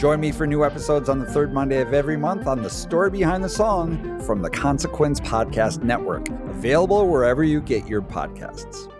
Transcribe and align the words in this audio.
Join 0.00 0.18
me 0.18 0.32
for 0.32 0.46
new 0.46 0.64
episodes 0.64 1.10
on 1.10 1.18
the 1.18 1.26
third 1.26 1.52
Monday 1.52 1.82
of 1.82 1.92
every 1.92 2.16
month 2.16 2.46
on 2.46 2.62
The 2.62 2.70
Story 2.70 3.10
Behind 3.10 3.44
the 3.44 3.50
Song 3.50 4.18
from 4.22 4.40
the 4.40 4.48
Consequence 4.48 5.20
Podcast 5.20 5.82
Network, 5.82 6.26
available 6.48 7.06
wherever 7.06 7.44
you 7.44 7.60
get 7.60 7.86
your 7.86 8.00
podcasts. 8.00 8.90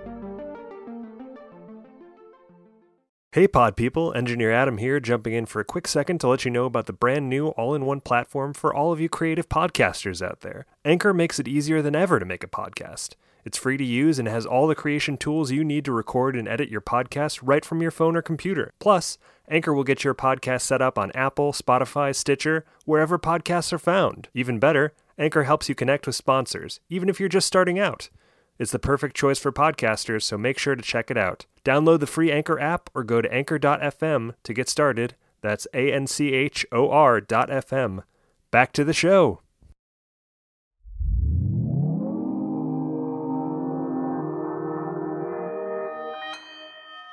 Hey 3.32 3.48
pod 3.48 3.78
people, 3.78 4.12
Engineer 4.12 4.52
Adam 4.52 4.76
here, 4.76 5.00
jumping 5.00 5.32
in 5.32 5.46
for 5.46 5.60
a 5.60 5.64
quick 5.64 5.88
second 5.88 6.18
to 6.18 6.28
let 6.28 6.44
you 6.44 6.50
know 6.50 6.66
about 6.66 6.84
the 6.84 6.92
brand 6.92 7.30
new 7.30 7.48
all 7.48 7.74
in 7.74 7.86
one 7.86 8.02
platform 8.02 8.52
for 8.52 8.74
all 8.74 8.92
of 8.92 9.00
you 9.00 9.08
creative 9.08 9.48
podcasters 9.48 10.20
out 10.20 10.40
there. 10.40 10.66
Anchor 10.84 11.14
makes 11.14 11.38
it 11.38 11.48
easier 11.48 11.80
than 11.80 11.96
ever 11.96 12.18
to 12.18 12.26
make 12.26 12.44
a 12.44 12.46
podcast. 12.46 13.14
It's 13.44 13.58
free 13.58 13.76
to 13.76 13.84
use 13.84 14.18
and 14.18 14.28
has 14.28 14.46
all 14.46 14.66
the 14.66 14.74
creation 14.74 15.16
tools 15.16 15.50
you 15.50 15.64
need 15.64 15.84
to 15.84 15.92
record 15.92 16.36
and 16.36 16.46
edit 16.48 16.68
your 16.68 16.80
podcast 16.80 17.40
right 17.42 17.64
from 17.64 17.80
your 17.82 17.90
phone 17.90 18.16
or 18.16 18.22
computer. 18.22 18.72
Plus, 18.78 19.18
Anchor 19.48 19.74
will 19.74 19.84
get 19.84 20.04
your 20.04 20.14
podcast 20.14 20.62
set 20.62 20.80
up 20.80 20.98
on 20.98 21.10
Apple, 21.12 21.52
Spotify, 21.52 22.14
Stitcher, 22.14 22.64
wherever 22.84 23.18
podcasts 23.18 23.72
are 23.72 23.78
found. 23.78 24.28
Even 24.34 24.58
better, 24.58 24.92
Anchor 25.18 25.42
helps 25.42 25.68
you 25.68 25.74
connect 25.74 26.06
with 26.06 26.16
sponsors, 26.16 26.80
even 26.88 27.08
if 27.08 27.18
you're 27.18 27.28
just 27.28 27.46
starting 27.46 27.78
out. 27.78 28.08
It's 28.58 28.72
the 28.72 28.78
perfect 28.78 29.16
choice 29.16 29.38
for 29.38 29.50
podcasters, 29.50 30.22
so 30.22 30.36
make 30.36 30.58
sure 30.58 30.76
to 30.76 30.82
check 30.82 31.10
it 31.10 31.16
out. 31.16 31.46
Download 31.64 31.98
the 31.98 32.06
free 32.06 32.30
Anchor 32.30 32.60
app 32.60 32.90
or 32.94 33.02
go 33.02 33.22
to 33.22 33.32
anchor.fm 33.32 34.34
to 34.42 34.54
get 34.54 34.68
started. 34.68 35.14
That's 35.40 35.66
A 35.72 35.92
N 35.92 36.06
C 36.06 36.34
H 36.34 36.66
O 36.70 36.90
R 36.90 37.20
dot 37.20 37.48
FM. 37.48 38.02
Back 38.50 38.72
to 38.74 38.84
the 38.84 38.92
show. 38.92 39.40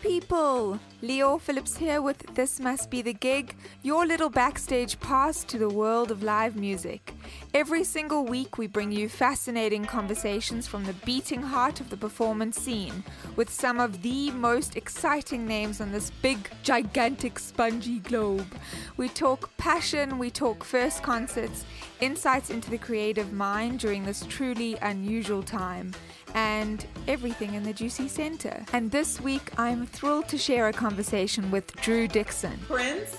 People! 0.00 0.80
Leo 1.02 1.38
Phillips 1.38 1.76
here 1.76 2.00
with 2.00 2.34
This 2.34 2.58
Must 2.58 2.90
Be 2.90 3.02
the 3.02 3.12
Gig, 3.12 3.54
your 3.82 4.06
little 4.06 4.30
backstage 4.30 4.98
pass 5.00 5.44
to 5.44 5.58
the 5.58 5.68
world 5.68 6.10
of 6.10 6.22
live 6.22 6.56
music. 6.56 7.14
Every 7.52 7.84
single 7.84 8.24
week, 8.24 8.56
we 8.56 8.66
bring 8.66 8.92
you 8.92 9.08
fascinating 9.08 9.84
conversations 9.84 10.66
from 10.66 10.84
the 10.84 10.92
beating 11.04 11.42
heart 11.42 11.80
of 11.80 11.90
the 11.90 11.96
performance 11.96 12.58
scene 12.58 13.04
with 13.36 13.50
some 13.50 13.80
of 13.80 14.02
the 14.02 14.30
most 14.32 14.76
exciting 14.76 15.46
names 15.46 15.80
on 15.80 15.92
this 15.92 16.10
big, 16.22 16.50
gigantic, 16.62 17.38
spongy 17.38 17.98
globe. 17.98 18.54
We 18.96 19.08
talk 19.08 19.54
passion, 19.56 20.18
we 20.18 20.30
talk 20.30 20.64
first 20.64 21.02
concerts, 21.02 21.64
insights 22.00 22.50
into 22.50 22.70
the 22.70 22.78
creative 22.78 23.32
mind 23.32 23.80
during 23.80 24.04
this 24.04 24.24
truly 24.26 24.76
unusual 24.76 25.42
time 25.42 25.92
and 26.34 26.86
everything 27.08 27.54
in 27.54 27.62
the 27.62 27.72
Juicy 27.72 28.08
Center. 28.08 28.64
And 28.72 28.90
this 28.90 29.20
week, 29.20 29.50
I'm 29.58 29.86
thrilled 29.86 30.28
to 30.28 30.38
share 30.38 30.68
a 30.68 30.72
conversation 30.72 31.50
with 31.50 31.74
Drew 31.76 32.06
Dixon. 32.08 32.58
Prince, 32.66 33.16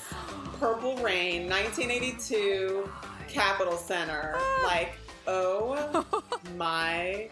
Purple 0.59 0.98
Rain, 0.98 1.50
1982, 1.50 2.90
Capitol 3.28 3.78
Center. 3.78 4.34
Ah. 4.36 4.63
Like, 4.66 4.94
oh 5.28 6.06
my 6.58 7.30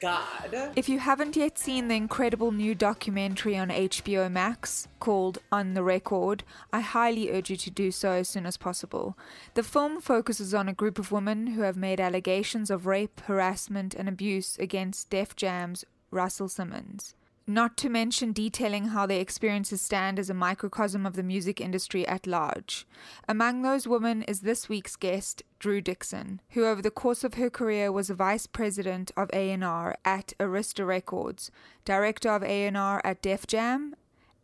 God. 0.00 0.72
If 0.76 0.88
you 0.88 0.98
haven't 0.98 1.36
yet 1.36 1.58
seen 1.58 1.88
the 1.88 1.94
incredible 1.94 2.52
new 2.52 2.74
documentary 2.74 3.56
on 3.56 3.68
HBO 3.68 4.30
Max 4.30 4.88
called 5.00 5.38
On 5.50 5.74
the 5.74 5.82
Record, 5.82 6.44
I 6.72 6.80
highly 6.80 7.30
urge 7.30 7.50
you 7.50 7.56
to 7.56 7.70
do 7.70 7.90
so 7.90 8.10
as 8.12 8.28
soon 8.28 8.46
as 8.46 8.56
possible. 8.56 9.16
The 9.54 9.62
film 9.62 10.00
focuses 10.00 10.54
on 10.54 10.68
a 10.68 10.74
group 10.74 10.98
of 10.98 11.12
women 11.12 11.48
who 11.48 11.62
have 11.62 11.76
made 11.76 12.00
allegations 12.00 12.70
of 12.70 12.86
rape, 12.86 13.20
harassment, 13.22 13.94
and 13.94 14.08
abuse 14.08 14.56
against 14.58 15.10
Def 15.10 15.36
Jam's 15.36 15.84
Russell 16.10 16.48
Simmons. 16.48 17.14
Not 17.48 17.76
to 17.78 17.88
mention 17.88 18.32
detailing 18.32 18.88
how 18.88 19.06
their 19.06 19.20
experiences 19.20 19.80
stand 19.80 20.18
as 20.18 20.28
a 20.28 20.34
microcosm 20.34 21.06
of 21.06 21.14
the 21.14 21.22
music 21.22 21.60
industry 21.60 22.04
at 22.08 22.26
large. 22.26 22.88
Among 23.28 23.62
those 23.62 23.86
women 23.86 24.22
is 24.22 24.40
this 24.40 24.68
week's 24.68 24.96
guest, 24.96 25.44
Drew 25.60 25.80
Dixon, 25.80 26.40
who 26.50 26.64
over 26.64 26.82
the 26.82 26.90
course 26.90 27.22
of 27.22 27.34
her 27.34 27.48
career 27.48 27.92
was 27.92 28.10
a 28.10 28.14
vice 28.14 28.48
president 28.48 29.12
of 29.16 29.30
A&R 29.32 29.96
at 30.04 30.32
Arista 30.40 30.84
Records, 30.84 31.52
director 31.84 32.30
of 32.30 32.42
A&R 32.42 33.00
at 33.04 33.22
Def 33.22 33.46
Jam, 33.46 33.94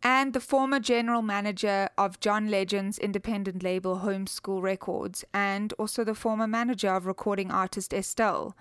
and 0.03 0.33
the 0.33 0.39
former 0.41 0.81
general 0.81 1.21
manager 1.21 1.87
of 1.97 2.19
John 2.19 2.51
Legend's 2.51 2.99
independent 2.99 3.63
label 3.63 3.99
Homeschool 3.99 4.61
Records, 4.61 5.23
and 5.33 5.73
also 5.79 6.03
the 6.03 6.13
former 6.13 6.45
manager 6.45 6.89
of 6.89 7.05
recording 7.05 7.49
artist 7.49 7.93
Estelle. 7.93 8.55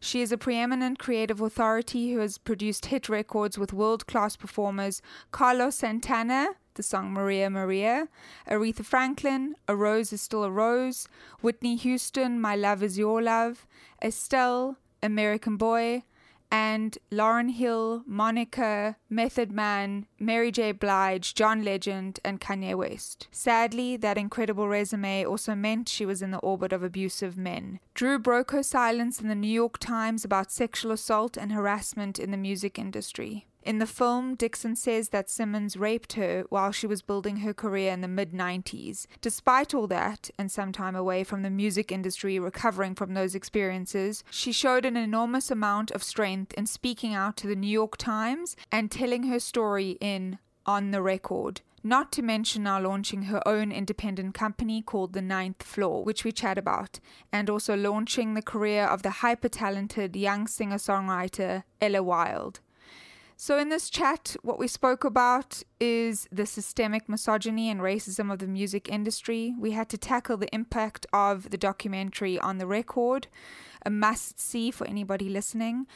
She 0.00 0.20
is 0.20 0.32
a 0.32 0.36
preeminent 0.36 0.98
creative 0.98 1.40
authority 1.40 2.12
who 2.12 2.18
has 2.18 2.36
produced 2.36 2.86
hit 2.86 3.08
records 3.08 3.56
with 3.56 3.72
world 3.72 4.08
class 4.08 4.34
performers 4.34 5.00
Carlos 5.30 5.76
Santana, 5.76 6.48
the 6.74 6.82
song 6.82 7.12
Maria 7.12 7.48
Maria, 7.48 8.08
Aretha 8.48 8.84
Franklin, 8.84 9.54
A 9.68 9.76
Rose 9.76 10.12
is 10.12 10.20
Still 10.20 10.42
a 10.42 10.50
Rose, 10.50 11.08
Whitney 11.40 11.76
Houston, 11.76 12.40
My 12.40 12.56
Love 12.56 12.82
is 12.82 12.98
Your 12.98 13.22
Love, 13.22 13.66
Estelle, 14.02 14.76
American 15.00 15.56
Boy, 15.56 16.02
and 16.50 16.96
Lauryn 17.10 17.50
Hill, 17.50 18.02
Monica, 18.06 18.96
Method 19.10 19.52
Man, 19.52 20.06
Mary 20.18 20.50
J. 20.50 20.72
Blige, 20.72 21.34
John 21.34 21.62
Legend, 21.62 22.20
and 22.24 22.40
Kanye 22.40 22.74
West. 22.74 23.28
Sadly, 23.30 23.96
that 23.96 24.18
incredible 24.18 24.68
resume 24.68 25.24
also 25.24 25.54
meant 25.54 25.88
she 25.88 26.06
was 26.06 26.22
in 26.22 26.30
the 26.30 26.38
orbit 26.38 26.72
of 26.72 26.82
abusive 26.82 27.36
men. 27.36 27.80
Drew 27.94 28.18
broke 28.18 28.52
her 28.52 28.62
silence 28.62 29.20
in 29.20 29.28
the 29.28 29.34
New 29.34 29.48
York 29.48 29.78
Times 29.78 30.24
about 30.24 30.50
sexual 30.50 30.92
assault 30.92 31.36
and 31.36 31.52
harassment 31.52 32.18
in 32.18 32.30
the 32.30 32.36
music 32.36 32.78
industry. 32.78 33.46
In 33.68 33.80
the 33.80 33.86
film, 33.86 34.34
Dixon 34.34 34.76
says 34.76 35.10
that 35.10 35.28
Simmons 35.28 35.76
raped 35.76 36.14
her 36.14 36.46
while 36.48 36.72
she 36.72 36.86
was 36.86 37.02
building 37.02 37.40
her 37.40 37.52
career 37.52 37.92
in 37.92 38.00
the 38.00 38.08
mid 38.08 38.32
90s. 38.32 39.06
Despite 39.20 39.74
all 39.74 39.86
that, 39.88 40.30
and 40.38 40.50
some 40.50 40.72
time 40.72 40.96
away 40.96 41.22
from 41.22 41.42
the 41.42 41.50
music 41.50 41.92
industry 41.92 42.38
recovering 42.38 42.94
from 42.94 43.12
those 43.12 43.34
experiences, 43.34 44.24
she 44.30 44.52
showed 44.52 44.86
an 44.86 44.96
enormous 44.96 45.50
amount 45.50 45.90
of 45.90 46.02
strength 46.02 46.54
in 46.54 46.64
speaking 46.64 47.12
out 47.12 47.36
to 47.36 47.46
the 47.46 47.54
New 47.54 47.68
York 47.68 47.98
Times 47.98 48.56
and 48.72 48.90
telling 48.90 49.24
her 49.24 49.38
story 49.38 49.98
in 50.00 50.38
On 50.64 50.90
the 50.90 51.02
Record. 51.02 51.60
Not 51.84 52.10
to 52.12 52.22
mention 52.22 52.62
now 52.62 52.80
launching 52.80 53.24
her 53.24 53.46
own 53.46 53.70
independent 53.70 54.32
company 54.32 54.80
called 54.80 55.12
The 55.12 55.20
Ninth 55.20 55.62
Floor, 55.62 56.02
which 56.04 56.24
we 56.24 56.32
chat 56.32 56.56
about, 56.56 57.00
and 57.30 57.50
also 57.50 57.76
launching 57.76 58.32
the 58.32 58.40
career 58.40 58.86
of 58.86 59.02
the 59.02 59.20
hyper 59.20 59.50
talented 59.50 60.16
young 60.16 60.46
singer 60.46 60.78
songwriter 60.78 61.64
Ella 61.82 62.02
Wild. 62.02 62.60
So, 63.40 63.56
in 63.56 63.68
this 63.68 63.88
chat, 63.88 64.34
what 64.42 64.58
we 64.58 64.66
spoke 64.66 65.04
about 65.04 65.62
is 65.78 66.26
the 66.32 66.44
systemic 66.44 67.08
misogyny 67.08 67.70
and 67.70 67.80
racism 67.80 68.32
of 68.32 68.40
the 68.40 68.48
music 68.48 68.88
industry. 68.88 69.54
We 69.56 69.70
had 69.70 69.88
to 69.90 69.96
tackle 69.96 70.38
the 70.38 70.52
impact 70.52 71.06
of 71.12 71.50
the 71.50 71.56
documentary 71.56 72.36
on 72.40 72.58
the 72.58 72.66
record, 72.66 73.28
a 73.86 73.90
must 73.90 74.40
see 74.40 74.72
for 74.72 74.88
anybody 74.88 75.28
listening, 75.28 75.86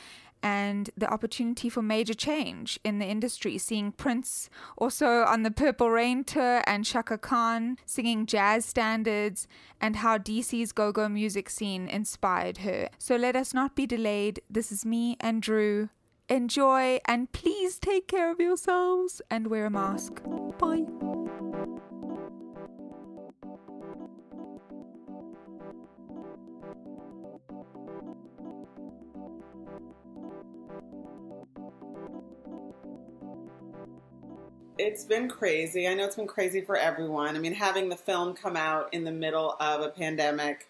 and 0.41 0.91
the 0.97 1.13
opportunity 1.13 1.69
for 1.69 1.83
major 1.83 2.15
change 2.15 2.79
in 2.85 3.01
the 3.01 3.07
industry. 3.07 3.59
Seeing 3.59 3.91
Prince 3.91 4.49
also 4.79 5.25
on 5.25 5.43
the 5.43 5.51
Purple 5.51 5.91
Rain 5.91 6.23
tour 6.23 6.63
and 6.65 6.85
Chaka 6.85 7.19
Khan 7.19 7.77
singing 7.85 8.25
jazz 8.25 8.65
standards, 8.65 9.49
and 9.81 9.97
how 9.97 10.17
DC's 10.17 10.71
go 10.71 10.93
go 10.93 11.09
music 11.09 11.51
scene 11.51 11.89
inspired 11.89 12.59
her. 12.59 12.89
So, 12.99 13.17
let 13.17 13.35
us 13.35 13.53
not 13.53 13.75
be 13.75 13.85
delayed. 13.85 14.43
This 14.49 14.71
is 14.71 14.87
me 14.87 15.17
and 15.19 15.43
Drew 15.43 15.89
enjoy, 16.33 16.99
and 17.05 17.31
please 17.33 17.79
take 17.79 18.09
care 18.09 18.31
of 18.31 18.41
yourselves 18.41 19.21
and 19.31 19.49
wear 19.49 19.67
a 19.67 19.71
mask. 19.71 20.23
Bye. 20.59 20.87
It's 34.79 35.05
been 35.05 35.29
crazy. 35.29 35.87
I 35.87 35.95
know 35.95 36.07
it's 36.07 36.17
been 36.17 36.27
crazy 36.27 36.63
for 36.63 36.77
everyone. 36.77 37.37
I 37.37 37.39
mean, 37.39 37.53
having 37.55 37.89
the 37.91 37.97
film 37.97 38.35
come 38.35 38.57
out 38.57 38.93
in 38.93 39.05
the 39.05 39.13
middle 39.13 39.55
of 39.61 39.83
a 39.83 39.91
pandemic 39.91 40.67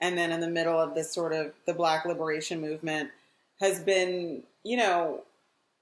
and 0.00 0.16
then 0.16 0.32
in 0.32 0.40
the 0.40 0.48
middle 0.48 0.80
of 0.80 0.94
this 0.94 1.12
sort 1.12 1.32
of 1.32 1.52
the 1.66 1.74
black 1.74 2.04
liberation 2.06 2.60
movement 2.60 3.10
has 3.62 3.78
been, 3.80 4.42
you 4.64 4.76
know, 4.76 5.22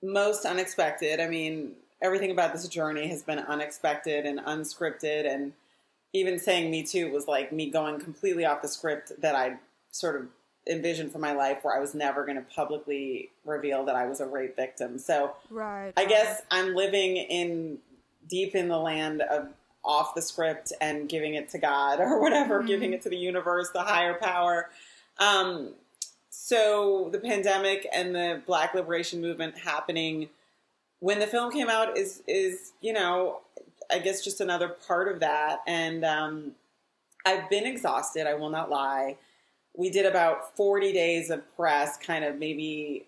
most 0.02 0.44
unexpected. 0.44 1.18
I 1.18 1.26
mean, 1.28 1.72
everything 2.02 2.30
about 2.30 2.52
this 2.52 2.68
journey 2.68 3.08
has 3.08 3.22
been 3.22 3.38
unexpected 3.38 4.26
and 4.26 4.38
unscripted, 4.40 5.26
and 5.26 5.52
even 6.12 6.38
saying 6.38 6.70
Me 6.70 6.82
Too 6.82 7.10
was 7.10 7.26
like 7.26 7.52
me 7.52 7.70
going 7.70 7.98
completely 7.98 8.44
off 8.44 8.62
the 8.62 8.68
script 8.68 9.12
that 9.20 9.34
I 9.34 9.56
sort 9.90 10.16
of 10.20 10.28
envisioned 10.68 11.10
for 11.10 11.18
my 11.18 11.32
life, 11.32 11.58
where 11.62 11.74
I 11.74 11.80
was 11.80 11.94
never 11.94 12.24
going 12.24 12.36
to 12.36 12.44
publicly 12.54 13.30
reveal 13.46 13.84
that 13.86 13.96
I 13.96 14.06
was 14.06 14.20
a 14.20 14.26
rape 14.26 14.56
victim. 14.56 14.98
So, 14.98 15.32
Right. 15.48 15.92
I 15.96 16.04
guess 16.04 16.42
I'm 16.50 16.74
living 16.74 17.16
in 17.16 17.78
deep 18.28 18.54
in 18.54 18.68
the 18.68 18.78
land 18.78 19.22
of 19.22 19.48
off 19.82 20.14
the 20.14 20.20
script 20.20 20.74
and 20.82 21.08
giving 21.08 21.34
it 21.34 21.48
to 21.48 21.58
God 21.58 21.98
or 22.00 22.20
whatever, 22.20 22.62
Mhm. 22.62 22.66
giving 22.66 22.92
it 22.92 23.00
to 23.02 23.08
the 23.08 23.16
universe, 23.16 23.70
the 23.70 23.82
higher 23.82 24.14
power. 24.14 24.68
Um, 25.18 25.74
so 26.42 27.08
the 27.12 27.19
pandemic 27.19 27.87
and 27.92 28.14
the 28.14 28.42
Black 28.46 28.75
liberation 28.75 29.20
movement 29.20 29.58
happening 29.58 30.31
when 31.00 31.19
the 31.19 31.26
film 31.26 31.50
came 31.50 31.69
out 31.69 31.96
is 31.96 32.22
is 32.26 32.72
you 32.81 32.92
know 32.92 33.40
I 33.92 33.98
guess 33.98 34.22
just 34.22 34.40
another 34.40 34.69
part 34.69 35.08
of 35.08 35.20
that. 35.20 35.60
And 35.66 36.04
um, 36.04 36.52
I've 37.26 37.48
been 37.50 37.66
exhausted. 37.66 38.26
I 38.26 38.34
will 38.34 38.50
not 38.50 38.70
lie. 38.70 39.16
We 39.75 39.90
did 39.90 40.06
about 40.06 40.56
40 40.56 40.92
days 40.92 41.31
of 41.31 41.42
press, 41.56 41.96
kind 41.96 42.25
of 42.25 42.38
maybe 42.38 43.06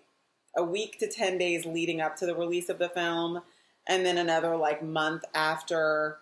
a 0.55 0.63
week 0.63 0.99
to 0.99 1.07
10 1.07 1.37
days 1.37 1.65
leading 1.65 2.01
up 2.01 2.15
to 2.17 2.25
the 2.25 2.35
release 2.35 2.69
of 2.69 2.79
the 2.79 2.89
film, 2.89 3.41
and 3.87 4.05
then 4.05 4.17
another 4.17 4.55
like 4.55 4.83
month 4.83 5.23
after. 5.33 6.19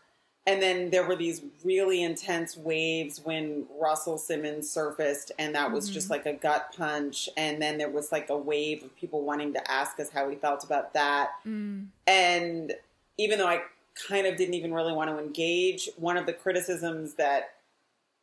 And 0.47 0.59
then 0.61 0.89
there 0.89 1.05
were 1.07 1.15
these 1.15 1.41
really 1.63 2.01
intense 2.01 2.57
waves 2.57 3.21
when 3.23 3.65
Russell 3.79 4.17
Simmons 4.17 4.67
surfaced, 4.69 5.31
and 5.37 5.53
that 5.53 5.71
was 5.71 5.87
just 5.87 6.09
like 6.09 6.25
a 6.25 6.33
gut 6.33 6.73
punch. 6.75 7.29
And 7.37 7.61
then 7.61 7.77
there 7.77 7.89
was 7.89 8.11
like 8.11 8.29
a 8.31 8.37
wave 8.37 8.83
of 8.83 8.95
people 8.95 9.21
wanting 9.21 9.53
to 9.53 9.71
ask 9.71 9.99
us 9.99 10.09
how 10.09 10.27
we 10.27 10.35
felt 10.35 10.63
about 10.63 10.93
that. 10.93 11.29
Mm. 11.45 11.87
And 12.07 12.73
even 13.19 13.37
though 13.37 13.47
I 13.47 13.61
kind 14.07 14.25
of 14.25 14.35
didn't 14.35 14.55
even 14.55 14.73
really 14.73 14.93
want 14.93 15.11
to 15.11 15.19
engage, 15.19 15.89
one 15.97 16.17
of 16.17 16.25
the 16.25 16.33
criticisms 16.33 17.13
that 17.15 17.51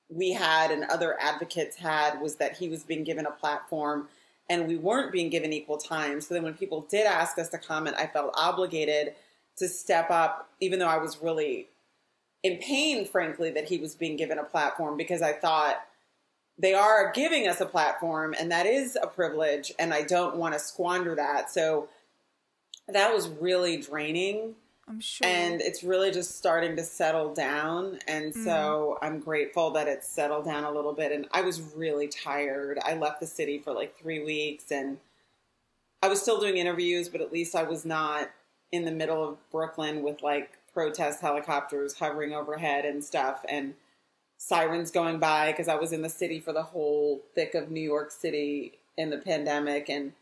we 0.08 0.32
had 0.32 0.72
and 0.72 0.84
other 0.84 1.16
advocates 1.20 1.76
had 1.76 2.20
was 2.20 2.36
that 2.36 2.56
he 2.56 2.68
was 2.68 2.82
being 2.82 3.04
given 3.04 3.26
a 3.26 3.30
platform 3.30 4.08
and 4.50 4.66
we 4.66 4.76
weren't 4.76 5.12
being 5.12 5.28
given 5.28 5.52
equal 5.52 5.76
time. 5.76 6.20
So 6.20 6.34
then 6.34 6.42
when 6.42 6.54
people 6.54 6.86
did 6.90 7.06
ask 7.06 7.38
us 7.38 7.50
to 7.50 7.58
comment, 7.58 7.96
I 7.98 8.06
felt 8.06 8.32
obligated 8.34 9.14
to 9.58 9.68
step 9.68 10.10
up, 10.10 10.48
even 10.60 10.78
though 10.78 10.88
I 10.88 10.98
was 10.98 11.22
really 11.22 11.68
in 12.42 12.58
pain, 12.58 13.04
frankly, 13.04 13.50
that 13.50 13.68
he 13.68 13.78
was 13.78 13.94
being 13.94 14.16
given 14.16 14.38
a 14.38 14.44
platform 14.44 14.96
because 14.96 15.22
I 15.22 15.32
thought 15.32 15.76
they 16.58 16.74
are 16.74 17.12
giving 17.12 17.46
us 17.48 17.60
a 17.60 17.66
platform 17.66 18.34
and 18.38 18.50
that 18.50 18.66
is 18.66 18.96
a 19.00 19.06
privilege 19.06 19.72
and 19.78 19.92
I 19.94 20.02
don't 20.02 20.36
want 20.36 20.54
to 20.54 20.60
squander 20.60 21.14
that. 21.14 21.50
So 21.50 21.88
that 22.88 23.12
was 23.12 23.28
really 23.28 23.76
draining 23.76 24.54
I'm 24.88 25.00
sure. 25.00 25.26
and 25.26 25.60
it's 25.60 25.82
really 25.84 26.10
just 26.10 26.38
starting 26.38 26.74
to 26.76 26.82
settle 26.82 27.34
down 27.34 27.98
and 28.08 28.32
Mm. 28.32 28.44
so 28.44 28.98
i'm 29.02 29.20
grateful 29.20 29.70
that 29.72 29.86
it's 29.86 30.08
settled 30.08 30.46
down 30.46 30.64
a 30.64 30.70
little 30.70 30.94
bit 30.94 31.12
and 31.12 31.28
i 31.32 31.42
was 31.42 31.60
really 31.60 32.08
tired 32.08 32.78
i 32.82 32.94
left 32.94 33.20
the 33.20 33.26
city 33.26 33.58
for 33.58 33.74
like 33.74 33.98
three 33.98 34.24
weeks 34.24 34.70
and 34.72 34.96
i 36.02 36.08
was 36.08 36.22
still 36.22 36.40
doing 36.40 36.56
interviews 36.56 37.10
but 37.10 37.20
at 37.20 37.30
least 37.30 37.54
i 37.54 37.62
was 37.62 37.84
not 37.84 38.30
in 38.72 38.86
the 38.86 38.90
middle 38.90 39.22
of 39.22 39.36
brooklyn 39.50 40.02
with 40.02 40.22
like 40.22 40.57
protest 40.78 41.20
helicopters 41.20 41.94
hovering 41.94 42.32
overhead 42.32 42.84
and 42.84 43.02
stuff 43.02 43.44
and 43.48 43.74
sirens 44.36 44.92
going 44.92 45.18
by 45.18 45.50
because 45.50 45.66
i 45.66 45.74
was 45.74 45.92
in 45.92 46.02
the 46.02 46.08
city 46.08 46.38
for 46.38 46.52
the 46.52 46.62
whole 46.62 47.20
thick 47.34 47.56
of 47.56 47.68
new 47.68 47.80
york 47.80 48.12
city 48.12 48.78
in 48.96 49.10
the 49.10 49.18
pandemic 49.18 49.88
and 49.88 50.12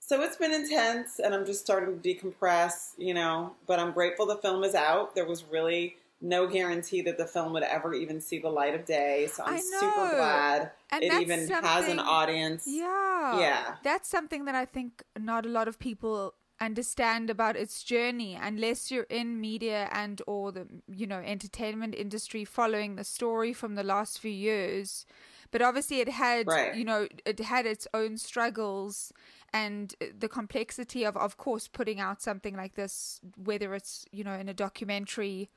so 0.00 0.22
it's 0.22 0.36
been 0.36 0.54
intense 0.54 1.20
and 1.22 1.34
I'm 1.34 1.44
just 1.44 1.60
starting 1.60 2.00
to 2.00 2.14
decompress, 2.14 2.92
you 2.96 3.12
know, 3.12 3.52
but 3.66 3.78
I'm 3.78 3.92
grateful 3.92 4.24
the 4.24 4.36
film 4.36 4.64
is 4.64 4.74
out. 4.74 5.14
There 5.14 5.26
was 5.26 5.44
really 5.44 5.96
no 6.22 6.46
guarantee 6.46 7.02
that 7.02 7.18
the 7.18 7.26
film 7.26 7.52
would 7.52 7.62
ever 7.62 7.92
even 7.92 8.22
see 8.22 8.38
the 8.38 8.48
light 8.48 8.74
of 8.74 8.86
day. 8.86 9.28
So 9.30 9.42
I'm 9.44 9.58
super 9.58 10.08
glad 10.16 10.70
And 10.90 11.04
it 11.04 11.12
even 11.20 11.46
has 11.48 11.88
an 11.88 11.98
audience. 12.00 12.64
Yeah. 12.66 13.38
Yeah. 13.38 13.74
That's 13.82 14.08
something 14.08 14.46
that 14.46 14.54
I 14.54 14.64
think 14.64 15.02
not 15.18 15.44
a 15.44 15.50
lot 15.50 15.68
of 15.68 15.78
people 15.78 16.32
understand 16.60 17.30
about 17.30 17.56
its 17.56 17.82
journey 17.82 18.38
unless 18.40 18.90
you're 18.90 19.04
in 19.04 19.40
media 19.40 19.88
and 19.92 20.20
or 20.26 20.50
the 20.52 20.66
you 20.92 21.06
know 21.06 21.20
entertainment 21.20 21.94
industry 21.94 22.44
following 22.44 22.96
the 22.96 23.04
story 23.04 23.52
from 23.52 23.74
the 23.76 23.82
last 23.84 24.18
few 24.18 24.30
years 24.30 25.06
but 25.50 25.62
obviously 25.62 26.00
it 26.00 26.08
had 26.08 26.46
Right. 26.46 26.74
you 26.74 26.84
know 26.84 27.06
it 27.24 27.38
had 27.40 27.64
its 27.66 27.86
own 27.94 28.16
struggles 28.16 29.12
and 29.52 29.94
the 30.18 30.28
complexity 30.28 31.04
of 31.04 31.16
of 31.16 31.36
course 31.36 31.68
putting 31.68 32.00
out 32.00 32.20
something 32.20 32.56
like 32.56 32.74
this 32.74 33.20
whether 33.36 33.74
it's 33.74 34.04
you 34.10 34.24
know 34.24 34.34
in 34.34 34.48
a 34.48 34.54
documentary 34.54 35.48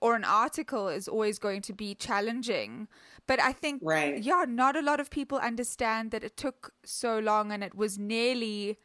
or 0.00 0.14
an 0.14 0.24
article 0.24 0.88
is 0.88 1.08
always 1.08 1.38
going 1.38 1.62
to 1.62 1.72
be 1.72 1.94
challenging 1.94 2.88
but 3.26 3.40
i 3.40 3.52
think 3.52 3.80
Right. 3.84 4.20
yeah 4.22 4.44
not 4.48 4.76
a 4.76 4.82
lot 4.82 5.00
of 5.00 5.08
people 5.10 5.38
understand 5.38 6.10
that 6.10 6.24
it 6.24 6.36
took 6.36 6.72
so 6.84 7.18
long 7.18 7.52
and 7.52 7.62
it 7.62 7.74
was 7.74 7.98
nearly 7.98 8.76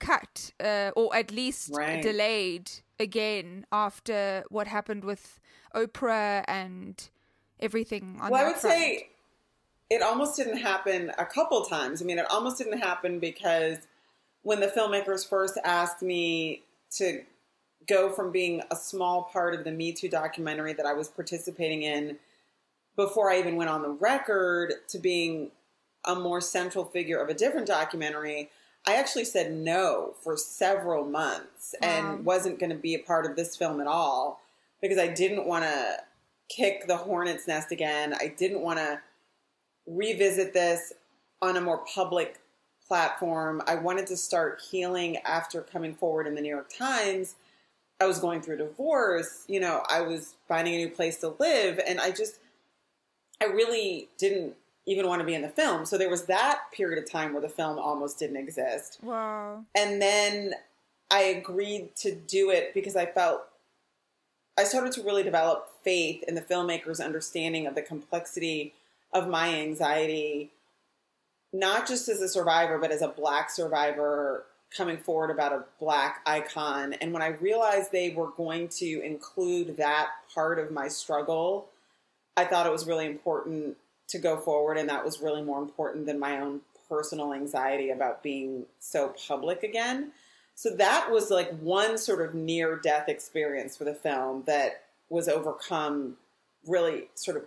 cut 0.00 0.52
uh, 0.58 0.90
or 0.96 1.14
at 1.14 1.30
least 1.30 1.70
Right. 1.72 2.02
delayed 2.02 2.70
again 2.98 3.66
after 3.70 4.44
what 4.50 4.66
happened 4.66 5.04
with 5.04 5.38
oprah 5.74 6.44
and 6.48 7.08
everything 7.60 8.18
on 8.20 8.30
well, 8.30 8.42
I 8.44 8.48
would 8.48 8.56
front. 8.56 8.76
say 8.76 9.10
it 9.90 10.02
almost 10.02 10.36
didn't 10.36 10.58
happen 10.58 11.12
a 11.18 11.24
couple 11.26 11.64
times. 11.64 12.00
I 12.02 12.04
mean, 12.04 12.18
it 12.18 12.26
almost 12.30 12.58
didn't 12.58 12.78
happen 12.78 13.18
because 13.18 13.78
when 14.42 14.60
the 14.60 14.68
filmmakers 14.68 15.28
first 15.28 15.58
asked 15.64 16.00
me 16.02 16.62
to 16.96 17.22
go 17.88 18.10
from 18.10 18.30
being 18.30 18.62
a 18.70 18.76
small 18.76 19.24
part 19.24 19.54
of 19.54 19.64
the 19.64 19.72
Me 19.72 19.92
Too 19.92 20.08
documentary 20.08 20.72
that 20.74 20.86
I 20.86 20.92
was 20.92 21.08
participating 21.08 21.82
in 21.82 22.18
before 22.96 23.30
I 23.30 23.38
even 23.38 23.56
went 23.56 23.70
on 23.70 23.82
the 23.82 23.88
record 23.90 24.74
to 24.88 24.98
being 24.98 25.50
a 26.04 26.14
more 26.14 26.40
central 26.40 26.84
figure 26.84 27.20
of 27.20 27.28
a 27.28 27.34
different 27.34 27.66
documentary, 27.66 28.50
I 28.86 28.94
actually 28.96 29.24
said 29.24 29.52
no 29.52 30.14
for 30.22 30.36
several 30.36 31.04
months 31.04 31.74
Wow. 31.82 31.88
and 31.88 32.24
wasn't 32.24 32.58
going 32.58 32.70
to 32.70 32.76
be 32.76 32.94
a 32.94 32.98
part 32.98 33.26
of 33.26 33.36
this 33.36 33.56
film 33.56 33.80
at 33.80 33.86
all 33.86 34.40
because 34.80 34.98
I 34.98 35.06
didn't 35.08 35.46
want 35.46 35.64
to 35.64 35.98
kick 36.48 36.86
the 36.86 36.96
hornet's 36.96 37.46
nest 37.46 37.70
again. 37.70 38.14
I 38.14 38.28
didn't 38.36 38.60
want 38.62 38.78
to 38.78 39.00
revisit 39.86 40.52
this 40.52 40.92
on 41.42 41.56
a 41.56 41.60
more 41.60 41.78
public 41.78 42.40
platform. 42.88 43.62
I 43.66 43.76
wanted 43.76 44.06
to 44.08 44.16
start 44.16 44.60
healing 44.70 45.18
after 45.18 45.60
coming 45.62 45.94
forward 45.94 46.26
in 46.26 46.34
the 46.34 46.40
New 46.40 46.48
York 46.48 46.70
Times. 46.76 47.36
I 48.00 48.06
was 48.06 48.18
going 48.18 48.40
through 48.40 48.54
a 48.54 48.58
divorce, 48.58 49.44
you 49.46 49.60
know, 49.60 49.82
I 49.88 50.00
was 50.00 50.34
finding 50.48 50.74
a 50.74 50.78
new 50.78 50.88
place 50.88 51.18
to 51.18 51.34
live, 51.38 51.78
and 51.86 52.00
I 52.00 52.10
just, 52.10 52.38
I 53.42 53.44
really 53.44 54.08
didn't 54.16 54.56
even 54.90 55.06
want 55.06 55.20
to 55.20 55.24
be 55.24 55.34
in 55.34 55.42
the 55.42 55.48
film. 55.48 55.86
So 55.86 55.96
there 55.96 56.10
was 56.10 56.24
that 56.24 56.62
period 56.72 57.02
of 57.02 57.08
time 57.08 57.32
where 57.32 57.40
the 57.40 57.48
film 57.48 57.78
almost 57.78 58.18
didn't 58.18 58.36
exist. 58.36 58.98
wow 59.02 59.64
And 59.76 60.02
then 60.02 60.54
I 61.10 61.22
agreed 61.22 61.94
to 61.96 62.12
do 62.12 62.50
it 62.50 62.74
because 62.74 62.96
I 62.96 63.06
felt 63.06 63.42
I 64.58 64.64
started 64.64 64.92
to 64.94 65.02
really 65.02 65.22
develop 65.22 65.70
faith 65.82 66.24
in 66.26 66.34
the 66.34 66.42
filmmaker's 66.42 67.00
understanding 67.00 67.66
of 67.66 67.74
the 67.74 67.82
complexity 67.82 68.74
of 69.12 69.28
my 69.28 69.54
anxiety, 69.54 70.50
not 71.52 71.86
just 71.86 72.08
as 72.08 72.20
a 72.20 72.28
survivor, 72.28 72.78
but 72.78 72.90
as 72.90 73.00
a 73.00 73.08
black 73.08 73.50
survivor 73.50 74.44
coming 74.76 74.96
forward 74.96 75.30
about 75.30 75.52
a 75.52 75.64
black 75.78 76.20
icon. 76.26 76.94
And 76.94 77.12
when 77.12 77.22
I 77.22 77.28
realized 77.28 77.90
they 77.90 78.10
were 78.10 78.30
going 78.30 78.68
to 78.68 79.00
include 79.02 79.76
that 79.78 80.08
part 80.32 80.58
of 80.58 80.70
my 80.70 80.88
struggle, 80.88 81.68
I 82.36 82.44
thought 82.44 82.66
it 82.66 82.72
was 82.72 82.86
really 82.86 83.06
important 83.06 83.76
to 84.10 84.18
go 84.18 84.36
forward. 84.36 84.76
And 84.76 84.88
that 84.88 85.04
was 85.04 85.20
really 85.20 85.42
more 85.42 85.60
important 85.60 86.06
than 86.06 86.18
my 86.18 86.40
own 86.40 86.60
personal 86.88 87.32
anxiety 87.32 87.90
about 87.90 88.22
being 88.22 88.66
so 88.78 89.14
public 89.26 89.62
again. 89.62 90.12
So 90.54 90.76
that 90.76 91.10
was 91.10 91.30
like 91.30 91.58
one 91.60 91.96
sort 91.96 92.20
of 92.20 92.34
near 92.34 92.76
death 92.76 93.08
experience 93.08 93.76
for 93.76 93.84
the 93.84 93.94
film 93.94 94.42
that 94.46 94.82
was 95.08 95.28
overcome 95.28 96.16
really 96.66 97.08
sort 97.14 97.36
of 97.36 97.44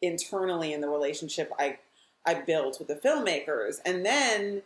internally 0.00 0.72
in 0.72 0.80
the 0.80 0.88
relationship 0.88 1.52
I 1.58 1.78
I 2.26 2.34
built 2.34 2.78
with 2.78 2.88
the 2.88 2.94
filmmakers. 2.94 3.80
And 3.84 4.04
then, 4.04 4.62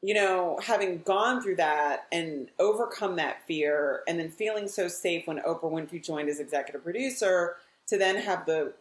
you 0.00 0.14
know, 0.14 0.60
having 0.62 1.02
gone 1.02 1.42
through 1.42 1.56
that 1.56 2.06
and 2.12 2.48
overcome 2.60 3.16
that 3.16 3.44
fear 3.48 4.02
and 4.06 4.18
then 4.18 4.30
feeling 4.30 4.68
so 4.68 4.86
safe 4.86 5.26
when 5.26 5.38
Oprah 5.38 5.62
Winfrey 5.62 6.04
joined 6.04 6.28
as 6.28 6.38
executive 6.38 6.84
producer 6.84 7.56
to 7.88 7.98
then 7.98 8.16
have 8.16 8.46
the 8.46 8.74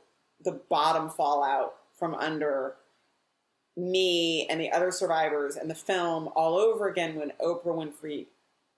the 0.44 0.60
bottom 0.70 1.10
fall 1.10 1.44
out 1.44 1.76
from 2.04 2.16
under 2.16 2.76
me 3.78 4.46
and 4.50 4.60
the 4.60 4.70
other 4.70 4.92
survivors 4.92 5.56
and 5.56 5.70
the 5.70 5.76
film 5.76 6.28
all 6.36 6.58
over 6.58 6.90
again 6.90 7.16
when 7.16 7.32
Oprah 7.42 7.64
Winfrey 7.66 8.26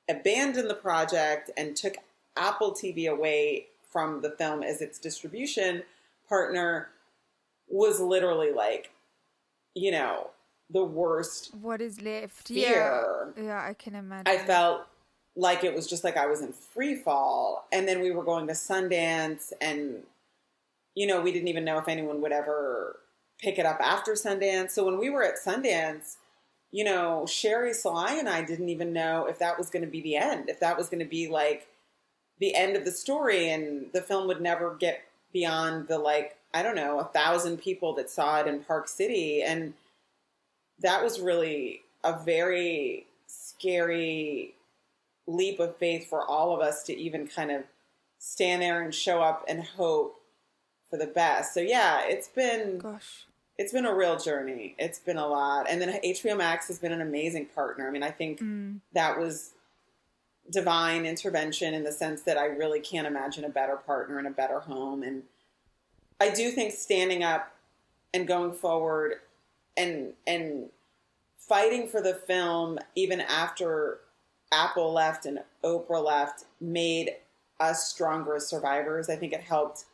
abandoned 0.08 0.70
the 0.70 0.75
project 0.75 1.50
and 1.58 1.75
took 1.75 1.96
Apple 2.38 2.72
TV 2.72 3.10
away 3.10 3.65
from 3.91 4.22
the 4.22 4.29
film 4.29 4.62
as 4.62 4.79
its 4.79 5.00
distribution 5.00 5.82
partner 6.29 6.89
was 7.67 8.00
literally 8.00 8.51
like, 8.51 8.91
you 9.74 9.89
know, 9.89 10.29
the 10.70 10.84
worst 10.84 11.50
what 11.62 11.82
is 11.82 12.01
left 12.01 12.48
fear. 12.48 13.32
yeah 13.38 13.44
yeah 13.44 13.63
i 13.70 13.74
can 13.74 13.94
imagine 13.94 14.25
I 14.25 14.39
felt 14.39 14.88
like 15.36 15.63
it 15.63 15.75
was 15.75 15.86
just 15.86 16.03
like 16.03 16.17
I 16.17 16.25
was 16.25 16.41
in 16.41 16.53
free 16.53 16.96
fall. 16.96 17.67
And 17.72 17.88
then 17.88 18.01
we 18.01 18.10
were 18.10 18.24
going 18.24 18.48
to 18.48 18.53
Sundance, 18.53 19.53
and 19.62 20.01
you 20.96 21.05
know, 21.05 21.22
we 21.22 21.32
didn't 21.32 21.50
even 21.50 21.65
know 21.65 21.77
if 21.77 21.88
anyone 21.88 22.20
would 22.22 22.32
ever 22.32 22.98
pick 23.39 23.58
it 23.60 23.65
up 23.65 23.80
after 23.82 24.13
Sundance. 24.13 24.72
So 24.72 24.86
when 24.86 24.98
we 24.98 25.10
were 25.10 25.24
at 25.24 25.36
Sundance, 25.44 26.15
you 26.72 26.84
know, 26.84 27.24
Sheri 27.25 27.72
Salai 27.72 28.20
and 28.20 28.27
I 28.27 28.44
didn't 28.44 28.70
even 28.70 28.94
know 28.94 29.25
if 29.27 29.39
that 29.39 29.58
was 29.58 29.70
going 29.70 29.86
to 29.86 29.92
be 29.92 30.01
the 30.01 30.18
end, 30.18 30.50
if 30.50 30.60
that 30.60 30.77
was 30.77 30.89
going 30.89 31.00
to 31.00 31.10
be 31.10 31.27
like 31.27 31.68
the 32.39 32.54
end 32.54 32.75
of 32.75 32.84
the 32.84 32.92
story, 32.92 33.50
and 33.50 33.88
the 33.94 34.01
film 34.01 34.27
would 34.27 34.42
never 34.42 34.75
get 34.75 35.01
beyond 35.32 35.88
the 35.88 35.98
like 35.98 36.38
I 36.54 36.63
don't 36.63 36.75
know 36.75 37.00
a 37.00 37.06
thousand 37.06 37.58
people 37.58 37.94
that 37.96 38.10
saw 38.10 38.39
it 38.39 38.48
in 38.48 38.63
Park 38.63 38.88
City, 38.88 39.42
and 39.42 39.74
that 40.80 41.04
was 41.04 41.20
really 41.20 41.82
a 42.04 42.18
very 42.24 43.08
scary 43.27 44.54
leap 45.27 45.60
of 45.60 45.75
faith 45.77 46.10
for 46.10 46.25
all 46.25 46.54
of 46.54 46.62
us 46.62 46.84
to 46.84 46.96
even 46.96 47.27
kind 47.27 47.51
of 47.51 47.63
stand 48.20 48.62
there 48.62 48.82
and 48.82 48.94
show 48.94 49.22
up 49.22 49.46
and 49.48 49.63
hope 49.63 50.22
for 50.96 51.06
the 51.06 51.12
best. 51.12 51.54
So 51.54 51.60
yeah, 51.60 52.02
it's 52.06 52.28
been 52.28 52.78
Gosh. 52.80 53.25
it's 53.58 53.72
been 53.74 53.86
a 53.86 53.94
real 53.96 54.18
journey. 54.18 54.75
It's 54.78 55.00
been 55.00 55.18
a 55.18 55.28
lot. 55.28 55.68
And 55.70 55.82
then 55.82 56.00
HBO 56.04 56.38
Max 56.38 56.68
has 56.68 56.80
been 56.80 56.92
an 56.92 57.02
amazing 57.02 57.48
partner. 57.48 57.88
I 57.88 57.92
mean, 57.92 58.04
I 58.04 58.12
think 58.12 58.40
Mm. 58.40 58.80
that 58.94 59.20
was 59.20 59.52
divine 60.50 61.06
intervention 61.06 61.74
in 61.74 61.84
the 61.84 61.92
sense 61.92 62.22
that 62.24 62.38
I 62.38 62.46
really 62.46 62.80
can't 62.80 63.08
imagine 63.08 63.44
a 63.44 63.50
better 63.50 63.75
partner 63.78 64.20
and 64.20 64.28
a 64.28 64.32
better 64.32 64.60
home. 64.60 65.02
And 65.04 65.24
I 66.20 66.30
do 66.30 66.52
think 66.52 66.74
standing 66.74 67.24
up 67.24 67.52
and 68.14 68.28
going 68.28 68.54
forward 68.54 69.16
and 69.75 70.14
and 70.25 70.70
fighting 71.38 71.88
for 71.88 72.02
the 72.02 72.14
film 72.14 72.80
even 72.96 73.20
after 73.22 74.00
Apple 74.52 74.94
left 74.94 75.25
and 75.25 75.40
Oprah 75.64 76.04
left 76.04 76.46
made 76.62 77.16
us 77.60 77.88
stronger 77.90 78.36
as 78.36 78.48
survivors. 78.48 79.10
I 79.10 79.16
think 79.16 79.34
it 79.34 79.42
helped 79.42 79.86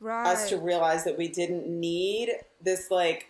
Right. 0.00 0.26
us 0.26 0.48
to 0.48 0.56
realize 0.58 1.04
that 1.04 1.18
we 1.18 1.28
didn't 1.28 1.66
need 1.68 2.30
this 2.62 2.90
like 2.90 3.26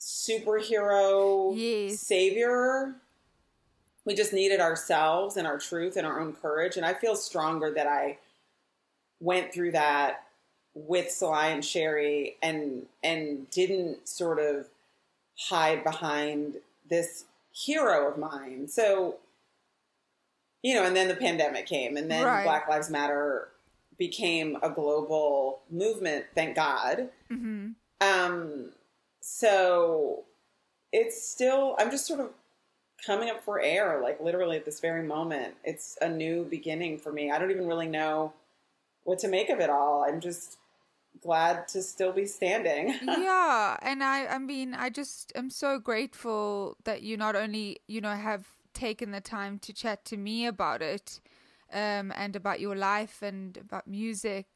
superhero 0.00 1.52
Yes. 1.56 2.00
savior. 2.00 2.96
We 4.04 4.14
just 4.14 4.32
needed 4.32 4.60
ourselves 4.60 5.36
and 5.36 5.46
our 5.46 5.58
truth 5.58 5.96
and 5.96 6.06
our 6.06 6.20
own 6.20 6.34
courage. 6.34 6.76
And 6.76 6.84
I 6.84 6.92
feel 6.94 7.16
stronger 7.16 7.70
that 7.72 7.86
I 7.86 8.18
went 9.20 9.52
through 9.52 9.72
that 9.72 10.26
with 10.74 11.10
Sil 11.14 11.30
Lai 11.30 11.48
and 11.48 11.62
Sheri 11.62 12.34
and 12.42 12.86
and 13.02 13.48
didn't 13.50 14.08
sort 14.08 14.38
of 14.40 14.66
hide 15.38 15.84
behind 15.84 16.56
this 16.88 17.24
hero 17.52 18.08
of 18.10 18.18
mine. 18.18 18.68
So 18.68 19.16
you 20.62 20.74
know, 20.74 20.84
and 20.84 20.96
then 20.96 21.08
the 21.08 21.14
pandemic 21.16 21.66
came 21.66 21.96
and 21.96 22.10
then 22.10 22.24
Right. 22.24 22.42
Black 22.44 22.68
Lives 22.68 22.90
Matter 22.90 23.48
became 23.98 24.56
a 24.62 24.70
global 24.70 25.60
movement, 25.70 26.26
thank 26.34 26.56
God. 26.56 27.08
hmm 27.28 27.68
Um, 28.00 28.72
so 29.20 30.24
it's 30.92 31.28
still, 31.28 31.76
I'm 31.78 31.90
just 31.90 32.06
sort 32.06 32.20
of 32.20 32.30
coming 33.04 33.30
up 33.30 33.42
for 33.44 33.60
air, 33.60 34.00
like 34.02 34.20
literally 34.20 34.56
at 34.56 34.64
this 34.64 34.80
very 34.80 35.02
moment. 35.02 35.54
It's 35.64 35.96
a 36.00 36.08
new 36.08 36.44
beginning 36.44 36.98
for 36.98 37.12
me. 37.12 37.30
I 37.30 37.38
don't 37.38 37.50
even 37.50 37.66
really 37.66 37.88
know 37.88 38.32
what 39.04 39.18
to 39.20 39.28
make 39.28 39.50
of 39.50 39.60
it 39.60 39.70
all. 39.70 40.04
I'm 40.04 40.20
just 40.20 40.58
glad 41.22 41.68
to 41.68 41.82
still 41.82 42.12
be 42.12 42.26
standing. 42.26 42.98
yeah, 43.02 43.76
and 43.82 44.02
I 44.02 44.26
I 44.26 44.38
mean 44.38 44.74
I 44.74 44.90
just 44.90 45.32
am 45.34 45.50
so 45.50 45.78
grateful 45.78 46.76
that 46.84 47.02
you 47.02 47.16
not 47.16 47.36
only 47.36 47.78
you 47.86 48.00
know 48.00 48.14
have 48.14 48.46
taken 48.72 49.12
the 49.12 49.20
time 49.20 49.58
to 49.60 49.72
chat 49.72 50.04
to 50.04 50.16
me 50.16 50.46
about 50.46 50.82
it 50.82 51.20
um 51.74 52.12
and 52.16 52.36
about 52.36 52.60
your 52.60 52.76
life 52.76 53.22
and 53.22 53.58
about 53.58 53.86
music 53.88 54.46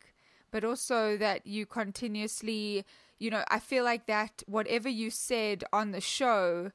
but 0.50 0.64
also 0.64 1.16
that 1.18 1.46
you 1.46 1.66
continuously 1.66 2.84
you 3.18 3.30
know 3.30 3.44
I 3.50 3.60
feel 3.60 3.84
like 3.84 4.06
that 4.06 4.42
whatever 4.46 4.88
you 4.88 5.10
said 5.10 5.64
on 5.72 5.92
the 5.92 6.00
show 6.00 6.72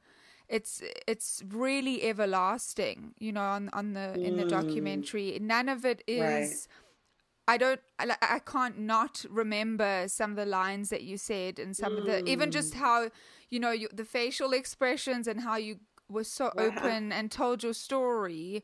it's 0.49 0.83
it's 1.07 1.43
really 1.49 2.03
everlasting 2.03 3.13
you 3.19 3.31
know 3.31 3.41
on 3.41 3.69
on 3.73 3.93
the 3.93 4.17
in 4.21 4.35
the 4.37 4.45
documentary 4.45 5.37
none 5.41 5.69
of 5.69 5.85
it 5.85 6.03
is 6.07 6.21
Right. 6.21 6.67
I 7.47 7.57
don't, 7.57 7.81
I, 7.99 8.15
I 8.21 8.39
can't 8.39 8.79
not 8.79 9.25
remember 9.29 10.05
some 10.07 10.31
of 10.31 10.37
the 10.37 10.45
lines 10.45 10.89
that 10.89 11.03
you 11.03 11.17
said 11.17 11.59
and 11.59 11.75
some 11.75 11.97
of 11.97 12.05
the, 12.05 12.27
even 12.29 12.51
just 12.51 12.75
how, 12.75 13.09
you 13.49 13.59
know, 13.59 13.71
you, 13.71 13.89
the 13.93 14.05
facial 14.05 14.53
expressions 14.53 15.27
and 15.27 15.41
how 15.41 15.57
you 15.57 15.79
were 16.09 16.23
so 16.23 16.53
open 16.57 17.11
and 17.11 17.31
told 17.31 17.63
your 17.63 17.73
story. 17.73 18.63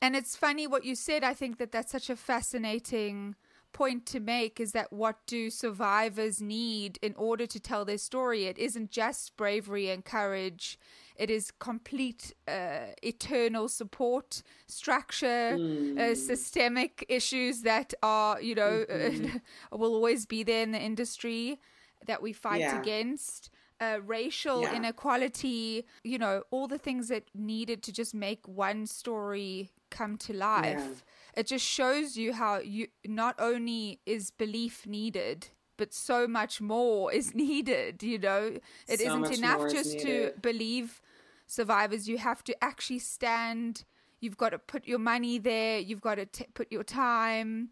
And 0.00 0.14
it's 0.14 0.36
funny 0.36 0.66
what 0.66 0.84
you 0.84 0.94
said. 0.94 1.24
I 1.24 1.34
think 1.34 1.58
that 1.58 1.72
that's 1.72 1.92
such 1.92 2.10
a 2.10 2.16
fascinating 2.16 3.34
point 3.72 4.06
to 4.06 4.20
make 4.20 4.58
is 4.58 4.72
that 4.72 4.90
what 4.92 5.16
do 5.26 5.50
survivors 5.50 6.40
need 6.40 6.98
in 7.02 7.14
order 7.16 7.46
to 7.46 7.60
tell 7.60 7.84
their 7.84 7.98
story? 7.98 8.44
It 8.44 8.58
isn't 8.58 8.90
just 8.90 9.36
bravery 9.36 9.90
and 9.90 10.04
courage. 10.04 10.78
It 11.16 11.30
is 11.30 11.50
complete 11.50 12.32
uh, 12.46 12.92
eternal 13.02 13.68
support 13.68 14.42
structure, 14.66 15.60
uh, 15.96 16.14
systemic 16.14 17.04
issues 17.08 17.62
that 17.62 17.92
are, 18.02 18.40
you 18.40 18.54
know, 18.54 18.84
will 19.72 19.94
always 19.94 20.26
be 20.26 20.42
there 20.42 20.62
in 20.62 20.72
the 20.72 20.80
industry 20.80 21.58
that 22.06 22.22
we 22.22 22.32
fight 22.32 22.60
Yeah. 22.60 22.78
against. 22.80 23.50
Uh, 23.80 23.98
racial 24.04 24.62
Yeah. 24.62 24.76
inequality, 24.76 25.84
you 26.02 26.18
know, 26.18 26.42
all 26.50 26.66
the 26.66 26.78
things 26.78 27.08
that 27.08 27.24
needed 27.34 27.82
to 27.82 27.92
just 27.92 28.14
make 28.14 28.46
one 28.48 28.86
story 28.86 29.70
come 29.90 30.16
to 30.18 30.32
life. 30.32 31.04
It 31.36 31.46
just 31.46 31.64
shows 31.66 32.16
you 32.16 32.32
how 32.32 32.58
you 32.58 32.88
not 33.04 33.34
only 33.38 34.00
is 34.06 34.30
belief 34.30 34.86
needed, 34.86 35.48
but 35.76 35.92
so 35.92 36.26
much 36.26 36.60
more 36.60 37.12
is 37.20 37.34
needed. 37.34 38.02
You 38.02 38.18
know, 38.18 38.58
it 38.88 39.00
So 39.00 39.08
not 39.08 39.30
enough 39.30 39.66
just 39.66 39.98
to 40.00 40.32
believe 40.40 41.00
survivors. 41.46 42.08
You 42.08 42.18
have 42.18 42.42
to 42.44 42.64
actually 42.64 43.00
stand. 43.00 43.84
You've 44.20 44.36
got 44.38 44.50
to 44.50 44.58
put 44.58 44.86
your 44.86 44.98
money 44.98 45.38
there. 45.38 45.78
You've 45.78 46.00
got 46.00 46.16
to 46.16 46.26
t- 46.26 46.46
put 46.54 46.72
your 46.72 46.84
time, 46.84 47.70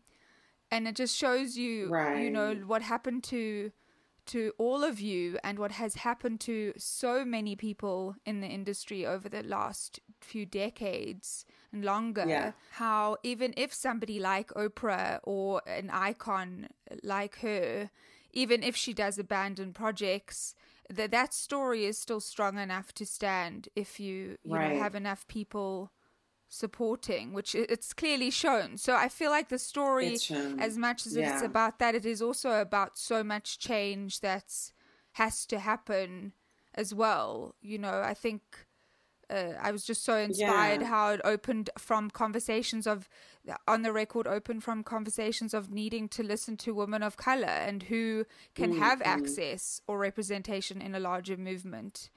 and 0.71 0.87
it 0.89 0.97
just 0.97 1.17
shows 1.17 1.57
you, 1.57 1.97
you 2.13 2.31
know, 2.31 2.55
what 2.67 2.83
happened 2.83 3.25
to 3.25 3.71
to 4.27 4.53
all 4.59 4.83
of 4.85 5.01
you 5.01 5.39
and 5.45 5.59
what 5.59 5.73
has 5.73 5.95
happened 5.97 6.41
to 6.41 6.73
so 6.77 7.25
many 7.25 7.55
people 7.57 8.17
in 8.25 8.41
the 8.41 8.47
industry 8.47 9.05
over 9.07 9.29
the 9.29 9.43
last 9.43 10.01
few 10.21 10.47
decades 10.47 11.45
and 11.73 11.85
longer 11.85 12.25
Yeah. 12.27 12.53
how 12.73 13.17
even 13.23 13.53
if 13.57 13.73
somebody 13.75 14.19
like 14.21 14.49
Oprah 14.51 15.21
or 15.25 15.63
an 15.67 15.91
icon 15.91 16.69
like 17.03 17.37
her 17.41 17.91
even 18.33 18.63
if 18.63 18.75
she 18.77 18.93
does 18.93 19.19
abandon 19.19 19.73
projects 19.73 20.55
that 20.91 21.11
that 21.11 21.33
story 21.35 21.85
is 21.85 21.99
still 21.99 22.21
strong 22.21 22.59
enough 22.59 22.93
to 22.95 23.07
stand 23.07 23.69
if 23.77 23.99
you 24.01 24.39
you 24.45 24.55
know 24.55 24.79
have 24.79 24.95
enough 24.95 25.27
people 25.29 25.91
supporting 26.55 27.33
which 27.33 27.55
it's 27.55 27.93
clearly 27.93 28.31
shown. 28.31 28.77
So 28.79 28.95
i 28.95 29.09
feel 29.09 29.31
like 29.31 29.49
the 29.49 29.59
story 29.59 30.17
as 30.59 30.77
much 30.79 31.07
as 31.07 31.13
it's 31.17 31.43
about 31.43 31.79
that 31.81 31.95
it 31.95 32.07
is 32.07 32.21
also 32.23 32.61
about 32.61 32.97
so 32.97 33.25
much 33.25 33.59
change 33.59 34.21
that's 34.21 34.73
has 35.13 35.47
to 35.47 35.59
happen 35.59 36.33
as 36.75 36.95
well 36.95 37.55
you 37.61 37.79
know? 37.79 38.01
I 38.05 38.15
think 38.15 38.43
uh, 39.31 39.55
I 39.61 39.71
was 39.73 39.85
just 39.85 40.05
so 40.05 40.17
inspired 40.19 40.83
Yeah. 40.83 40.89
how 40.89 41.11
it 41.15 41.21
opened 41.25 41.71
from 41.79 42.11
conversations 42.11 42.87
of 42.87 43.09
on 43.67 43.83
the 43.83 43.93
record 43.93 44.27
opened 44.27 44.63
from 44.63 44.83
conversations 44.85 45.55
of 45.55 45.71
needing 45.71 46.09
to 46.11 46.23
listen 46.23 46.57
to 46.59 46.75
women 46.75 47.03
of 47.03 47.17
color 47.17 47.57
and 47.69 47.85
who 47.85 48.27
can 48.55 48.73
have 48.85 49.01
access 49.03 49.81
or 49.87 49.99
representation 49.99 50.81
in 50.83 50.95
a 50.95 51.01
larger 51.01 51.37
movement 51.37 52.11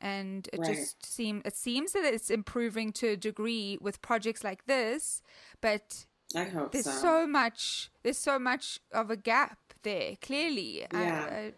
and 0.00 0.48
it 0.52 0.60
Right. 0.60 0.74
just 0.74 1.04
seem 1.04 1.42
it 1.44 1.56
seems 1.56 1.92
that 1.92 2.04
it's 2.04 2.30
improving 2.30 2.92
to 2.94 3.08
a 3.08 3.16
degree 3.16 3.78
with 3.80 4.00
projects 4.02 4.44
like 4.44 4.66
this 4.66 5.22
but 5.60 6.06
I 6.34 6.44
hope 6.44 6.72
there's 6.72 6.84
so. 6.84 6.90
so 6.90 7.26
much 7.26 7.90
there's 8.02 8.18
so 8.18 8.38
much 8.38 8.80
of 8.92 9.10
a 9.10 9.16
gap 9.16 9.58
there 9.82 10.16
clearly 10.20 10.86
I- 10.90 11.02
Yeah. 11.02 11.24
I- 11.30 11.54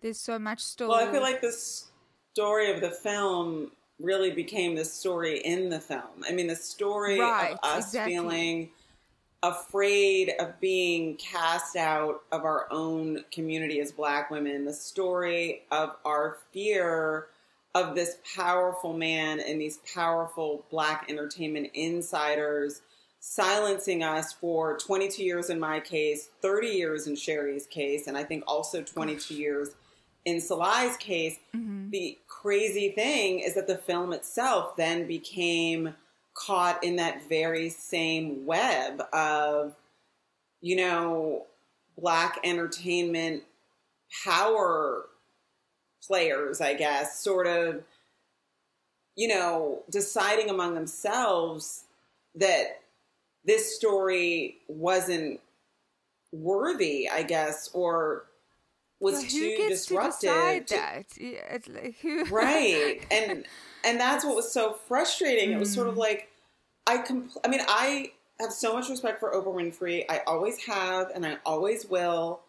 there's 0.00 0.20
so 0.20 0.38
much 0.38 0.60
still 0.60 0.88
Well, 0.88 1.08
I 1.08 1.10
feel 1.10 1.22
like 1.22 1.40
the 1.40 1.52
story 2.32 2.70
of 2.70 2.80
the 2.82 2.90
film 2.90 3.72
really 3.98 4.30
became 4.30 4.74
the 4.74 4.84
story 4.84 5.38
in 5.38 5.70
the 5.70 5.80
film. 5.80 6.24
I 6.28 6.32
mean, 6.32 6.46
the 6.48 6.56
story 6.56 7.18
Right, 7.18 7.52
of 7.52 7.58
us 7.62 7.86
exactly. 7.86 8.12
feeling 8.14 8.70
afraid 9.42 10.30
of 10.40 10.58
being 10.60 11.16
cast 11.16 11.76
out 11.76 12.22
of 12.32 12.44
our 12.44 12.66
own 12.70 13.24
community 13.30 13.80
as 13.80 13.92
black 13.92 14.30
women, 14.30 14.64
the 14.64 14.72
story 14.72 15.62
of 15.70 15.96
our 16.04 16.38
fear 16.52 17.28
of 17.74 17.94
this 17.94 18.18
powerful 18.36 18.92
man 18.92 19.40
and 19.40 19.60
these 19.60 19.78
powerful 19.92 20.64
black 20.70 21.06
entertainment 21.08 21.70
insiders 21.74 22.82
silencing 23.26 24.02
us 24.02 24.34
for 24.34 24.76
22 24.76 25.24
years 25.24 25.48
in 25.48 25.58
my 25.58 25.80
case, 25.80 26.28
30 26.42 26.68
years 26.68 27.06
in 27.06 27.16
Sheri's 27.16 27.66
case, 27.66 28.06
and 28.06 28.18
I 28.18 28.22
think 28.22 28.44
also 28.46 28.82
22 28.82 29.34
years 29.34 29.70
in 30.26 30.40
Sil 30.44 30.60
Lai's 30.60 30.96
case. 30.98 31.38
Mm-hmm. 31.56 31.88
The 31.88 32.18
crazy 32.28 32.90
thing 32.90 33.40
is 33.40 33.54
that 33.54 33.66
the 33.66 33.78
film 33.78 34.12
itself 34.12 34.76
then 34.76 35.06
became 35.06 35.94
caught 36.34 36.84
in 36.84 36.96
that 36.96 37.28
very 37.28 37.70
same 37.70 38.44
web 38.44 39.02
of, 39.12 39.74
you 40.60 40.76
know, 40.76 41.46
black 41.96 42.38
entertainment 42.44 43.42
power 44.24 45.06
players, 46.06 46.60
I 46.60 46.74
guess, 46.74 47.18
sort 47.20 47.46
of, 47.46 47.82
you 49.16 49.28
know, 49.28 49.82
deciding 49.90 50.50
among 50.50 50.74
themselves 50.74 51.84
that 52.34 52.80
this 53.44 53.76
story 53.76 54.58
wasn't 54.68 55.40
worthy, 56.32 57.08
I 57.08 57.22
guess, 57.22 57.70
or 57.72 58.24
was 59.00 59.14
Well, 59.14 59.22
too 59.22 59.56
disruptive. 59.68 60.30
to 60.30 60.64
to- 60.64 60.74
that? 60.74 61.04
It's 61.16 61.68
like, 61.68 61.96
who? 62.00 62.24
right 62.34 63.00
and 63.10 63.44
and 63.84 64.00
that's 64.00 64.24
what 64.24 64.34
was 64.34 64.50
so 64.50 64.72
frustrating 64.88 65.50
it 65.52 65.58
was 65.58 65.72
sort 65.72 65.86
Mm. 65.88 65.90
of 65.90 65.96
like 65.98 66.28
i 66.86 66.96
compl- 66.98 67.36
i 67.44 67.48
mean 67.48 67.60
i 67.68 68.12
have 68.40 68.50
so 68.52 68.72
much 68.72 68.88
respect 68.88 69.20
for 69.20 69.30
oprah 69.32 69.52
winfrey 69.54 70.04
i 70.08 70.20
always 70.26 70.64
have 70.64 71.10
and 71.14 71.26
i 71.26 71.36
always 71.44 71.84
will 71.86 72.40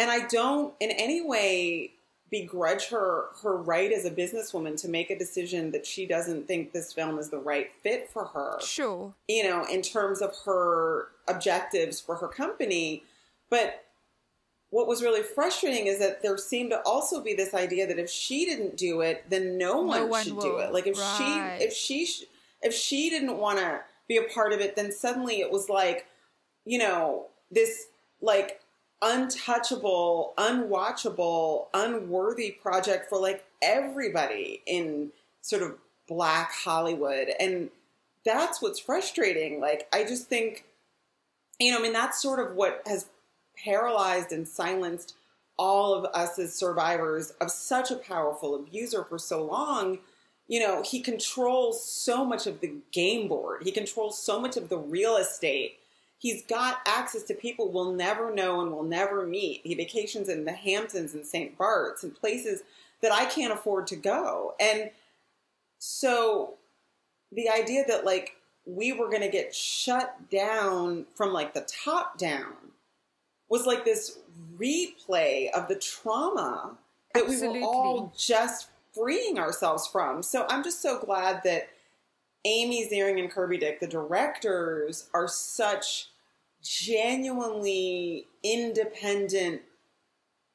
and 0.00 0.10
i 0.10 0.26
don't 0.26 0.74
in 0.80 0.90
any 0.90 1.20
way 1.20 1.92
begrudge 2.30 2.88
her 2.88 3.26
her 3.42 3.56
right 3.56 3.90
as 3.92 4.04
a 4.04 4.10
businesswoman 4.10 4.80
to 4.80 4.88
make 4.88 5.10
a 5.10 5.18
decision 5.18 5.72
that 5.72 5.84
she 5.84 6.06
doesn't 6.06 6.46
think 6.46 6.72
this 6.72 6.92
film 6.92 7.18
is 7.18 7.28
the 7.30 7.38
right 7.38 7.70
fit 7.82 8.08
for 8.08 8.26
her 8.26 8.58
Sure. 8.60 9.12
you 9.28 9.42
know, 9.42 9.64
in 9.64 9.82
terms 9.82 10.20
of 10.22 10.32
her 10.44 11.08
objectives 11.28 12.00
for 12.00 12.16
her 12.16 12.28
company. 12.28 13.02
But 13.50 13.84
what 14.70 14.86
was 14.86 15.02
really 15.02 15.22
frustrating 15.24 15.88
is 15.88 15.98
that 15.98 16.22
there 16.22 16.38
seemed 16.38 16.70
to 16.70 16.80
also 16.82 17.20
be 17.20 17.34
this 17.34 17.52
idea 17.54 17.88
that 17.88 17.98
if 17.98 18.08
she 18.08 18.44
didn't 18.46 18.76
do 18.76 19.00
it, 19.00 19.24
then 19.28 19.58
no 19.58 19.82
one, 19.82 20.08
one 20.08 20.22
should 20.22 20.34
will. 20.34 20.42
do 20.42 20.58
it. 20.58 20.72
Like 20.72 20.86
if 20.86 20.96
Right. 20.96 21.56
she 21.58 21.64
if 21.64 21.72
she 21.72 22.06
sh- 22.06 22.24
if 22.62 22.72
she 22.72 23.10
didn't 23.10 23.38
want 23.38 23.58
to 23.58 23.80
be 24.06 24.16
a 24.18 24.22
part 24.24 24.52
of 24.52 24.60
it, 24.60 24.76
then 24.76 24.92
suddenly 24.92 25.40
it 25.40 25.50
was 25.50 25.68
like, 25.68 26.06
you 26.64 26.78
know, 26.78 27.26
this 27.50 27.86
like 28.20 28.59
untouchable, 29.02 30.34
unwatchable, 30.36 31.66
unworthy 31.72 32.50
project 32.50 33.08
for 33.08 33.18
like 33.18 33.44
everybody 33.62 34.62
in 34.66 35.10
sort 35.40 35.62
of 35.62 35.76
black 36.06 36.52
Hollywood. 36.52 37.28
And 37.38 37.70
that's 38.24 38.60
what's 38.60 38.78
frustrating. 38.78 39.60
Like, 39.60 39.88
I 39.92 40.04
just 40.04 40.28
think, 40.28 40.64
you 41.58 41.72
know, 41.72 41.78
I 41.78 41.82
mean, 41.82 41.92
that's 41.92 42.20
sort 42.20 42.40
of 42.40 42.54
what 42.54 42.82
has 42.86 43.06
paralyzed 43.64 44.32
and 44.32 44.46
silenced 44.46 45.14
all 45.58 45.94
of 45.94 46.06
us 46.14 46.38
as 46.38 46.54
survivors 46.54 47.32
of 47.40 47.50
such 47.50 47.90
a 47.90 47.96
powerful 47.96 48.54
abuser 48.54 49.04
for 49.04 49.18
so 49.18 49.44
long. 49.44 49.98
You 50.48 50.60
know, 50.60 50.82
he 50.82 51.00
controls 51.00 51.84
so 51.84 52.24
much 52.24 52.46
of 52.46 52.60
the 52.60 52.74
game 52.92 53.28
board, 53.28 53.62
he 53.62 53.70
controls 53.70 54.22
so 54.22 54.40
much 54.40 54.56
of 54.56 54.68
the 54.68 54.78
real 54.78 55.16
estate. 55.16 55.79
He's 56.20 56.44
got 56.44 56.80
access 56.86 57.22
to 57.24 57.34
people 57.34 57.72
we'll 57.72 57.92
never 57.92 58.32
know 58.32 58.60
and 58.60 58.70
we'll 58.70 58.82
never 58.82 59.26
meet. 59.26 59.62
He 59.64 59.74
vacations 59.74 60.28
in 60.28 60.44
the 60.44 60.52
Hamptons 60.52 61.14
and 61.14 61.26
St. 61.26 61.56
Bart's 61.56 62.04
and 62.04 62.14
places 62.14 62.62
that 63.00 63.10
I 63.10 63.24
can't 63.24 63.54
afford 63.54 63.86
to 63.86 63.96
go. 63.96 64.54
And 64.60 64.90
so 65.78 66.54
the 67.32 67.48
idea 67.48 67.84
that 67.88 68.04
like 68.04 68.36
we 68.66 68.92
were 68.92 69.08
going 69.08 69.22
to 69.22 69.30
get 69.30 69.54
shut 69.54 70.14
down 70.30 71.06
from 71.14 71.32
like 71.32 71.54
the 71.54 71.66
top 71.66 72.18
down 72.18 72.52
was 73.48 73.64
like 73.64 73.86
this 73.86 74.18
replay 74.58 75.50
of 75.52 75.68
the 75.68 75.76
trauma 75.76 76.76
that 77.14 77.26
we 77.26 77.40
were 77.40 77.60
all 77.62 78.12
just 78.14 78.68
freeing 78.94 79.38
ourselves 79.38 79.86
from. 79.86 80.22
So 80.22 80.44
I'm 80.50 80.62
just 80.62 80.82
so 80.82 81.00
glad 81.00 81.42
that 81.44 81.70
Amy 82.44 82.88
Ziering 82.88 83.20
and 83.20 83.30
Kirby 83.30 83.58
Dick, 83.58 83.80
the 83.80 83.86
directors, 83.86 85.08
are 85.12 85.28
such 85.28 86.08
genuinely 86.62 88.26
independent 88.42 89.62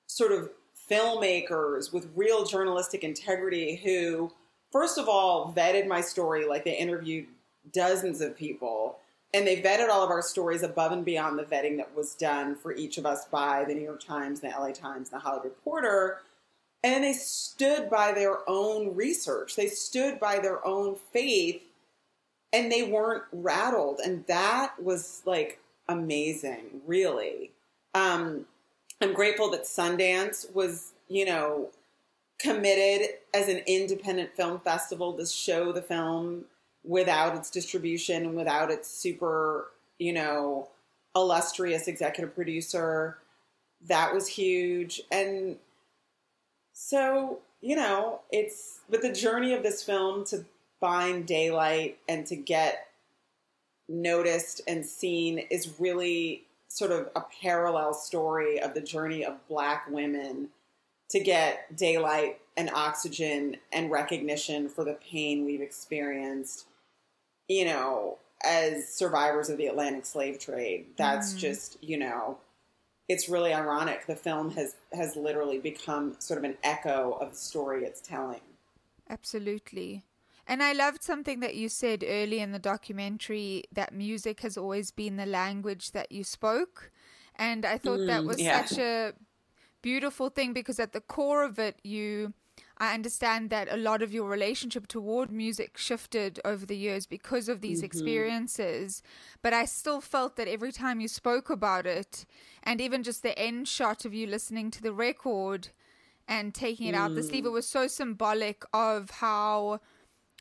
sort 0.07 0.31
of 0.31 0.49
filmmakers 0.89 1.91
with 1.91 2.09
real 2.15 2.45
journalistic 2.45 3.03
integrity 3.03 3.75
who, 3.83 4.31
first 4.71 4.97
of 4.97 5.07
all, 5.07 5.53
vetted 5.53 5.87
my 5.87 6.01
story 6.01 6.47
like 6.47 6.63
they 6.63 6.77
interviewed 6.77 7.27
dozens 7.71 8.21
of 8.21 8.37
people. 8.37 8.97
And 9.33 9.45
they 9.45 9.61
vetted 9.61 9.89
all 9.89 10.03
of 10.03 10.11
our 10.11 10.21
stories 10.21 10.63
above 10.63 10.91
and 10.91 11.03
beyond 11.03 11.37
the 11.37 11.43
vetting 11.43 11.77
that 11.77 11.95
was 11.95 12.15
done 12.15 12.55
for 12.55 12.73
each 12.73 12.97
of 12.97 13.05
us 13.05 13.25
by 13.25 13.65
the 13.65 13.73
New 13.73 13.81
York 13.81 14.01
Times, 14.01 14.39
the 14.39 14.47
LA 14.47 14.71
Times, 14.71 15.09
the 15.09 15.19
Hollywood 15.19 15.45
Reporter. 15.45 16.21
And 16.83 17.03
they 17.03 17.13
stood 17.13 17.89
by 17.89 18.13
their 18.13 18.49
own 18.49 18.95
research. 18.95 19.55
They 19.55 19.67
stood 19.67 20.19
by 20.19 20.39
their 20.39 20.65
own 20.65 20.95
faith 21.11 21.61
and 22.55 22.71
they 22.71 22.83
weren't 22.83 23.23
rattled. 23.33 23.99
And 23.99 24.25
that 24.27 24.81
was 24.81 25.21
like 25.25 25.59
amazing, 25.89 26.81
really. 26.87 27.51
Um, 27.93 28.45
I'm 29.01 29.13
grateful 29.13 29.51
that 29.51 29.63
Sundance 29.63 30.53
was, 30.55 30.93
you 31.09 31.25
know, 31.25 31.69
committed 32.39 33.09
as 33.33 33.49
an 33.49 33.61
independent 33.67 34.33
film 34.35 34.59
festival 34.59 35.13
to 35.13 35.25
show 35.25 35.73
the 35.73 35.81
film 35.81 36.45
without 36.85 37.35
its 37.35 37.49
distribution 37.49 38.23
and 38.23 38.35
without 38.35 38.71
its 38.71 38.89
super, 38.89 39.71
you 39.99 40.13
know, 40.13 40.69
illustrious 41.13 41.89
executive 41.89 42.33
producer. 42.33 43.17
That 43.87 44.13
was 44.13 44.27
huge. 44.27 45.01
And 45.11 45.57
so, 46.71 47.39
you 47.59 47.75
know, 47.75 48.21
it's 48.31 48.79
but 48.89 49.01
the 49.01 49.11
journey 49.11 49.53
of 49.53 49.61
this 49.61 49.83
film 49.83 50.23
to 50.25 50.45
find 50.85 51.25
daylight 51.25 51.97
and 52.07 52.27
to 52.27 52.35
get 52.35 52.85
noticed 53.89 54.61
and 54.67 54.85
seen 54.85 55.39
is 55.49 55.79
really 55.79 56.43
sort 56.67 56.91
of 56.91 57.09
a 57.15 57.23
parallel 57.41 57.91
story 57.91 58.59
of 58.61 58.75
the 58.75 58.81
journey 58.81 59.25
of 59.25 59.35
black 59.47 59.89
women 59.89 60.47
to 61.09 61.19
get 61.19 61.75
daylight 61.75 62.39
and 62.55 62.69
oxygen 62.69 63.57
and 63.73 63.89
recognition 63.89 64.69
for 64.69 64.83
the 64.83 64.93
pain 65.11 65.43
we've 65.43 65.61
experienced, 65.61 66.67
you 67.47 67.65
know, 67.65 68.19
as 68.43 68.87
survivors 68.87 69.49
of 69.49 69.57
the 69.57 69.65
Atlantic 69.65 70.05
slave 70.05 70.37
trade. 70.37 70.85
That's 70.97 71.33
Mm. 71.33 71.37
just, 71.39 71.83
you 71.83 71.97
know, 71.97 72.37
it's 73.09 73.27
really 73.27 73.53
ironic. 73.53 74.05
The 74.05 74.15
film 74.15 74.51
has 74.51 74.75
has 74.93 75.15
literally 75.15 75.57
become 75.57 76.15
sort 76.19 76.37
of 76.37 76.43
an 76.43 76.57
echo 76.63 77.13
of 77.13 77.31
the 77.31 77.37
story 77.37 77.85
it's 77.85 78.01
telling. 78.01 78.41
Absolutely. 79.09 80.03
And 80.47 80.61
I 80.61 80.73
loved 80.73 81.03
something 81.03 81.39
that 81.39 81.55
you 81.55 81.69
said 81.69 82.03
early 82.07 82.39
in 82.39 82.51
the 82.51 82.59
documentary 82.59 83.63
that 83.71 83.93
music 83.93 84.41
has 84.41 84.57
always 84.57 84.91
been 84.91 85.15
the 85.17 85.25
language 85.25 85.91
that 85.91 86.11
you 86.11 86.23
spoke. 86.23 86.91
And 87.35 87.65
I 87.65 87.77
thought 87.77 88.05
that 88.07 88.23
Mm, 88.23 88.27
was 88.27 88.41
yeah. 88.41 88.63
such 88.63 88.77
a 88.79 89.13
beautiful 89.81 90.29
thing 90.29 90.53
because 90.53 90.79
at 90.79 90.93
the 90.93 91.01
core 91.01 91.43
of 91.43 91.59
it, 91.59 91.79
you. 91.83 92.33
I 92.77 92.93
understand 92.93 93.49
that 93.51 93.71
a 93.71 93.77
lot 93.77 94.01
of 94.01 94.13
your 94.13 94.27
relationship 94.29 94.87
toward 94.87 95.31
music 95.31 95.77
shifted 95.77 96.39
over 96.45 96.65
the 96.65 96.75
years 96.75 97.05
because 97.05 97.47
of 97.49 97.61
these 97.61 97.81
experiences, 97.83 99.01
but 99.41 99.53
I 99.53 99.65
still 99.65 100.01
felt 100.01 100.35
that 100.35 100.47
every 100.47 100.71
time 100.71 100.99
you 100.99 101.07
spoke 101.07 101.49
about 101.49 101.85
it, 101.85 102.25
and 102.63 102.81
even 102.81 103.03
just 103.03 103.23
the 103.23 103.37
end 103.37 103.67
shot 103.67 104.05
of 104.05 104.13
you 104.13 104.27
listening 104.27 104.71
to 104.71 104.81
the 104.81 104.93
record 104.93 105.69
and 106.27 106.53
taking 106.53 106.87
it 106.87 106.95
out 106.95 107.15
the 107.15 107.23
sleeve, 107.23 107.45
it 107.45 107.49
was 107.49 107.65
so 107.67 107.87
symbolic 107.87 108.63
of 108.73 109.09
how 109.09 109.79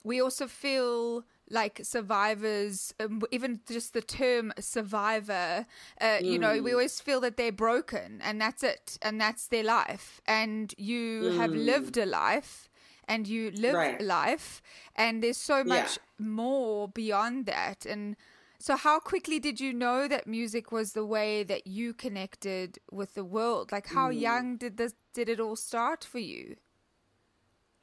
we 0.04 0.20
also 0.20 0.46
feel 0.46 1.24
like 1.50 1.80
survivors, 1.82 2.94
um, 3.00 3.22
even 3.32 3.60
just 3.68 3.92
the 3.94 4.02
term 4.02 4.52
survivor, 4.60 5.66
uh, 6.00 6.18
you 6.24 6.38
know, 6.38 6.60
we 6.62 6.72
always 6.72 7.00
feel 7.00 7.20
that 7.20 7.36
they're 7.36 7.52
broken 7.52 8.20
and 8.22 8.40
that's 8.40 8.62
it, 8.62 8.98
and 9.02 9.20
that's 9.20 9.48
their 9.48 9.64
life. 9.64 10.20
And 10.26 10.74
you 10.78 11.28
have 11.30 11.54
lived 11.54 11.96
a 11.98 12.06
life 12.06 12.68
and 13.08 13.28
you 13.28 13.50
live 13.52 13.74
Right. 13.74 14.00
life, 14.00 14.62
and 14.96 15.22
there's 15.22 15.36
so 15.36 15.64
much 15.64 15.98
more 16.18 16.88
beyond 16.88 17.46
that. 17.46 17.84
And 17.86 18.16
so, 18.58 18.76
how 18.76 18.98
quickly 19.00 19.38
did 19.38 19.60
you 19.60 19.72
know 19.74 20.08
that 20.08 20.26
music 20.26 20.72
was 20.72 20.92
the 20.92 21.04
way 21.04 21.42
that 21.44 21.66
you 21.66 21.92
connected 21.94 22.78
with 22.90 23.14
the 23.14 23.24
world? 23.24 23.72
Like, 23.72 23.88
how 23.88 24.08
young 24.10 24.56
did 24.56 24.76
this 24.78 24.94
did 25.12 25.28
it 25.28 25.40
all 25.40 25.56
start 25.56 26.04
for 26.04 26.18
you? 26.18 26.56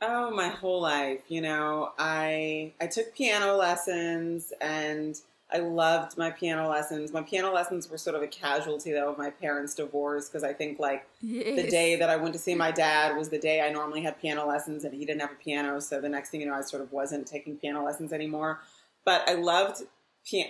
Oh, 0.04 0.32
my 0.32 0.48
whole 0.48 0.82
life, 0.82 1.22
you 1.28 1.42
know, 1.42 1.92
I 2.00 2.74
I 2.82 2.88
took 2.88 3.14
piano 3.16 3.56
lessons 3.56 4.52
and 4.60 5.16
I 5.54 5.60
loved 5.60 6.18
my 6.18 6.32
piano 6.32 6.68
lessons. 6.68 7.14
My 7.14 7.22
piano 7.22 7.54
lessons 7.54 7.88
were 7.90 8.00
sort 8.00 8.16
of 8.16 8.24
a 8.24 8.28
casualty 8.28 8.92
though 8.94 9.12
of 9.12 9.18
my 9.20 9.30
parents' 9.30 9.76
divorce 9.76 10.28
because 10.28 10.44
I 10.44 10.54
think 10.54 10.80
like 10.80 11.08
Yes. 11.22 11.56
the 11.56 11.70
day 11.70 11.96
that 11.98 12.10
I 12.10 12.16
went 12.16 12.34
to 12.34 12.40
see 12.40 12.56
my 12.56 12.72
dad 12.72 13.16
was 13.16 13.30
the 13.30 13.38
day 13.38 13.62
I 13.62 13.70
normally 13.72 14.02
had 14.02 14.20
piano 14.20 14.48
lessons 14.48 14.84
and 14.86 14.94
he 14.94 15.06
didn't 15.06 15.22
have 15.22 15.32
a 15.34 15.36
piano, 15.36 15.80
so 15.80 16.02
the 16.02 16.10
next 16.10 16.30
thing 16.30 16.42
you 16.42 16.48
know 16.48 16.56
I 16.56 16.62
sort 16.62 16.82
of 16.82 16.92
wasn't 16.92 17.28
taking 17.28 17.58
piano 17.58 17.84
lessons 17.84 18.12
anymore. 18.12 18.60
But 19.06 19.28
I 19.30 19.34
loved 19.36 19.84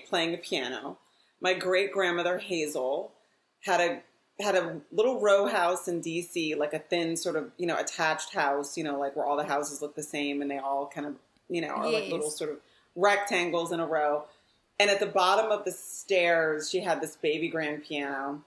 playing 0.07 0.31
the 0.31 0.37
piano. 0.37 0.97
My 1.41 1.53
great 1.53 1.91
grandmother 1.91 2.37
Hazel 2.37 3.11
had 3.63 3.81
a 3.81 4.01
had 4.41 4.55
a 4.55 4.81
little 4.91 5.19
row 5.21 5.47
house 5.47 5.87
in 5.87 6.01
DC, 6.01 6.57
like 6.57 6.73
a 6.73 6.79
thin 6.79 7.15
sort 7.17 7.35
of 7.35 7.51
you 7.57 7.65
know 7.67 7.77
attached 7.77 8.33
house, 8.33 8.77
you 8.77 8.83
know, 8.83 8.99
like 8.99 9.15
where 9.15 9.25
all 9.25 9.37
the 9.37 9.45
houses 9.45 9.81
look 9.81 9.95
the 9.95 10.03
same 10.03 10.41
and 10.41 10.49
they 10.51 10.57
all 10.57 10.87
kind 10.93 11.07
of 11.07 11.15
you 11.49 11.61
know 11.61 11.69
are 11.69 11.89
like 11.89 12.09
little 12.09 12.29
sort 12.29 12.49
of 12.51 12.57
rectangles 12.95 13.71
in 13.71 13.79
a 13.79 13.85
row. 13.87 14.25
And 14.79 14.89
at 14.89 14.99
the 14.99 15.05
bottom 15.05 15.51
of 15.51 15.63
the 15.63 15.71
stairs, 15.71 16.69
she 16.69 16.79
had 16.81 17.01
this 17.01 17.15
baby 17.15 17.47
grand 17.49 17.83
piano. 17.83 18.43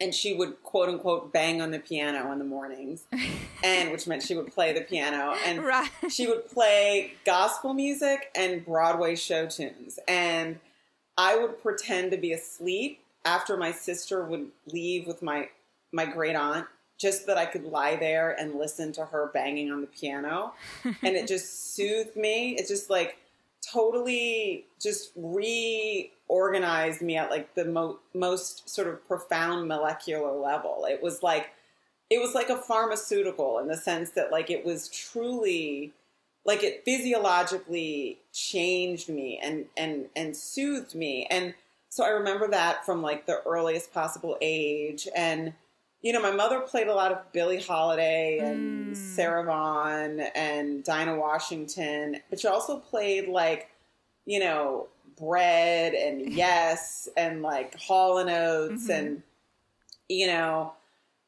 And 0.00 0.12
she 0.12 0.34
would 0.34 0.60
quote 0.64 0.88
unquote 0.88 1.32
bang 1.32 1.62
on 1.62 1.70
the 1.70 1.78
piano 1.78 2.32
in 2.32 2.38
the 2.40 2.44
mornings, 2.44 3.04
and 3.62 3.92
which 3.92 4.08
meant 4.08 4.24
she 4.24 4.34
would 4.34 4.52
play 4.52 4.72
the 4.72 4.80
piano. 4.80 5.36
And 5.46 5.62
Right. 5.62 5.88
she 6.10 6.26
would 6.26 6.48
play 6.50 7.12
gospel 7.24 7.72
music 7.72 8.30
and 8.34 8.64
Broadway 8.64 9.14
show 9.14 9.46
tunes. 9.46 10.00
And 10.08 10.58
I 11.16 11.36
would 11.36 11.62
pretend 11.62 12.10
to 12.10 12.16
be 12.16 12.32
asleep 12.32 13.01
after 13.24 13.56
my 13.56 13.72
sister 13.72 14.24
would 14.24 14.48
leave 14.66 15.06
with 15.06 15.22
my 15.22 15.48
my 15.92 16.06
great 16.06 16.36
aunt, 16.36 16.66
just 16.98 17.26
that 17.26 17.36
I 17.36 17.46
could 17.46 17.64
lie 17.64 17.96
there 17.96 18.30
and 18.38 18.54
listen 18.54 18.92
to 18.92 19.04
her 19.04 19.30
banging 19.34 19.70
on 19.70 19.80
the 19.80 19.86
piano. 19.86 20.54
and 20.84 21.16
it 21.16 21.28
just 21.28 21.74
soothed 21.74 22.16
me. 22.16 22.56
It 22.56 22.68
just 22.68 22.88
like 22.90 23.18
totally 23.62 24.66
just 24.80 25.12
reorganized 25.16 27.02
me 27.02 27.16
at 27.16 27.30
like 27.30 27.54
the 27.54 27.64
mo- 27.64 27.98
most 28.14 28.68
sort 28.68 28.88
of 28.88 29.06
profound 29.06 29.68
molecular 29.68 30.32
level. 30.32 30.86
It 30.88 31.02
was 31.02 31.22
like 31.22 31.50
it 32.10 32.20
was 32.20 32.34
like 32.34 32.50
a 32.50 32.56
pharmaceutical 32.56 33.58
in 33.58 33.68
the 33.68 33.76
sense 33.76 34.10
that 34.10 34.30
like 34.30 34.50
it 34.50 34.64
was 34.64 34.88
truly 34.88 35.92
like 36.44 36.62
it 36.62 36.84
physiologically 36.84 38.18
changed 38.32 39.08
me 39.08 39.40
and 39.42 39.66
and 39.76 40.06
and 40.14 40.36
soothed 40.36 40.94
me 40.94 41.26
and 41.30 41.54
so 41.92 42.02
i 42.04 42.08
remember 42.08 42.48
that 42.48 42.86
from 42.86 43.02
like 43.02 43.26
the 43.26 43.42
earliest 43.44 43.92
possible 43.92 44.38
age. 44.40 45.06
And 45.14 45.52
you 46.00 46.14
know 46.14 46.22
my 46.22 46.30
mother 46.30 46.60
played 46.60 46.88
a 46.88 46.94
lot 46.94 47.12
of 47.12 47.30
billie 47.32 47.60
holiday 47.60 48.38
and 48.38 48.96
sarah 48.96 49.44
vaughan 49.44 50.20
and 50.34 50.82
dinah 50.82 51.16
washington. 51.16 52.16
But 52.30 52.40
she 52.40 52.48
also 52.48 52.78
played 52.78 53.28
like 53.28 53.68
you 54.24 54.40
know 54.40 54.88
bread 55.18 55.92
and 55.92 56.32
yes 56.32 57.10
and 57.14 57.42
like 57.42 57.78
hall 57.78 58.16
and 58.16 58.30
oates 58.30 58.88
and 58.88 59.22
you 60.08 60.28
know 60.28 60.72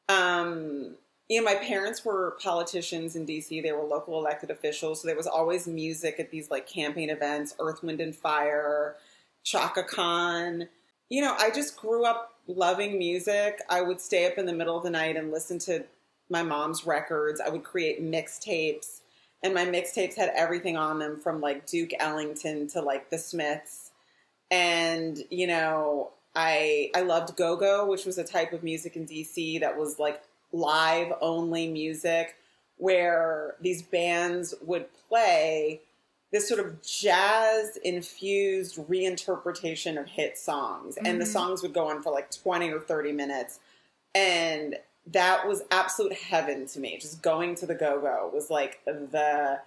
um 0.09 0.97
you 1.29 1.41
know, 1.41 1.45
my 1.45 1.55
parents 1.55 2.05
were 2.05 2.37
politicians 2.43 3.17
in 3.17 3.27
DC. 3.27 3.63
They 3.63 3.73
were 3.73 3.83
local 3.83 4.19
elected 4.19 4.51
officials, 4.51 5.01
so 5.01 5.09
there 5.09 5.17
was 5.17 5.27
always 5.27 5.67
music 5.67 6.17
at 6.21 6.31
these 6.31 6.51
like 6.51 6.69
campaign 6.69 7.09
events, 7.09 7.55
Earth, 7.59 7.83
Wind, 7.83 8.03
and 8.03 8.15
Fire, 8.15 8.97
Chaka 9.45 9.85
Khan. 9.85 10.69
You 11.09 11.23
know, 11.23 11.37
I 11.39 11.51
just 11.51 11.77
grew 11.77 12.05
up 12.05 12.33
loving 12.47 12.99
music. 12.99 13.61
I 13.69 13.83
would 13.83 14.01
stay 14.01 14.27
up 14.27 14.39
in 14.39 14.47
the 14.47 14.53
middle 14.53 14.77
of 14.77 14.83
the 14.83 14.91
night 14.91 15.17
and 15.17 15.31
listen 15.31 15.59
to 15.61 15.85
my 16.31 16.43
mom's 16.43 16.87
records. 16.87 17.41
I 17.41 17.51
would 17.51 17.63
create 17.63 18.03
mixtapes, 18.03 19.01
and 19.43 19.55
my 19.55 19.67
mixtapes 19.67 20.17
had 20.17 20.33
everything 20.35 20.77
on 20.77 20.99
them 20.99 21.21
from 21.21 21.41
like 21.41 21.67
Duke 21.67 21.93
Ellington 21.99 22.67
to 22.69 22.81
like 22.81 23.11
the 23.11 23.19
Smiths. 23.19 23.91
And, 24.51 25.23
you 25.31 25.47
know, 25.47 26.11
I 26.35 26.91
I 26.95 27.03
loved 27.03 27.37
go-go, 27.37 27.87
which 27.87 28.07
was 28.07 28.19
a 28.19 28.25
type 28.25 28.53
of 28.53 28.63
music 28.63 28.97
in 28.97 29.07
DC 29.07 29.61
that 29.61 29.77
was 29.79 29.99
like 29.99 30.23
live 30.53 31.13
only 31.21 31.69
music 31.69 32.37
where 32.77 33.55
these 33.61 33.83
bands 33.83 34.55
would 34.63 34.87
play 35.09 35.81
this 36.35 36.49
sort 36.49 36.59
of 36.59 36.83
jazz 36.83 37.77
infused 37.85 38.77
reinterpretation 38.77 40.01
of 40.01 40.09
hit 40.09 40.37
songs. 40.37 40.97
And 40.97 41.21
the 41.21 41.25
mm-hmm. 41.25 41.33
songs 41.33 41.63
would 41.63 41.73
go 41.73 41.87
on 41.87 42.03
for 42.03 42.13
like 42.13 42.29
20 42.33 42.73
or 42.73 42.81
30 42.81 43.13
minutes. 43.13 43.61
And 44.17 44.75
that 45.07 45.47
was 45.47 45.63
absolute 45.71 46.13
heaven 46.13 46.67
to 46.67 46.81
me. 46.81 46.99
Just 47.01 47.23
going 47.23 47.55
to 47.55 47.67
the 47.67 47.75
go-go 47.77 48.33
was 48.35 48.51
like 48.51 48.81
the 48.85 49.61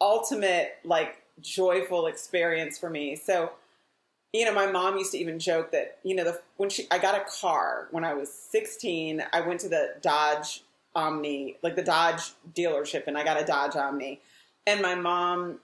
ultimate 0.00 0.78
like 0.82 1.22
joyful 1.42 2.06
experience 2.06 2.78
for 2.78 2.88
me. 2.88 3.14
So 3.14 3.52
you 4.32 4.46
know, 4.46 4.54
my 4.54 4.66
mom 4.66 4.96
used 4.96 5.12
to 5.12 5.18
even 5.18 5.38
joke 5.38 5.72
that, 5.72 5.98
you 6.02 6.14
know, 6.14 6.24
the, 6.24 6.40
when 6.56 6.68
she, 6.68 6.86
I 6.90 6.98
got 6.98 7.14
a 7.14 7.24
car 7.40 7.88
when 7.90 8.04
I 8.04 8.12
was 8.12 8.32
16, 8.32 9.22
I 9.32 9.40
went 9.42 9.60
to 9.60 9.68
the 9.68 9.94
Dodge 10.02 10.62
Omni, 10.94 11.56
like 11.62 11.76
the 11.76 11.82
Dodge 11.82 12.32
dealership, 12.54 13.06
and 13.06 13.16
I 13.16 13.24
got 13.24 13.40
a 13.40 13.44
Dodge 13.44 13.76
Omni. 13.76 14.20
And 14.66 14.82
my 14.82 14.94
mom 14.94 15.60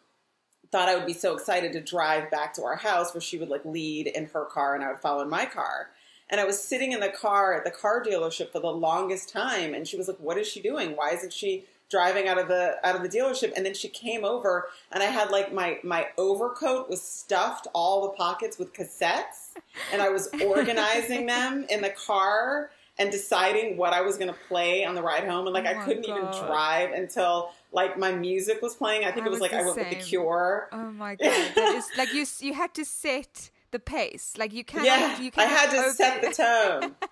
thought 0.72 0.88
I 0.88 0.96
would 0.96 1.06
be 1.06 1.12
so 1.12 1.34
excited 1.34 1.72
to 1.74 1.80
drive 1.80 2.30
back 2.30 2.54
to 2.54 2.64
our 2.64 2.76
house 2.76 3.14
where 3.14 3.20
she 3.20 3.36
would 3.38 3.50
like 3.50 3.64
lead 3.64 4.06
in 4.06 4.26
her 4.26 4.46
car 4.46 4.74
and 4.74 4.82
I 4.82 4.88
would 4.88 5.00
follow 5.00 5.22
in 5.22 5.28
my 5.28 5.44
car. 5.44 5.90
And 6.30 6.40
I 6.40 6.44
was 6.44 6.62
sitting 6.62 6.92
in 6.92 7.00
the 7.00 7.10
car 7.10 7.52
at 7.52 7.64
the 7.64 7.70
car 7.70 8.02
dealership 8.02 8.50
for 8.50 8.58
the 8.58 8.72
longest 8.72 9.28
time. 9.28 9.74
And 9.74 9.86
she 9.86 9.98
was 9.98 10.08
like, 10.08 10.16
what 10.16 10.38
is 10.38 10.48
she 10.48 10.62
doing? 10.62 10.96
Why 10.96 11.10
isn't 11.10 11.32
she 11.32 11.66
driving 11.90 12.26
out 12.26 12.38
of 12.38 12.48
the 12.48 12.74
out 12.82 12.96
of 12.96 13.02
the 13.02 13.08
dealership 13.08 13.52
and 13.54 13.66
then 13.66 13.74
she 13.74 13.86
came 13.86 14.24
over 14.24 14.66
and 14.90 15.02
I 15.02 15.06
had 15.06 15.30
like 15.30 15.52
my 15.52 15.78
my 15.84 16.06
overcoat 16.16 16.88
was 16.88 17.02
stuffed 17.02 17.66
all 17.74 18.00
the 18.00 18.14
pockets 18.16 18.58
with 18.58 18.72
cassettes 18.72 19.52
and 19.92 20.00
I 20.00 20.08
was 20.08 20.30
organizing 20.42 21.26
them 21.36 21.66
in 21.68 21.82
the 21.82 21.90
car 21.90 22.70
and 22.98 23.12
deciding 23.12 23.76
what 23.76 23.92
I 23.92 24.00
was 24.00 24.16
going 24.16 24.32
to 24.32 24.38
play 24.48 24.86
on 24.86 24.94
the 24.94 25.02
ride 25.02 25.24
home 25.24 25.46
and 25.46 25.52
like 25.52 25.66
Oh 25.66 25.78
I 25.78 25.84
couldn't 25.84 26.08
even 26.08 26.24
drive 26.24 26.92
until 26.92 27.52
like 27.72 27.98
my 27.98 28.12
music 28.12 28.60
was 28.62 28.74
playing. 28.74 29.04
I 29.04 29.10
think 29.12 29.24
I 29.24 29.26
it 29.26 29.30
was 29.30 29.40
was 29.40 29.50
like 29.50 29.52
I 29.60 29.64
went 29.64 29.76
with 29.76 29.90
the. 29.90 29.96
Cure. 29.96 30.68
Oh 30.72 30.90
my 30.92 31.14
god! 31.16 31.52
That 31.54 31.74
is 31.76 31.88
like 31.98 32.12
you. 32.14 32.24
You 32.40 32.54
had 32.54 32.74
to 32.74 32.84
set 32.84 33.50
the 33.70 33.78
pace. 33.78 34.34
Like 34.38 34.52
you 34.52 34.64
can't. 34.64 34.84
Yeah, 34.84 35.20
You 35.20 35.30
I 35.36 35.44
had 35.44 35.70
to 35.70 35.78
open- 35.78 35.94
set 35.94 36.22
the 36.22 36.30
tone. 36.32 36.94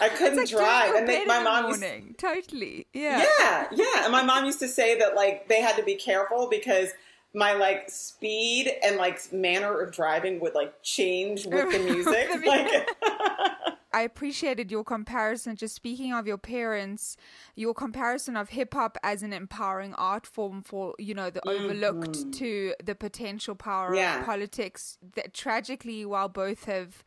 I 0.00 0.08
couldn't 0.10 0.36
like 0.38 0.48
drive, 0.48 0.94
and 0.94 1.08
they, 1.08 1.24
my 1.24 1.42
mom 1.42 1.68
used 1.68 1.80
morning. 1.80 2.14
Totally. 2.16 2.86
Yeah. 2.92 3.24
yeah, 3.40 3.66
yeah. 3.72 4.04
And 4.04 4.12
my 4.12 4.22
mom 4.22 4.44
used 4.44 4.60
to 4.60 4.68
say 4.68 4.96
that 4.98 5.16
like 5.16 5.48
they 5.48 5.60
had 5.60 5.76
to 5.76 5.82
be 5.82 5.96
careful 5.96 6.48
because 6.48 6.90
my 7.34 7.52
like 7.54 7.90
speed 7.90 8.70
and 8.84 8.96
like 8.96 9.32
manner 9.32 9.80
of 9.80 9.92
driving 9.92 10.38
would 10.40 10.54
like 10.54 10.82
change 10.82 11.46
with 11.46 11.72
the 11.72 11.78
music. 11.78 12.28
Like 12.46 12.88
I 13.94 14.02
appreciated 14.02 14.70
your 14.70 14.84
comparison. 14.84 15.54
Just 15.54 15.74
speaking 15.74 16.14
of 16.14 16.26
your 16.26 16.38
parents, 16.38 17.14
your 17.54 17.74
comparison 17.74 18.38
of 18.38 18.48
hip 18.48 18.72
hop 18.72 18.96
as 19.02 19.22
an 19.22 19.34
empowering 19.34 19.92
art 19.94 20.26
form 20.26 20.62
for 20.62 20.94
you 20.98 21.14
know 21.14 21.28
the 21.28 21.46
overlooked 21.46 22.32
to 22.34 22.74
the 22.82 22.94
potential 22.94 23.54
power 23.54 23.88
Mm-hmm. 23.90 23.96
Yeah. 23.96 24.20
of 24.20 24.26
politics. 24.26 24.96
That 25.14 25.34
tragically, 25.34 26.06
while 26.06 26.28
both 26.30 26.64
have 26.64 27.04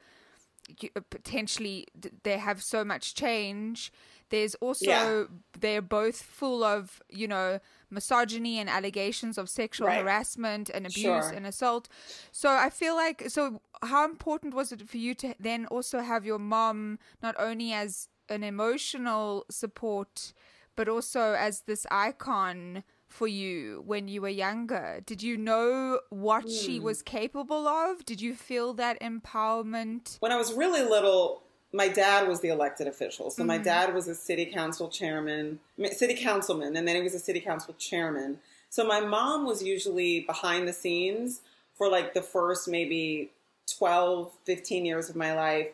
potentially 1.10 1.88
they 2.24 2.38
have 2.38 2.62
so 2.64 2.84
much 2.84 3.16
change. 3.16 3.92
There's 4.36 4.56
also 4.56 4.86
Yeah. 4.92 5.26
they're 5.64 5.82
both 6.00 6.18
full 6.22 6.62
of 6.76 7.02
you 7.22 7.28
know 7.34 7.60
misogyny 7.90 8.60
and 8.62 8.70
allegations 8.70 9.38
of 9.38 9.46
sexual 9.50 9.88
Right. 9.88 10.02
harassment 10.02 10.70
and 10.76 10.86
abuse 10.86 11.28
Sure. 11.28 11.36
and 11.38 11.46
assault. 11.48 11.88
So 12.34 12.50
I 12.50 12.70
feel 12.82 12.96
like 12.96 13.30
so 13.36 13.62
how 13.92 14.04
important 14.14 14.54
was 14.54 14.72
it 14.74 14.82
for 14.92 14.98
you 15.06 15.14
to 15.22 15.28
then 15.40 15.62
also 15.76 15.98
have 16.12 16.26
your 16.26 16.40
mom 16.56 17.00
not 17.24 17.36
only 17.40 17.72
as 17.72 18.10
an 18.28 18.44
emotional 18.44 19.46
support 19.50 20.34
but 20.76 20.90
also 20.90 21.24
as 21.48 21.62
this 21.62 21.86
icon 21.90 22.84
for 23.08 23.28
you 23.30 23.82
when 23.92 24.10
you 24.10 24.20
were 24.22 24.36
younger? 24.48 25.00
Did 25.06 25.24
you 25.24 25.38
know 25.38 26.02
what 26.10 26.50
she 26.50 26.78
Hmm. 26.80 26.84
was 26.90 27.02
capable 27.02 27.66
of? 27.70 28.04
Did 28.04 28.20
you 28.20 28.36
feel 28.36 28.74
that 28.74 29.00
empowerment? 29.00 30.18
when 30.20 30.34
I 30.34 30.36
was 30.44 30.52
really 30.54 30.82
little, 30.84 31.44
my 31.76 31.90
dad 31.90 32.28
was 32.28 32.40
the 32.40 32.48
elected 32.48 32.88
official. 32.88 33.30
So 33.30 33.44
my 33.44 33.56
mm-hmm. 33.56 33.66
dad 33.66 33.94
was 33.94 34.08
a 34.08 34.16
city 34.16 34.46
council 34.46 34.88
chairman, 34.88 35.60
city 35.92 36.16
councilman, 36.16 36.76
and 36.78 36.88
then 36.88 36.96
he 36.96 37.02
was 37.02 37.14
a 37.14 37.20
city 37.20 37.42
council 37.42 37.76
chairman. 37.78 38.40
So 38.70 38.88
my 38.88 39.02
mom 39.02 39.46
was 39.46 39.62
usually 39.62 40.22
behind 40.22 40.68
the 40.68 40.74
scenes 40.74 41.42
for 41.78 41.90
like 41.90 42.14
the 42.14 42.22
first 42.22 42.70
maybe 42.70 43.32
12, 43.78 44.32
15 44.46 44.86
years 44.86 45.10
of 45.10 45.18
my 45.18 45.36
life, 45.36 45.68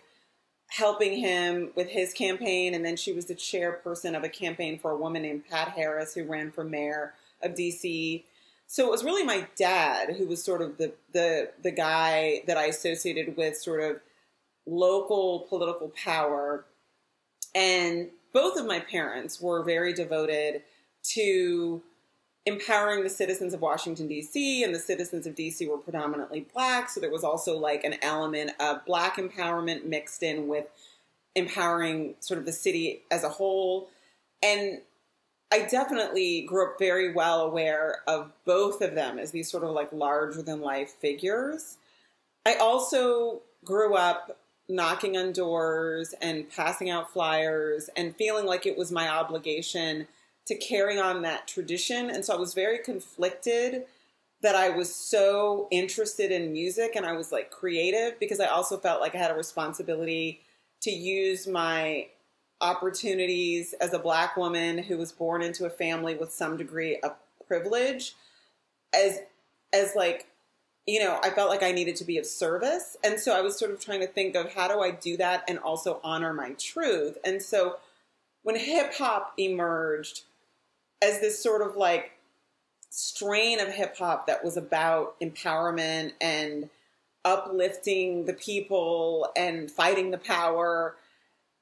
helping 0.70 1.20
him 1.20 1.70
with 1.76 1.90
his 1.90 2.14
campaign. 2.14 2.74
And 2.74 2.84
then 2.84 2.96
she 2.96 3.14
was 3.14 3.26
the 3.26 3.36
chairperson 3.36 4.18
of 4.18 4.24
a 4.24 4.30
campaign 4.30 4.80
for 4.80 4.92
a 4.92 4.98
woman 4.98 5.22
named 5.22 5.44
Pat 5.50 5.70
Harris 5.70 6.16
who 6.16 6.24
ran 6.24 6.52
for 6.52 6.64
mayor 6.64 7.14
of 7.44 7.52
DC. 7.52 8.24
So 8.66 8.88
it 8.88 8.92
was 8.92 9.04
really 9.04 9.24
my 9.24 9.48
dad 9.56 10.16
who 10.16 10.26
was 10.26 10.44
sort 10.44 10.64
of 10.64 10.78
the 10.78 10.94
the 11.14 11.52
the 11.62 11.72
guy 11.72 12.42
that 12.48 12.58
I 12.58 12.66
associated 12.66 13.38
with 13.38 13.58
sort 13.58 13.82
of 13.82 14.00
local 14.66 15.42
political 15.50 15.90
power. 15.90 16.66
And 17.54 18.10
both 18.34 18.58
of 18.58 18.66
my 18.66 18.80
parents 18.80 19.42
were 19.42 19.64
very 19.64 19.94
devoted 19.94 20.62
to 21.04 21.82
empowering 22.46 23.04
the 23.04 23.10
citizens 23.10 23.54
of 23.54 23.62
Washington, 23.62 24.08
D.C., 24.08 24.64
and 24.64 24.74
the 24.74 24.80
citizens 24.80 25.28
of 25.28 25.36
D.C. 25.36 25.68
were 25.68 25.78
predominantly 25.78 26.48
black. 26.54 26.90
So 26.90 27.00
there 27.00 27.12
was 27.12 27.24
also 27.24 27.58
like 27.58 27.84
an 27.84 27.96
element 28.02 28.52
of 28.60 28.86
black 28.86 29.18
empowerment 29.18 29.86
mixed 29.86 30.24
in 30.24 30.48
with 30.48 30.68
empowering 31.36 32.16
sort 32.20 32.40
of 32.40 32.46
the 32.46 32.52
city 32.52 33.02
as 33.12 33.24
a 33.24 33.30
whole. 33.30 33.90
And 34.42 34.82
I 35.52 35.64
definitely 35.64 36.42
grew 36.44 36.68
up 36.68 36.80
very 36.80 37.14
well 37.14 37.42
aware 37.42 37.98
of 38.08 38.32
both 38.46 38.82
of 38.82 38.96
them 38.96 39.20
as 39.20 39.32
these 39.32 39.52
sort 39.52 39.64
of 39.64 39.72
like 39.72 39.92
larger 39.94 40.42
than 40.42 40.62
life 40.62 40.92
figures. 41.00 41.78
I 42.46 42.56
also 42.56 43.42
grew 43.64 43.96
up 43.96 44.38
knocking 44.72 45.18
on 45.18 45.34
doors 45.34 46.16
and 46.22 46.50
passing 46.50 46.90
out 46.90 47.12
flyers 47.12 47.90
and 47.98 48.16
feeling 48.16 48.46
like 48.46 48.66
it 48.66 48.78
was 48.78 48.92
my 48.92 49.10
obligation 49.10 50.08
to 50.48 50.56
carry 50.56 51.00
on 51.00 51.22
that 51.22 51.48
tradition. 51.48 52.10
And 52.10 52.24
so 52.24 52.34
I 52.34 52.40
was 52.40 52.54
very 52.54 52.80
conflicted 52.80 53.84
that 54.42 54.56
I 54.56 54.70
was 54.70 54.94
so 54.94 55.68
interested 55.72 56.32
in 56.32 56.52
music 56.52 56.96
and 56.96 57.06
I 57.06 57.12
was 57.12 57.32
like 57.32 57.52
creative 57.52 58.20
because 58.20 58.40
I 58.40 58.48
also 58.48 58.78
felt 58.78 59.02
like 59.02 59.14
I 59.14 59.20
had 59.20 59.32
a 59.32 59.36
responsibility 59.36 60.42
to 60.82 60.90
use 60.90 61.48
my 61.48 62.08
opportunities 62.60 63.74
as 63.82 63.94
a 63.94 64.00
black 64.00 64.38
woman 64.38 64.78
who 64.78 64.98
was 64.98 65.12
born 65.12 65.42
into 65.42 65.66
a 65.66 65.70
family 65.70 66.16
with 66.16 66.32
some 66.32 66.58
degree 66.58 66.98
of 66.98 67.14
privilege 67.48 68.16
as 68.96 69.20
as 69.74 69.96
like 69.96 70.28
you 70.88 71.00
know 71.00 71.20
I 71.24 71.30
felt 71.30 71.50
like 71.50 71.64
I 71.64 71.72
needed 71.72 71.96
to 71.98 72.06
be 72.06 72.18
of 72.18 72.26
service. 72.26 72.98
And 73.04 73.20
so 73.20 73.36
I 73.36 73.42
was 73.42 73.58
sort 73.58 73.72
of 73.72 73.80
trying 73.80 74.02
to 74.02 74.08
think 74.08 74.36
of 74.36 74.54
how 74.54 74.68
do 74.68 74.80
I 74.82 74.92
do 74.92 75.18
that 75.18 75.44
and 75.48 75.60
also 75.60 76.00
honor 76.04 76.34
my 76.34 76.52
truth. 76.54 77.18
And 77.24 77.42
so 77.42 77.78
when 78.44 78.58
hip 78.58 78.94
hop 78.96 79.34
emerged 79.38 80.24
as 81.02 81.20
this 81.20 81.42
sort 81.42 81.62
of 81.62 81.76
like 81.76 82.12
strain 82.90 83.60
of 83.60 83.70
hip 83.70 83.98
hop 83.98 84.28
that 84.28 84.44
was 84.44 84.58
about 84.58 85.20
empowerment 85.22 86.14
and 86.20 86.70
uplifting 87.24 88.26
the 88.26 88.34
people 88.34 89.30
and 89.36 89.70
fighting 89.70 90.12
the 90.12 90.18
power, 90.18 90.96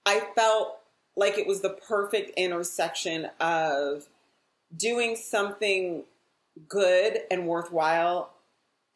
I 0.05 0.21
felt 0.35 0.79
like 1.15 1.37
it 1.37 1.45
was 1.45 1.61
the 1.61 1.69
perfect 1.69 2.31
intersection 2.37 3.27
of 3.39 4.07
doing 4.75 5.15
something 5.15 6.03
good 6.67 7.19
and 7.29 7.47
worthwhile 7.47 8.31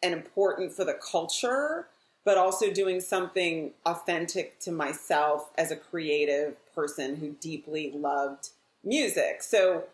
and 0.04 0.14
important 0.14 0.74
for 0.74 0.84
the 0.84 0.94
culture, 0.94 1.88
but 2.26 2.38
also 2.38 2.72
doing 2.72 3.00
something 3.00 3.72
authentic 3.86 4.60
to 4.60 4.72
myself 4.72 5.52
as 5.58 5.72
a 5.72 5.76
creative 5.76 6.56
person 6.76 7.16
who 7.16 7.36
deeply 7.40 7.92
loved 7.92 8.50
music. 8.84 9.42
So 9.42 9.86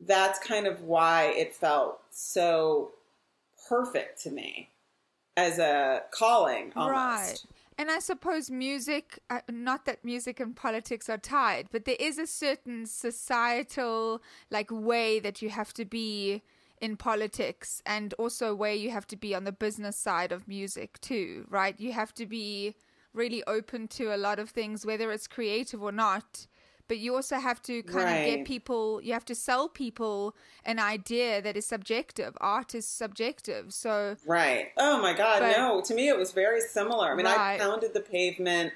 that's 0.00 0.38
kind 0.38 0.66
of 0.66 0.82
why 0.82 1.32
it 1.36 1.54
felt 1.54 2.00
so 2.10 2.92
perfect 3.68 4.22
to 4.22 4.30
me 4.30 4.68
as 5.36 5.58
a 5.58 6.02
calling 6.10 6.72
almost. 6.76 6.92
Right. 6.92 7.44
And 7.80 7.92
I 7.92 8.00
suppose 8.00 8.50
music, 8.50 9.20
uh, 9.30 9.40
not 9.48 9.86
that 9.86 10.04
music 10.04 10.40
and 10.40 10.54
politics 10.54 11.08
are 11.08 11.18
tied, 11.18 11.68
but 11.70 11.84
there 11.84 11.96
is 12.00 12.18
a 12.18 12.26
certain 12.26 12.86
societal 12.86 14.20
like 14.50 14.68
way 14.72 15.20
that 15.20 15.40
you 15.42 15.50
have 15.50 15.72
to 15.74 15.84
be 15.84 16.42
in 16.80 16.96
politics 16.96 17.82
and 17.86 18.14
also 18.14 18.54
where 18.54 18.74
you 18.74 18.90
have 18.90 19.06
to 19.08 19.16
be 19.16 19.34
on 19.34 19.44
the 19.44 19.52
business 19.52 19.96
side 19.96 20.32
of 20.32 20.48
music 20.48 21.00
too, 21.00 21.46
right? 21.48 21.78
You 21.78 21.92
have 21.92 22.14
to 22.14 22.26
be 22.26 22.74
really 23.12 23.42
open 23.46 23.88
to 23.88 24.14
a 24.14 24.16
lot 24.16 24.38
of 24.38 24.50
things, 24.50 24.86
whether 24.86 25.10
it's 25.12 25.26
creative 25.26 25.82
or 25.82 25.92
not. 25.92 26.46
But 26.86 26.98
you 26.98 27.14
also 27.14 27.36
have 27.36 27.60
to 27.64 27.82
kind 27.82 28.04
right. 28.04 28.12
of 28.12 28.36
get 28.36 28.46
people 28.46 29.02
you 29.02 29.12
have 29.12 29.26
to 29.26 29.34
sell 29.34 29.68
people 29.68 30.34
an 30.64 30.78
idea 30.78 31.42
that 31.42 31.54
is 31.54 31.66
subjective. 31.66 32.34
Art 32.40 32.74
is 32.74 32.86
subjective. 32.86 33.74
So 33.74 34.16
right. 34.26 34.68
Oh 34.78 35.00
my 35.02 35.12
god 35.12 35.40
but, 35.40 35.56
no. 35.56 35.82
To 35.82 35.94
me 35.94 36.08
it 36.08 36.16
was 36.16 36.32
very 36.32 36.62
similar. 36.62 37.12
I 37.12 37.14
mean 37.14 37.26
right. 37.26 37.56
i 37.56 37.58
pounded 37.58 37.92
the 37.92 38.00
pavement 38.00 38.72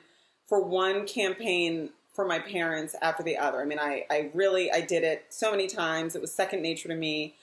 for 0.46 0.62
one 0.62 1.06
campaign 1.06 1.88
for 2.12 2.26
my 2.26 2.38
parents 2.38 2.94
after 3.00 3.22
the 3.22 3.38
other. 3.38 3.62
I 3.62 3.64
mean 3.64 3.78
i 3.78 4.04
i 4.10 4.30
really 4.34 4.70
i 4.70 4.82
did 4.82 5.04
it 5.04 5.24
so 5.30 5.50
many 5.50 5.66
times. 5.66 6.14
It 6.14 6.20
was 6.20 6.34
second 6.34 6.60
nature 6.60 6.88
to 6.88 6.94
me 6.94 7.34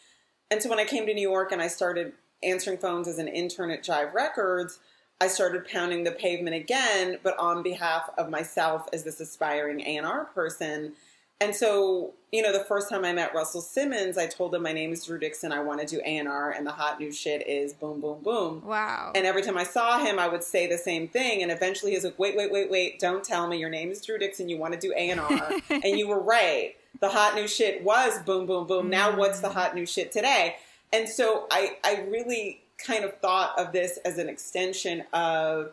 and 0.51 0.61
so 0.61 0.69
when 0.69 0.79
i 0.79 0.85
came 0.85 1.05
to 1.05 1.13
new 1.13 1.21
york 1.21 1.51
and 1.51 1.61
i 1.61 1.67
started 1.67 2.13
answering 2.43 2.77
phones 2.77 3.07
as 3.07 3.17
an 3.17 3.27
intern 3.27 3.69
at 3.71 3.83
jive 3.83 4.13
records 4.13 4.79
I 5.21 5.27
started 5.27 5.67
pounding 5.67 6.05
the 6.05 6.11
pavement 6.11 6.55
again, 6.55 7.17
but 7.23 7.37
on 7.37 7.61
behalf 7.61 8.09
of 8.17 8.29
myself 8.29 8.87
as 8.93 9.03
this 9.03 9.19
aspiring 9.19 9.81
A&R 9.81 10.25
person. 10.25 10.93
And 11.41 11.53
so, 11.55 12.13
you 12.31 12.41
know, 12.41 12.53
the 12.53 12.63
first 12.63 12.89
time 12.89 13.03
I 13.03 13.11
met 13.11 13.33
Russell 13.33 13.61
Simmons, 13.61 14.17
I 14.17 14.27
told 14.27 14.55
him 14.55 14.63
my 14.63 14.71
name 14.71 14.93
is 14.93 15.05
Drew 15.05 15.19
Dixon. 15.19 15.51
I 15.51 15.61
want 15.61 15.81
to 15.81 15.87
do 15.87 16.01
A&R, 16.05 16.51
and 16.51 16.65
the 16.65 16.71
hot 16.71 16.99
new 16.99 17.11
shit 17.11 17.47
is 17.47 17.73
boom, 17.73 17.99
boom, 17.99 18.21
boom. 18.21 18.61
Wow. 18.65 19.11
And 19.13 19.25
every 19.25 19.41
time 19.41 19.57
I 19.57 19.63
saw 19.63 19.99
him, 19.99 20.19
I 20.19 20.27
would 20.27 20.43
say 20.43 20.67
the 20.67 20.77
same 20.77 21.07
thing. 21.07 21.41
And 21.41 21.51
eventually, 21.51 21.93
he's 21.93 22.03
like, 22.03 22.19
"Wait, 22.19 22.35
wait, 22.35 22.51
wait, 22.51 22.69
wait! 22.69 22.99
Don't 22.99 23.23
tell 23.23 23.47
me 23.47 23.57
your 23.57 23.69
name 23.69 23.89
is 23.89 24.05
Drew 24.05 24.17
Dixon. 24.17 24.49
You 24.49 24.57
want 24.57 24.73
to 24.73 24.79
do 24.79 24.93
A&R, 24.95 25.51
and 25.69 25.97
you 25.97 26.09
were 26.09 26.19
right. 26.19 26.75
The 26.99 27.09
hot 27.09 27.35
new 27.35 27.47
shit 27.47 27.83
was 27.83 28.21
boom, 28.23 28.45
boom, 28.45 28.67
boom. 28.67 28.87
Mm. 28.87 28.89
Now, 28.89 29.17
what's 29.17 29.39
the 29.39 29.49
hot 29.49 29.75
new 29.75 29.85
shit 29.85 30.11
today?" 30.11 30.57
And 30.91 31.07
so, 31.07 31.47
I, 31.51 31.77
I 31.83 32.05
really 32.09 32.61
kind 32.85 33.03
of 33.03 33.17
thought 33.19 33.57
of 33.59 33.71
this 33.71 33.97
as 34.05 34.17
an 34.17 34.29
extension 34.29 35.03
of, 35.13 35.71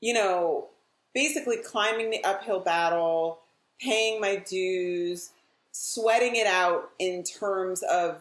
you 0.00 0.14
know, 0.14 0.68
basically 1.14 1.58
climbing 1.58 2.10
the 2.10 2.22
uphill 2.24 2.60
battle, 2.60 3.40
paying 3.80 4.20
my 4.20 4.36
dues, 4.36 5.30
sweating 5.72 6.36
it 6.36 6.46
out 6.46 6.90
in 6.98 7.22
terms 7.22 7.82
of 7.82 8.18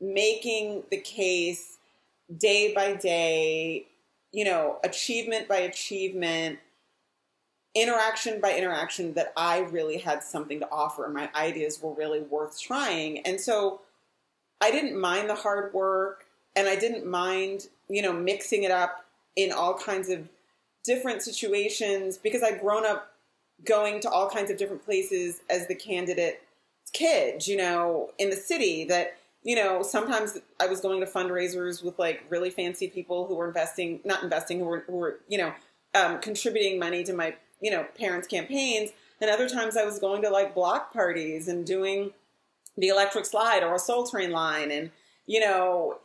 making 0.00 0.82
the 0.90 0.98
case 0.98 1.78
day 2.36 2.72
by 2.74 2.94
day, 2.94 3.86
you 4.32 4.44
know, 4.44 4.78
achievement 4.84 5.48
by 5.48 5.58
achievement, 5.58 6.58
interaction 7.80 8.40
by 8.40 8.56
interaction 8.56 9.14
that 9.14 9.32
I 9.36 9.60
really 9.60 9.98
had 9.98 10.22
something 10.22 10.60
to 10.60 10.68
offer. 10.70 11.08
My 11.08 11.30
ideas 11.34 11.80
were 11.82 11.92
really 11.92 12.20
worth 12.20 12.60
trying. 12.60 13.20
And 13.20 13.40
so 13.40 13.80
I 14.60 14.70
didn't 14.70 15.00
mind 15.00 15.28
the 15.28 15.34
hard 15.34 15.72
work 15.72 16.26
and 16.56 16.68
I 16.68 16.76
didn't 16.76 17.06
mind, 17.06 17.68
you 17.88 18.02
know, 18.02 18.12
mixing 18.12 18.64
it 18.64 18.70
up 18.70 19.04
in 19.36 19.52
all 19.52 19.74
kinds 19.74 20.08
of 20.08 20.28
different 20.84 21.22
situations 21.22 22.18
because 22.18 22.42
I'd 22.42 22.60
grown 22.60 22.84
up 22.84 23.12
going 23.64 24.00
to 24.00 24.10
all 24.10 24.28
kinds 24.28 24.50
of 24.50 24.56
different 24.56 24.84
places 24.84 25.40
as 25.50 25.66
the 25.66 25.74
candidate 25.74 26.42
kid, 26.92 27.46
you 27.46 27.56
know, 27.56 28.10
in 28.18 28.30
the 28.30 28.36
city 28.36 28.84
that, 28.84 29.16
you 29.42 29.54
know, 29.54 29.82
sometimes 29.82 30.38
I 30.60 30.66
was 30.66 30.80
going 30.80 31.00
to 31.00 31.06
fundraisers 31.06 31.82
with 31.82 31.98
like 31.98 32.24
really 32.28 32.50
fancy 32.50 32.88
people 32.88 33.26
who 33.26 33.36
were 33.36 33.46
investing, 33.46 34.00
not 34.04 34.22
investing, 34.22 34.58
who 34.58 34.64
were, 34.64 34.84
who 34.86 34.96
were 34.96 35.20
you 35.28 35.38
know, 35.38 35.52
um, 35.94 36.20
contributing 36.20 36.78
money 36.78 37.04
to 37.04 37.12
my, 37.12 37.34
you 37.60 37.70
know, 37.70 37.86
parents' 37.98 38.28
campaigns. 38.28 38.90
And 39.20 39.30
other 39.30 39.48
times 39.48 39.76
I 39.76 39.84
was 39.84 39.98
going 39.98 40.22
to 40.22 40.30
like 40.30 40.54
block 40.54 40.92
parties 40.92 41.48
and 41.48 41.66
doing 41.66 42.12
the 42.76 42.88
electric 42.88 43.26
slide 43.26 43.62
or 43.62 43.74
a 43.74 43.78
soul 43.78 44.06
train 44.06 44.30
line. 44.30 44.70
And, 44.70 44.90
you 45.26 45.40
know, 45.40 45.98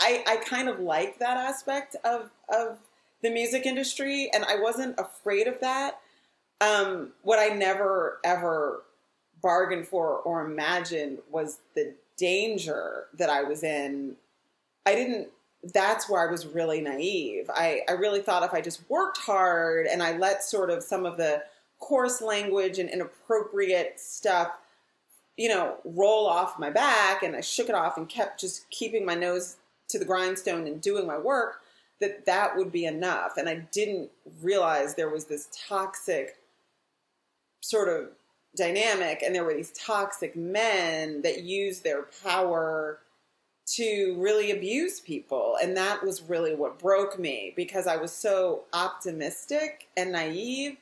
I, 0.00 0.24
I 0.26 0.36
kind 0.36 0.68
of 0.68 0.80
like 0.80 1.18
that 1.18 1.36
aspect 1.36 1.96
of 2.04 2.30
of 2.48 2.78
the 3.22 3.30
music 3.30 3.66
industry, 3.66 4.30
and 4.32 4.44
I 4.44 4.56
wasn't 4.60 4.98
afraid 4.98 5.46
of 5.48 5.60
that. 5.60 6.00
Um, 6.60 7.12
what 7.22 7.38
I 7.38 7.54
never 7.54 8.18
ever 8.24 8.82
bargained 9.42 9.86
for 9.86 10.18
or 10.18 10.44
imagined 10.44 11.18
was 11.30 11.58
the 11.74 11.94
danger 12.16 13.06
that 13.14 13.30
I 13.30 13.42
was 13.42 13.62
in. 13.62 14.16
I 14.86 14.94
didn't. 14.94 15.28
That's 15.72 16.08
where 16.08 16.26
I 16.26 16.30
was 16.30 16.46
really 16.46 16.80
naive. 16.80 17.50
I, 17.52 17.82
I 17.88 17.92
really 17.92 18.20
thought 18.20 18.42
if 18.42 18.54
I 18.54 18.60
just 18.60 18.88
worked 18.88 19.18
hard 19.18 19.86
and 19.86 20.02
I 20.02 20.16
let 20.16 20.44
sort 20.44 20.70
of 20.70 20.82
some 20.82 21.04
of 21.04 21.16
the 21.16 21.42
coarse 21.80 22.20
language 22.20 22.78
and 22.78 22.88
inappropriate 22.88 24.00
stuff 24.00 24.52
you 25.38 25.48
know, 25.48 25.76
roll 25.84 26.26
off 26.26 26.58
my 26.58 26.68
back 26.68 27.22
and 27.22 27.34
I 27.36 27.40
shook 27.40 27.68
it 27.68 27.74
off 27.74 27.96
and 27.96 28.08
kept 28.08 28.40
just 28.40 28.68
keeping 28.70 29.06
my 29.06 29.14
nose 29.14 29.56
to 29.88 29.98
the 29.98 30.04
grindstone 30.04 30.66
and 30.66 30.82
doing 30.82 31.06
my 31.06 31.16
work, 31.16 31.60
that 32.00 32.26
that 32.26 32.56
would 32.56 32.72
be 32.72 32.84
enough. 32.84 33.36
And 33.36 33.48
I 33.48 33.66
didn't 33.72 34.10
realize 34.42 34.94
there 34.94 35.08
was 35.08 35.26
this 35.26 35.48
toxic 35.68 36.36
sort 37.60 37.88
of 37.88 38.10
dynamic 38.56 39.22
and 39.22 39.32
there 39.32 39.44
were 39.44 39.54
these 39.54 39.72
toxic 39.72 40.34
men 40.34 41.22
that 41.22 41.42
used 41.42 41.84
their 41.84 42.06
power 42.24 42.98
to 43.74 44.16
really 44.18 44.50
abuse 44.50 45.00
people. 45.00 45.56
And 45.62 45.76
that 45.76 46.04
was 46.04 46.22
really 46.22 46.54
what 46.54 46.78
broke 46.78 47.18
me 47.18 47.52
because 47.56 47.86
I 47.86 47.96
was 47.96 48.12
so 48.12 48.64
optimistic 48.72 49.88
and 49.96 50.12
naive 50.12 50.78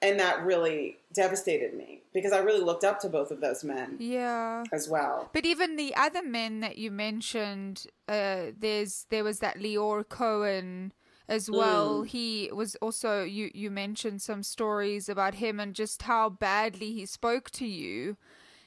and 0.00 0.20
that 0.20 0.44
really 0.44 0.98
devastated 1.12 1.74
me 1.74 2.00
because 2.14 2.32
I 2.32 2.38
really 2.38 2.60
looked 2.60 2.84
up 2.84 3.00
to 3.00 3.08
both 3.08 3.30
of 3.30 3.40
those 3.40 3.64
men. 3.64 3.96
Yeah, 3.98 4.64
as 4.72 4.88
well. 4.88 5.28
But 5.32 5.44
even 5.44 5.76
the 5.76 5.94
other 5.96 6.22
men 6.22 6.60
that 6.60 6.78
you 6.78 6.90
mentioned, 6.90 7.86
uh, 8.08 8.46
there's 8.58 9.06
there 9.10 9.24
was 9.24 9.40
that 9.40 9.58
Lyor 9.58 10.08
Cohen 10.08 10.92
as 11.28 11.50
well. 11.50 12.02
Mm. 12.02 12.06
He 12.06 12.50
was 12.52 12.76
also 12.76 13.24
you 13.24 13.50
you 13.54 13.70
mentioned 13.70 14.22
some 14.22 14.42
stories 14.42 15.08
about 15.08 15.34
him 15.34 15.58
and 15.58 15.74
just 15.74 16.02
how 16.02 16.28
badly 16.28 16.92
he 16.92 17.04
spoke 17.04 17.50
to 17.52 17.66
you. 17.66 18.16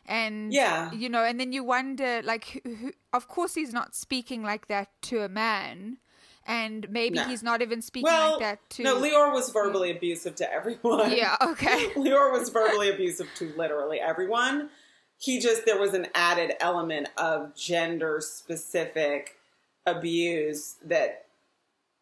And 0.06 0.54
yeah, 0.54 0.92
you 0.92 1.10
know, 1.10 1.24
and 1.24 1.40
then 1.40 1.52
you 1.52 1.64
wonder, 1.64 2.22
like, 2.24 2.62
who, 2.64 2.92
of 3.14 3.28
course, 3.28 3.54
he's 3.54 3.72
not 3.72 3.96
speaking 3.96 4.44
like 4.44 4.68
that 4.68 4.90
to 5.04 5.22
a 5.22 5.30
man, 5.30 5.98
and 6.46 6.90
maybe 6.90 7.18
no. 7.18 7.24
he's 7.26 7.44
not 7.44 7.62
even 7.62 7.82
speaking 7.82 8.06
well, 8.06 8.32
like 8.32 8.40
that 8.40 8.70
to. 8.72 8.84
No, 8.84 9.00
Lyor 9.00 9.32
was 9.32 9.52
verbally 9.52 9.92
abusive 9.92 10.36
to 10.36 10.52
everyone. 10.52 11.12
Yeah, 11.12 11.38
okay. 11.42 11.90
Lyor 11.96 12.32
was 12.32 12.50
verbally 12.50 12.90
abusive 12.90 13.28
to 13.36 13.54
literally 13.56 14.00
everyone. 14.00 14.70
He 15.18 15.40
just 15.40 15.66
there 15.66 15.80
was 15.80 15.94
an 15.94 16.08
added 16.16 16.54
element 16.60 17.10
of 17.18 17.56
gender 17.56 18.20
specific 18.22 19.38
abuse 19.86 20.76
that 20.84 21.26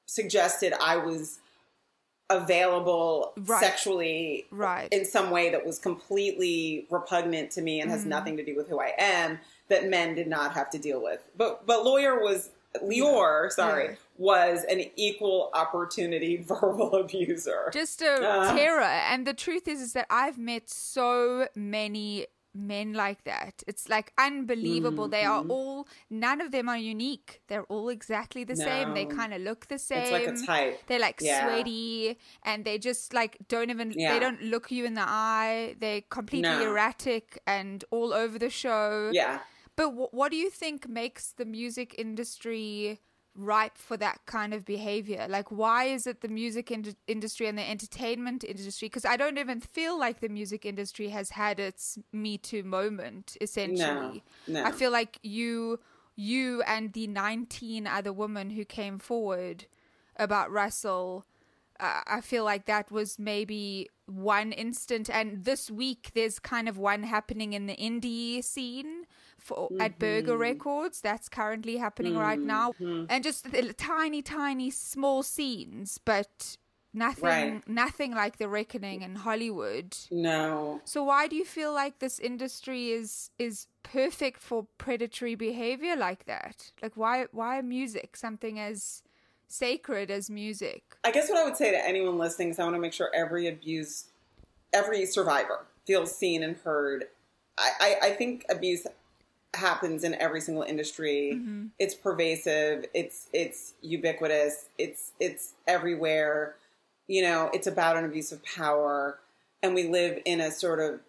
suggested 0.06 0.74
I 0.82 0.98
was 0.98 1.40
available 2.30 3.34
Right. 3.38 3.60
sexually 3.60 4.48
Right. 4.52 4.88
in 4.92 5.06
some 5.06 5.30
way 5.32 5.50
that 5.50 5.66
was 5.66 5.80
completely 5.80 6.88
repugnant 6.90 7.52
to 7.52 7.62
me 7.62 7.82
and 7.82 7.90
has 7.90 8.04
Mhm. 8.04 8.08
nothing 8.08 8.38
to 8.38 8.44
do 8.46 8.56
with 8.56 8.68
who 8.70 8.80
I 8.80 8.94
am 8.98 9.40
that 9.68 9.86
men 9.86 10.16
did 10.16 10.28
not 10.28 10.54
have 10.54 10.70
to 10.72 10.78
deal 10.78 11.02
with. 11.02 11.22
But 11.36 11.66
but 11.66 11.84
Lyor 11.84 12.22
was 12.22 12.50
Lyor, 12.84 13.52
sorry, 13.52 13.86
Yeah. 13.86 13.96
was 14.20 14.64
an 14.66 14.84
equal 14.96 15.50
opportunity 15.54 16.38
verbal 16.48 16.94
abuser. 16.96 17.70
just 17.74 18.02
a 18.04 18.14
Uh. 18.30 18.54
terror 18.56 18.82
and 18.82 19.26
the 19.26 19.34
truth 19.34 19.68
is 19.68 19.82
is 19.82 19.94
that 19.94 20.06
i've 20.10 20.38
met 20.38 20.70
so 20.70 21.48
many 21.56 22.28
men 22.54 22.94
like 22.94 23.24
that 23.26 23.62
it's 23.68 23.88
like 23.90 24.12
unbelievable 24.18 25.08
they 25.08 25.24
are 25.24 25.44
Mhm. 25.44 25.50
all 25.52 25.88
none 26.10 26.42
of 26.42 26.52
them 26.52 26.68
are 26.68 26.78
unique 26.78 27.42
they're 27.48 27.64
all 27.66 27.90
exactly 27.90 28.44
the 28.44 28.56
same 28.56 28.94
they 28.96 29.06
kind 29.06 29.34
of 29.34 29.42
look 29.42 29.68
the 29.68 29.78
same 29.78 30.00
it's 30.02 30.12
like 30.12 30.28
a 30.28 30.46
type. 30.46 30.82
they're 30.88 31.00
like 31.00 31.20
Yeah. 31.22 31.44
sweaty 31.46 32.18
and 32.44 32.66
they 32.66 32.78
just 32.80 33.14
like 33.14 33.38
don't 33.48 33.70
even 33.70 33.92
Yeah. 33.96 34.14
they 34.14 34.20
don't 34.20 34.42
look 34.42 34.72
you 34.72 34.86
in 34.86 34.96
the 34.96 35.06
eye 35.08 35.76
they're 35.80 36.02
completely 36.02 36.50
No. 36.50 36.62
erratic 36.72 37.40
and 37.46 37.84
all 37.92 38.14
over 38.14 38.40
the 38.40 38.50
show 38.50 39.12
Yeah. 39.14 39.40
but 39.76 39.92
wh- 39.92 40.12
what 40.14 40.32
do 40.32 40.38
you 40.38 40.50
think 40.50 40.88
makes 40.88 41.32
the 41.32 41.46
music 41.46 41.94
industry 41.98 43.00
ripe 43.40 43.78
for 43.78 43.98
that 43.98 44.26
kind 44.26 44.54
of 44.54 44.66
behavior? 44.66 45.26
Like, 45.30 45.52
why 45.52 45.86
is 45.86 46.06
it 46.06 46.22
the 46.22 46.28
music 46.28 46.72
in- 46.72 46.96
industry 47.08 47.48
and 47.48 47.58
the 47.58 47.68
entertainment 47.68 48.44
industry? 48.44 48.88
Because 48.88 49.06
I 49.06 49.18
don't 49.18 49.38
even 49.38 49.60
feel 49.60 49.98
like 49.98 50.20
the 50.20 50.30
music 50.30 50.66
industry 50.66 51.10
has 51.10 51.32
had 51.32 51.60
its 51.60 51.98
Me 52.12 52.38
Too 52.38 52.64
moment, 52.64 53.38
essentially. 53.42 54.24
No. 54.48 54.64
I 54.64 54.72
feel 54.72 54.92
like 54.92 55.20
you, 55.24 55.80
you 56.16 56.62
and 56.64 56.94
the 56.94 57.08
19 57.08 57.88
other 57.88 58.14
women 58.14 58.52
who 58.52 58.66
came 58.66 59.00
forward 59.00 59.66
about 60.18 60.52
Russell 60.52 61.26
uh, 61.80 62.02
I 62.06 62.22
feel 62.22 62.44
like 62.44 62.66
that 62.66 62.92
was 62.92 63.18
maybe 63.18 63.90
one 64.06 64.52
instant, 64.52 65.10
and 65.10 65.46
this 65.46 65.72
week 65.72 66.12
there's 66.14 66.38
kind 66.38 66.68
of 66.68 66.78
one 66.78 67.04
happening 67.04 67.54
in 67.54 67.68
the 67.68 67.76
indie 67.78 68.44
scene 68.44 69.06
for 69.40 69.70
at 69.80 70.00
Burger 70.00 70.34
Mm-hmm. 70.34 70.42
Records. 70.42 71.02
That's 71.02 71.30
currently 71.30 71.78
happening 71.78 72.16
right 72.18 72.44
now, 72.44 72.74
and 73.08 73.24
just 73.24 73.52
the 73.52 73.74
tiny, 73.74 74.22
tiny, 74.22 74.70
small 74.72 75.24
scenes, 75.24 76.00
but 76.04 76.58
nothing, 76.94 77.24
Right. 77.24 77.68
nothing 77.68 78.14
like 78.14 78.38
the 78.38 78.48
Reckoning 78.48 79.02
in 79.02 79.16
Hollywood. 79.16 79.96
No. 80.12 80.82
So 80.86 81.04
why 81.04 81.28
do 81.28 81.36
you 81.36 81.46
feel 81.46 81.74
like 81.74 82.00
this 82.00 82.20
industry 82.20 82.92
is 82.92 83.30
is 83.38 83.68
perfect 83.84 84.42
for 84.42 84.68
predatory 84.78 85.36
behavior 85.36 85.96
like 85.96 86.26
that? 86.26 86.72
Like 86.82 86.96
why 86.96 87.28
why 87.32 87.62
music 87.62 88.16
something 88.18 88.60
as 88.60 89.04
sacred 89.48 90.12
as 90.12 90.30
music? 90.30 90.84
I 91.04 91.12
guess 91.12 91.30
what 91.30 91.38
I 91.40 91.44
would 91.46 91.58
say 91.58 91.72
to 91.72 91.88
anyone 91.88 92.18
listening 92.18 92.50
is 92.50 92.60
I 92.60 92.64
want 92.64 92.76
to 92.76 92.80
make 92.80 92.94
sure 92.94 93.10
every 93.16 93.48
abuse, 93.48 94.06
every 94.74 95.06
survivor 95.06 95.66
feels 95.86 96.16
seen 96.16 96.44
and 96.44 96.56
heard. 96.58 97.06
I, 97.58 97.72
I, 97.80 98.08
I 98.08 98.12
think 98.12 98.46
abuse 98.50 98.86
happens 99.54 100.04
in 100.04 100.14
every 100.16 100.42
single 100.42 100.64
industry. 100.64 101.34
Mm-hmm. 101.36 101.68
It's 101.80 101.96
pervasive. 101.96 102.86
It's 102.94 103.28
it's 103.34 103.74
ubiquitous. 103.82 104.68
It's 104.78 105.12
it's 105.20 105.54
everywhere. 105.68 106.56
You 107.08 107.24
know, 107.24 107.50
it's 107.54 107.68
about 107.68 107.98
an 107.98 108.06
abuse 108.06 108.32
of 108.32 108.44
power, 108.44 109.20
and 109.64 109.74
we 109.74 109.88
live 109.88 110.22
in 110.26 110.40
a 110.40 110.52
sort 110.52 110.80
of 110.80 111.00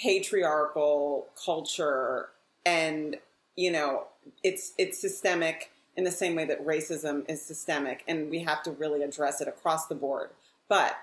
patriarchal 0.00 1.28
culture, 1.42 2.28
and 2.66 3.16
you 3.56 3.72
know, 3.72 4.04
it's 4.42 4.72
it's 4.78 5.00
systemic 5.00 5.70
in 5.96 6.04
the 6.04 6.10
same 6.10 6.34
way 6.34 6.44
that 6.44 6.64
racism 6.64 7.28
is 7.28 7.42
systemic, 7.42 8.04
and 8.06 8.30
we 8.30 8.40
have 8.40 8.62
to 8.64 8.70
really 8.72 9.02
address 9.02 9.40
it 9.40 9.48
across 9.48 9.86
the 9.86 9.94
board. 9.94 10.30
But 10.68 10.96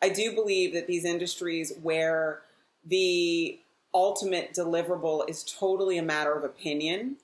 I 0.00 0.10
do 0.10 0.32
believe 0.32 0.74
that 0.74 0.86
these 0.86 1.04
industries 1.04 1.72
where 1.82 2.40
the 2.84 3.58
ultimate 3.94 4.54
deliverable 4.54 5.28
is 5.28 5.44
totally 5.44 5.98
a 5.98 6.02
matter 6.02 6.34
of 6.34 6.44
opinion 6.44 7.16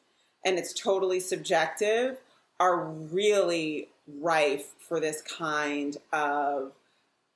and 0.44 0.59
it's 0.59 0.72
totally 0.72 1.20
subjective 1.20 2.18
are 2.61 2.85
really 2.87 3.88
rife 4.20 4.72
for 4.79 5.00
this 5.00 5.22
kind 5.22 5.96
of 6.12 6.72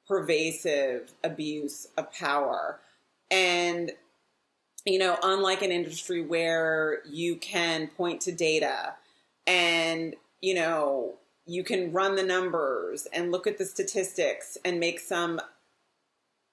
pervasive 0.07 1.13
abuse 1.23 1.89
of 1.97 2.13
power. 2.13 2.79
And, 3.31 3.93
you 4.85 4.99
know, 4.99 5.19
unlike 5.23 5.63
an 5.63 5.73
industry 5.73 6.23
where 6.23 7.01
you 7.07 7.37
can 7.37 7.89
point 7.89 8.21
to 8.23 8.33
data 8.33 8.95
and, 9.47 10.15
you 10.41 10.55
know, 10.55 11.15
you 11.47 11.65
can 11.65 11.93
run 11.93 12.15
the 12.15 12.23
numbers 12.23 13.07
and 13.13 13.33
look 13.33 13.47
at 13.47 13.59
the 13.59 13.65
statistics 13.65 14.59
and 14.65 14.79
make 14.79 15.01
some 15.01 15.41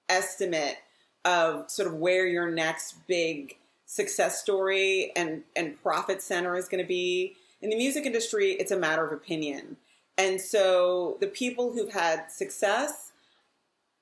estimate 0.08 0.78
of 1.26 1.68
sort 1.70 1.88
of 1.88 1.94
where 1.94 2.26
your 2.26 2.50
next 2.50 3.06
big 3.06 3.58
success 3.84 4.40
story 4.40 5.12
and 5.16 5.42
and 5.54 5.80
profit 5.82 6.22
center 6.22 6.56
is 6.56 6.68
going 6.68 6.82
to 6.82 6.88
be. 6.88 7.36
In 7.60 7.70
the 7.70 7.76
music 7.76 8.06
industry 8.06 8.52
it's 8.52 8.70
a 8.70 8.78
matter 8.78 9.04
of 9.04 9.12
opinion. 9.12 9.76
And 10.16 10.40
so 10.40 11.18
the 11.20 11.26
people 11.26 11.72
who've 11.72 11.92
had 11.92 12.30
success 12.30 13.12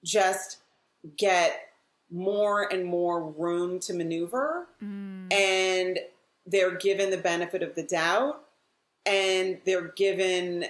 just 0.04 0.58
get 1.16 1.70
more 2.10 2.72
and 2.72 2.84
more 2.84 3.24
room 3.30 3.80
to 3.80 3.94
maneuver. 3.94 4.68
Mm. 4.82 5.32
And 5.32 5.98
they're 6.46 6.76
given 6.76 7.10
the 7.10 7.16
benefit 7.16 7.62
of 7.62 7.74
the 7.74 7.82
doubt. 7.82 8.42
And 9.06 9.58
they're 9.64 9.92
given 9.96 10.66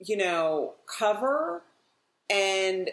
you 0.00 0.16
know 0.16 0.74
cover. 0.86 1.62
And 2.30 2.90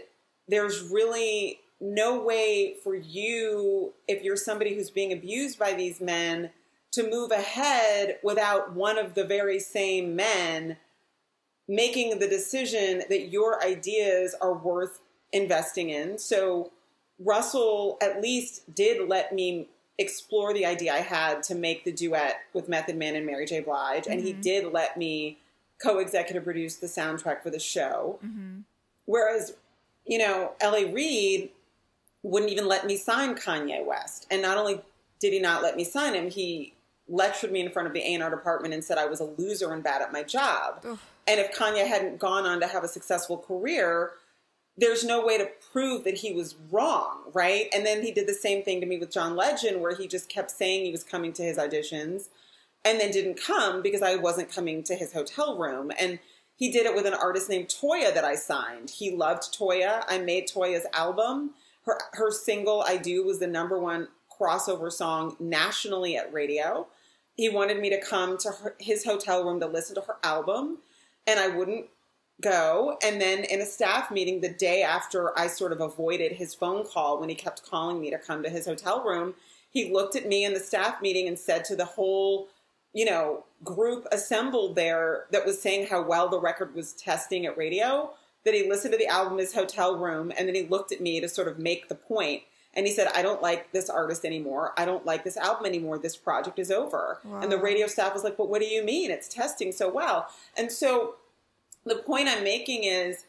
there's 0.47 0.89
really 0.89 1.59
no 1.93 2.21
way 2.21 2.75
for 2.83 2.95
you 2.95 3.93
if 4.07 4.23
you're 4.23 4.35
somebody 4.35 4.75
who's 4.75 4.89
being 4.89 5.13
abused 5.13 5.59
by 5.59 5.73
these 5.73 6.01
men 6.01 6.49
to 6.91 7.09
move 7.09 7.31
ahead 7.31 8.17
without 8.23 8.73
one 8.73 8.97
of 8.97 9.13
the 9.13 9.25
very 9.25 9.59
same 9.59 10.15
men 10.15 10.77
making 11.67 12.19
the 12.19 12.27
decision 12.27 13.03
that 13.09 13.29
your 13.29 13.63
ideas 13.63 14.35
are 14.41 14.53
worth 14.53 15.01
investing 15.31 15.89
in 15.89 16.17
so 16.17 16.71
Russell 17.19 17.97
at 18.01 18.21
least 18.21 18.73
did 18.73 19.07
let 19.07 19.33
me 19.33 19.69
explore 19.97 20.53
the 20.53 20.65
idea 20.65 20.93
I 20.93 20.99
had 20.99 21.43
to 21.43 21.55
make 21.55 21.85
the 21.85 21.91
duet 21.91 22.41
with 22.53 22.67
Method 22.67 22.97
Man 22.97 23.15
and 23.15 23.25
Mary 23.25 23.45
J. 23.45 23.61
Blige, 23.61 24.07
and 24.07 24.19
he 24.19 24.33
mm-hmm. 24.33 24.41
did 24.41 24.73
let 24.73 24.97
me 24.97 25.39
co-executive 25.81 26.43
produce 26.43 26.77
the 26.77 26.87
soundtrack 26.87 27.41
for 27.41 27.49
the 27.49 27.59
show. 27.59 28.19
Mm-hmm. 28.25 28.61
Whereas, 29.05 29.53
you 30.05 30.17
know, 30.17 30.53
L.A. 30.59 30.91
Reid 30.91 31.49
wouldn't 32.27 32.51
even 32.51 32.67
let 32.67 32.85
me 32.85 32.97
sign 32.97 33.35
Kanye 33.35 33.85
West, 33.85 34.27
and 34.31 34.41
not 34.41 34.57
only 34.57 34.81
did 35.19 35.33
he 35.33 35.39
not 35.39 35.63
let 35.63 35.75
me 35.75 35.83
sign 35.83 36.13
him, 36.13 36.29
he 36.29 36.73
lectured 37.07 37.51
me 37.51 37.61
in 37.61 37.69
front 37.69 37.87
of 37.87 37.93
the 37.93 38.01
A&R 38.01 38.29
department 38.29 38.73
and 38.73 38.83
said 38.83 38.97
I 38.97 39.05
was 39.05 39.19
a 39.19 39.25
loser 39.25 39.71
and 39.71 39.83
bad 39.83 40.01
at 40.01 40.11
my 40.11 40.23
job. 40.23 40.83
And 41.27 41.39
if 41.39 41.55
Kanye 41.55 41.87
hadn't 41.87 42.19
gone 42.19 42.45
on 42.45 42.59
to 42.59 42.67
have 42.67 42.83
a 42.83 42.87
successful 42.87 43.37
career, 43.37 44.11
there's 44.77 45.03
no 45.03 45.25
way 45.25 45.37
to 45.37 45.49
prove 45.71 46.03
that 46.03 46.15
he 46.15 46.33
was 46.33 46.55
wrong, 46.71 47.19
right? 47.33 47.67
And 47.73 47.85
then 47.85 48.01
he 48.01 48.11
did 48.11 48.27
the 48.27 48.33
same 48.33 48.63
thing 48.63 48.81
to 48.81 48.87
me 48.87 48.97
with 48.97 49.11
John 49.11 49.35
Legend, 49.35 49.81
where 49.81 49.95
he 49.95 50.07
just 50.07 50.29
kept 50.29 50.51
saying 50.51 50.83
he 50.83 50.91
was 50.91 51.03
coming 51.03 51.31
to 51.33 51.43
his 51.43 51.57
auditions 51.57 52.29
and 52.83 52.99
then 52.99 53.11
didn't 53.11 53.41
come 53.41 53.81
because 53.81 54.01
I 54.01 54.15
wasn't 54.15 54.53
coming 54.53 54.83
to 54.83 54.95
his 54.95 55.13
hotel 55.13 55.57
room. 55.57 55.91
And 55.97 56.19
he 56.55 56.71
did 56.71 56.85
it 56.85 56.95
with 56.95 57.05
an 57.05 57.13
artist 57.13 57.49
named 57.49 57.69
Toya 57.69 58.13
that 58.13 58.25
I 58.25 58.35
signed. 58.35 58.89
He 58.89 59.11
loved 59.11 59.57
Toya. 59.57 60.03
I 60.07 60.17
made 60.17 60.47
Toya's 60.47 60.85
album. 60.93 61.51
Her 61.85 61.99
her 62.13 62.31
single 62.31 62.81
I 62.81 62.97
Do 62.97 63.23
was 63.23 63.39
the 63.39 63.47
number 63.47 63.79
one 63.79 64.07
crossover 64.39 64.91
song 64.91 65.35
nationally 65.39 66.17
at 66.17 66.33
radio. 66.33 66.87
He 67.35 67.49
wanted 67.49 67.79
me 67.79 67.89
to 67.89 68.01
come 68.01 68.37
to 68.39 68.49
her, 68.49 68.75
his 68.79 69.03
hotel 69.03 69.43
room 69.43 69.59
to 69.59 69.67
listen 69.67 69.95
to 69.95 70.01
her 70.01 70.17
album, 70.23 70.79
and 71.27 71.39
I 71.39 71.49
wouldn't 71.49 71.87
go. 72.41 72.97
And 73.03 73.19
then 73.19 73.43
in 73.45 73.61
a 73.61 73.65
staff 73.65 74.11
meeting 74.11 74.41
the 74.41 74.49
day 74.49 74.83
after 74.83 75.37
I 75.37 75.47
sort 75.47 75.71
of 75.71 75.81
avoided 75.81 76.33
his 76.33 76.53
phone 76.53 76.85
call 76.85 77.19
when 77.19 77.29
he 77.29 77.35
kept 77.35 77.69
calling 77.69 78.01
me 78.01 78.09
to 78.11 78.17
come 78.17 78.43
to 78.43 78.49
his 78.49 78.65
hotel 78.65 79.03
room, 79.03 79.35
he 79.69 79.91
looked 79.91 80.15
at 80.15 80.27
me 80.27 80.45
in 80.45 80.53
the 80.53 80.59
staff 80.59 81.01
meeting 81.01 81.27
and 81.27 81.37
said 81.37 81.65
to 81.65 81.75
the 81.75 81.85
whole, 81.85 82.47
you 82.93 83.05
know, 83.05 83.45
group 83.63 84.05
assembled 84.11 84.75
there 84.75 85.25
that 85.31 85.45
was 85.45 85.61
saying 85.61 85.87
how 85.87 86.01
well 86.01 86.29
the 86.29 86.39
record 86.39 86.73
was 86.73 86.93
testing 86.93 87.45
at 87.45 87.57
radio, 87.57 88.11
that 88.45 88.53
he 88.53 88.69
listened 88.69 88.93
to 88.93 88.97
the 88.97 89.07
album 89.07 89.33
in 89.33 89.39
his 89.39 89.53
hotel 89.53 89.97
room 89.97 90.31
and 90.37 90.47
then 90.47 90.55
he 90.55 90.63
looked 90.63 90.91
at 90.91 91.01
me 91.01 91.19
to 91.19 91.27
sort 91.27 91.47
of 91.47 91.59
make 91.59 91.89
the. 91.89 91.97
And 92.77 92.85
he 92.85 92.93
said, 92.93 93.07
I 93.15 93.21
don't 93.21 93.41
like 93.41 93.71
this 93.71 93.89
artist 93.89 94.25
anymore. 94.25 94.73
I 94.77 94.85
don't 94.85 95.05
like 95.05 95.23
this 95.23 95.37
album 95.37 95.65
anymore. 95.65 95.97
This 95.97 96.17
project 96.17 96.59
is 96.59 96.71
over. 96.71 97.19
And 97.41 97.51
the 97.51 97.57
radio 97.57 97.87
staff 97.87 98.13
was 98.13 98.23
like, 98.23 98.37
But 98.37 98.49
what 98.49 98.61
do 98.61 98.67
you 98.67 98.83
mean? 98.83 99.11
It's 99.11 99.27
testing 99.27 99.71
so 99.71 99.89
well. 99.89 100.27
And 100.57 100.71
so 100.71 101.15
the 101.85 101.95
point 101.95 102.27
I'm 102.27 102.43
making 102.43 102.83
is 102.83 103.25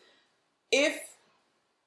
if 0.73 0.99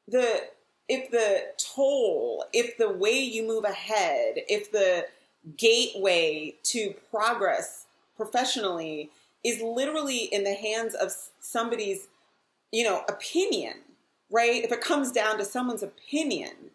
the 0.08 0.44
if 0.88 1.12
the 1.12 1.44
toll, 1.58 2.46
if 2.52 2.78
the 2.78 2.90
way 2.90 3.20
you 3.20 3.48
move 3.48 3.64
ahead, 3.64 4.40
if 4.48 4.72
the 4.72 5.06
gateway 5.56 6.56
to 6.64 6.96
progress 7.12 7.86
professionally 8.18 9.12
is 9.44 9.62
literally 9.62 10.26
in 10.26 10.44
the 10.44 10.56
hands 10.56 10.96
of 10.96 11.14
somebody's, 11.40 12.08
you 12.72 12.84
know, 12.84 13.04
opinion, 13.08 13.74
right? 14.30 14.64
If 14.64 14.72
it 14.72 14.82
comes 14.82 15.12
down 15.12 15.38
to 15.38 15.46
someone's 15.46 15.84
opinion, 15.84 16.72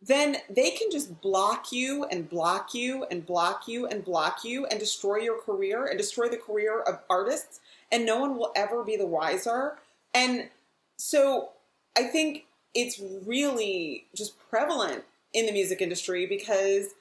then 0.00 0.36
they 0.48 0.70
can 0.70 0.90
just 0.90 1.20
block 1.20 1.72
you 1.72 2.04
and 2.04 2.28
block 2.28 2.72
you 2.74 3.04
and 3.10 3.26
block 3.26 3.66
you 3.66 3.86
and 3.86 4.04
block 4.04 4.44
you 4.44 4.66
and 4.66 4.78
destroy 4.78 5.16
your 5.16 5.40
career 5.40 5.86
and 5.86 5.98
destroy 5.98 6.28
the 6.28 6.36
career 6.36 6.80
of 6.80 7.00
artists, 7.10 7.60
and 7.90 8.06
no 8.06 8.18
one 8.18 8.36
will 8.36 8.52
ever 8.54 8.84
be 8.84 8.96
the 8.96 9.06
wiser. 9.06 9.78
And 10.14 10.48
so 10.96 11.50
I 11.96 12.04
think 12.04 12.46
it's 12.74 13.00
really 13.26 14.06
just 14.14 14.34
prevalent 14.50 15.04
in 15.32 15.46
the 15.46 15.52
music 15.52 15.80
industry 15.80 16.26
because 16.26 16.94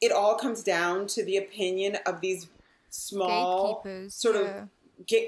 it 0.00 0.12
all 0.12 0.36
comes 0.36 0.62
down 0.62 1.06
to 1.08 1.24
the 1.24 1.36
opinion 1.36 1.98
of 2.06 2.20
these 2.20 2.48
small 2.90 3.84
sort 4.08 4.36
yeah. 4.36 4.64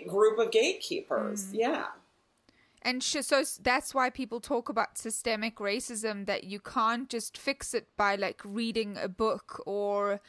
of 0.03 0.09
group 0.09 0.38
of 0.38 0.50
gatekeepers. 0.50 1.46
Mm. 1.46 1.50
Yeah. 1.53 1.86
And 2.83 3.03
sh- 3.03 3.16
so 3.20 3.43
that's 3.62 3.95
why 3.95 4.11
people 4.11 4.41
talk 4.41 4.68
about 4.68 4.99
systemic 4.99 5.57
racism 5.57 6.26
that 6.26 6.45
you 6.45 6.61
can't 6.61 7.09
just 7.09 7.39
fix 7.39 7.74
it 7.74 7.89
by 7.97 8.16
like 8.16 8.41
reading 8.45 8.97
a 9.01 9.09
book 9.09 9.62
or 9.66 10.20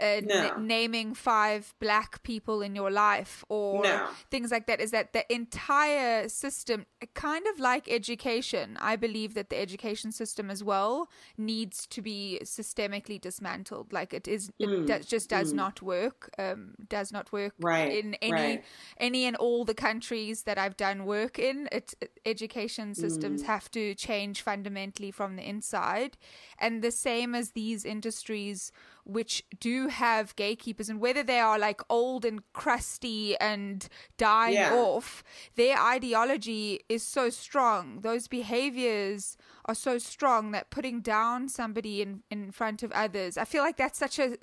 uh, 0.00 0.20
No. 0.22 0.48
n- 0.56 0.66
naming 0.66 1.14
five 1.14 1.74
black 1.80 2.22
people 2.22 2.62
in 2.62 2.74
your 2.74 2.90
life 2.90 3.44
or 3.48 3.82
No. 3.82 4.08
things 4.30 4.50
like 4.50 4.66
that. 4.66 4.80
Is 4.80 4.90
that 4.90 5.12
the 5.12 5.30
entire 5.32 6.28
system, 6.28 6.86
kind 7.14 7.46
of 7.52 7.58
like 7.60 7.88
education? 7.88 8.76
I 8.80 8.96
believe 8.96 9.34
that 9.34 9.50
the 9.50 9.58
education 9.60 10.12
system 10.12 10.50
as 10.50 10.62
well 10.64 11.08
needs 11.36 11.86
to 11.88 12.02
be 12.02 12.40
systemically 12.44 13.20
dismantled. 13.20 13.92
Like 13.92 14.12
it 14.14 14.26
is, 14.28 14.50
it 14.58 14.68
Mm, 14.68 14.86
does, 14.86 15.06
just 15.06 15.28
does 15.30 15.52
mm. 15.52 15.56
not 15.56 15.82
work. 15.82 16.30
Um, 16.38 16.74
does 16.88 17.12
not 17.12 17.32
work 17.32 17.54
Right, 17.60 17.92
in 17.92 18.14
any 18.22 18.32
right. 18.32 18.64
any 18.98 19.24
and 19.26 19.36
all 19.36 19.64
the 19.64 19.74
countries 19.74 20.42
that 20.44 20.58
I've 20.58 20.76
done 20.76 21.04
work 21.04 21.38
in, 21.38 21.68
it, 21.70 21.94
education 22.24 22.94
systems 22.94 23.42
Mm. 23.42 23.46
have 23.46 23.70
to 23.72 23.94
change 23.94 24.42
fundamentally 24.42 25.10
from 25.10 25.36
the 25.36 25.48
inside. 25.48 26.16
And 26.58 26.82
the 26.82 26.90
same 26.90 27.34
as 27.34 27.50
these 27.52 27.84
industries 27.84 28.72
which 29.04 29.44
do 29.58 29.88
have 29.88 30.36
gatekeepers, 30.36 30.88
and 30.88 31.00
whether 31.00 31.22
they 31.22 31.40
are 31.40 31.58
like 31.58 31.80
old 31.90 32.24
and 32.24 32.40
crusty 32.52 33.36
and 33.38 33.88
dying 34.16 34.54
Yeah. 34.54 34.74
off, 34.74 35.24
their 35.56 35.76
ideology 35.80 36.80
is 36.88 37.02
so 37.02 37.28
strong. 37.30 38.00
Those 38.02 38.28
behaviors 38.28 39.36
are 39.64 39.74
so 39.74 39.98
strong 39.98 40.50
that 40.52 40.70
putting 40.70 41.00
down 41.00 41.48
somebody 41.48 42.00
in, 42.02 42.22
in 42.30 42.50
front 42.52 42.82
of 42.82 42.92
others, 42.92 43.36
I 43.36 43.44
feel 43.44 43.62
like 43.62 43.76
that's 43.76 43.98
such 43.98 44.18
a 44.18 44.36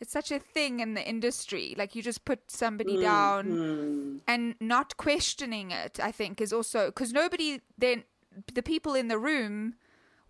it's 0.00 0.12
such 0.12 0.30
a 0.32 0.38
thing 0.38 0.80
in 0.80 0.94
the 0.94 1.08
industry. 1.08 1.74
Like 1.78 1.94
you 1.94 2.02
just 2.02 2.24
put 2.24 2.50
somebody 2.50 2.96
Mm, 2.96 3.00
down 3.00 3.44
mm. 3.46 4.20
and 4.26 4.54
not 4.60 4.96
questioning 4.96 5.70
it 5.70 5.98
i 6.02 6.10
think 6.10 6.40
is 6.40 6.52
also 6.52 6.86
because 6.86 7.12
nobody 7.12 7.60
then 7.78 8.02
the 8.54 8.62
people 8.62 8.94
in 8.94 9.08
the 9.08 9.18
room 9.18 9.74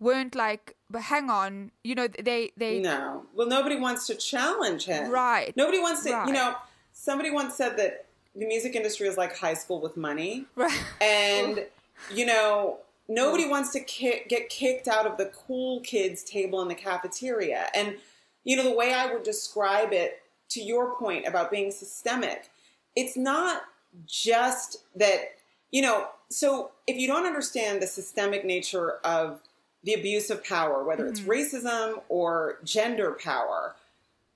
weren't 0.00 0.34
like 0.34 0.74
but 0.88 1.02
hang 1.02 1.30
on 1.30 1.70
you 1.84 1.94
know 1.94 2.08
they 2.08 2.50
they 2.56 2.80
No. 2.80 3.26
Well, 3.34 3.46
nobody 3.46 3.76
wants 3.76 4.06
to 4.08 4.14
challenge 4.14 4.84
him. 4.86 5.10
Right. 5.10 5.56
Nobody 5.56 5.78
wants 5.78 6.02
to, 6.04 6.12
Right. 6.12 6.26
you 6.26 6.32
know, 6.32 6.56
somebody 6.92 7.30
once 7.30 7.54
said 7.54 7.76
that 7.76 8.06
the 8.34 8.46
music 8.46 8.74
industry 8.74 9.06
is 9.08 9.16
like 9.16 9.36
high 9.36 9.54
school 9.54 9.80
with 9.80 9.96
money. 9.96 10.46
Right. 10.56 10.82
And, 11.00 11.66
you 12.14 12.24
know, 12.26 12.78
nobody 13.08 13.46
wants 13.48 13.70
to 13.72 13.80
ki- 13.80 14.22
get 14.28 14.48
kicked 14.48 14.88
out 14.88 15.06
of 15.06 15.16
the 15.18 15.26
cool 15.26 15.80
kids 15.80 16.24
table 16.24 16.62
in 16.62 16.68
the 16.68 16.74
cafeteria. 16.74 17.66
And, 17.74 17.96
you 18.44 18.56
know, 18.56 18.62
the 18.64 18.74
way 18.74 18.94
I 18.94 19.12
would 19.12 19.22
describe 19.22 19.92
it 19.92 20.22
to 20.50 20.60
your 20.60 20.94
point 20.96 21.26
about 21.26 21.50
being 21.50 21.70
systemic, 21.70 22.50
it's 22.96 23.16
not 23.16 23.62
just 24.06 24.78
that, 24.96 25.32
you 25.70 25.82
know, 25.82 26.08
so 26.28 26.70
if 26.86 26.96
you 26.96 27.06
don't 27.08 27.26
understand 27.26 27.82
the 27.82 27.86
systemic 27.86 28.44
nature 28.44 28.92
of 29.04 29.40
the 29.82 29.94
abuse 29.94 30.30
of 30.30 30.44
power, 30.44 30.84
whether 30.84 31.06
it's 31.06 31.20
mm-hmm. 31.20 31.30
racism 31.30 32.02
or 32.08 32.58
gender 32.64 33.16
power, 33.22 33.74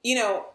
you 0.03 0.15
know, 0.15 0.47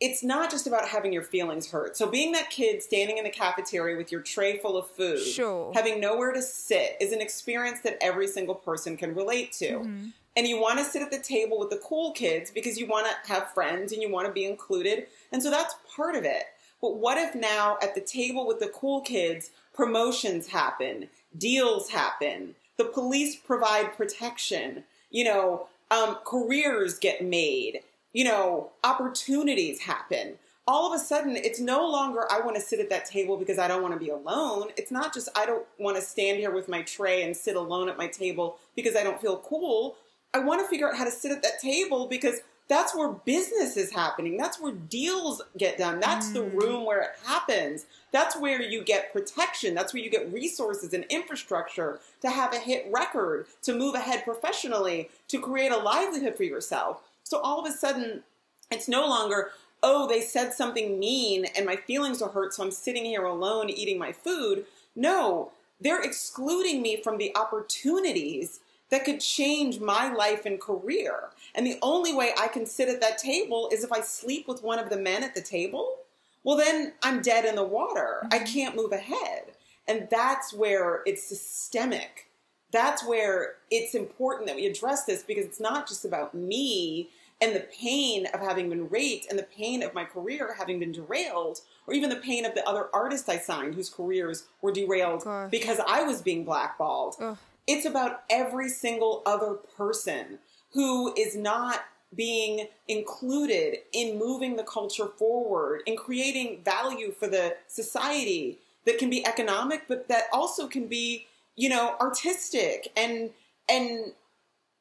it's 0.00 0.22
not 0.22 0.50
just 0.50 0.66
about 0.66 0.86
having 0.86 1.12
your 1.12 1.24
feelings 1.24 1.70
hurt. 1.70 1.96
So 1.96 2.06
being 2.06 2.30
that 2.32 2.50
kid 2.50 2.82
standing 2.82 3.18
in 3.18 3.24
the 3.24 3.30
cafeteria 3.30 3.96
with 3.96 4.12
your 4.12 4.20
tray 4.20 4.58
full 4.58 4.76
of 4.76 4.88
food, 4.88 5.20
Sure. 5.20 5.72
having 5.74 6.00
nowhere 6.00 6.32
to 6.32 6.42
sit 6.42 6.96
is 7.00 7.12
an 7.12 7.20
experience 7.20 7.80
that 7.80 7.98
every 8.00 8.28
single 8.28 8.54
person 8.54 8.96
can 8.96 9.14
relate 9.14 9.52
to. 9.54 9.70
Mm-hmm. 9.70 10.06
And 10.36 10.46
you 10.46 10.60
want 10.60 10.78
to 10.78 10.84
sit 10.84 11.02
at 11.02 11.10
the 11.10 11.18
table 11.18 11.58
with 11.58 11.70
the 11.70 11.80
cool 11.82 12.12
kids 12.12 12.52
because 12.52 12.78
you 12.78 12.86
want 12.86 13.08
to 13.08 13.32
have 13.32 13.52
friends 13.52 13.92
and 13.92 14.00
you 14.00 14.08
want 14.08 14.28
to 14.28 14.32
be 14.32 14.44
included. 14.44 15.08
And 15.32 15.42
so 15.42 15.50
that's 15.50 15.74
part 15.96 16.14
of 16.14 16.24
it. 16.24 16.44
But 16.80 16.96
what 16.96 17.18
if 17.18 17.34
now 17.34 17.76
at 17.82 17.96
the 17.96 18.00
table 18.00 18.46
with 18.46 18.60
the 18.60 18.68
cool 18.68 19.00
kids, 19.00 19.50
promotions 19.74 20.46
happen, 20.46 21.08
deals 21.36 21.90
happen, 21.90 22.54
the 22.78 22.84
police 22.84 23.36
provide 23.36 23.96
protection, 23.96 24.84
you 25.10 25.24
know, 25.24 25.66
um, 25.90 26.18
careers 26.24 26.98
get 26.98 27.22
made, 27.24 27.80
you 28.12 28.24
know, 28.24 28.70
opportunities 28.84 29.80
happen. 29.80 30.34
All 30.66 30.92
of 30.92 30.98
a 30.98 31.02
sudden, 31.02 31.34
it's 31.36 31.60
no 31.60 31.86
longer 31.86 32.30
I 32.30 32.40
want 32.40 32.56
to 32.56 32.62
sit 32.62 32.78
at 32.78 32.90
that 32.90 33.06
table 33.06 33.36
because 33.36 33.58
I 33.58 33.68
don't 33.68 33.82
want 33.82 33.94
to 33.94 34.00
be 34.00 34.10
alone. 34.10 34.68
It's 34.76 34.90
not 34.90 35.14
just 35.14 35.28
I 35.34 35.46
don't 35.46 35.66
want 35.78 35.96
to 35.96 36.02
stand 36.02 36.38
here 36.38 36.50
with 36.50 36.68
my 36.68 36.82
tray 36.82 37.22
and 37.22 37.36
sit 37.36 37.56
alone 37.56 37.88
at 37.88 37.96
my 37.98 38.06
table 38.06 38.58
because 38.76 38.94
I 38.94 39.02
don't 39.02 39.20
feel 39.20 39.38
cool. 39.38 39.96
I 40.34 40.40
want 40.40 40.60
to 40.60 40.68
figure 40.68 40.88
out 40.88 40.96
how 40.96 41.04
to 41.04 41.10
sit 41.10 41.32
at 41.32 41.42
that 41.42 41.58
table 41.60 42.06
because 42.06 42.40
that's 42.68 42.94
where 42.94 43.08
business 43.08 43.76
is 43.78 43.90
happening. 43.90 44.36
That's 44.36 44.60
where 44.60 44.72
deals 44.72 45.40
get 45.56 45.78
done. 45.78 46.00
That's 46.00 46.30
the 46.30 46.40
mm. 46.40 46.54
room 46.54 46.84
where 46.84 47.00
it 47.00 47.10
happens. 47.24 47.86
That's 48.12 48.36
where 48.38 48.60
you 48.60 48.84
get 48.84 49.12
protection. 49.12 49.74
That's 49.74 49.94
where 49.94 50.02
you 50.02 50.10
get 50.10 50.32
resources 50.32 50.92
and 50.92 51.04
infrastructure 51.08 51.98
to 52.20 52.28
have 52.28 52.52
a 52.52 52.58
hit 52.58 52.86
record, 52.92 53.46
to 53.62 53.74
move 53.74 53.94
ahead 53.94 54.24
professionally, 54.24 55.08
to 55.28 55.40
create 55.40 55.72
a 55.72 55.78
livelihood 55.78 56.36
for 56.36 56.44
yourself. 56.44 57.00
So 57.24 57.38
all 57.38 57.58
of 57.60 57.66
a 57.66 57.74
sudden, 57.74 58.22
it's 58.70 58.88
no 58.88 59.06
longer, 59.06 59.50
oh, 59.82 60.06
they 60.06 60.20
said 60.20 60.52
something 60.52 60.98
mean 60.98 61.46
and 61.56 61.64
my 61.64 61.76
feelings 61.76 62.20
are 62.20 62.30
hurt, 62.30 62.52
so 62.52 62.62
I'm 62.62 62.70
sitting 62.70 63.06
here 63.06 63.24
alone 63.24 63.70
eating 63.70 63.98
my 63.98 64.12
food. 64.12 64.66
No, 64.94 65.52
they're 65.80 66.02
excluding 66.02 66.82
me 66.82 67.00
from 67.02 67.16
the 67.16 67.34
opportunities 67.34 68.60
that 68.90 69.04
could 69.04 69.20
change 69.20 69.80
my 69.80 70.12
life 70.12 70.46
and 70.46 70.60
career. 70.60 71.30
And 71.54 71.66
the 71.66 71.78
only 71.82 72.14
way 72.14 72.32
I 72.38 72.48
can 72.48 72.66
sit 72.66 72.88
at 72.88 73.00
that 73.00 73.18
table 73.18 73.68
is 73.72 73.84
if 73.84 73.92
I 73.92 74.00
sleep 74.00 74.48
with 74.48 74.62
one 74.62 74.78
of 74.78 74.90
the 74.90 74.96
men 74.96 75.22
at 75.22 75.34
the 75.34 75.42
table. 75.42 75.96
Well, 76.44 76.56
then 76.56 76.92
I'm 77.02 77.20
dead 77.20 77.44
in 77.44 77.56
the 77.56 77.64
water. 77.64 78.26
I 78.30 78.38
mm-hmm. 78.38 78.44
can't 78.46 78.76
move 78.76 78.92
ahead. 78.92 79.52
And 79.86 80.08
that's 80.10 80.52
where 80.52 81.02
it's 81.06 81.22
systemic. 81.22 82.26
That's 82.70 83.04
where 83.04 83.54
it's 83.70 83.94
important 83.94 84.46
that 84.46 84.56
we 84.56 84.66
address 84.66 85.04
this 85.04 85.22
because 85.22 85.44
it's 85.44 85.60
not 85.60 85.88
just 85.88 86.04
about 86.04 86.34
me 86.34 87.08
and 87.40 87.54
the 87.54 87.66
pain 87.80 88.26
of 88.34 88.40
having 88.40 88.68
been 88.68 88.88
raped 88.88 89.26
and 89.30 89.38
the 89.38 89.44
pain 89.44 89.82
of 89.82 89.94
my 89.94 90.04
career 90.04 90.54
having 90.58 90.80
been 90.80 90.92
derailed, 90.92 91.60
or 91.86 91.94
even 91.94 92.10
the 92.10 92.16
pain 92.16 92.44
of 92.44 92.54
the 92.54 92.68
other 92.68 92.88
artists 92.92 93.28
I 93.28 93.38
signed 93.38 93.74
whose 93.74 93.88
careers 93.88 94.44
were 94.60 94.72
derailed 94.72 95.24
because 95.50 95.80
I 95.86 96.02
was 96.02 96.20
being 96.20 96.44
blackballed. 96.44 97.16
Ugh. 97.20 97.38
It's 97.68 97.84
about 97.84 98.22
every 98.30 98.70
single 98.70 99.22
other 99.26 99.54
person 99.54 100.38
who 100.72 101.14
is 101.16 101.36
not 101.36 101.84
being 102.16 102.66
included 102.88 103.80
in 103.92 104.18
moving 104.18 104.56
the 104.56 104.64
culture 104.64 105.08
forward, 105.18 105.82
in 105.86 105.94
creating 105.94 106.62
value 106.64 107.12
for 107.12 107.28
the 107.28 107.56
society 107.66 108.58
that 108.86 108.96
can 108.96 109.10
be 109.10 109.24
economic, 109.26 109.82
but 109.86 110.08
that 110.08 110.24
also 110.32 110.66
can 110.66 110.86
be, 110.86 111.26
you 111.56 111.68
know, 111.68 111.94
artistic 112.00 112.90
and 112.96 113.30
and 113.68 114.12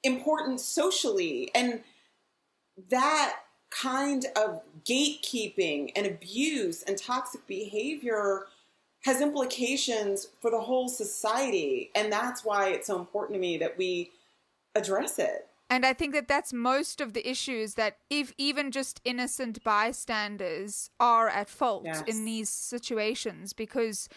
important 0.03 0.61
socially. 0.61 1.51
And 1.53 1.81
that 2.89 3.39
kind 3.69 4.25
of 4.37 4.61
gatekeeping 4.85 5.91
and 5.97 6.07
abuse 6.07 6.83
and 6.83 6.97
toxic 6.97 7.45
behavior 7.47 8.45
has 9.07 9.21
implications 9.21 10.27
for 10.41 10.51
the 10.51 10.59
whole 10.59 10.89
society. 10.89 11.89
And 11.95 12.11
that's 12.11 12.43
why 12.43 12.71
it's 12.71 12.87
so 12.87 12.99
important 12.99 13.35
to 13.35 13.39
me 13.39 13.57
that 13.57 13.77
we 13.77 14.11
address 14.75 15.17
it. 15.17 15.47
And 15.69 15.85
I 15.85 15.93
think 15.93 16.13
that 16.13 16.27
that's 16.27 16.51
most 16.51 16.99
of 16.99 17.13
the 17.13 17.27
issues 17.29 17.75
that 17.75 17.99
if 18.09 18.33
even 18.37 18.69
just 18.69 18.99
innocent 19.05 19.63
bystanders 19.63 20.89
are 20.99 21.29
at 21.29 21.49
fault 21.49 21.83
Yes. 21.85 22.03
in 22.05 22.25
these 22.25 22.49
situations 22.49 23.53
because 23.53 24.09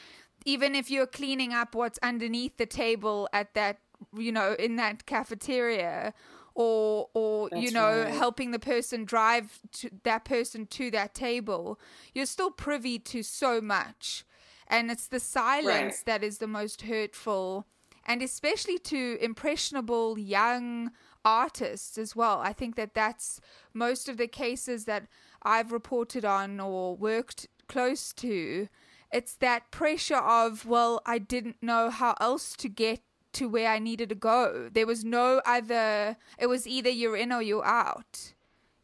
even 0.45 0.75
if 0.75 0.91
you're 0.91 1.07
cleaning 1.07 1.53
up 1.53 1.77
what's 1.77 1.99
underneath 2.03 2.57
the 2.57 2.67
table 2.67 3.29
at 3.33 3.55
that 3.55 3.79
you 4.17 4.33
know 4.33 4.55
in 4.59 4.75
that 4.77 5.07
cafeteria 5.07 6.15
or 6.55 7.09
or 7.15 7.49
you 7.55 7.71
know 7.71 8.03
right. 8.03 8.15
helping 8.15 8.51
the 8.51 8.59
person 8.59 9.05
drive 9.05 9.61
to 9.73 9.91
that 10.05 10.25
person 10.25 10.67
to 10.67 10.91
that 10.91 11.15
table 11.15 11.79
you're 12.15 12.27
still 12.27 12.51
privy 12.51 12.99
to 12.99 13.23
so 13.23 13.61
much 13.61 14.25
and 14.71 14.91
it's 14.91 15.09
the 15.09 15.21
silence 15.21 15.67
Right. 15.67 16.03
that 16.07 16.25
is 16.25 16.39
the 16.39 16.47
most 16.47 16.83
hurtful 16.83 17.67
and 18.07 18.23
especially 18.23 18.79
to 18.79 19.19
impressionable 19.21 20.19
young 20.19 20.91
artists 21.25 21.99
as 21.99 22.17
well. 22.17 22.41
I 22.41 22.55
think 22.55 22.75
that 22.77 22.95
that's 22.95 23.41
most 23.75 24.09
of 24.09 24.17
the 24.17 24.27
cases 24.27 24.87
that 24.87 25.07
I've 25.43 25.71
reported 25.71 26.25
on 26.25 26.59
or 26.61 26.97
worked 26.97 27.47
close 27.69 28.13
to. 28.15 28.69
It's 29.13 29.35
that 29.37 29.71
pressure 29.71 30.17
of, 30.17 30.65
well, 30.65 31.03
I 31.05 31.19
didn't 31.19 31.63
know 31.63 31.91
how 31.91 32.15
else 32.21 32.57
to 32.57 32.69
get 32.69 33.01
to 33.35 33.49
where 33.49 33.69
I 33.69 33.79
needed 33.79 34.09
to 34.09 34.15
go. 34.15 34.71
There 34.73 34.87
was 34.87 35.05
no 35.05 35.43
other, 35.45 36.17
it 36.39 36.47
was 36.47 36.67
either 36.67 36.91
you're 36.91 37.17
in 37.17 37.33
or 37.33 37.43
you're 37.43 37.65
out. 37.65 38.33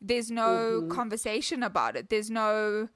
There's 0.00 0.30
no 0.30 0.82
Mm-hmm. 0.82 0.88
conversation 0.88 1.62
about 1.62 1.96
it. 1.96 2.10
There's 2.10 2.30
no, 2.30 2.88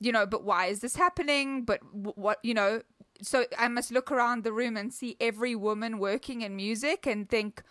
you 0.00 0.12
know, 0.12 0.26
but 0.26 0.44
why 0.44 0.66
is 0.66 0.80
this 0.80 0.96
happening? 0.96 1.64
But 1.64 1.80
w- 1.92 2.14
what, 2.16 2.38
you 2.42 2.54
know, 2.54 2.82
so 3.22 3.44
I 3.58 3.68
must 3.68 3.92
look 3.92 4.10
around 4.10 4.44
the 4.44 4.52
room 4.52 4.76
and 4.76 4.92
see 4.92 5.16
every 5.20 5.54
woman 5.54 5.98
working 5.98 6.40
in 6.42 6.56
music 6.56 7.06
and 7.06 7.28
think, 7.28 7.62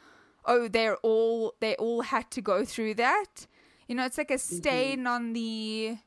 oh, 0.45 0.67
they're 0.67 0.97
all, 0.97 1.55
they 1.59 1.75
all 1.75 2.01
had 2.01 2.29
to 2.31 2.41
go 2.41 2.63
through 2.65 2.93
that. 2.95 3.47
You 3.87 3.95
know, 3.95 4.05
it's 4.05 4.17
like 4.17 4.31
a 4.31 4.35
Mm-hmm. 4.35 4.55
stain 4.57 5.07
on 5.07 5.33
the 5.33 5.97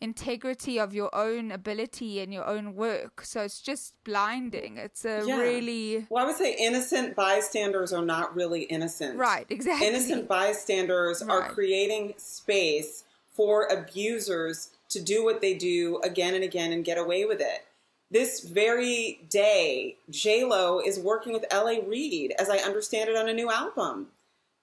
integrity 0.00 0.78
of 0.78 0.92
your 0.92 1.14
own 1.14 1.50
ability 1.50 2.20
and 2.20 2.32
your 2.32 2.44
own 2.46 2.74
work. 2.74 3.22
So 3.24 3.42
it's 3.42 3.60
just 3.62 3.94
blinding. 4.04 4.76
It's 4.76 5.04
a 5.04 5.22
Yeah. 5.26 5.38
really 5.38 6.06
Well, 6.10 6.22
I 6.24 6.26
would 6.26 6.36
say 6.36 6.54
innocent 6.58 7.14
bystanders 7.16 7.92
are 7.92 8.04
not 8.04 8.34
really 8.34 8.62
innocent. 8.64 9.16
right, 9.18 9.46
exactly. 9.48 9.86
Innocent 9.86 10.28
bystanders 10.28 11.22
are 11.22 11.48
creating 11.48 12.14
space 12.18 13.04
for 13.32 13.66
abusers 13.66 14.70
to 14.90 15.00
do 15.02 15.24
what 15.24 15.40
they 15.40 15.54
do 15.54 16.00
again 16.04 16.34
and 16.34 16.44
again 16.44 16.72
and 16.72 16.84
get 16.84 16.98
away 16.98 17.24
with 17.24 17.40
it. 17.40 17.64
This 18.10 18.40
very 18.40 19.20
day, 19.28 19.96
J 20.10 20.44
Lo 20.44 20.80
is 20.80 20.98
working 20.98 21.32
with 21.32 21.46
L.A. 21.50 21.80
Reid, 21.80 22.32
as 22.38 22.48
I 22.48 22.58
understand 22.58 23.10
it, 23.10 23.16
on 23.16 23.28
a 23.28 23.34
new 23.34 23.50
album, 23.50 24.08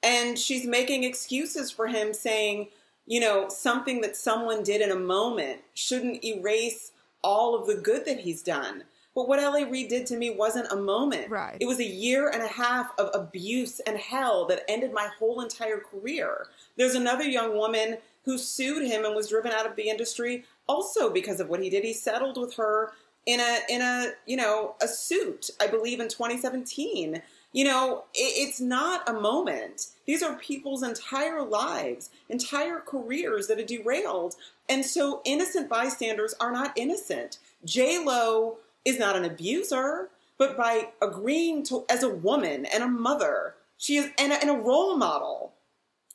and 0.04 0.38
she's 0.40 0.66
making 0.66 1.04
excuses 1.04 1.70
for 1.70 1.88
him, 1.88 2.14
saying, 2.14 2.68
you 3.06 3.20
know, 3.20 3.50
something 3.50 4.02
that 4.02 4.16
someone 4.16 4.64
did 4.64 4.82
in 4.82 4.92
a 4.92 4.96
moment 4.96 5.62
shouldn't 5.74 6.24
erase 6.24 6.92
all 7.24 7.56
of 7.56 7.68
the 7.68 7.76
good 7.76 8.06
that 8.06 8.22
he's 8.22 8.42
done. 8.42 8.84
But 9.14 9.28
what 9.28 9.40
L.A. 9.40 9.66
Reid 9.66 9.90
did 9.90 10.06
to 10.08 10.16
me 10.16 10.30
wasn't 10.30 10.72
a 10.72 10.78
moment. 10.78 11.30
Right. 11.30 11.58
It 11.60 11.66
was 11.66 11.80
a 11.80 11.86
year 11.86 12.30
and 12.30 12.42
a 12.42 12.48
half 12.48 12.98
of 12.98 13.10
abuse 13.14 13.82
and 13.82 13.98
hell 13.98 14.46
that 14.46 14.64
ended 14.70 14.94
my 14.94 15.10
whole 15.20 15.42
entire 15.42 15.80
career. 15.80 16.48
There's 16.78 16.96
another 16.96 17.26
young 17.26 17.58
woman 17.58 17.98
who 18.26 18.38
sued 18.38 18.88
him 18.88 19.06
and 19.06 19.16
was 19.16 19.30
driven 19.30 19.52
out 19.52 19.66
of 19.66 19.76
the 19.76 19.90
industry 19.90 20.44
also 20.68 21.10
because 21.10 21.40
of 21.40 21.50
what 21.50 21.62
he 21.62 21.70
did. 21.70 21.84
He 21.84 21.94
settled 21.94 22.38
with 22.38 22.56
her 22.56 22.92
in 23.26 23.40
a 23.40 23.60
in 23.70 23.82
a 23.82 24.12
you 24.26 24.38
know 24.38 24.76
a 24.82 24.88
suit, 24.88 25.50
I 25.60 25.68
believe 25.68 26.00
in 26.00 26.08
2017. 26.08 27.22
You 27.54 27.66
know, 27.66 28.06
it, 28.14 28.48
it's 28.48 28.62
not 28.62 29.08
a 29.10 29.14
moment. 29.14 29.88
These 30.06 30.24
are 30.24 30.36
people's 30.38 30.84
entire 30.84 31.44
lives, 31.44 32.10
entire 32.30 32.80
careers 32.80 33.48
that 33.48 33.60
are 33.60 33.66
derailed. 33.66 34.36
And 34.70 34.86
so 34.86 35.22
innocent 35.26 35.68
bystanders 35.68 36.34
are 36.40 36.52
not 36.52 36.78
innocent. 36.78 37.40
J 37.66 38.04
Lo 38.04 38.58
is 38.86 38.98
not 38.98 39.16
an 39.16 39.26
abuser, 39.26 40.10
but 40.38 40.58
by 40.58 40.90
agreeing 41.02 41.64
to 41.64 41.86
as 41.90 42.04
a 42.04 42.10
woman 42.10 42.66
and 42.66 42.84
a 42.84 42.88
mother, 42.88 43.56
she 43.78 43.98
is 43.98 44.10
and 44.18 44.32
a, 44.32 44.42
and 44.42 44.50
a 44.50 44.54
role 44.54 44.96
model 44.98 45.54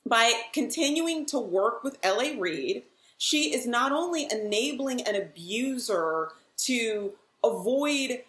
by 0.07 0.33
continuing 0.53 1.27
to 1.27 1.39
work 1.39 1.83
with 1.83 1.99
LA 2.05 2.39
Reid, 2.39 2.85
she 3.19 3.55
is 3.55 3.67
not 3.67 3.93
only 3.93 4.29
enabling 4.31 5.03
an 5.03 5.17
abuser 5.17 6.31
to 6.59 7.13
avoid 7.43 8.23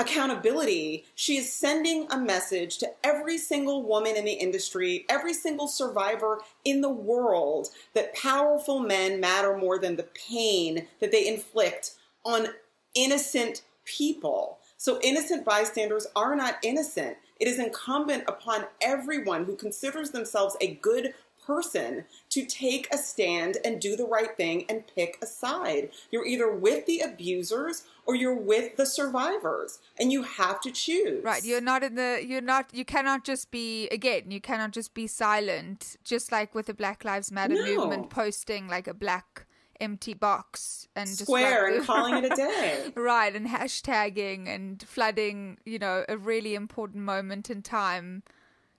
accountability, 0.00 1.04
she 1.14 1.36
is 1.36 1.52
sending 1.52 2.10
a 2.10 2.18
message 2.18 2.78
to 2.78 2.90
every 3.04 3.36
single 3.36 3.82
woman 3.82 4.16
in 4.16 4.24
the 4.24 4.32
industry, 4.32 5.04
every 5.08 5.34
single 5.34 5.68
survivor 5.68 6.40
in 6.64 6.80
the 6.80 6.90
world 6.90 7.68
that 7.94 8.14
powerful 8.16 8.80
men 8.80 9.20
matter 9.20 9.56
more 9.56 9.78
than 9.78 9.96
the 9.96 10.08
pain 10.28 10.86
that 11.00 11.12
they 11.12 11.28
inflict 11.28 11.94
on 12.24 12.48
innocent 12.94 13.62
people. 13.84 14.58
So 14.78 14.98
innocent 15.02 15.44
bystanders 15.44 16.06
are 16.16 16.34
not 16.34 16.56
innocent. 16.64 17.18
It 17.40 17.48
is 17.48 17.58
incumbent 17.58 18.24
upon 18.28 18.66
everyone 18.82 19.46
who 19.46 19.56
considers 19.56 20.10
themselves 20.10 20.56
a 20.60 20.74
good 20.74 21.14
person 21.44 22.04
to 22.28 22.44
take 22.44 22.86
a 22.92 22.98
stand 22.98 23.56
and 23.64 23.80
do 23.80 23.96
the 23.96 24.04
right 24.04 24.36
thing 24.36 24.66
and 24.68 24.86
pick 24.94 25.18
a 25.22 25.26
side. 25.26 25.90
You're 26.10 26.26
either 26.26 26.52
with 26.52 26.84
the 26.86 27.00
abusers 27.00 27.84
or 28.06 28.14
you're 28.14 28.34
with 28.34 28.76
the 28.76 28.86
survivors, 28.86 29.78
and 29.98 30.12
you 30.12 30.22
have 30.22 30.60
to 30.60 30.70
choose. 30.70 31.24
Right, 31.24 31.44
you're 31.44 31.60
not 31.60 31.82
in 31.82 31.94
the. 31.94 32.22
You're 32.26 32.40
not. 32.40 32.70
You 32.72 32.84
cannot 32.84 33.24
just 33.24 33.50
be 33.50 33.88
again. 33.88 34.30
You 34.30 34.40
cannot 34.40 34.72
just 34.72 34.94
be 34.94 35.06
silent. 35.06 35.96
Just 36.04 36.30
like 36.30 36.54
with 36.54 36.66
the 36.66 36.74
Black 36.74 37.04
Lives 37.04 37.32
Matter 37.32 37.54
No. 37.54 37.64
movement, 37.78 38.10
posting 38.10 38.68
like 38.68 38.86
a 38.86 38.94
black 38.94 39.46
empty 39.80 40.14
box 40.14 40.88
and 40.94 41.08
just 41.08 41.22
square 41.22 41.70
like- 41.70 41.78
and 41.78 41.86
calling 41.86 42.24
it 42.24 42.32
a 42.32 42.36
day. 42.36 42.92
right, 42.94 43.34
and 43.34 43.46
hashtagging 43.46 44.48
and 44.48 44.82
flooding. 44.82 45.58
You 45.64 45.78
know, 45.78 46.04
a 46.08 46.16
really 46.16 46.54
important 46.54 47.04
moment 47.04 47.50
in 47.50 47.62
time. 47.62 48.22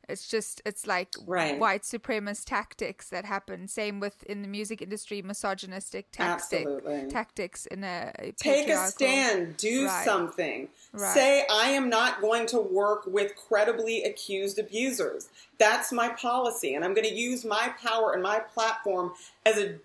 It's 0.10 0.28
just 0.28 0.62
it's 0.66 0.86
like 0.88 1.10
Right. 1.26 1.58
white 1.58 1.84
supremacist 1.84 2.43
tactics 2.45 3.08
that 3.10 3.24
happen. 3.24 3.70
Same 3.70 4.02
with 4.02 4.24
in 4.24 4.41
the 4.41 4.47
music 4.47 4.82
industry, 4.82 5.22
misogynistic 5.22 6.12
tactic, 6.12 6.62
Absolutely. 6.68 7.10
tactics 7.10 7.66
in 7.68 7.86
a, 7.86 8.12
a 8.20 8.32
Take 8.34 8.68
a 8.68 8.88
stand, 8.88 9.56
do 9.56 9.86
Right. 9.86 10.04
something. 10.04 10.68
Right. 10.91 11.14
Say, 11.14 11.45
I 11.49 11.70
am 11.70 11.88
not 11.89 12.20
going 12.20 12.45
to 12.47 12.60
work 12.60 13.04
with 13.06 13.36
credibly 13.38 14.04
accused 14.04 14.60
abusers. 14.60 15.30
That's 15.60 15.93
my 15.93 16.10
policy, 16.10 16.74
and 16.76 16.84
I'm 16.84 16.93
going 16.93 17.08
to 17.08 17.14
use 17.16 17.45
my 17.45 17.74
power 17.82 18.12
and 18.12 18.22
my 18.22 18.39
platform 18.39 19.14
as 19.45 19.58
an 19.58 19.80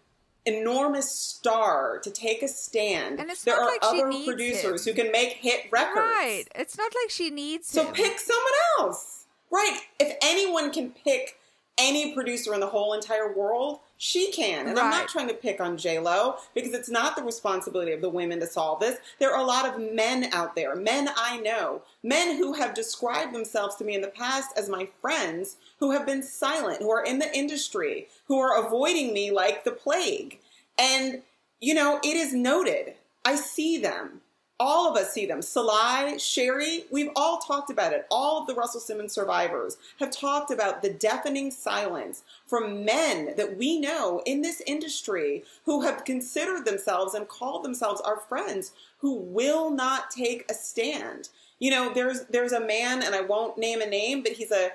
enormous 0.46 1.10
star 1.12 1.98
to 2.02 2.10
take 2.10 2.42
a 2.42 2.48
stand. 2.48 3.20
And 3.20 3.30
it's 3.30 3.44
there 3.44 3.56
not 3.56 3.62
are 3.62 3.66
like 3.66 3.82
she 3.84 4.00
other 4.00 4.08
needs 4.08 4.26
producers 4.26 4.86
him. 4.86 4.94
who 4.94 5.02
can 5.02 5.12
make 5.12 5.30
hit 5.34 5.66
records. 5.70 5.96
Right. 5.98 6.44
It's 6.54 6.78
not 6.78 6.92
like 7.02 7.10
she 7.10 7.30
needs 7.30 7.66
So 7.68 7.84
him. 7.84 7.92
pick 7.94 8.18
someone 8.18 8.52
else. 8.78 9.26
Right. 9.50 9.80
If 9.98 10.16
anyone 10.22 10.72
can 10.72 10.90
pick 10.90 11.36
any 11.78 12.14
producer 12.14 12.54
in 12.54 12.60
the 12.60 12.66
whole 12.68 12.94
entire 12.94 13.32
world, 13.36 13.80
she 13.98 14.30
can. 14.30 14.68
And 14.68 14.78
I'm 14.78 14.90
not 14.90 15.08
trying 15.08 15.28
to 15.28 15.34
pick 15.34 15.60
on 15.60 15.76
J 15.76 15.98
Lo 15.98 16.36
because 16.54 16.74
it's 16.74 16.90
not 16.90 17.16
the 17.16 17.22
responsibility 17.22 17.92
of 17.92 18.00
the 18.00 18.10
women 18.10 18.40
to 18.40 18.46
solve 18.46 18.80
this. 18.80 18.98
There 19.18 19.32
are 19.32 19.40
a 19.40 19.46
lot 19.46 19.66
of 19.66 19.80
men 19.94 20.28
out 20.32 20.54
there, 20.54 20.76
men 20.76 21.08
I 21.16 21.38
know, 21.38 21.82
men 22.02 22.36
who 22.36 22.52
have 22.54 22.74
described 22.74 23.34
themselves 23.34 23.76
to 23.76 23.84
me 23.84 23.94
in 23.94 24.02
the 24.02 24.08
past 24.08 24.50
as 24.56 24.68
my 24.68 24.88
friends, 25.00 25.56
who 25.78 25.92
have 25.92 26.06
been 26.06 26.22
silent, 26.22 26.82
who 26.82 26.90
are 26.90 27.04
in 27.04 27.18
the 27.18 27.34
industry, 27.36 28.08
who 28.26 28.38
are 28.38 28.64
avoiding 28.66 29.12
me 29.12 29.30
like 29.30 29.64
the 29.64 29.72
plague. 29.72 30.38
And, 30.78 31.22
you 31.60 31.74
know, 31.74 31.98
it 32.04 32.16
is 32.16 32.34
noted. 32.34 32.94
I 33.24 33.36
see 33.36 33.78
them. 33.78 34.20
All 34.58 34.90
of 34.90 34.96
us 34.96 35.12
see 35.12 35.26
them. 35.26 35.40
Salai, 35.40 36.14
Sheri, 36.14 36.84
we've 36.90 37.10
all 37.14 37.38
talked 37.38 37.70
about 37.70 37.92
it. 37.92 38.06
All 38.10 38.40
of 38.40 38.46
the 38.46 38.54
Russell 38.54 38.80
Simmons 38.80 39.12
survivors 39.12 39.76
have 40.00 40.10
talked 40.10 40.50
about 40.50 40.80
the 40.80 40.94
deafening 40.94 41.50
silence 41.50 42.22
from 42.46 42.84
men 42.84 43.34
that 43.36 43.58
we 43.58 43.78
know 43.78 44.22
in 44.24 44.40
this 44.40 44.62
industry 44.66 45.44
who 45.66 45.82
have 45.82 46.06
considered 46.06 46.64
themselves 46.64 47.12
and 47.12 47.28
called 47.28 47.64
themselves 47.64 48.00
our 48.00 48.16
friends 48.16 48.72
who 48.98 49.16
will 49.16 49.70
not 49.70 50.10
take 50.10 50.50
a 50.50 50.54
stand. 50.54 51.28
You 51.58 51.70
know, 51.70 51.92
there's 51.92 52.24
there's 52.24 52.52
a 52.52 52.60
man, 52.60 53.02
and 53.02 53.14
I 53.14 53.20
won't 53.20 53.58
name 53.58 53.82
a 53.82 53.86
name, 53.86 54.22
but 54.22 54.32
he's 54.32 54.52
a 54.52 54.70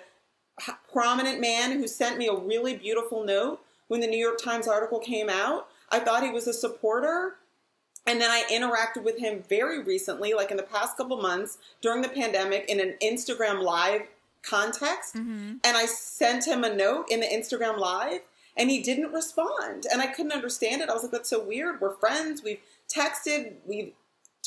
prominent 0.91 1.39
man 1.39 1.71
who 1.71 1.87
sent 1.87 2.19
me 2.19 2.27
a 2.27 2.35
really 2.35 2.75
beautiful 2.75 3.23
note 3.23 3.61
when 3.87 3.99
the 3.99 4.07
New 4.07 4.17
York 4.17 4.37
Times 4.37 4.67
article 4.67 4.99
came 4.99 5.29
out. 5.29 5.67
I 5.89 5.99
thought 5.99 6.23
he 6.23 6.29
was 6.29 6.47
a 6.47 6.53
supporter. 6.53 7.35
And 8.07 8.19
then 8.19 8.31
I 8.31 8.43
interacted 8.51 9.03
with 9.03 9.19
him 9.19 9.43
very 9.47 9.81
recently, 9.81 10.33
like 10.33 10.51
in 10.51 10.57
the 10.57 10.63
past 10.63 10.97
couple 10.97 11.17
months 11.21 11.57
during 11.81 12.01
the 12.01 12.09
pandemic, 12.09 12.65
in 12.67 12.79
an 12.79 12.95
Instagram 13.01 13.61
Live 13.61 14.01
context. 14.43 15.15
Mm-hmm. 15.15 15.57
And 15.63 15.77
I 15.77 15.85
sent 15.85 16.45
him 16.45 16.63
a 16.63 16.73
note 16.73 17.05
in 17.09 17.19
the 17.19 17.27
Instagram 17.27 17.77
Live, 17.77 18.21
and 18.57 18.69
he 18.69 18.81
didn't 18.81 19.11
respond. 19.13 19.85
And 19.91 20.01
I 20.01 20.07
couldn't 20.07 20.31
understand 20.31 20.81
it. 20.81 20.89
I 20.89 20.93
was 20.93 21.03
like, 21.03 21.11
that's 21.11 21.29
so 21.29 21.43
weird. 21.43 21.79
We're 21.79 21.95
friends. 21.95 22.41
We've 22.43 22.59
texted. 22.93 23.53
We've 23.65 23.93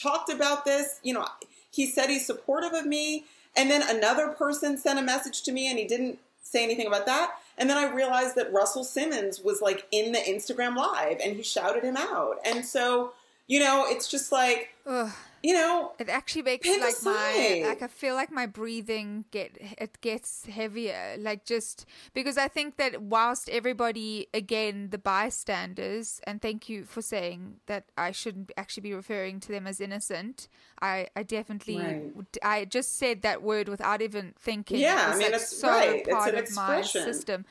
talked 0.01 0.31
about 0.31 0.65
this. 0.65 0.99
You 1.03 1.15
know, 1.15 1.27
he 1.71 1.87
said 1.87 2.11
he's 2.11 2.27
supportive 2.27 2.73
of 2.73 2.87
me. 2.87 3.25
And 3.57 3.71
then 3.71 3.83
another 3.89 4.29
person 4.29 4.77
sent 4.77 4.99
a 4.99 5.03
message 5.03 5.43
to 5.43 5.53
me, 5.53 5.69
and 5.69 5.79
he 5.79 5.87
didn't 5.87 6.19
say 6.43 6.65
anything 6.65 6.87
about 6.87 7.07
that. 7.07 7.33
And 7.57 7.71
then 7.71 7.79
I 7.79 7.93
realized 7.93 8.35
that 8.35 8.53
Russell 8.53 8.85
Simmons 8.85 9.41
was 9.41 9.63
like 9.63 9.87
in 9.93 10.13
the 10.13 10.19
Instagram 10.19 10.77
Live, 10.77 11.19
and 11.25 11.37
he 11.37 11.43
shouted 11.43 11.85
him 11.85 11.97
out. 11.97 12.39
And 12.45 12.65
so, 12.65 13.13
you 13.47 13.59
know, 13.61 13.85
it's 13.87 14.09
just 14.09 14.33
like, 14.33 14.75
Ugh. 14.87 15.11
you 15.43 15.53
know, 15.55 15.93
It 15.99 16.09
actually 16.09 16.43
makes 16.43 16.67
like 16.69 16.95
my 17.03 17.63
like 17.67 17.83
I 17.83 17.87
feel 17.89 18.15
like 18.15 18.31
my 18.33 18.47
breathing 18.47 19.25
get 19.31 19.57
it 19.61 20.01
gets 20.01 20.47
heavier 20.47 21.17
like 21.19 21.45
just 21.45 21.85
because 22.15 22.39
I 22.39 22.49
think 22.49 22.77
that 22.77 23.03
whilst 23.03 23.49
everybody 23.51 24.29
again 24.33 24.89
the 24.91 24.99
bystanders 24.99 26.21
and 26.27 26.41
thank 26.41 26.69
you 26.69 26.85
for 26.85 27.03
saying 27.03 27.57
that 27.67 27.85
I 27.99 28.13
shouldn't 28.13 28.53
actually 28.57 28.83
be 28.83 28.95
referring 28.95 29.41
to 29.41 29.49
them 29.53 29.67
as 29.67 29.81
innocent 29.81 30.49
I 30.81 31.09
I 31.15 31.23
definitely 31.23 31.77
Right. 31.79 32.39
I 32.43 32.65
just 32.65 32.97
said 32.99 33.23
that 33.23 33.43
word 33.43 33.69
without 33.69 34.01
even 34.03 34.35
thinking 34.39 34.79
Yeah, 34.81 35.07
I 35.09 35.13
mean, 35.13 35.19
like, 35.21 35.29
it's- 35.29 35.51
so 35.57 35.69
right, 35.69 35.97
it's 36.01 36.09
part 36.09 36.35
an 36.35 36.41
of 36.45 36.55
my 36.55 36.79
expression. 36.79 37.13
system 37.13 37.45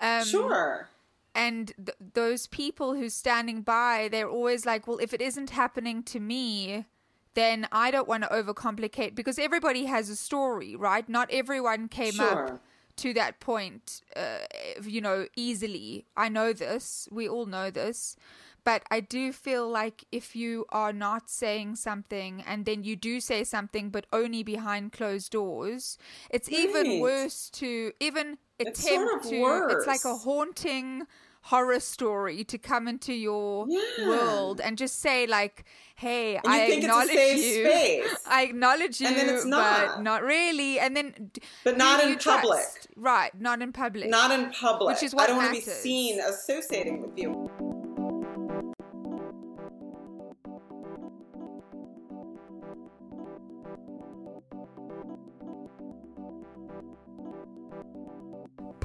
um, 0.00 0.24
sure. 0.24 0.88
And 1.44 1.72
th- 1.76 1.96
those 2.14 2.46
people 2.48 2.94
who's 2.94 3.14
standing 3.14 3.60
by 3.62 4.08
they're 4.10 4.28
always 4.38 4.64
like 4.66 4.86
well 4.88 4.98
if 4.98 5.12
it 5.12 5.20
isn't 5.20 5.50
happening 5.50 6.02
to 6.02 6.18
me 6.18 6.84
then 7.34 7.68
I 7.70 7.90
don't 7.90 8.08
want 8.08 8.22
to 8.24 8.30
overcomplicate 8.30 9.14
because 9.14 9.38
everybody 9.38 9.84
has 9.84 10.08
a 10.08 10.16
story, 10.16 10.74
right? 10.74 11.06
Not 11.06 11.28
everyone 11.30 11.86
came 11.88 12.14
Sure. 12.14 12.46
up 12.54 12.62
to 12.96 13.12
that 13.12 13.40
point, 13.40 14.00
uh, 14.16 14.38
you 14.82 15.02
know, 15.02 15.26
easily. 15.36 16.06
I 16.16 16.30
know 16.30 16.54
this. 16.54 17.06
We 17.12 17.28
all 17.28 17.44
know 17.44 17.70
this. 17.70 18.16
But 18.66 18.82
I 18.90 18.98
do 18.98 19.32
feel 19.32 19.68
like 19.70 20.04
if 20.10 20.34
you 20.34 20.66
are 20.70 20.92
not 20.92 21.30
saying 21.30 21.76
something 21.76 22.42
and 22.44 22.64
then 22.66 22.82
you 22.82 22.96
do 22.96 23.20
say 23.20 23.44
something, 23.44 23.90
but 23.90 24.06
only 24.12 24.42
behind 24.42 24.90
closed 24.92 25.30
doors, 25.30 25.98
it's 26.30 26.50
even 26.50 26.98
worse 27.00 27.48
to 27.62 27.92
even 28.00 28.38
attempt 28.58 28.78
It's 28.80 28.88
sort 28.88 29.14
of 29.14 29.30
to. 29.30 29.68
It's 29.76 29.86
like 29.86 30.04
a 30.04 30.16
haunting 30.16 31.06
horror 31.42 31.78
story 31.78 32.42
to 32.42 32.58
come 32.58 32.88
into 32.88 33.12
your 33.14 33.66
Yeah. 33.68 34.08
world 34.08 34.60
and 34.60 34.76
just 34.76 34.98
say 34.98 35.28
like, 35.28 35.62
"Hey, 35.94 36.40
I 36.44 36.66
think 36.66 36.82
it's 36.82 36.86
a 36.86 36.88
acknowledge 36.90 37.38
you. 37.38 37.64
space. 37.70 38.16
I 38.26 38.42
acknowledge 38.50 39.00
you, 39.00 39.06
And 39.06 39.16
then 39.16 39.28
it's 39.32 39.44
but 39.44 39.50
not. 39.50 40.02
not 40.02 40.20
really." 40.24 40.80
And 40.80 40.96
then, 40.96 41.30
But 41.62 41.76
not 41.78 42.02
in 42.02 42.08
you 42.08 42.16
trust? 42.16 42.40
public. 42.42 42.66
right? 42.96 43.30
Not 43.40 43.62
in 43.62 43.70
public. 43.72 44.08
Not 44.10 44.32
in 44.32 44.50
public. 44.50 44.94
Which 44.96 45.04
is 45.04 45.14
I 45.14 45.16
what 45.18 45.26
don't 45.28 45.36
want 45.36 45.54
to 45.54 45.60
be 45.60 45.60
matters. 45.60 45.82
seen 45.88 46.18
associating 46.18 47.00
with 47.00 47.14
you. 47.16 47.30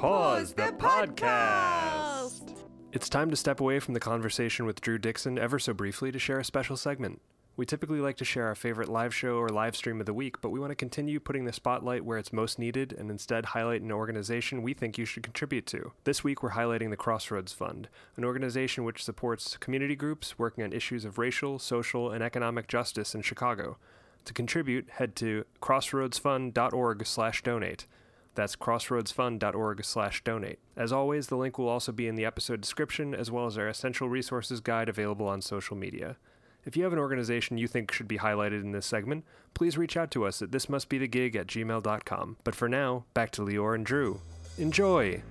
Pause 0.02 0.54
the 0.54 0.74
podcast. 0.78 2.56
It's 2.90 3.08
time 3.08 3.30
to 3.30 3.36
step 3.36 3.60
away 3.60 3.78
from 3.78 3.94
the 3.94 4.00
conversation 4.00 4.66
with 4.66 4.80
Drew 4.80 4.98
Dixon 4.98 5.38
ever 5.38 5.60
so 5.60 5.72
briefly 5.72 6.10
to 6.10 6.18
share 6.18 6.40
a 6.40 6.44
special 6.44 6.76
segment. 6.76 7.22
We 7.56 7.66
typically 7.66 8.00
like 8.00 8.16
to 8.16 8.24
share 8.24 8.48
our 8.48 8.56
favorite 8.56 8.88
live 8.88 9.14
show 9.14 9.36
or 9.36 9.48
live 9.48 9.76
stream 9.76 10.00
of 10.00 10.06
the 10.06 10.12
week, 10.12 10.40
but 10.40 10.50
we 10.50 10.58
want 10.58 10.72
to 10.72 10.74
continue 10.74 11.20
putting 11.20 11.44
the 11.44 11.52
spotlight 11.52 12.04
where 12.04 12.18
it's 12.18 12.32
most 12.32 12.58
needed 12.58 12.92
and 12.92 13.12
instead 13.12 13.44
highlight 13.44 13.82
an 13.82 13.92
organization 13.92 14.64
we 14.64 14.74
think 14.74 14.98
you 14.98 15.04
should 15.04 15.22
contribute 15.22 15.66
to. 15.66 15.92
This 16.02 16.24
week, 16.24 16.42
we're 16.42 16.50
highlighting 16.50 16.90
the 16.90 16.96
Crossroads 16.96 17.52
Fund, 17.52 17.88
an 18.16 18.24
organization 18.24 18.82
which 18.82 19.04
supports 19.04 19.56
community 19.56 19.94
groups 19.94 20.36
working 20.36 20.64
on 20.64 20.72
issues 20.72 21.04
of 21.04 21.16
racial, 21.16 21.60
social, 21.60 22.10
and 22.10 22.24
economic 22.24 22.66
justice 22.66 23.14
in 23.14 23.22
Chicago. 23.22 23.76
To 24.24 24.34
contribute, 24.34 24.90
head 24.90 25.14
to 25.14 25.44
crossroadsfund.org/donate. 25.60 27.86
That's 28.34 28.56
crossroadsfund.org 28.56 29.84
slash 29.84 30.24
donate. 30.24 30.58
As 30.76 30.92
always, 30.92 31.26
the 31.26 31.36
link 31.36 31.58
will 31.58 31.68
also 31.68 31.92
be 31.92 32.08
in 32.08 32.14
the 32.14 32.24
episode 32.24 32.60
description, 32.60 33.14
as 33.14 33.30
well 33.30 33.46
as 33.46 33.58
our 33.58 33.68
essential 33.68 34.08
resources 34.08 34.60
guide 34.60 34.88
available 34.88 35.28
on 35.28 35.42
social 35.42 35.76
media. 35.76 36.16
If 36.64 36.76
you 36.76 36.84
have 36.84 36.92
an 36.92 36.98
organization 36.98 37.58
you 37.58 37.66
think 37.66 37.92
should 37.92 38.08
be 38.08 38.18
highlighted 38.18 38.62
in 38.62 38.72
this 38.72 38.86
segment, 38.86 39.24
please 39.52 39.76
reach 39.76 39.96
out 39.96 40.10
to 40.12 40.24
us 40.24 40.40
at 40.40 40.50
thismustbethegig 40.50 41.34
at 41.34 41.48
gmail.com. 41.48 42.36
But 42.44 42.54
for 42.54 42.68
now, 42.68 43.04
back 43.14 43.32
to 43.32 43.42
Lyor 43.42 43.74
and 43.74 43.84
Drew. 43.84 44.20
Enjoy! 44.58 45.22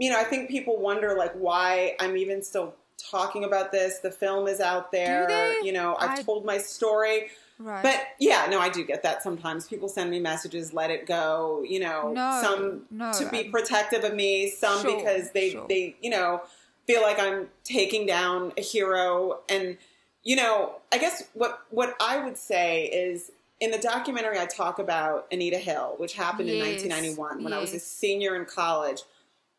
You 0.00 0.10
know, 0.10 0.18
I 0.18 0.24
think 0.24 0.48
people 0.50 0.78
wonder 0.80 1.14
like 1.14 1.32
why 1.34 1.94
I'm 2.00 2.16
even 2.16 2.42
still 2.42 2.74
talking 2.98 3.44
about 3.44 3.70
this. 3.70 3.98
The 4.00 4.10
film 4.10 4.48
is 4.48 4.58
out 4.60 4.90
there. 4.90 5.52
You 5.62 5.72
know, 5.72 5.96
I've 6.00 6.18
I- 6.18 6.22
told 6.22 6.44
my 6.44 6.58
story. 6.58 7.28
right. 7.58 7.82
But 7.82 8.00
yeah, 8.18 8.46
no, 8.50 8.58
I 8.60 8.70
do 8.70 8.84
get 8.84 9.02
that 9.04 9.22
sometimes. 9.22 9.66
People 9.68 9.88
send 9.88 10.10
me 10.10 10.18
messages, 10.18 10.72
let 10.72 10.90
it 10.90 11.06
go, 11.06 11.62
you 11.68 11.80
know, 11.80 12.12
No, 12.12 12.40
some 12.42 12.82
no, 12.90 13.12
to 13.12 13.28
be 13.30 13.42
I'm- 13.42 13.50
protective 13.52 14.02
of 14.04 14.14
me, 14.14 14.50
some 14.50 14.80
Sure, 14.82 14.96
because 14.96 15.30
they 15.32 15.50
sure. 15.50 15.66
they, 15.68 15.94
you 16.00 16.10
know, 16.10 16.42
feel 16.86 17.02
like 17.02 17.20
I'm 17.20 17.48
taking 17.62 18.06
down 18.06 18.52
a 18.56 18.62
hero 18.62 19.40
and 19.48 19.76
you 20.22 20.36
know, 20.36 20.76
I 20.92 20.98
guess 20.98 21.22
what 21.34 21.62
what 21.70 21.94
I 22.00 22.18
would 22.24 22.36
say 22.36 22.84
is 22.86 23.30
in 23.60 23.70
the 23.70 23.78
documentary 23.78 24.38
I 24.38 24.46
talk 24.46 24.78
about 24.78 25.26
Anita 25.32 25.58
Hill, 25.58 25.94
which 25.98 26.14
happened 26.14 26.48
in 26.50 26.58
1991 26.58 27.44
when 27.44 27.52
I 27.52 27.58
was 27.58 27.72
a 27.74 27.78
senior 27.78 28.34
in 28.36 28.44
college. 28.46 29.00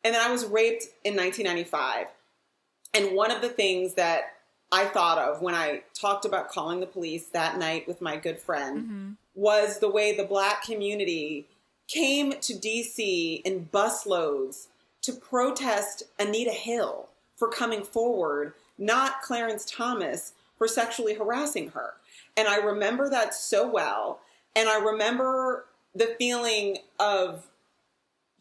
And 0.03 0.13
then 0.15 0.21
I 0.21 0.31
was 0.31 0.45
raped 0.45 0.85
in 1.03 1.15
1995. 1.15 2.07
And 2.93 3.15
one 3.15 3.31
of 3.31 3.41
the 3.41 3.49
things 3.49 3.93
that 3.95 4.33
I 4.71 4.85
thought 4.85 5.17
of 5.17 5.41
when 5.41 5.53
I 5.55 5.83
talked 5.93 6.25
about 6.25 6.49
calling 6.49 6.79
the 6.79 6.85
police 6.87 7.27
that 7.29 7.57
night 7.57 7.87
with 7.87 8.01
my 8.01 8.17
good 8.17 8.39
friend 8.39 8.77
Mm-hmm. 8.79 9.09
was 9.35 9.79
the 9.79 9.89
way 9.89 10.15
the 10.15 10.23
black 10.23 10.63
community 10.63 11.47
came 11.87 12.31
to 12.39 12.53
DC 12.53 13.41
in 13.43 13.65
busloads 13.71 14.67
to 15.01 15.13
protest 15.13 16.03
Anita 16.19 16.51
Hill 16.51 17.09
for 17.35 17.49
coming 17.49 17.83
forward, 17.83 18.53
not 18.77 19.21
Clarence 19.21 19.65
Thomas 19.65 20.33
for 20.57 20.67
sexually 20.67 21.15
harassing 21.15 21.69
her. 21.71 21.93
And 22.37 22.47
I 22.47 22.57
remember 22.57 23.09
that 23.09 23.33
so 23.33 23.67
well. 23.67 24.19
And 24.55 24.69
I 24.69 24.79
remember 24.79 25.65
the 25.95 26.15
feeling 26.17 26.77
of 26.99 27.47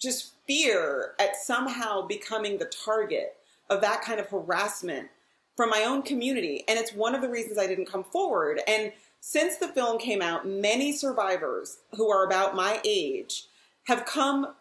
just 0.01 0.33
fear 0.47 1.15
at 1.19 1.37
somehow 1.37 2.07
becoming 2.07 2.59
the 2.59 2.65
target 2.65 3.37
of 3.69 3.81
that 3.83 4.03
kind 4.03 4.19
of 4.19 4.29
harassment 4.29 5.09
from 5.57 5.71
my 5.71 5.85
own 5.85 6.03
community. 6.03 6.65
And 6.69 6.79
it's 6.79 6.95
one 6.95 7.15
of 7.15 7.21
the 7.21 7.29
reasons 7.29 7.59
I 7.59 7.67
didn't 7.67 7.87
come 7.91 8.05
forward. 8.05 8.61
And 8.67 8.93
since 9.21 9.59
the 9.59 9.69
film 9.69 9.99
came 9.99 10.23
out, 10.23 10.49
many 10.49 10.93
survivors 10.93 11.79
who 11.95 12.11
are 12.11 12.25
about 12.25 12.57
my 12.57 12.81
age 12.85 13.45
have 13.85 14.07
come 14.07 14.55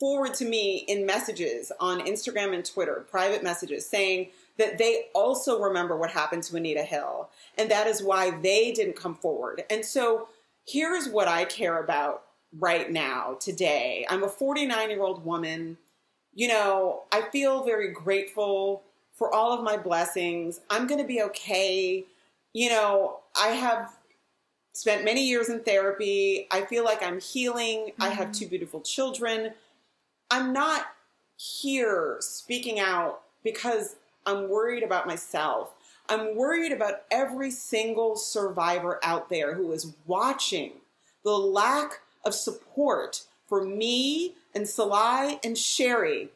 forward 0.00 0.32
to 0.34 0.44
me 0.44 0.84
in 0.88 1.04
messages 1.04 1.70
on 1.80 2.00
Instagram 2.00 2.54
and 2.54 2.64
Twitter, 2.64 3.04
private 3.10 3.42
messages, 3.42 3.86
saying 3.86 4.28
that 4.56 4.78
they 4.78 5.06
also 5.14 5.60
remember 5.60 5.96
what 5.96 6.10
happened 6.10 6.42
to 6.44 6.56
Anita 6.56 6.82
Hill. 6.82 7.28
And 7.56 7.70
that 7.70 7.86
is 7.86 8.02
why 8.02 8.30
they 8.30 8.72
didn't 8.72 8.96
come 8.96 9.16
forward. 9.16 9.64
And 9.70 9.84
so 9.84 10.28
here's 10.66 11.08
what 11.08 11.28
I 11.28 11.44
care 11.44 11.82
about 11.82 12.22
right 12.56 12.90
now, 12.90 13.36
today. 13.40 14.06
I'm 14.08 14.22
a 14.22 14.28
49 14.28 14.90
year 14.90 15.02
old 15.02 15.24
woman. 15.24 15.76
You 16.34 16.48
know, 16.48 17.02
I 17.12 17.22
feel 17.22 17.64
very 17.64 17.92
grateful 17.92 18.82
for 19.12 19.34
all 19.34 19.52
of 19.52 19.64
my 19.64 19.76
blessings. 19.76 20.60
I'm 20.70 20.86
going 20.86 21.00
to 21.00 21.06
be 21.06 21.22
okay. 21.22 22.04
You 22.52 22.70
know, 22.70 23.20
I 23.38 23.48
have 23.48 23.92
spent 24.72 25.04
many 25.04 25.26
years 25.26 25.48
in 25.48 25.60
therapy. 25.60 26.46
I 26.50 26.62
feel 26.62 26.84
like 26.84 27.02
I'm 27.02 27.20
healing. 27.20 27.92
I 27.98 28.10
have 28.10 28.28
mm-hmm. 28.28 28.32
two 28.32 28.46
beautiful 28.48 28.80
children. 28.80 29.52
I'm 30.30 30.52
not 30.52 30.86
here 31.36 32.16
speaking 32.20 32.78
out 32.78 33.22
because 33.42 33.96
I'm 34.26 34.48
worried 34.48 34.82
about 34.82 35.06
myself. 35.06 35.74
I'm 36.08 36.36
worried 36.36 36.72
about 36.72 37.02
every 37.10 37.50
single 37.50 38.16
survivor 38.16 38.98
out 39.02 39.28
there 39.28 39.54
who 39.54 39.72
is 39.72 39.94
watching 40.06 40.72
the 41.24 41.32
lack 41.32 42.00
of 42.24 42.34
support 42.34 43.24
for 43.46 43.64
me 43.64 44.34
and 44.54 44.68
Sil 44.68 44.88
Lai 44.88 45.38
and 45.44 45.56
Sheri, 45.56 46.28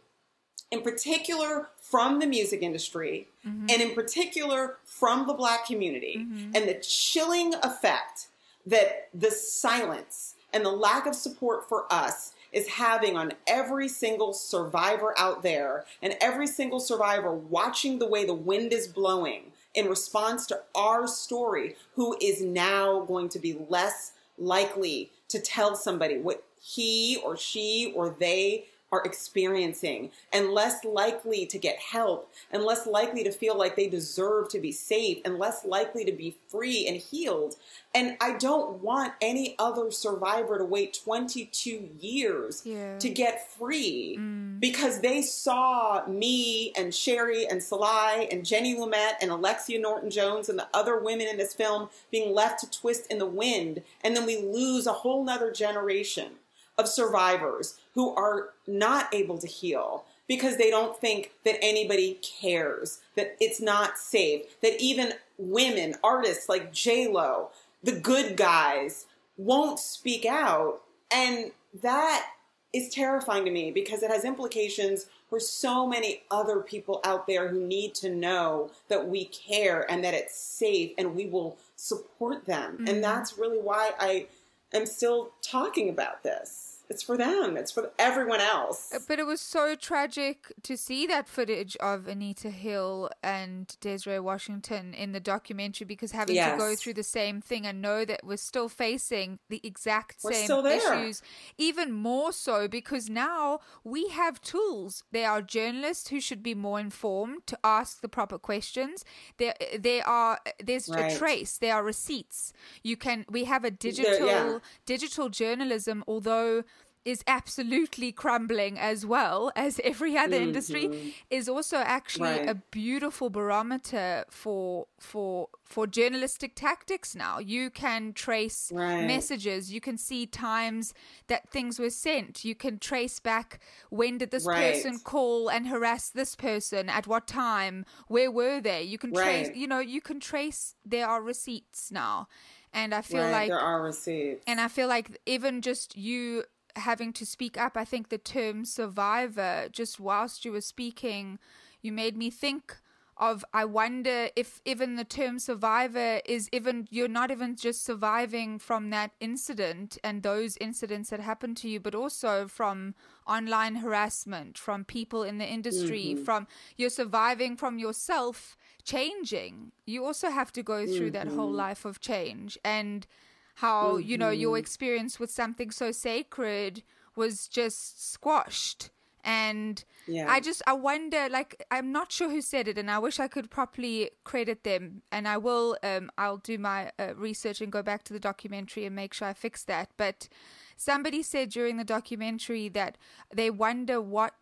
in 0.71 0.83
particular 0.83 1.69
from 1.77 2.19
the 2.19 2.27
music 2.27 2.63
industry, 2.63 3.29
mm-hmm. 3.47 3.67
and 3.69 3.83
in 3.83 3.95
particular 3.95 4.79
from 4.85 5.27
the 5.27 5.35
black 5.35 5.67
community, 5.67 6.17
mm-hmm. 6.19 6.53
and 6.55 6.69
the 6.69 6.81
chilling 6.81 7.55
effect 7.63 8.29
that 8.65 9.09
the 9.13 9.31
silence 9.31 10.35
and 10.53 10.65
the 10.65 10.71
lack 10.71 11.07
of 11.07 11.15
support 11.15 11.69
for 11.69 11.93
us 11.93 12.33
is 12.53 12.69
having 12.69 13.17
on 13.17 13.33
every 13.47 13.89
single 13.89 14.33
survivor 14.33 15.15
out 15.19 15.43
there 15.43 15.85
and 16.03 16.15
every 16.21 16.47
single 16.47 16.81
survivor 16.81 17.33
watching 17.33 17.99
the 17.99 18.07
way 18.07 18.25
the 18.25 18.35
wind 18.35 18.73
is 18.73 18.87
blowing 18.87 19.53
in 19.75 19.89
response 19.89 20.47
to 20.47 20.61
our 20.75 21.07
story 21.07 21.75
who 21.95 22.17
is 22.21 22.43
now 22.43 23.01
going 23.01 23.29
to 23.31 23.39
be 23.39 23.59
less 23.69 24.13
likely 24.39 25.11
to 25.33 25.41
tell 25.41 25.75
somebody 25.75 26.19
what 26.19 26.45
he 26.61 27.21
or 27.25 27.37
she 27.37 27.93
or 27.97 28.17
they 28.19 28.67
are 28.93 29.03
experiencing 29.05 30.11
and 30.33 30.51
less 30.51 30.85
likely 30.85 31.47
to 31.47 31.59
get 31.59 31.79
help 31.79 32.31
and 32.51 32.63
less 32.63 32.87
likely 32.87 33.25
to 33.25 33.33
feel 33.33 33.57
like 33.57 33.75
they 33.75 33.89
deserve 33.89 34.51
to 34.51 34.61
be 34.61 34.71
safe 34.71 35.19
and 35.25 35.39
less 35.39 35.65
likely 35.65 36.05
to 36.05 36.13
be 36.13 36.37
free 36.49 36.87
and 36.87 36.99
healed. 36.99 37.57
And 37.95 38.17
I 38.21 38.37
don't 38.37 38.83
want 38.83 39.15
any 39.23 39.55
other 39.59 39.91
survivor 39.91 40.59
to 40.59 40.65
wait 40.65 40.99
22 41.03 41.89
years 41.99 42.63
Yeah. 42.65 42.99
to 42.99 43.09
get 43.09 43.51
free 43.51 44.17
mm. 44.19 44.61
because 44.61 45.01
they 45.01 45.23
saw 45.23 46.07
me 46.07 46.73
and 46.77 46.93
Sheri 46.93 47.47
and 47.51 47.63
Sil 47.65 47.81
Lai 47.81 48.29
and 48.31 48.45
Jenny 48.45 48.75
Lumet 48.75 49.15
and 49.23 49.31
Alexia 49.31 49.81
Norton 49.81 50.11
Jones 50.11 50.51
and 50.51 50.59
the 50.59 50.69
other 50.75 50.99
women 50.99 51.29
in 51.29 51.39
this 51.39 51.55
film 51.55 51.89
being 52.11 52.35
left 52.35 52.61
to 52.61 52.71
twist 52.71 53.07
in 53.11 53.19
the 53.19 53.27
wind. 53.27 53.83
And 54.03 54.15
then 54.15 54.27
we 54.27 54.37
lose 54.37 54.87
a 54.87 54.93
whole 54.93 55.25
nother 55.25 55.51
generation 55.51 56.33
of 56.79 56.89
survivors 56.89 57.79
who 57.95 58.15
are 58.15 58.51
not 58.67 59.13
able 59.13 59.39
to 59.39 59.47
heal 59.47 60.05
because 60.29 60.57
they 60.57 60.71
don't 60.71 60.97
think 60.97 61.33
that 61.45 61.57
anybody 61.63 62.19
cares, 62.23 63.01
that 63.17 63.37
it's 63.41 63.61
not 63.61 63.99
safe, 63.99 64.61
that 64.61 64.81
even 64.81 65.13
women, 65.37 65.95
artists 66.03 66.49
like 66.49 66.73
J-Lo, 66.73 67.51
the 67.83 67.93
good 67.93 68.37
guys, 68.37 69.07
won't 69.37 69.79
speak 69.79 70.25
out. 70.25 70.81
And 71.13 71.53
that 71.83 72.27
is 72.73 72.89
terrifying 72.89 73.45
to 73.45 73.51
me 73.51 73.71
because 73.71 74.03
it 74.03 74.11
has 74.11 74.25
implications 74.25 75.07
for 75.29 75.39
so 75.41 75.87
many 75.87 76.23
other 76.31 76.61
people 76.61 77.01
out 77.05 77.27
there 77.27 77.49
who 77.49 77.67
need 77.67 77.95
to 77.97 78.09
know 78.09 78.71
that 78.89 79.09
we 79.09 79.27
care 79.27 79.91
and 79.91 80.03
that 80.05 80.15
it's 80.15 80.37
safe 80.37 80.93
and 80.97 81.15
we 81.15 81.27
will 81.27 81.57
support 81.77 82.47
them. 82.47 82.75
Mm-hmm. 82.75 82.89
And 82.89 83.05
that's 83.05 83.39
really 83.39 83.59
why 83.59 83.93
I 83.99 84.27
am 84.73 84.87
still 84.87 85.31
talking 85.43 85.89
about 85.89 86.23
this. 86.23 86.72
It's 86.89 87.03
for 87.03 87.17
them. 87.17 87.57
It's 87.57 87.73
for 87.73 87.91
everyone 87.99 88.41
else. 88.41 88.93
Uh, 88.95 88.99
but 89.09 89.19
it 89.19 89.27
was 89.27 89.41
so 89.41 89.75
tragic 89.75 90.53
to 90.63 90.77
see 90.77 91.07
that 91.07 91.29
footage 91.29 91.77
of 91.77 92.07
Anita 92.07 92.51
Hill 92.51 93.11
and 93.23 93.75
Desiree 93.81 94.21
Washington 94.21 94.93
in 94.95 95.13
the 95.13 95.21
documentary 95.21 95.87
because 95.87 96.13
having 96.13 96.37
to 96.37 96.57
go 96.59 96.75
through 96.75 96.95
the 96.95 97.03
same 97.03 97.41
thing 97.41 97.67
and 97.67 97.81
know 97.81 98.05
that 98.05 98.21
we're 98.25 98.37
still 98.37 98.69
facing 98.69 99.39
the 99.49 99.61
exact 99.65 100.19
We're 100.23 100.33
same 100.33 100.67
issues, 100.67 101.23
even 101.57 101.93
more 101.93 102.33
so 102.33 102.69
because 102.69 103.09
now 103.09 103.61
we 103.85 104.09
have 104.09 104.41
tools. 104.41 105.05
There 105.13 105.29
are 105.31 105.41
journalists 105.41 106.09
who 106.09 106.21
should 106.21 106.43
be 106.43 106.55
more 106.55 106.79
informed 106.79 107.47
to 107.47 107.59
ask 107.65 108.01
the 108.01 108.09
proper 108.09 108.39
questions. 108.39 109.05
There, 109.39 109.55
there 109.79 110.07
are 110.07 110.41
there's 110.63 110.89
Right. 110.89 111.13
a 111.13 111.17
trace. 111.17 111.59
There 111.59 111.75
are 111.75 111.83
receipts. 111.83 112.53
You 112.83 112.97
can. 112.97 113.25
We 113.31 113.45
have 113.45 113.65
a 113.65 113.71
digital 113.71 114.27
yeah. 114.27 114.59
digital 114.85 115.29
journalism, 115.29 116.05
although 116.07 116.65
is 117.05 117.23
absolutely 117.27 118.13
crumbling 118.13 118.79
as 118.79 119.05
well 119.05 119.51
as 119.57 119.81
every 119.85 120.17
other 120.17 120.37
industry 120.37 120.89
is 121.31 121.49
also 121.49 121.79
actually 121.79 122.23
Mm-hmm. 122.23 122.49
Right. 122.49 122.49
a 122.49 122.55
beautiful 122.71 123.31
barometer 123.31 124.25
for 124.31 124.87
for 124.99 125.49
for 125.65 125.87
journalistic 125.87 126.55
tactics 126.55 127.15
now 127.17 127.39
you 127.39 127.71
can 127.71 128.13
trace 128.13 128.73
Right. 128.73 129.01
messages 129.01 129.73
you 129.73 129.81
can 129.81 129.97
see 129.97 130.27
times 130.27 130.93
that 131.29 131.49
things 131.49 131.79
were 131.79 131.91
sent 131.91 132.45
you 132.45 132.55
can 132.55 132.79
trace 132.79 133.19
back 133.19 133.59
when 133.91 134.19
did 134.19 134.31
this 134.31 134.47
Right. 134.47 134.75
person 134.75 134.99
call 134.99 135.49
and 135.49 135.67
harass 135.69 136.09
this 136.11 136.37
person 136.37 136.89
at 136.89 137.07
what 137.07 137.27
time 137.27 137.85
where 138.09 138.31
were 138.31 138.61
they 138.61 138.83
you 138.83 138.99
can 138.99 139.13
trace 139.13 139.51
you 139.55 139.67
know 139.67 139.81
you 139.81 140.01
can 140.01 140.21
trace 140.21 140.75
there 140.85 141.09
are 141.09 141.23
receipts 141.23 141.91
now 141.91 142.27
and 142.73 142.95
i 142.95 143.01
feel 143.01 143.23
right, 143.25 143.33
like 143.33 143.49
there 143.49 143.59
are 143.59 143.83
receipts. 143.83 144.43
and 144.47 144.61
I 144.61 144.69
feel 144.69 144.89
like 144.89 145.19
even 145.27 145.63
just 145.63 145.97
you 145.97 146.45
having 146.77 147.13
to 147.15 147.27
speak 147.27 147.59
up, 147.59 147.77
I 147.77 147.85
think 147.85 148.09
the 148.09 148.19
term 148.19 148.65
survivor, 148.65 149.69
just 149.71 150.01
whilst 150.01 150.45
you 150.45 150.53
were 150.53 150.61
speaking, 150.61 151.39
you 151.81 151.93
made 151.93 152.17
me 152.17 152.31
think 152.31 152.77
of 153.19 153.45
I 153.53 153.65
wonder 153.65 154.31
if 154.35 154.61
even 154.65 154.97
the 154.97 155.05
term 155.05 155.39
survivor 155.39 156.21
is 156.25 156.49
even 156.51 156.89
you're 156.91 157.09
not 157.09 157.31
even 157.31 157.57
just 157.57 157.85
surviving 157.85 158.59
from 158.59 158.91
that 158.91 159.13
incident 159.21 159.99
and 160.03 160.23
those 160.23 160.57
incidents 160.61 161.11
that 161.11 161.21
happened 161.21 161.57
to 161.59 161.69
you, 161.69 161.79
but 161.79 161.95
also 161.95 162.49
from 162.49 162.95
online 163.27 163.77
harassment, 163.77 164.59
from 164.59 164.85
people 164.85 165.23
in 165.23 165.39
the 165.39 165.47
industry, 165.47 166.15
mm-hmm. 166.15 166.25
from 166.25 166.47
you're 166.77 166.91
surviving 166.91 167.57
from 167.57 167.79
yourself 167.79 168.57
changing. 168.83 169.73
You 169.87 170.05
also 170.05 170.31
have 170.31 170.53
to 170.55 170.63
go 170.63 170.87
through 170.87 171.13
that 171.13 171.29
whole 171.29 171.49
mm-hmm. 171.49 171.57
life 171.57 171.85
of 171.85 172.01
change. 172.01 172.59
And 172.65 173.07
how 173.55 173.97
you 173.97 174.17
know 174.19 174.31
your 174.31 174.59
experience 174.59 175.21
with 175.21 175.31
something 175.31 175.71
so 175.71 175.93
sacred 175.93 176.83
was 177.17 177.49
just 177.49 178.13
squashed. 178.13 178.91
And 179.25 179.85
Yeah. 180.09 180.27
i 180.29 180.41
just 180.41 180.63
i 180.67 180.73
wonder 180.73 181.29
like 181.31 181.65
i'm 181.71 181.93
not 181.93 182.11
sure 182.11 182.29
who 182.29 182.43
said 182.43 182.67
it 182.67 182.77
and 182.77 182.91
i 182.91 182.99
wish 182.99 183.21
i 183.21 183.29
could 183.29 183.51
properly 183.51 184.11
credit 184.25 184.65
them. 184.65 185.03
And 185.13 185.29
i 185.29 185.37
will 185.37 185.77
um 185.85 186.11
i'll 186.19 186.39
do 186.39 186.59
my 186.59 186.91
uh, 186.99 187.15
research 187.15 187.61
and 187.61 187.71
go 187.71 187.83
back 187.83 188.03
to 188.05 188.13
the 188.13 188.19
documentary 188.19 188.85
and 188.85 188.97
make 188.97 189.15
sure 189.15 189.29
i 189.29 189.33
fix 189.33 189.63
that. 189.65 189.91
But 189.97 190.29
somebody 190.77 191.23
said 191.23 191.51
during 191.51 191.77
the 191.77 191.85
documentary 191.85 192.69
that 192.71 192.99
they 193.33 193.49
wonder 193.49 194.01
what 194.01 194.35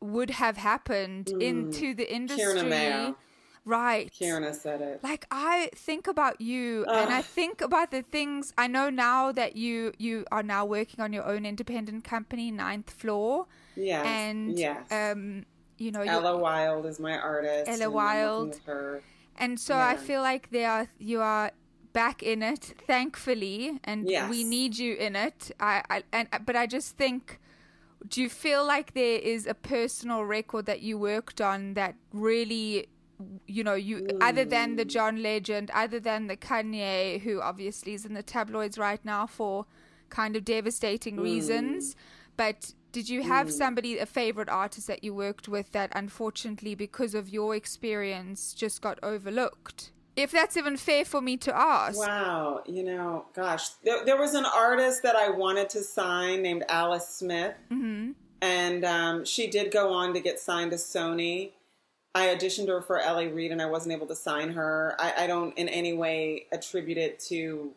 would 0.00 0.30
have 0.30 0.56
happened 0.56 1.30
into 1.40 1.94
the 1.94 2.12
industry. 2.12 3.14
Right 3.64 4.10
Kieran 4.12 4.52
said 4.54 4.80
it. 4.82 5.00
like 5.02 5.26
i 5.30 5.70
think 5.74 6.06
about 6.06 6.40
you 6.40 6.84
and 6.84 7.12
i 7.12 7.22
think 7.22 7.60
about 7.62 7.90
the 7.90 8.02
things 8.02 8.52
i 8.58 8.66
know 8.66 8.90
now 8.90 9.32
that 9.32 9.56
you 9.56 9.92
you 9.98 10.24
are 10.30 10.42
now 10.42 10.64
working 10.64 11.00
on 11.00 11.12
your 11.12 11.24
own 11.24 11.46
independent 11.46 12.04
company 12.04 12.50
ninth 12.50 12.90
floor 12.90 13.46
Yeah. 13.76 14.02
and 14.02 14.58
yes. 14.58 14.84
um 14.92 15.46
you 15.78 15.90
know 15.90 16.02
Ella 16.02 16.36
Wild 16.38 16.86
is 16.86 17.00
my 17.00 17.18
artist. 17.18 17.68
Ella 17.68 17.84
and 17.84 17.92
Wild. 17.94 18.60
her. 18.66 19.02
and 19.38 19.58
so 19.58 19.76
i 19.76 19.96
feel 19.96 20.20
like 20.20 20.50
they 20.50 20.64
are 20.64 20.88
you 20.98 21.20
are 21.20 21.50
back 21.92 22.22
in 22.22 22.42
it 22.42 22.74
thankfully 22.86 23.78
and 23.84 24.08
Yes. 24.08 24.28
we 24.30 24.44
need 24.44 24.76
you 24.78 24.94
in 24.94 25.16
it 25.16 25.50
i 25.58 25.82
i 25.90 26.02
and 26.12 26.28
but 26.44 26.54
i 26.56 26.66
just 26.66 26.96
think 26.96 27.40
do 28.06 28.20
you 28.20 28.28
feel 28.28 28.66
like 28.66 28.92
there 28.94 29.18
is 29.18 29.46
a 29.46 29.54
personal 29.54 30.24
record 30.24 30.66
that 30.66 30.80
you 30.82 30.98
worked 30.98 31.40
on 31.40 31.74
that 31.74 31.94
really 32.12 32.88
you 33.46 33.62
know 33.62 33.74
you 33.74 34.08
other 34.20 34.44
than 34.44 34.74
the 34.74 34.84
john 34.84 35.22
legend 35.22 35.70
other 35.72 36.00
than 36.00 36.26
the 36.26 36.36
kanye 36.36 37.20
who 37.20 37.40
obviously 37.40 37.94
is 37.94 38.04
in 38.04 38.12
the 38.12 38.22
tabloids 38.24 38.76
right 38.76 39.04
now 39.04 39.24
for 39.24 39.66
kind 40.14 40.36
of 40.36 40.44
devastating 40.44 41.16
reasons. 41.20 41.96
But 42.36 42.72
did 42.92 43.08
you 43.08 43.22
have 43.22 43.52
somebody 43.52 43.98
a 43.98 44.06
favorite 44.06 44.48
artist 44.48 44.86
that 44.86 45.02
you 45.04 45.14
worked 45.14 45.48
with 45.48 45.72
that 45.72 45.90
unfortunately 45.94 46.74
because 46.74 47.14
of 47.14 47.28
your 47.28 47.54
experience 47.54 48.54
just 48.54 48.80
got 48.80 48.98
overlooked? 49.02 49.90
If 50.16 50.30
that's 50.30 50.56
even 50.56 50.76
fair 50.76 51.04
for 51.04 51.20
me 51.20 51.36
to 51.38 51.54
ask. 51.54 51.98
Wow, 51.98 52.62
you 52.66 52.84
know, 52.84 53.24
gosh, 53.34 53.70
there, 53.82 54.04
there 54.04 54.16
was 54.16 54.34
an 54.34 54.46
artist 54.46 55.02
that 55.02 55.16
I 55.16 55.30
wanted 55.30 55.68
to 55.70 55.82
sign 55.82 56.42
named 56.42 56.62
Alice 56.68 57.08
Smith, 57.08 57.56
mm-hmm. 57.68 58.12
and 58.40 58.84
um, 58.84 59.24
she 59.24 59.50
did 59.50 59.72
go 59.72 59.92
on 59.92 60.14
to 60.14 60.20
get 60.20 60.38
signed 60.38 60.70
to 60.70 60.76
Sony. 60.76 61.50
I 62.14 62.28
auditioned 62.28 62.68
her 62.68 62.80
for 62.80 63.00
L.A. 63.00 63.28
Reid, 63.28 63.50
and 63.50 63.60
I 63.60 63.66
wasn't 63.66 63.94
able 63.94 64.06
to 64.06 64.14
sign 64.14 64.52
her. 64.52 64.94
I, 64.98 65.24
I 65.24 65.26
don't 65.26 65.56
in 65.58 65.68
any 65.68 65.92
way 65.92 66.46
attribute 66.52 66.98
it 66.98 67.18
to 67.28 67.72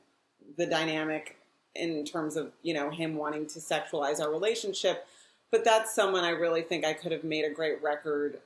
the 0.57 0.65
dynamic 0.65 1.37
in 1.75 2.05
terms 2.05 2.35
of 2.35 2.51
you 2.61 2.73
know 2.73 2.89
him 2.89 3.15
wanting 3.15 3.47
to 3.47 3.59
sexualize 3.59 4.19
our 4.19 4.31
relationship, 4.31 5.07
but 5.51 5.63
that's 5.63 5.93
someone 5.93 6.23
I 6.23 6.29
really 6.29 6.61
think 6.61 6.85
I 6.85 6.93
could 6.93 7.11
have 7.11 7.23
made 7.23 7.45
a 7.45 7.49
great 7.49 7.81
record 7.81 8.39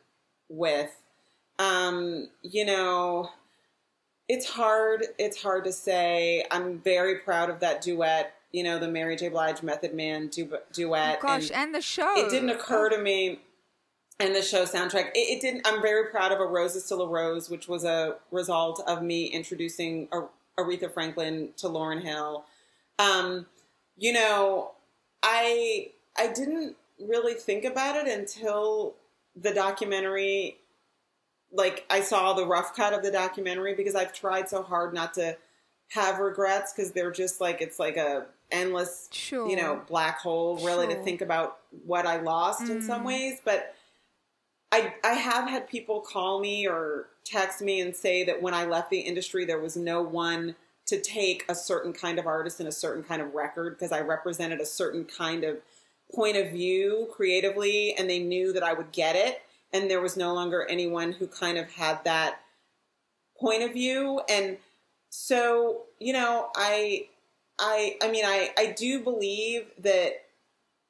with. 0.49 0.91
Um, 1.59 2.29
you 2.41 2.65
know 2.65 3.29
it's 4.31 4.45
hard. 4.47 5.07
It's 5.17 5.41
hard 5.41 5.65
to 5.65 5.73
say. 5.73 6.45
I'm 6.51 6.79
very 6.79 7.15
proud 7.15 7.49
of 7.49 7.59
that 7.59 7.81
duet. 7.81 8.33
You 8.53 8.63
know, 8.63 8.79
the 8.79 8.87
Mary 8.87 9.17
J. 9.17 9.27
Blige 9.27 9.61
Method 9.61 9.93
Man 9.93 10.29
du- 10.29 10.59
duet. 10.71 11.17
Oh 11.19 11.27
gosh 11.27 11.49
and 11.49 11.55
and 11.55 11.75
the 11.75 11.81
show 11.81 12.13
it 12.15 12.29
didn't 12.29 12.49
occur 12.49 12.89
to 12.89 12.97
me. 12.97 13.41
And 14.19 14.35
the 14.35 14.41
show 14.41 14.65
soundtrack, 14.65 15.09
it, 15.15 15.17
it 15.17 15.41
didn't. 15.41 15.67
I'm 15.67 15.81
very 15.81 16.09
proud 16.11 16.31
of 16.31 16.39
a 16.39 16.45
Rose 16.45 16.75
is 16.75 16.85
Still 16.85 17.01
a 17.01 17.07
Rose, 17.07 17.49
which 17.49 17.67
was 17.67 17.83
a 17.83 18.17
result 18.31 18.83
of 18.85 19.01
me 19.01 19.25
introducing 19.25 20.07
Aretha 20.59 20.93
Franklin 20.93 21.49
to 21.57 21.67
Lauryn 21.67 22.03
Hill. 22.03 22.45
Um, 22.99 23.47
you 23.97 24.13
know, 24.13 24.71
I 25.23 25.89
I 26.17 26.27
didn't 26.27 26.75
really 26.99 27.33
think 27.33 27.65
about 27.65 27.95
it 27.95 28.07
until 28.07 28.93
the 29.35 29.51
documentary 29.53 30.57
like 31.53 31.85
I 31.89 32.01
saw 32.01 32.33
the 32.33 32.45
rough 32.45 32.75
cut 32.75 32.93
of 32.93 33.01
the 33.03 33.11
documentary 33.11 33.73
because 33.73 33.95
I've 33.95 34.13
tried 34.13 34.47
so 34.47 34.61
hard 34.61 34.93
not 34.93 35.13
to 35.15 35.35
have 35.89 36.19
regrets 36.19 36.73
because 36.73 36.91
they're 36.91 37.11
just 37.11 37.41
like 37.41 37.61
it's 37.61 37.79
like 37.79 37.97
a 37.97 38.25
endless 38.51 39.09
Sure. 39.11 39.47
you 39.49 39.55
know 39.55 39.81
black 39.87 40.19
hole 40.19 40.57
really 40.57 40.85
Sure. 40.87 40.95
to 40.95 41.03
think 41.03 41.21
about 41.21 41.57
what 41.85 42.05
I 42.05 42.21
lost 42.21 42.69
in 42.69 42.81
some 42.81 43.03
ways 43.03 43.39
but 43.43 43.73
I 44.71 44.93
I 45.03 45.13
have 45.13 45.49
had 45.49 45.67
people 45.67 45.99
call 46.01 46.39
me 46.39 46.67
or 46.67 47.07
text 47.25 47.61
me 47.61 47.81
and 47.81 47.95
say 47.95 48.23
that 48.23 48.41
when 48.41 48.53
I 48.53 48.65
left 48.65 48.89
the 48.89 48.99
industry 48.99 49.45
there 49.45 49.59
was 49.59 49.75
no 49.75 50.01
one 50.01 50.55
to 50.87 50.99
take 50.99 51.45
a 51.47 51.55
certain 51.55 51.93
kind 51.93 52.19
of 52.19 52.25
artist 52.25 52.59
and 52.59 52.67
a 52.67 52.71
certain 52.71 53.03
kind 53.03 53.21
of 53.21 53.33
record 53.33 53.77
because 53.77 53.91
I 53.91 54.01
represented 54.01 54.59
a 54.59 54.65
certain 54.65 55.05
kind 55.05 55.43
of 55.43 55.57
point 56.13 56.35
of 56.35 56.51
view 56.51 57.07
creatively 57.11 57.93
and 57.97 58.09
they 58.09 58.19
knew 58.19 58.51
that 58.53 58.63
I 58.63 58.73
would 58.73 58.91
get 58.91 59.15
it 59.15 59.41
and 59.71 59.89
there 59.89 60.01
was 60.01 60.17
no 60.17 60.33
longer 60.33 60.65
anyone 60.69 61.13
who 61.13 61.27
kind 61.27 61.57
of 61.57 61.71
had 61.71 62.03
that 62.03 62.39
point 63.39 63.63
of 63.63 63.73
view. 63.73 64.21
And 64.29 64.57
so 65.09 65.83
you 65.99 66.13
know 66.13 66.49
I 66.55 67.07
I 67.59 67.97
I 68.01 68.09
mean 68.09 68.25
I 68.25 68.51
I 68.57 68.73
do 68.77 69.01
believe 69.01 69.67
that 69.79 70.23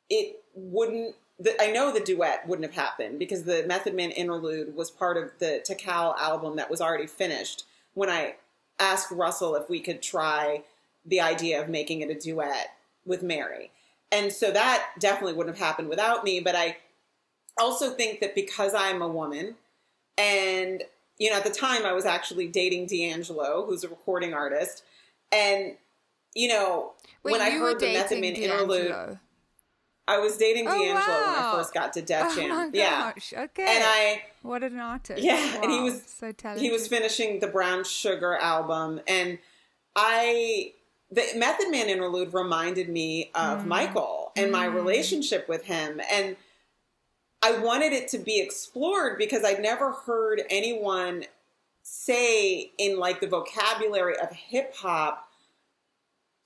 it 0.10 0.44
wouldn't 0.54 1.16
the, 1.42 1.60
I 1.62 1.72
know 1.72 1.92
the 1.92 2.00
duet 2.00 2.48
wouldn't 2.48 2.66
have 2.66 2.76
happened 2.76 3.18
because 3.18 3.44
the 3.44 3.66
Method 3.68 3.96
Man 3.96 4.12
interlude 4.12 4.76
was 4.76 4.92
part 4.92 5.18
of 5.18 5.32
the 5.40 5.64
Tical 5.68 6.16
album 6.18 6.56
that 6.58 6.70
was 6.70 6.82
already 6.82 7.08
finished 7.08 7.64
when 7.94 8.10
I 8.10 8.36
asked 8.80 9.12
Russell 9.12 9.56
if 9.56 9.70
we 9.70 9.80
could 9.80 10.02
try 10.02 10.64
the 11.06 11.20
idea 11.20 11.62
of 11.62 11.68
making 11.68 12.02
it 12.02 12.10
a 12.10 12.16
duet 12.16 12.76
with 13.06 13.24
Mary. 13.24 13.72
And 14.12 14.32
so 14.32 14.52
that 14.52 14.90
definitely 15.00 15.34
wouldn't 15.34 15.58
have 15.58 15.66
happened 15.66 15.90
without 15.90 16.24
me, 16.24 16.40
but 16.40 16.56
I 16.56 16.78
also 17.60 17.90
think 17.92 18.20
that 18.20 18.36
because 18.36 18.74
I'm 18.76 19.02
a 19.02 19.08
woman 19.08 19.56
and 20.18 20.84
you 21.18 21.30
know 21.30 21.38
at 21.38 21.44
the 21.44 21.50
time 21.50 21.86
I 21.86 21.94
was 21.94 22.06
actually 22.06 22.48
dating 22.48 22.88
D'Angelo, 22.88 23.66
who's 23.66 23.84
a 23.84 23.90
recording 23.90 24.34
artist, 24.34 24.84
and 25.32 25.76
you 26.36 26.48
know 26.48 26.94
Wait, 27.24 27.32
when 27.32 27.42
I 27.42 27.50
you 27.50 27.62
were 27.62 27.68
heard 27.68 27.80
the 27.80 27.94
Method 27.94 28.20
Man 28.20 28.34
interlude 28.34 28.90
D'Angelo. 28.90 29.20
I 30.12 30.18
was 30.20 30.38
dating 30.38 30.68
Oh, 30.68 30.72
D'Angelo 30.72 30.96
when. 30.96 31.36
I 31.40 31.54
first 31.56 31.74
got 31.74 31.94
to 31.94 32.02
Def 32.02 32.28
Oh 32.32 32.36
Jam. 32.36 32.50
my 32.50 32.70
yeah. 32.74 33.12
gosh. 33.14 33.34
Okay. 33.38 33.66
And 33.68 33.84
I 33.84 34.24
what 34.42 34.64
an 34.64 34.80
artist. 34.80 35.22
Yeah, 35.24 35.62
and 35.64 35.72
he 35.72 35.80
was- 35.82 36.04
so 36.06 36.32
talented. 36.32 36.64
he 36.64 36.72
was 36.72 36.88
finishing 36.88 37.40
the 37.40 37.48
Brown 37.48 37.84
Sugar 37.84 38.36
album 38.36 39.02
and 39.08 39.40
I 39.96 40.74
the 41.10 41.26
Method 41.36 41.70
Man 41.72 41.90
interlude 41.90 42.34
reminded 42.34 42.88
me 42.90 43.32
of 43.36 43.60
Mm. 43.60 43.66
Michael 43.66 44.32
and 44.36 44.52
my 44.52 44.68
Mm. 44.68 44.76
relationship 44.76 45.48
with 45.50 45.66
him 45.66 46.00
and 46.10 46.38
I 47.44 47.58
wanted 47.58 47.92
it 47.92 48.08
to 48.10 48.18
be 48.20 48.40
explored 48.40 49.18
because 49.18 49.44
I'd 49.44 49.62
never 49.62 49.92
heard 49.92 50.44
anyone 50.50 51.26
say 51.84 52.72
in 52.78 52.98
like 53.00 53.20
the 53.20 53.28
vocabulary 53.28 54.16
of 54.18 54.30
hip 54.32 54.76
hop 54.76 55.28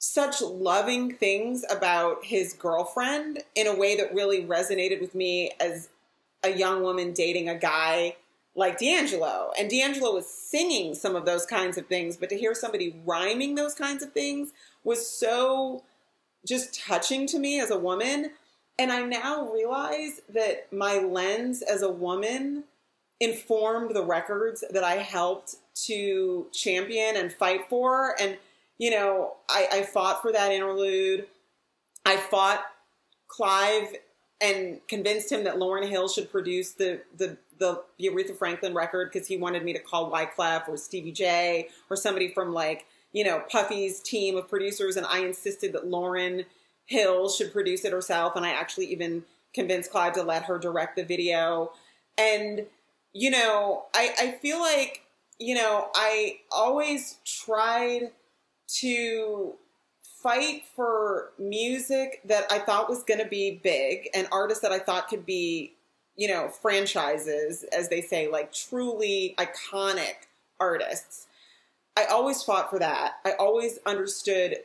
such 0.05 0.41
loving 0.41 1.15
things 1.15 1.65
about 1.69 2.23
his 2.23 2.53
girlfriend 2.53 3.43
in 3.55 3.65
a 3.65 3.75
way 3.75 3.95
that 3.95 4.13
really 4.13 4.43
resonated 4.45 5.01
with 5.01 5.15
me 5.15 5.51
as 5.59 5.89
a 6.43 6.55
young 6.55 6.83
woman 6.83 7.11
dating 7.11 7.49
a 7.49 7.55
guy 7.55 8.15
like 8.55 8.77
D'Angelo. 8.77 9.51
And 9.57 9.69
D'Angelo 9.69 10.13
was 10.13 10.27
singing 10.27 10.93
some 10.93 11.15
of 11.15 11.25
those 11.25 11.45
kinds 11.45 11.77
of 11.77 11.87
things, 11.87 12.17
but 12.17 12.29
to 12.29 12.37
hear 12.37 12.53
somebody 12.53 12.95
rhyming 13.05 13.55
those 13.55 13.73
kinds 13.73 14.03
of 14.03 14.13
things 14.13 14.51
was 14.83 15.09
so 15.09 15.83
just 16.45 16.79
touching 16.79 17.25
to 17.27 17.39
me 17.39 17.59
as 17.59 17.71
a 17.71 17.77
woman. 17.77 18.31
And 18.77 18.91
I 18.91 19.01
now 19.01 19.51
realize 19.51 20.21
that 20.29 20.71
my 20.71 20.99
lens 20.99 21.63
as 21.63 21.81
a 21.81 21.91
woman 21.91 22.65
informed 23.19 23.95
the 23.95 24.03
records 24.03 24.63
that 24.69 24.83
I 24.83 24.95
helped 24.95 25.55
to 25.85 26.45
champion 26.51 27.17
and 27.17 27.33
fight 27.33 27.67
for. 27.69 28.15
And, 28.21 28.37
you 28.77 28.91
know, 28.91 29.35
I, 29.49 29.67
I 29.71 29.81
fought 29.83 30.21
for 30.21 30.31
that 30.31 30.51
interlude. 30.51 31.27
I 32.05 32.17
fought 32.17 32.63
Clive 33.27 33.95
and 34.41 34.79
convinced 34.87 35.31
him 35.31 35.43
that 35.45 35.55
Lauryn 35.55 35.87
Hill 35.87 36.07
should 36.07 36.31
produce 36.31 36.71
the 36.71 37.01
the 37.17 37.37
the, 37.57 37.81
the 37.97 38.09
Aretha 38.09 38.35
Franklin 38.37 38.73
record 38.73 39.11
because 39.11 39.27
he 39.27 39.37
wanted 39.37 39.63
me 39.63 39.71
to 39.71 39.79
call 39.79 40.11
Wyclef 40.11 40.67
or 40.67 40.75
Stevie 40.75 41.13
J 41.13 41.69
or 41.89 41.95
somebody 41.95 42.33
from 42.33 42.53
like 42.53 42.85
you 43.13 43.23
know 43.23 43.43
Puffy's 43.49 44.01
team 44.01 44.35
of 44.35 44.49
producers, 44.49 44.97
and 44.97 45.05
I 45.05 45.19
insisted 45.19 45.73
that 45.73 45.85
Lauryn 45.85 46.45
Hill 46.85 47.29
should 47.29 47.53
produce 47.53 47.85
it 47.85 47.93
herself, 47.93 48.35
and 48.35 48.45
I 48.45 48.49
actually 48.49 48.87
even 48.87 49.23
convinced 49.53 49.91
Clive 49.91 50.13
to 50.13 50.23
let 50.23 50.43
her 50.43 50.59
direct 50.59 50.97
the 50.97 51.03
video, 51.03 51.71
and 52.17 52.65
you 53.13 53.31
know 53.31 53.85
I 53.95 54.13
I 54.19 54.31
feel 54.41 54.59
like 54.59 55.01
you 55.39 55.55
know 55.55 55.89
I 55.95 56.39
always 56.51 57.17
tried 57.25 58.11
to 58.67 59.53
fight 60.25 60.63
for 60.75 61.31
music 61.37 62.21
that 62.25 62.51
I 62.51 62.59
thought 62.59 62.89
was 62.89 63.03
going 63.03 63.19
to 63.19 63.27
be 63.27 63.59
big 63.63 64.09
and 64.15 64.27
artists 64.31 64.61
that 64.63 64.71
I 64.71 64.79
thought 64.79 65.07
could 65.07 65.25
be, 65.25 65.73
you 66.15 66.27
know, 66.27 66.49
franchises, 66.49 67.63
as 67.71 67.89
they 67.89 68.01
say, 68.01 68.27
like 68.27 68.51
truly 68.51 69.35
iconic 69.37 70.15
artists. 70.59 71.27
I 71.95 72.05
always 72.05 72.41
fought 72.41 72.69
for 72.69 72.79
that. 72.79 73.19
I 73.23 73.33
always 73.33 73.77
understood, 73.85 74.55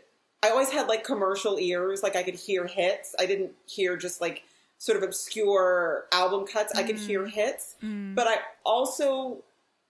I 0.43 0.49
always 0.49 0.71
had 0.71 0.89
like 0.89 1.05
commercial 1.05 1.59
ears, 1.59 2.03
like 2.03 2.17
I 2.17 2.23
could 2.23 2.37
hear 2.37 2.67
hits. 2.67 3.15
I 3.21 3.27
didn't 3.27 3.53
hear 3.67 3.97
just 3.97 4.21
like 4.21 4.45
sort 4.79 4.97
of 4.97 5.05
obscure 5.05 6.07
album 6.11 6.47
cuts. 6.47 6.73
I 6.75 6.85
could 6.85 6.97
hear 6.97 7.27
hits. 7.27 7.77
Mm. 7.83 8.15
But 8.15 8.27
I 8.27 8.37
also 8.65 9.43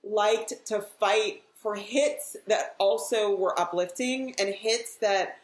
liked 0.02 0.66
to 0.66 0.80
fight 0.80 1.42
for 1.62 1.74
hits 1.74 2.36
that 2.46 2.74
also 2.78 3.36
were 3.36 3.58
uplifting 3.58 4.34
and 4.38 4.54
hits 4.54 4.96
that 4.96 5.38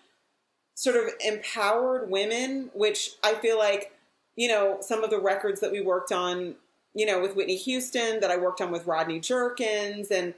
sort 0.75 0.97
of 0.97 1.11
empowered 1.25 2.11
women, 2.11 2.71
which 2.75 3.13
I 3.23 3.35
feel 3.35 3.59
like, 3.59 3.93
you 4.35 4.49
know, 4.49 4.79
some 4.81 5.05
of 5.05 5.11
the 5.11 5.19
records 5.21 5.61
that 5.61 5.73
we 5.73 5.81
worked 5.81 6.13
on, 6.13 6.55
you 6.95 7.07
know, 7.07 7.21
with 7.21 7.37
Whitney 7.37 7.57
Houston, 7.57 8.21
that 8.21 8.31
I 8.31 8.37
worked 8.37 8.61
on 8.61 8.71
with 8.71 8.87
Rodney 8.87 9.21
Jerkins, 9.21 10.11
and, 10.11 10.35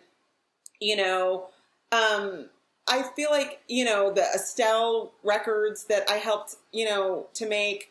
you 0.81 0.97
know, 0.97 1.49
um, 1.93 2.47
I 2.89 3.03
feel 3.15 3.31
like, 3.31 3.61
you 3.69 3.85
know, 3.85 4.13
the 4.13 4.23
Estelle 4.23 5.13
records 5.23 5.85
that 5.85 6.09
I 6.11 6.15
helped, 6.15 6.57
you 6.73 6.87
know, 6.87 7.27
to 7.35 7.49
make 7.49 7.91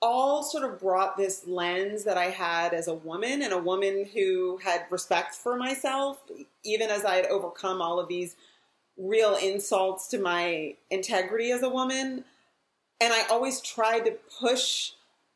all 0.00 0.42
sort 0.42 0.64
of 0.64 0.80
brought 0.80 1.16
this 1.16 1.46
lens 1.46 2.04
that 2.04 2.16
I 2.16 2.26
had 2.26 2.72
as 2.72 2.86
a 2.86 2.94
woman 2.94 3.42
and 3.42 3.52
a 3.52 3.58
woman 3.58 4.06
who 4.14 4.58
had 4.58 4.86
respect 4.90 5.34
for 5.34 5.56
myself, 5.56 6.20
even 6.64 6.90
as 6.90 7.04
I 7.04 7.16
had 7.16 7.26
overcome 7.26 7.82
all 7.82 7.98
of 7.98 8.08
these 8.08 8.36
real 8.96 9.36
insults 9.36 10.08
to 10.08 10.18
my 10.18 10.74
integrity 10.90 11.50
as 11.50 11.62
a 11.62 11.68
woman. 11.68 12.24
And 13.00 13.12
I 13.12 13.26
always 13.30 13.60
tried 13.60 14.04
to 14.06 14.16
push 14.40 14.92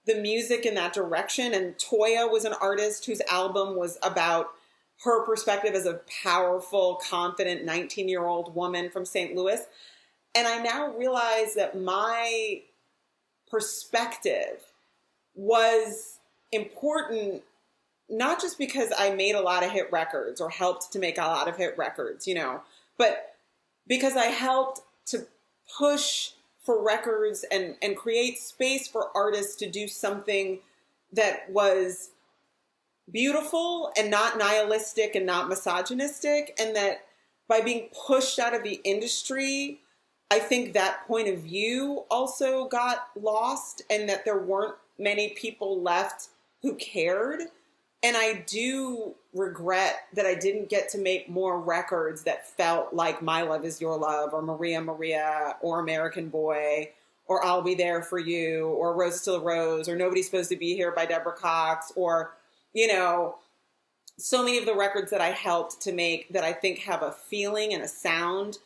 the 0.06 0.16
music 0.16 0.66
in 0.66 0.74
that 0.74 0.92
direction. 0.92 1.54
And 1.54 1.76
Toya 1.76 2.30
was 2.30 2.44
an 2.44 2.54
artist 2.60 3.06
whose 3.06 3.22
album 3.30 3.76
was 3.76 3.98
about 4.02 4.50
her 5.04 5.24
perspective 5.24 5.74
as 5.74 5.86
a 5.86 6.00
powerful, 6.22 7.00
confident 7.08 7.64
19 7.64 8.08
year 8.08 8.24
old 8.24 8.54
woman 8.54 8.90
from 8.90 9.04
St. 9.04 9.34
Louis. 9.34 9.60
And 10.34 10.46
I 10.46 10.62
now 10.62 10.92
realize 10.96 11.54
that 11.54 11.80
my 11.80 12.62
perspective 13.52 14.64
was 15.36 16.18
important 16.50 17.42
not 18.08 18.40
just 18.40 18.58
because 18.58 18.92
I 18.98 19.14
made 19.14 19.34
a 19.34 19.40
lot 19.40 19.62
of 19.62 19.70
hit 19.70 19.90
records 19.92 20.40
or 20.40 20.50
helped 20.50 20.92
to 20.92 20.98
make 20.98 21.18
a 21.18 21.22
lot 21.22 21.48
of 21.48 21.56
hit 21.56 21.78
records, 21.78 22.26
you 22.26 22.34
know, 22.34 22.62
but 22.98 23.36
because 23.86 24.16
I 24.16 24.26
helped 24.26 24.82
to 25.06 25.26
push 25.78 26.32
for 26.62 26.82
records 26.82 27.44
and, 27.50 27.76
and 27.82 27.96
create 27.96 28.38
space 28.38 28.86
for 28.86 29.10
artists 29.14 29.56
to 29.56 29.70
do 29.70 29.88
something 29.88 30.58
that 31.12 31.50
was 31.50 32.10
beautiful 33.10 33.92
and 33.96 34.10
not 34.10 34.38
nihilistic 34.38 35.14
and 35.14 35.26
not 35.26 35.48
misogynistic, 35.48 36.56
and 36.60 36.76
that 36.76 37.04
by 37.48 37.60
being 37.60 37.88
pushed 38.06 38.38
out 38.38 38.54
of 38.54 38.62
the 38.62 38.80
industry, 38.84 39.81
I 40.32 40.38
think 40.38 40.72
that 40.72 41.06
point 41.06 41.28
of 41.28 41.40
view 41.40 42.04
also 42.10 42.66
got 42.66 43.10
lost, 43.20 43.82
and 43.90 44.08
that 44.08 44.24
there 44.24 44.38
weren't 44.38 44.76
many 44.98 45.28
people 45.30 45.82
left 45.82 46.28
who 46.62 46.74
cared. 46.76 47.42
And 48.02 48.16
I 48.16 48.42
do 48.46 49.14
regret 49.34 50.06
that 50.14 50.24
I 50.24 50.34
didn't 50.34 50.70
get 50.70 50.88
to 50.90 50.98
make 50.98 51.28
more 51.28 51.60
records 51.60 52.22
that 52.22 52.48
felt 52.48 52.94
like 52.94 53.20
My 53.20 53.42
Love 53.42 53.66
Is 53.66 53.78
Your 53.78 53.98
Love 53.98 54.32
or 54.32 54.40
Maria 54.40 54.80
Maria 54.80 55.56
or 55.60 55.80
American 55.80 56.30
Boy 56.30 56.88
or 57.26 57.44
I'll 57.44 57.60
Be 57.60 57.74
There 57.74 58.02
For 58.02 58.18
You 58.18 58.68
or 58.68 58.94
Rose 58.94 59.20
Still 59.20 59.42
Rose 59.42 59.86
or 59.86 59.96
Nobody's 59.96 60.30
Supposed 60.30 60.48
to 60.48 60.56
Be 60.56 60.74
Here 60.74 60.92
by 60.92 61.04
Deborah 61.04 61.36
Cox 61.36 61.92
or, 61.94 62.32
you 62.72 62.88
know, 62.88 63.34
so 64.16 64.42
many 64.42 64.56
of 64.56 64.64
the 64.64 64.74
records 64.74 65.10
that 65.10 65.20
I 65.20 65.28
helped 65.28 65.82
to 65.82 65.92
make 65.92 66.30
that 66.30 66.42
I 66.42 66.54
think 66.54 66.78
have 66.78 67.02
a 67.02 67.12
feeling 67.12 67.74
and 67.74 67.82
a 67.82 67.88
sound 67.88 68.56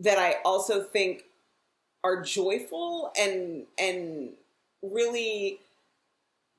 that 0.00 0.18
I 0.18 0.36
also 0.44 0.82
think 0.82 1.24
are 2.04 2.22
joyful 2.22 3.12
and 3.18 3.64
and 3.78 4.30
really 4.82 5.58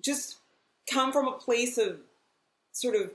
just 0.03 0.37
come 0.91 1.11
from 1.11 1.27
a 1.27 1.33
place 1.33 1.77
of 1.77 1.99
sort 2.71 2.95
of 2.95 3.11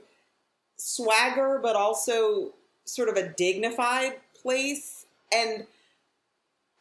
swagger, 0.77 1.59
but 1.61 1.75
also 1.75 2.53
sort 2.85 3.09
of 3.09 3.15
a 3.15 3.29
dignified 3.29 4.13
place. 4.41 5.05
And 5.33 5.65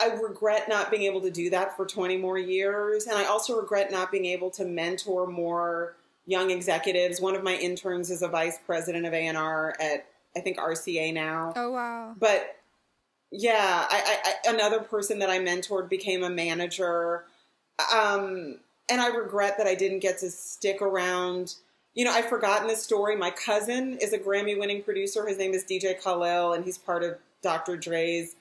I 0.00 0.08
regret 0.08 0.68
not 0.68 0.90
being 0.90 1.04
able 1.04 1.22
to 1.22 1.30
do 1.30 1.50
that 1.50 1.76
for 1.76 1.86
20 1.86 2.16
more 2.18 2.38
years. 2.38 3.06
And 3.06 3.16
I 3.16 3.24
also 3.24 3.56
regret 3.56 3.90
not 3.90 4.10
being 4.10 4.26
able 4.26 4.50
to 4.52 4.64
mentor 4.64 5.26
more 5.26 5.96
young 6.26 6.50
executives. 6.50 7.20
One 7.20 7.34
of 7.34 7.42
my 7.42 7.54
interns 7.54 8.10
is 8.10 8.22
a 8.22 8.28
vice 8.28 8.58
president 8.66 9.06
of 9.06 9.12
A&R 9.12 9.74
at, 9.80 10.06
I 10.36 10.40
think, 10.40 10.58
RCA 10.58 11.12
now. 11.14 11.52
Oh 11.56 11.70
wow. 11.70 12.14
But 12.18 12.56
yeah, 13.36 13.86
I, 13.90 14.18
I, 14.24 14.50
another 14.50 14.78
person 14.78 15.18
that 15.18 15.28
I 15.28 15.40
mentored 15.40 15.88
became 15.88 16.22
a 16.22 16.30
manager. 16.30 17.24
Um, 17.92 18.58
and 18.88 19.00
I 19.00 19.08
regret 19.08 19.58
that 19.58 19.66
I 19.66 19.74
didn't 19.74 19.98
get 19.98 20.18
to 20.18 20.30
stick 20.30 20.80
around. 20.80 21.56
You 21.94 22.04
know, 22.04 22.12
I've 22.12 22.28
forgotten 22.28 22.68
this 22.68 22.82
story. 22.82 23.16
My 23.16 23.30
cousin 23.30 23.98
is 24.00 24.12
a 24.12 24.18
Grammy 24.18 24.56
winning 24.56 24.82
producer. 24.82 25.26
His 25.26 25.36
name 25.36 25.52
is 25.52 25.64
DJ 25.64 26.00
Khalil, 26.00 26.52
and 26.52 26.64
he's 26.64 26.78
part 26.78 27.02
of 27.02 27.16
Dr. 27.42 27.76
Dre's, 27.76 28.36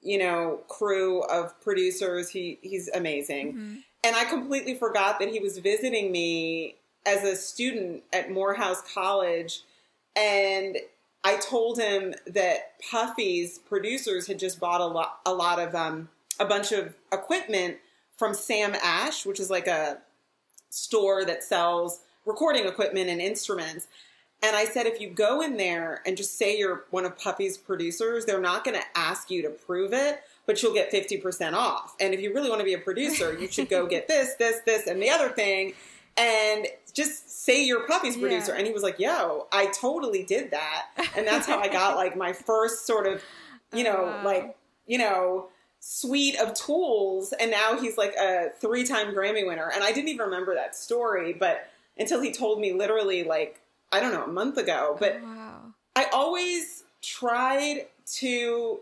you 0.00 0.18
know, 0.18 0.60
crew 0.68 1.22
of 1.24 1.60
producers. 1.60 2.30
He 2.30 2.58
he's 2.62 2.88
amazing. 2.88 3.52
Mhm. 3.52 3.82
And 4.04 4.16
I 4.16 4.24
completely 4.24 4.76
forgot 4.76 5.18
that 5.18 5.28
he 5.28 5.40
was 5.40 5.58
visiting 5.58 6.10
me 6.10 6.76
as 7.04 7.22
a 7.22 7.36
student 7.36 8.02
at 8.14 8.30
Morehouse 8.30 8.80
College. 8.94 9.60
And 10.16 10.78
I 11.24 11.36
told 11.36 11.78
him 11.78 12.14
that 12.26 12.80
Puffy's 12.90 13.58
producers 13.58 14.26
had 14.26 14.38
just 14.38 14.60
bought 14.60 14.80
a 14.80 14.86
lot, 14.86 15.20
a 15.26 15.34
lot 15.34 15.58
of, 15.58 15.74
um, 15.74 16.08
a 16.38 16.44
bunch 16.44 16.72
of 16.72 16.94
equipment 17.12 17.78
from 18.16 18.34
Sam 18.34 18.74
Ash, 18.82 19.26
which 19.26 19.40
is 19.40 19.50
like 19.50 19.66
a 19.66 19.98
store 20.70 21.24
that 21.24 21.42
sells 21.42 22.00
recording 22.24 22.66
equipment 22.66 23.08
and 23.08 23.20
instruments. 23.20 23.88
And 24.42 24.54
I 24.54 24.66
said, 24.66 24.86
if 24.86 25.00
you 25.00 25.10
go 25.10 25.40
in 25.40 25.56
there 25.56 26.00
and 26.06 26.16
just 26.16 26.38
say 26.38 26.56
you're 26.56 26.84
one 26.90 27.04
of 27.04 27.18
Puffy's 27.18 27.58
producers, 27.58 28.24
they're 28.24 28.40
not 28.40 28.64
going 28.64 28.76
to 28.76 28.86
ask 28.94 29.30
you 29.30 29.42
to 29.42 29.50
prove 29.50 29.92
it, 29.92 30.20
but 30.46 30.62
you'll 30.62 30.74
get 30.74 30.92
50% 30.92 31.54
off. 31.54 31.96
And 31.98 32.14
if 32.14 32.20
you 32.20 32.32
really 32.32 32.48
want 32.48 32.60
to 32.60 32.64
be 32.64 32.74
a 32.74 32.78
producer, 32.78 33.36
you 33.38 33.48
should 33.48 33.68
go 33.68 33.86
get 33.86 34.06
this, 34.06 34.34
this, 34.34 34.60
this, 34.64 34.86
and 34.86 35.02
the 35.02 35.10
other 35.10 35.28
thing. 35.28 35.74
And 36.18 36.66
just 36.92 37.44
say 37.44 37.64
you're 37.64 37.86
Puffy's 37.86 38.16
producer. 38.16 38.52
Yeah. 38.52 38.58
And 38.58 38.66
he 38.66 38.72
was 38.72 38.82
like, 38.82 38.98
yo, 38.98 39.46
I 39.52 39.66
totally 39.66 40.24
did 40.24 40.50
that. 40.50 40.86
And 41.16 41.26
that's 41.26 41.46
how 41.46 41.58
I 41.60 41.68
got 41.68 41.96
like 41.96 42.16
my 42.16 42.32
first 42.32 42.86
sort 42.86 43.06
of, 43.06 43.22
you 43.72 43.84
know, 43.84 44.04
Wow. 44.04 44.24
like, 44.24 44.56
you 44.86 44.98
know, 44.98 45.48
suite 45.80 46.38
of 46.40 46.54
tools. 46.54 47.32
And 47.38 47.50
now 47.50 47.78
he's 47.78 47.96
like 47.96 48.14
a 48.16 48.48
three 48.60 48.84
time 48.84 49.14
Grammy 49.14 49.46
winner. 49.46 49.70
And 49.72 49.84
I 49.84 49.92
didn't 49.92 50.08
even 50.08 50.26
remember 50.26 50.54
that 50.56 50.74
story, 50.74 51.32
but 51.32 51.68
until 51.96 52.20
he 52.20 52.32
told 52.32 52.60
me 52.60 52.72
literally 52.72 53.22
like, 53.24 53.60
I 53.92 54.00
don't 54.00 54.12
know, 54.12 54.24
a 54.24 54.28
month 54.28 54.58
ago. 54.58 54.92
Oh, 54.94 54.96
but 54.98 55.22
wow. 55.22 55.60
I 55.94 56.06
always 56.12 56.84
tried 57.00 57.86
to 58.16 58.80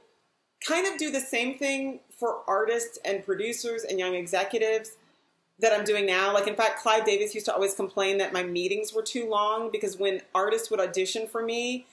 kind 0.66 0.86
of 0.86 0.98
do 0.98 1.10
the 1.10 1.20
same 1.20 1.58
thing 1.58 2.00
for 2.18 2.38
artists 2.48 2.98
and 3.04 3.24
producers 3.24 3.84
and 3.84 3.98
young 3.98 4.14
executives 4.14 4.96
that 5.58 5.72
I'm 5.72 5.84
doing 5.84 6.06
now. 6.06 6.32
Like, 6.34 6.46
in 6.46 6.54
fact, 6.54 6.80
Clive 6.80 7.04
Davis 7.04 7.34
used 7.34 7.46
to 7.46 7.54
always 7.54 7.74
complain 7.74 8.18
that 8.18 8.32
my 8.32 8.42
meetings 8.42 8.92
were 8.92 9.02
too 9.02 9.28
long 9.28 9.70
because 9.70 9.96
when 9.96 10.20
artists 10.34 10.70
would 10.70 10.80
audition 10.80 11.26
for 11.26 11.42
me, 11.42 11.86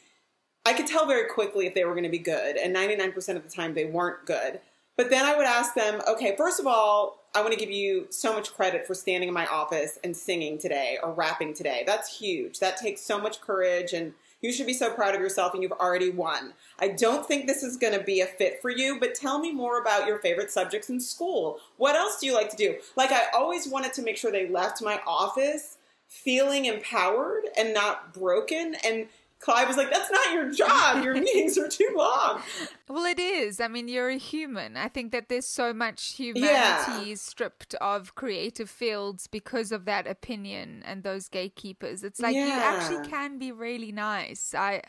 I 0.65 0.73
could 0.73 0.87
tell 0.87 1.05
very 1.05 1.27
quickly 1.27 1.67
if 1.67 1.73
they 1.73 1.85
were 1.85 1.93
going 1.93 2.03
to 2.03 2.09
be 2.09 2.19
good, 2.19 2.57
and 2.57 2.75
99% 2.75 3.15
of 3.35 3.43
the 3.43 3.49
time 3.49 3.73
they 3.73 3.85
weren't 3.85 4.25
good. 4.25 4.59
But 4.95 5.09
then 5.09 5.25
I 5.25 5.35
would 5.35 5.45
ask 5.45 5.73
them, 5.73 6.01
okay, 6.07 6.35
first 6.37 6.59
of 6.59 6.67
all, 6.67 7.19
I 7.35 7.41
want 7.41 7.51
to 7.51 7.59
give 7.59 7.71
you 7.71 8.07
so 8.11 8.33
much 8.33 8.53
credit 8.53 8.85
for 8.85 8.93
standing 8.93 9.27
in 9.27 9.33
my 9.33 9.47
office 9.47 9.97
and 10.03 10.15
singing 10.15 10.59
today 10.59 10.99
or 11.01 11.11
rapping 11.11 11.53
today. 11.53 11.83
That's 11.85 12.17
huge. 12.17 12.59
That 12.59 12.77
takes 12.77 13.01
so 13.01 13.19
much 13.19 13.41
courage, 13.41 13.93
and 13.93 14.13
you 14.43 14.51
should 14.51 14.67
be 14.67 14.73
so 14.73 14.93
proud 14.93 15.15
of 15.15 15.21
yourself, 15.21 15.53
and 15.55 15.63
you've 15.63 15.71
already 15.71 16.11
won. 16.11 16.53
I 16.77 16.89
don't 16.89 17.25
think 17.25 17.47
this 17.47 17.63
is 17.63 17.77
going 17.77 17.97
to 17.97 18.03
be 18.03 18.21
a 18.21 18.27
fit 18.27 18.61
for 18.61 18.69
you, 18.69 18.99
but 18.99 19.15
tell 19.15 19.39
me 19.39 19.51
more 19.51 19.81
about 19.81 20.05
your 20.05 20.19
favorite 20.19 20.51
subjects 20.51 20.89
in 20.89 20.99
school. 20.99 21.59
What 21.77 21.95
else 21.95 22.19
do 22.19 22.27
you 22.27 22.35
like 22.35 22.49
to 22.49 22.57
do? 22.57 22.75
Like, 22.95 23.11
I 23.11 23.23
always 23.33 23.67
wanted 23.67 23.93
to 23.93 24.03
make 24.03 24.17
sure 24.17 24.31
they 24.31 24.49
left 24.49 24.83
my 24.83 24.99
office 25.07 25.77
feeling 26.07 26.65
empowered 26.65 27.45
and 27.57 27.73
not 27.73 28.13
broken. 28.13 28.75
And 28.85 29.07
Clive 29.43 29.67
was 29.67 29.75
like, 29.75 29.91
that's 29.91 30.09
not 30.09 30.33
your 30.33 30.51
job. 30.51 31.03
Your 31.03 31.13
meetings 31.15 31.57
are 31.57 31.67
too 31.67 31.89
long. 31.95 32.41
Well, 32.89 33.05
it 33.05 33.17
is. 33.17 33.59
I 33.59 33.69
mean, 33.69 33.87
you're 33.87 34.09
a 34.09 34.17
human. 34.17 34.77
I 34.77 34.87
think 34.87 35.13
that 35.13 35.27
there's 35.27 35.47
so 35.47 35.73
much 35.73 36.15
Yeah. 36.19 36.85
humanity 36.85 37.15
stripped 37.15 37.73
of 37.75 38.13
creative 38.13 38.69
fields 38.69 39.25
because 39.25 39.71
of 39.71 39.85
that 39.85 40.05
opinion 40.05 40.83
and 40.85 41.01
those 41.01 41.27
gatekeepers. 41.27 42.03
It's 42.03 42.19
like 42.19 42.35
you 42.35 42.43
actually 42.51 43.07
can 43.07 43.39
be 43.39 43.51
really 43.51 43.91
nice. 43.91 44.53
I 44.53 44.81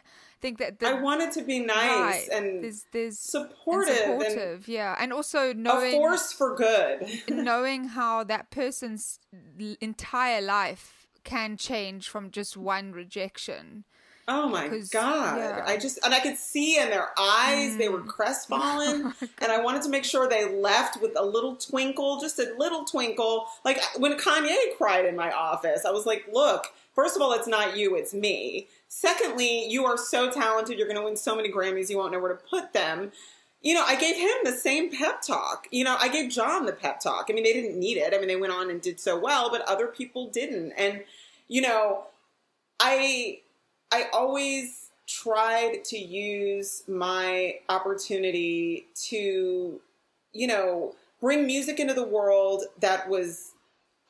think 0.43 0.59
that 0.59 0.81
the, 0.81 0.89
I 0.89 1.01
wanted 1.01 1.33
to 1.33 1.43
be 1.43 1.61
nice 1.61 2.29
right, 2.29 2.29
and 2.33 2.63
there's 2.63 2.85
there's 2.93 3.19
supportive 3.19 3.97
and 3.97 4.23
and, 4.23 4.69
yeah, 4.69 4.97
and 4.99 5.11
also 5.13 5.55
knowing 5.55 5.95
a 5.95 5.97
force 5.97 6.33
for 6.33 6.55
good. 6.57 7.09
knowing 7.31 7.89
how 7.89 8.25
that 8.25 8.51
person's 8.51 9.19
entire 9.81 10.43
life 10.43 11.07
can 11.23 11.57
change 11.57 12.09
from 12.09 12.31
just 12.31 12.57
one 12.57 12.93
rejection. 12.93 13.85
Oh 14.27 14.49
my 14.49 14.69
god! 14.91 15.39
yeah. 15.39 15.65
I 15.67 15.77
just 15.77 15.99
and 16.05 16.15
I 16.15 16.21
could 16.21 16.39
see 16.39 16.79
in 16.79 16.89
their 16.91 17.11
eyes 17.19 17.77
they 17.77 17.89
were 17.89 18.01
Mm. 18.01 18.07
crestfallen, 18.17 19.13
and 19.41 19.53
I 19.53 19.61
wanted 19.63 19.83
to 19.83 19.91
make 19.91 20.05
sure 20.05 20.29
they 20.29 20.51
left 20.55 21.01
with 21.03 21.13
a 21.19 21.25
little 21.25 21.57
twinkle, 21.57 22.21
just 22.21 22.39
a 22.39 22.55
little 22.59 22.85
twinkle. 22.85 23.47
Like 23.65 23.81
when 23.99 24.17
Kanye 24.19 24.77
cried 24.79 25.05
in 25.05 25.15
my 25.15 25.31
office, 25.31 25.85
I 25.85 25.91
was 25.91 26.07
like, 26.07 26.25
"Look, 26.33 26.69
first 26.95 27.17
of 27.17 27.23
all, 27.23 27.33
it's 27.33 27.47
not 27.47 27.77
you, 27.77 27.97
it's 27.97 28.15
me. 28.15 28.69
Secondly, 28.89 29.69
you 29.69 29.85
are 29.85 29.99
so 29.99 30.31
talented, 30.31 30.79
you're 30.79 30.89
going 30.89 30.99
to 30.99 31.05
win 31.05 31.17
so 31.17 31.35
many 31.37 31.51
Grammys, 31.53 31.91
you 31.91 31.99
won't 31.99 32.13
know 32.13 32.21
where 32.21 32.33
to 32.35 32.43
put 32.49 32.73
them." 32.73 33.13
You 33.61 33.73
know, 33.75 33.85
I 33.87 33.97
gave 33.97 34.17
him 34.17 34.37
the 34.45 34.53
same 34.53 34.91
pep 34.91 35.23
talk. 35.23 35.67
You 35.71 35.85
know, 35.85 35.97
I 35.99 36.09
gave 36.09 36.31
John 36.31 36.67
the 36.67 36.73
pep 36.73 37.01
talk. 37.01 37.27
I 37.31 37.33
mean, 37.33 37.45
they 37.45 37.55
didn't 37.55 37.79
need 37.79 37.97
it. 37.97 38.13
I 38.15 38.19
mean, 38.19 38.29
they 38.29 38.37
went 38.37 38.53
on 38.53 38.69
and 38.71 38.81
did 38.81 39.01
so 39.01 39.19
well, 39.19 39.51
but 39.51 39.63
other 39.63 39.87
people 39.87 40.29
didn't. 40.31 40.73
And 40.73 41.03
you 41.49 41.61
know, 41.63 42.05
I 42.79 43.41
I 43.95 44.09
always 44.13 44.91
tried 45.07 45.85
to 45.85 45.97
use 45.97 46.83
my 46.89 47.61
opportunity 47.69 48.89
to, 49.05 49.81
you 50.33 50.47
know, 50.49 50.97
bring 51.21 51.47
music 51.47 51.79
into 51.79 51.95
the 51.95 52.05
world 52.05 52.65
that 52.81 53.09
was, 53.09 53.53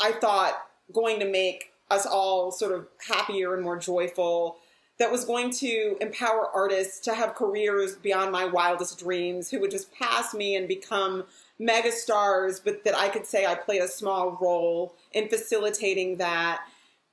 I 0.00 0.12
thought, 0.12 0.54
going 0.94 1.20
to 1.20 1.30
make 1.30 1.72
us 1.90 2.06
all 2.06 2.50
sort 2.50 2.72
of 2.72 2.86
happier 3.06 3.54
and 3.54 3.62
more 3.62 3.78
joyful. 3.78 4.56
That 4.98 5.12
was 5.12 5.26
going 5.26 5.50
to 5.56 5.98
empower 6.00 6.48
artists 6.54 6.98
to 7.00 7.14
have 7.14 7.34
careers 7.34 7.94
beyond 7.96 8.32
my 8.32 8.46
wildest 8.46 8.98
dreams, 9.00 9.50
who 9.50 9.60
would 9.60 9.70
just 9.70 9.92
pass 9.92 10.32
me 10.32 10.56
and 10.56 10.66
become 10.66 11.24
megastars, 11.60 12.58
but 12.64 12.84
that 12.84 12.96
I 12.96 13.10
could 13.10 13.26
say 13.26 13.44
I 13.44 13.54
played 13.54 13.82
a 13.82 13.88
small 13.88 14.38
role 14.40 14.94
in 15.12 15.28
facilitating 15.28 16.16
that. 16.16 16.64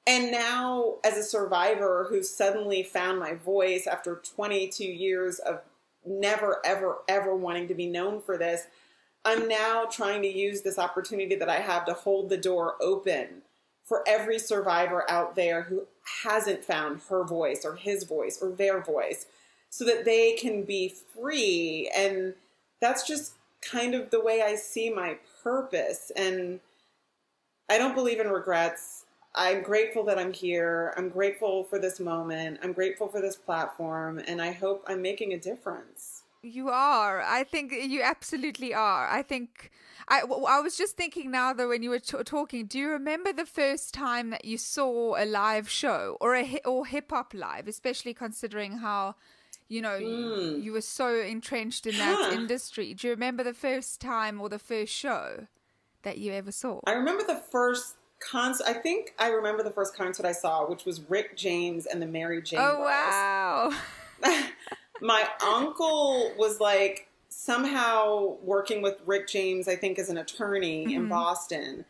And 0.08 0.32
now, 0.32 0.96
as 1.04 1.18
a 1.18 1.24
survivor 1.24 2.08
who 2.10 2.24
suddenly 2.24 2.84
found 2.84 3.20
my 3.20 3.36
voice 3.36 3.86
after 3.86 4.16
22 4.16 4.84
years 4.84 5.40
of 5.40 5.62
never, 6.06 6.60
ever, 6.66 6.98
ever 7.08 7.36
wanting 7.36 7.68
to 7.68 7.76
be 7.76 7.86
known 7.86 8.22
for 8.22 8.38
this, 8.38 8.66
I'm 9.24 9.48
now 9.48 9.86
trying 9.86 10.24
to 10.24 10.28
use 10.28 10.62
this 10.62 10.80
opportunity 10.80 11.36
that 11.36 11.50
I 11.50 11.60
have 11.60 11.86
to 11.86 11.94
hold 11.94 12.30
the 12.30 12.38
door 12.38 12.76
open 12.82 13.44
for 13.84 14.04
every 14.08 14.40
survivor 14.40 15.10
out 15.10 15.36
there 15.36 15.64
who 15.64 15.84
hasn't 16.24 16.64
found 16.64 17.02
her 17.10 17.24
voice 17.24 17.64
or 17.64 17.76
his 17.76 18.04
voice 18.04 18.40
or 18.42 18.50
their 18.50 18.82
voice 18.82 19.28
so 19.70 19.86
that 19.86 20.06
they 20.06 20.34
can 20.34 20.64
be 20.64 20.94
free. 21.14 21.92
And 21.96 22.34
that's 22.80 23.08
just 23.08 23.34
kind 23.62 23.94
of 23.94 24.10
the 24.10 24.22
way 24.22 24.42
I 24.42 24.56
see 24.56 24.90
my 24.90 25.18
purpose. 25.44 26.12
And 26.16 26.60
I 27.70 27.78
don't 27.78 27.96
believe 27.96 28.20
in 28.20 28.30
regrets. 28.30 29.06
I'm 29.34 29.62
grateful 29.64 30.04
that 30.06 30.20
I'm 30.20 30.34
here. 30.34 30.94
I'm 30.98 31.10
grateful 31.10 31.64
for 31.64 31.80
this 31.80 32.00
moment. 32.00 32.60
I'm 32.62 32.74
grateful 32.74 33.08
for 33.08 33.22
this 33.22 33.36
platform. 33.36 34.20
And 34.28 34.42
I 34.42 34.52
hope 34.52 34.84
I'm 34.88 35.02
making 35.02 35.34
a 35.34 35.40
difference. 35.40 36.24
You 36.44 36.70
are. 36.70 37.22
I 37.22 37.44
think 37.44 37.72
you 37.72 38.02
absolutely 38.02 38.74
are. 38.74 39.08
I 39.08 39.22
think. 39.22 39.72
I, 40.08 40.22
I 40.22 40.60
was 40.60 40.76
just 40.76 40.98
thinking 40.98 41.30
now, 41.30 41.54
though, 41.54 41.70
when 41.70 41.84
you 41.84 41.92
were 41.92 42.00
t- 42.00 42.18
talking, 42.26 42.66
do 42.66 42.80
you 42.80 42.90
remember 42.90 43.32
the 43.32 43.46
first 43.46 43.94
time 43.94 44.32
that 44.32 44.44
you 44.44 44.58
saw 44.58 45.16
a 45.16 45.24
live 45.24 45.70
show 45.70 46.18
or 46.20 46.36
a 46.36 46.60
or 46.66 46.86
hip 46.88 47.12
hop 47.12 47.34
live, 47.36 47.68
especially 47.68 48.16
considering 48.16 48.80
how, 48.80 49.16
you 49.70 49.82
know, 49.82 49.96
you, 49.98 50.56
hmm. 50.56 50.62
you 50.62 50.72
were 50.74 50.82
so 50.82 51.22
entrenched 51.22 51.86
in 51.86 51.96
that 51.98 52.18
Huh. 52.20 52.32
industry? 52.34 52.96
Do 52.96 53.08
you 53.08 53.14
remember 53.14 53.44
the 53.44 53.54
first 53.54 54.02
time 54.02 54.42
or 54.42 54.50
the 54.50 54.60
first 54.60 54.92
show 54.92 55.48
that 56.02 56.18
you 56.18 56.34
ever 56.34 56.52
saw? 56.52 56.80
I 56.88 56.94
remember 56.94 57.24
the 57.24 57.42
first 57.52 57.96
concert. 58.22 58.68
I 58.68 58.74
think 58.74 59.14
I 59.20 59.30
remember 59.30 59.64
the 59.64 59.72
first 59.72 59.96
concert 59.96 60.26
I 60.26 60.32
saw, 60.32 60.68
which 60.68 60.86
was 60.86 61.02
Rick 61.10 61.36
James 61.36 61.86
and 61.86 62.02
the 62.02 62.08
Mary 62.08 62.42
Jane 62.42 62.60
girls. 62.60 62.78
oh 62.80 63.72
wow! 64.24 64.48
my 65.02 65.28
uncle 65.46 66.34
was 66.38 66.60
like 66.60 67.08
somehow 67.30 68.38
working 68.44 68.82
with 68.82 69.02
Rick 69.06 69.28
James, 69.28 69.68
I 69.68 69.76
think, 69.76 69.98
as 69.98 70.10
an 70.10 70.18
attorney 70.18 70.84
in 70.84 71.02
mm-hmm. 71.02 71.10
Boston. 71.10 71.86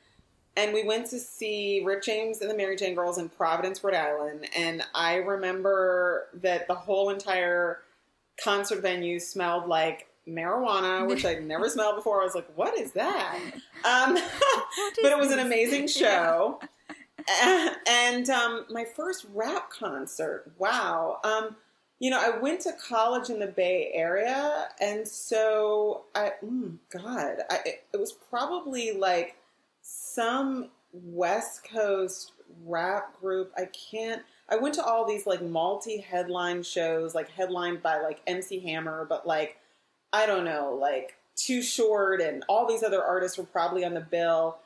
And 0.57 0.73
we 0.73 0.83
went 0.83 1.09
to 1.11 1.19
see 1.19 1.81
Rick 1.83 2.03
James 2.03 2.41
and 2.41 2.49
the 2.49 2.55
Mary 2.55 2.75
Jane 2.75 2.95
Girls 2.95 3.17
in 3.17 3.29
Providence, 3.29 3.83
Rhode 3.83 3.95
Island. 3.95 4.47
And 4.55 4.83
I 4.93 5.15
remember 5.15 6.27
that 6.33 6.67
the 6.67 6.75
whole 6.75 7.09
entire 7.09 7.79
concert 8.41 8.81
venue 8.81 9.19
smelled 9.19 9.67
like 9.67 10.07
marijuana, 10.27 11.07
which 11.07 11.25
I'd 11.25 11.45
never 11.45 11.69
smelled 11.69 11.95
before. 11.95 12.21
I 12.21 12.25
was 12.25 12.35
like, 12.35 12.49
what 12.55 12.77
is 12.77 12.91
that? 12.93 13.39
Um, 13.83 14.13
but 15.01 15.11
it 15.11 15.17
was 15.17 15.31
an 15.31 15.39
amazing 15.39 15.87
show. 15.87 16.59
A- 17.43 17.71
and 17.89 18.29
um, 18.29 18.65
my 18.69 18.85
first 18.85 19.25
rap 19.33 19.69
concert, 19.69 20.51
wow. 20.57 21.19
Um, 21.23 21.55
you 21.99 22.09
know, 22.09 22.19
I 22.19 22.37
went 22.39 22.61
to 22.61 22.73
college 22.73 23.29
in 23.29 23.37
the 23.39 23.47
Bay 23.47 23.91
Area, 23.93 24.69
and 24.79 25.07
so 25.07 26.05
I, 26.15 26.31
mm, 26.43 26.77
God, 26.89 27.37
I, 27.49 27.59
it, 27.63 27.83
it 27.93 27.99
was 27.99 28.11
probably 28.11 28.93
like 28.93 29.35
some 29.83 30.69
West 30.93 31.63
Coast 31.71 32.31
rap 32.65 33.19
group. 33.19 33.51
I 33.55 33.65
can't. 33.65 34.23
I 34.49 34.55
went 34.57 34.73
to 34.75 34.83
all 34.83 35.07
these 35.07 35.25
like 35.27 35.41
multi-headline 35.41 36.63
shows, 36.63 37.13
like 37.15 37.29
headlined 37.29 37.83
by 37.83 38.01
like 38.01 38.21
MC 38.27 38.59
Hammer, 38.59 39.05
but 39.07 39.27
like 39.27 39.57
I 40.13 40.25
don't 40.25 40.45
know, 40.45 40.77
like 40.79 41.15
Too 41.35 41.61
Short 41.61 42.21
and 42.21 42.43
all 42.49 42.67
these 42.67 42.83
other 42.83 43.03
artists 43.03 43.37
were 43.37 43.45
probably 43.45 43.85
on 43.85 43.93
the 43.93 44.01
bill. 44.01 44.57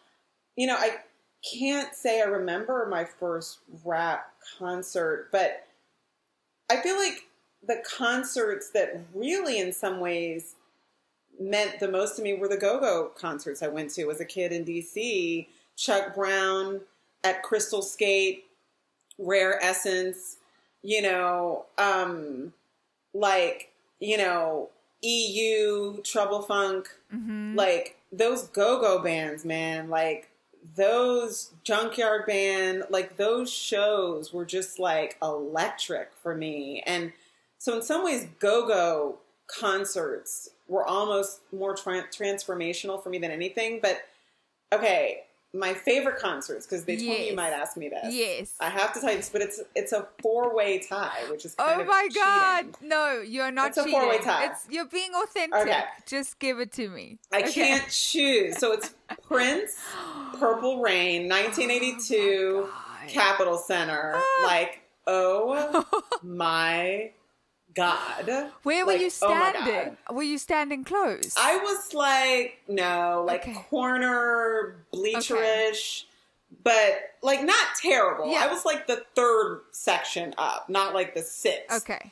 You 0.56 0.68
know, 0.68 0.76
I 0.76 0.98
can't 1.54 1.94
say 1.94 2.22
I 2.22 2.26
remember 2.26 2.88
my 2.90 3.06
first 3.06 3.60
rap 3.84 4.32
concert, 4.58 5.30
but 5.32 5.68
I 6.70 6.78
feel 6.78 6.98
like 6.98 7.28
the 7.68 7.84
concerts 7.98 8.70
that 8.72 9.00
really, 9.14 9.60
in 9.60 9.72
some 9.72 10.00
ways, 10.00 10.56
meant 11.40 11.80
the 11.80 11.88
most 11.88 12.16
to 12.16 12.22
me 12.22 12.34
were 12.34 12.48
the 12.48 12.58
go 12.58 12.80
go 12.80 13.12
concerts 13.16 13.62
I 13.62 13.68
went 13.68 13.94
to 13.96 14.10
as 14.10 14.22
a 14.22 14.26
kid 14.26 14.52
in 14.52 14.66
DC. 14.66 15.48
Chuck 15.76 16.16
Brown 16.16 16.80
at 17.24 17.44
Crystal 17.44 17.82
Skate, 17.82 18.46
Rare 19.18 19.62
Essence, 19.62 20.38
you 20.84 21.02
know, 21.02 21.66
um, 21.78 22.54
like, 23.14 23.72
you 24.00 24.18
know, 24.18 24.70
EU, 25.06 26.02
Trouble 26.02 26.42
Funk, 26.42 26.90
hmm 27.12 27.56
like 27.56 27.98
those 28.12 28.44
go-go 28.48 29.02
bands, 29.02 29.46
man, 29.46 29.90
like 29.90 30.30
those 30.76 31.52
junkyard 31.64 32.26
band, 32.26 32.84
like 32.90 33.18
those 33.18 33.52
shows 33.52 34.34
were 34.34 34.46
just 34.46 34.80
like 34.80 35.18
electric 35.22 36.12
for 36.22 36.36
me. 36.36 36.82
And 36.86 37.14
so 37.58 37.76
in 37.76 37.82
some 37.82 38.04
ways 38.04 38.28
go-go 38.40 39.18
concerts 39.48 40.50
were 40.68 40.86
almost 40.86 41.42
more 41.54 41.76
tra- 41.76 42.08
transformational 42.10 43.02
for 43.02 43.10
me 43.10 43.20
than 43.20 43.32
anything, 43.32 43.80
but 43.82 44.00
okay, 44.74 45.25
my 45.56 45.74
favorite 45.74 46.20
concerts 46.20 46.66
because 46.66 46.84
they 46.86 46.98
told 46.98 47.10
me 47.10 47.30
you 47.30 47.36
might 47.36 47.52
ask 47.52 47.78
me 47.78 47.90
this. 47.90 48.14
Yes. 48.14 48.56
I 48.60 48.70
have 48.70 48.94
to 48.94 49.00
tell 49.02 49.12
you 49.12 49.18
this, 49.18 49.30
but 49.30 49.42
it's 49.42 49.62
it's 49.76 49.92
a 49.94 50.08
four-way 50.22 50.80
tie, 50.80 51.24
which 51.32 51.46
is 51.46 51.56
Oh 51.58 51.84
my 51.86 52.04
cheating. 52.10 52.22
god! 52.22 52.66
No, 52.82 53.22
you're 53.22 53.52
not 53.52 53.70
It's 53.70 53.78
a 53.78 53.86
four-way 53.88 54.20
tie. 54.20 54.48
It's 54.52 54.68
you're 54.70 54.86
being 54.86 55.12
authentic. 55.16 55.60
Okay. 55.62 55.84
Just 56.06 56.40
give 56.40 56.60
it 56.60 56.72
to 56.74 56.90
me. 56.90 57.18
I 57.32 57.40
Okay. 57.44 57.52
can't 57.52 57.90
choose. 57.90 58.58
So 58.58 58.74
it's 58.74 58.94
Prince, 59.28 59.80
Purple 60.40 60.82
Rain, 60.82 61.30
1982, 61.30 62.68
God. 62.70 63.10
Capital 63.10 63.58
Centre. 63.58 64.14
Ah. 64.16 64.44
like, 64.46 64.82
oh 65.08 65.86
my 66.24 67.12
God. 67.76 68.52
Where 68.64 68.86
were 68.86 68.94
Like, 68.94 69.02
you 69.02 69.08
oh 69.08 69.54
standing? 69.54 69.98
were 70.10 70.24
you 70.24 70.38
standing 70.38 70.84
close? 70.84 71.34
I 71.38 71.58
was 71.58 71.94
like, 71.94 72.60
no, 72.68 73.24
like 73.28 73.42
Okay. 73.44 73.54
corner, 73.70 74.78
bleacherish, 74.94 76.04
but 76.64 77.00
like 77.22 77.44
not 77.44 77.68
terrible. 77.82 78.32
Yeah. 78.32 78.46
I 78.46 78.48
was 78.48 78.66
like 78.66 78.88
the 78.88 79.04
third 79.16 79.62
section 79.72 80.34
up, 80.38 80.70
not 80.70 80.94
like 80.94 81.14
the 81.16 81.22
sixth. 81.22 81.76
okay. 81.84 82.12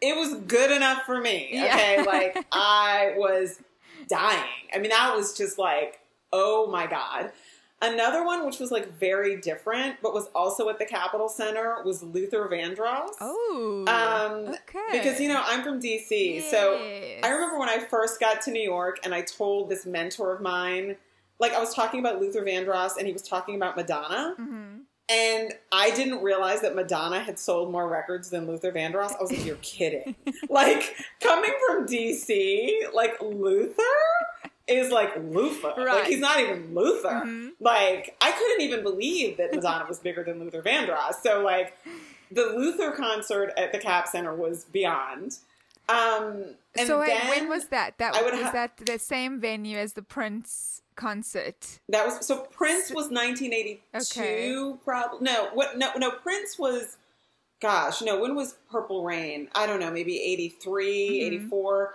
it 0.00 0.16
was 0.16 0.34
good 0.46 0.70
enough 0.70 1.02
for 1.06 1.20
me. 1.20 1.48
Yeah. 1.52 1.64
Okay, 1.66 2.02
like 2.06 2.46
I 2.52 3.14
was 3.16 3.60
dying. 4.08 4.44
I 4.74 4.78
mean, 4.78 4.92
I 4.92 5.14
was 5.14 5.36
just 5.36 5.58
like, 5.58 6.00
oh 6.32 6.66
my 6.70 6.86
god. 6.86 7.30
Another 7.92 8.24
one, 8.24 8.46
which 8.46 8.58
was 8.58 8.70
like 8.70 8.92
very 8.98 9.36
different, 9.36 9.96
but 10.02 10.14
was 10.14 10.28
also 10.34 10.68
at 10.68 10.78
the 10.78 10.84
Capital 10.84 11.28
Centre, 11.28 11.76
was 11.84 12.02
Luther 12.02 12.48
Vandross. 12.50 13.10
Oh. 13.20 13.84
Um, 13.86 14.54
okay. 14.54 14.98
Because 14.98 15.20
you 15.20 15.28
know 15.28 15.42
I'm 15.44 15.62
from 15.62 15.80
DC, 15.80 16.42
so 16.50 16.76
I 17.22 17.28
remember 17.28 17.58
when 17.58 17.68
I 17.68 17.78
first 17.78 18.20
got 18.20 18.40
to 18.42 18.50
New 18.50 18.62
York, 18.62 19.00
and 19.04 19.14
I 19.14 19.22
told 19.22 19.68
this 19.68 19.84
mentor 19.86 20.34
of 20.34 20.40
mine, 20.40 20.96
like 21.38 21.52
I 21.52 21.60
was 21.60 21.74
talking 21.74 22.00
about 22.00 22.20
Luther 22.20 22.42
Vandross, 22.42 22.96
and 22.96 23.06
he 23.06 23.12
was 23.12 23.22
talking 23.22 23.56
about 23.56 23.76
Madonna. 23.76 24.34
Mhm. 24.38 24.80
And 25.10 25.52
I 25.70 25.90
didn't 25.90 26.22
realize 26.22 26.62
that 26.62 26.74
Madonna 26.74 27.20
had 27.20 27.38
sold 27.38 27.70
more 27.70 27.86
records 27.88 28.30
than 28.30 28.46
Luther 28.46 28.72
Vandross. 28.72 29.14
I 29.14 29.20
was 29.20 29.30
like, 29.30 29.44
you're 29.44 29.56
kidding. 29.56 30.14
like, 30.48 30.96
coming 31.20 31.52
from 31.66 31.86
DC, 31.86 32.90
like, 32.94 33.20
Luther 33.20 33.82
is 34.66 34.90
like 34.90 35.14
Luther. 35.16 35.68
Like, 35.76 35.86
Right. 35.86 36.06
he's 36.06 36.20
not 36.20 36.40
even 36.40 36.74
Luther. 36.74 37.22
Mhm. 37.24 37.50
Like, 37.60 38.16
I 38.20 38.32
couldn't 38.32 38.60
even 38.62 38.82
believe 38.82 39.36
that 39.36 39.52
Madonna 39.54 39.84
was 39.88 39.98
bigger 39.98 40.22
than 40.24 40.40
Luther 40.40 40.62
Vandross. 40.62 41.16
So, 41.22 41.40
like, 41.42 41.76
the 42.30 42.46
Luther 42.46 42.90
concert 42.92 43.52
at 43.56 43.72
the 43.72 43.78
Cap 43.78 44.08
Center 44.08 44.34
was 44.34 44.64
beyond. 44.64 45.38
Um, 45.88 46.54
and 46.74 46.86
so 46.86 46.98
wait, 47.00 47.12
when 47.28 47.48
was 47.50 47.66
that? 47.68 47.98
That 47.98 48.14
was 48.14 48.40
ha- 48.42 48.50
that 48.52 48.78
the 48.78 48.98
same 48.98 49.38
venue 49.38 49.76
as 49.76 49.92
the 49.92 50.00
Prince 50.02 50.80
concert. 50.96 51.78
That 51.90 52.06
was 52.06 52.24
so 52.26 52.38
Prince 52.38 52.90
was 52.90 53.10
1982 53.10 53.90
Okay. 53.94 54.78
probably 54.82 55.18
no 55.20 55.50
what 55.52 55.76
no 55.76 55.90
no 55.98 56.10
Prince 56.12 56.58
was 56.58 56.96
gosh 57.60 58.00
no 58.00 58.18
when 58.18 58.34
was 58.34 58.54
Purple 58.70 59.04
Rain 59.04 59.48
I 59.54 59.66
don't 59.66 59.78
know 59.80 59.90
maybe 59.90 60.18
83 60.22 61.20
Mhm. 61.20 61.26
84 61.26 61.94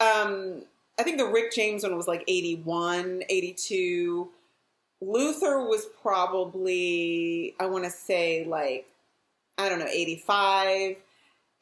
um 0.00 0.62
I 0.98 1.02
think 1.02 1.18
the 1.18 1.26
Rick 1.26 1.52
James 1.52 1.82
one 1.82 1.96
was 1.96 2.08
like 2.08 2.24
81 2.26 3.24
82 3.28 4.28
Luther 5.00 5.60
was 5.60 5.86
probably 6.02 7.54
I 7.60 7.66
want 7.66 7.84
to 7.84 7.90
say 7.90 8.44
like 8.44 8.88
I 9.58 9.68
don't 9.68 9.78
know 9.78 9.86
85 9.86 10.96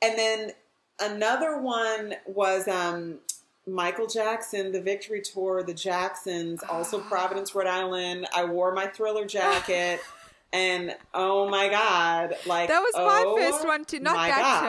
and 0.02 0.18
then 0.18 0.52
another 1.00 1.60
one 1.60 2.14
was 2.26 2.68
um 2.68 3.18
Michael 3.66 4.06
Jackson, 4.06 4.72
the 4.72 4.80
Victory 4.80 5.22
Tour, 5.22 5.62
the 5.62 5.74
Jacksons, 5.74 6.62
also 6.68 7.00
Providence, 7.08 7.54
Rhode 7.54 7.66
Island. 7.66 8.26
I 8.34 8.44
wore 8.44 8.74
my 8.74 8.86
thriller 8.86 9.24
jacket, 9.24 10.00
and 10.54 10.94
oh 11.12 11.48
my 11.50 11.68
god, 11.68 12.34
like 12.46 12.68
That 12.68 12.80
was 12.80 12.92
oh 12.94 13.04
my 13.36 13.42
first 13.42 13.66
one 13.66 13.84
too. 13.84 13.98
Not 14.00 14.14
that 14.14 14.40
God. 14.40 14.60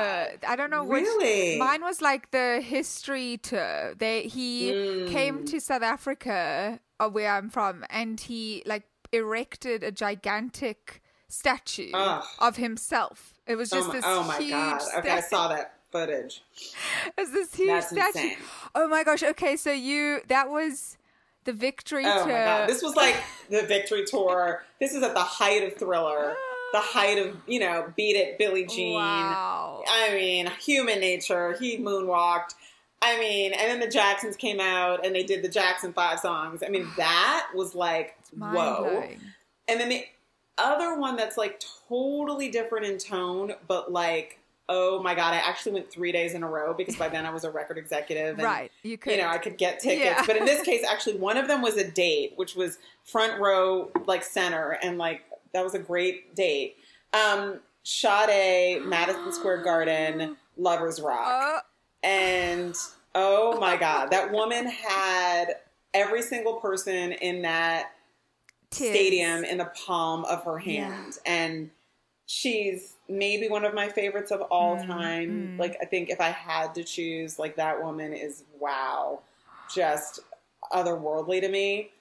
tour. 0.42 0.50
I 0.52 0.56
don't 0.58 0.72
know 0.72 0.84
which. 0.84 1.04
Really? 1.04 1.58
Mine 1.58 1.82
was 1.82 2.02
like 2.02 2.32
the 2.32 2.60
history 2.62 3.38
tour. 3.38 3.94
They 3.98 4.24
he 4.24 4.74
Mm. 4.74 5.08
came 5.12 5.44
to 5.46 5.60
South 5.62 5.84
Africa, 5.84 6.80
uh, 7.00 7.08
where 7.10 7.32
I'm 7.32 7.50
from, 7.50 7.86
and 7.90 8.20
he 8.20 8.64
like 8.66 8.84
erected 9.12 9.84
a 9.84 9.92
gigantic 9.92 11.02
statue 11.28 11.92
Ugh. 11.94 12.24
of 12.40 12.58
himself. 12.58 13.34
It 13.48 13.56
was 13.56 13.72
Oh 13.72 13.76
just 13.78 13.88
my, 13.90 13.94
this 13.94 14.06
oh 14.08 14.24
my 14.24 14.38
huge 14.38 14.52
god! 14.52 14.82
Okay, 14.98 15.12
I 15.12 15.20
saw 15.22 15.48
that 15.50 15.74
footage. 15.92 16.42
It 17.08 17.14
was 17.18 17.32
this 17.32 17.54
huge 17.56 17.68
That's 17.70 17.88
statue. 17.92 18.20
insane. 18.20 18.38
Oh 18.74 18.88
my 18.88 19.04
gosh! 19.04 19.24
Okay, 19.24 19.56
so 19.56 19.72
you 19.72 20.22
that 20.28 20.50
was 20.50 20.98
the 21.46 21.54
victory 21.54 22.04
Oh 22.06 22.26
tour. 22.26 22.34
my 22.34 22.44
god! 22.44 22.70
This 22.70 22.84
was 22.84 22.96
like 22.96 23.16
the 23.50 23.64
Victory 23.64 24.04
Tour. 24.06 24.64
This 24.80 24.94
is 24.94 25.04
at 25.04 25.14
the 25.14 25.24
height 25.24 25.64
of 25.64 25.78
Thriller, 25.78 26.36
the 26.74 26.80
ah. 26.80 26.82
height 26.82 27.18
of 27.18 27.38
you 27.48 27.60
know 27.60 27.92
Beat 27.96 28.16
It, 28.16 28.38
Billie 28.38 28.66
Jean. 28.66 28.96
Wow. 28.96 29.84
I 29.88 30.14
mean, 30.14 30.52
human 30.60 31.00
nature. 31.00 31.56
He 31.58 31.78
moonwalked. 31.78 32.56
I 33.02 33.20
mean, 33.20 33.54
and 33.54 33.70
then 33.70 33.80
the 33.80 33.88
Jacksons 33.88 34.36
came 34.36 34.60
out 34.60 35.06
and 35.06 35.14
they 35.14 35.24
did 35.24 35.44
the 35.44 35.50
Jackson 35.50 35.94
Five 35.94 36.20
songs. 36.20 36.64
I 36.64 36.70
mean, 36.70 36.88
that 36.98 37.48
was 37.54 37.76
like 37.76 38.18
whoa. 38.38 39.04
And 39.68 39.80
then 39.80 39.90
the 39.90 40.06
other 40.58 41.00
one 41.00 41.16
that's 41.16 41.38
like 41.38 41.62
totally 41.90 42.50
different 42.50 42.86
in 42.86 42.98
tone, 42.98 43.54
but 43.68 43.92
like, 43.92 44.40
oh 44.68 45.02
my 45.02 45.14
god, 45.16 45.34
I 45.34 45.38
actually 45.38 45.74
went 45.74 45.92
three 45.92 46.12
days 46.12 46.34
in 46.34 46.44
a 46.44 46.50
row 46.50 46.74
because 46.74 46.96
by 46.96 47.10
then 47.10 47.26
I 47.26 47.30
was 47.30 47.44
a 47.44 47.52
record 47.52 47.78
executive. 47.78 48.36
And, 48.36 48.44
Right, 48.44 48.72
you 48.84 48.98
could. 48.98 49.14
You 49.14 49.22
know, 49.22 49.30
I 49.30 49.38
could 49.38 49.58
get 49.58 49.80
tickets. 49.80 50.04
Yeah. 50.04 50.24
But 50.26 50.38
in 50.38 50.46
this 50.46 50.62
case, 50.66 50.86
actually, 50.90 51.18
one 51.18 51.38
of 51.38 51.48
them 51.48 51.62
was 51.62 51.78
a 51.78 51.90
date, 51.90 52.34
which 52.36 52.56
was 52.56 52.78
front 53.04 53.40
row, 53.40 53.92
like 54.06 54.24
center, 54.24 54.78
and 54.82 54.98
like 54.98 55.22
that 55.54 55.64
was 55.64 55.74
a 55.76 55.80
great 55.80 56.36
date. 56.36 56.78
Um, 57.14 57.60
Sade, 57.84 58.84
Madison 58.84 59.32
Square 59.32 59.64
Garden, 59.64 60.36
Lovers 60.58 61.00
Rock. 61.00 61.26
Oh, 61.28 61.60
And 62.04 62.76
oh 63.14 63.60
my 63.60 63.78
God, 63.78 64.12
that 64.12 64.32
woman 64.32 64.68
had 64.68 65.56
every 65.94 66.22
single 66.22 66.56
person 66.56 67.14
in 67.14 67.44
that 67.44 67.92
stadium 68.72 69.46
in 69.46 69.58
the 69.60 69.72
palm 69.86 70.26
of 70.26 70.44
her 70.44 70.58
hand. 70.58 71.18
And 71.26 71.70
she's 72.26 72.94
maybe 73.08 73.48
one 73.50 73.64
of 73.66 73.74
my 73.74 73.88
favorites 73.90 74.32
of 74.32 74.42
all 74.44 74.78
Mm, 74.78 74.88
time. 74.88 75.30
mm. 75.56 75.60
Like, 75.60 75.78
I 75.82 75.86
think 75.86 76.10
if 76.10 76.20
I 76.20 76.30
had 76.30 76.74
to 76.76 76.84
choose, 76.84 77.38
like, 77.38 77.56
that 77.58 77.84
woman 77.84 78.14
is 78.14 78.44
wow, 78.60 79.22
just 79.74 80.20
otherworldly 80.74 81.42
to 81.42 81.50
me. 81.50 81.92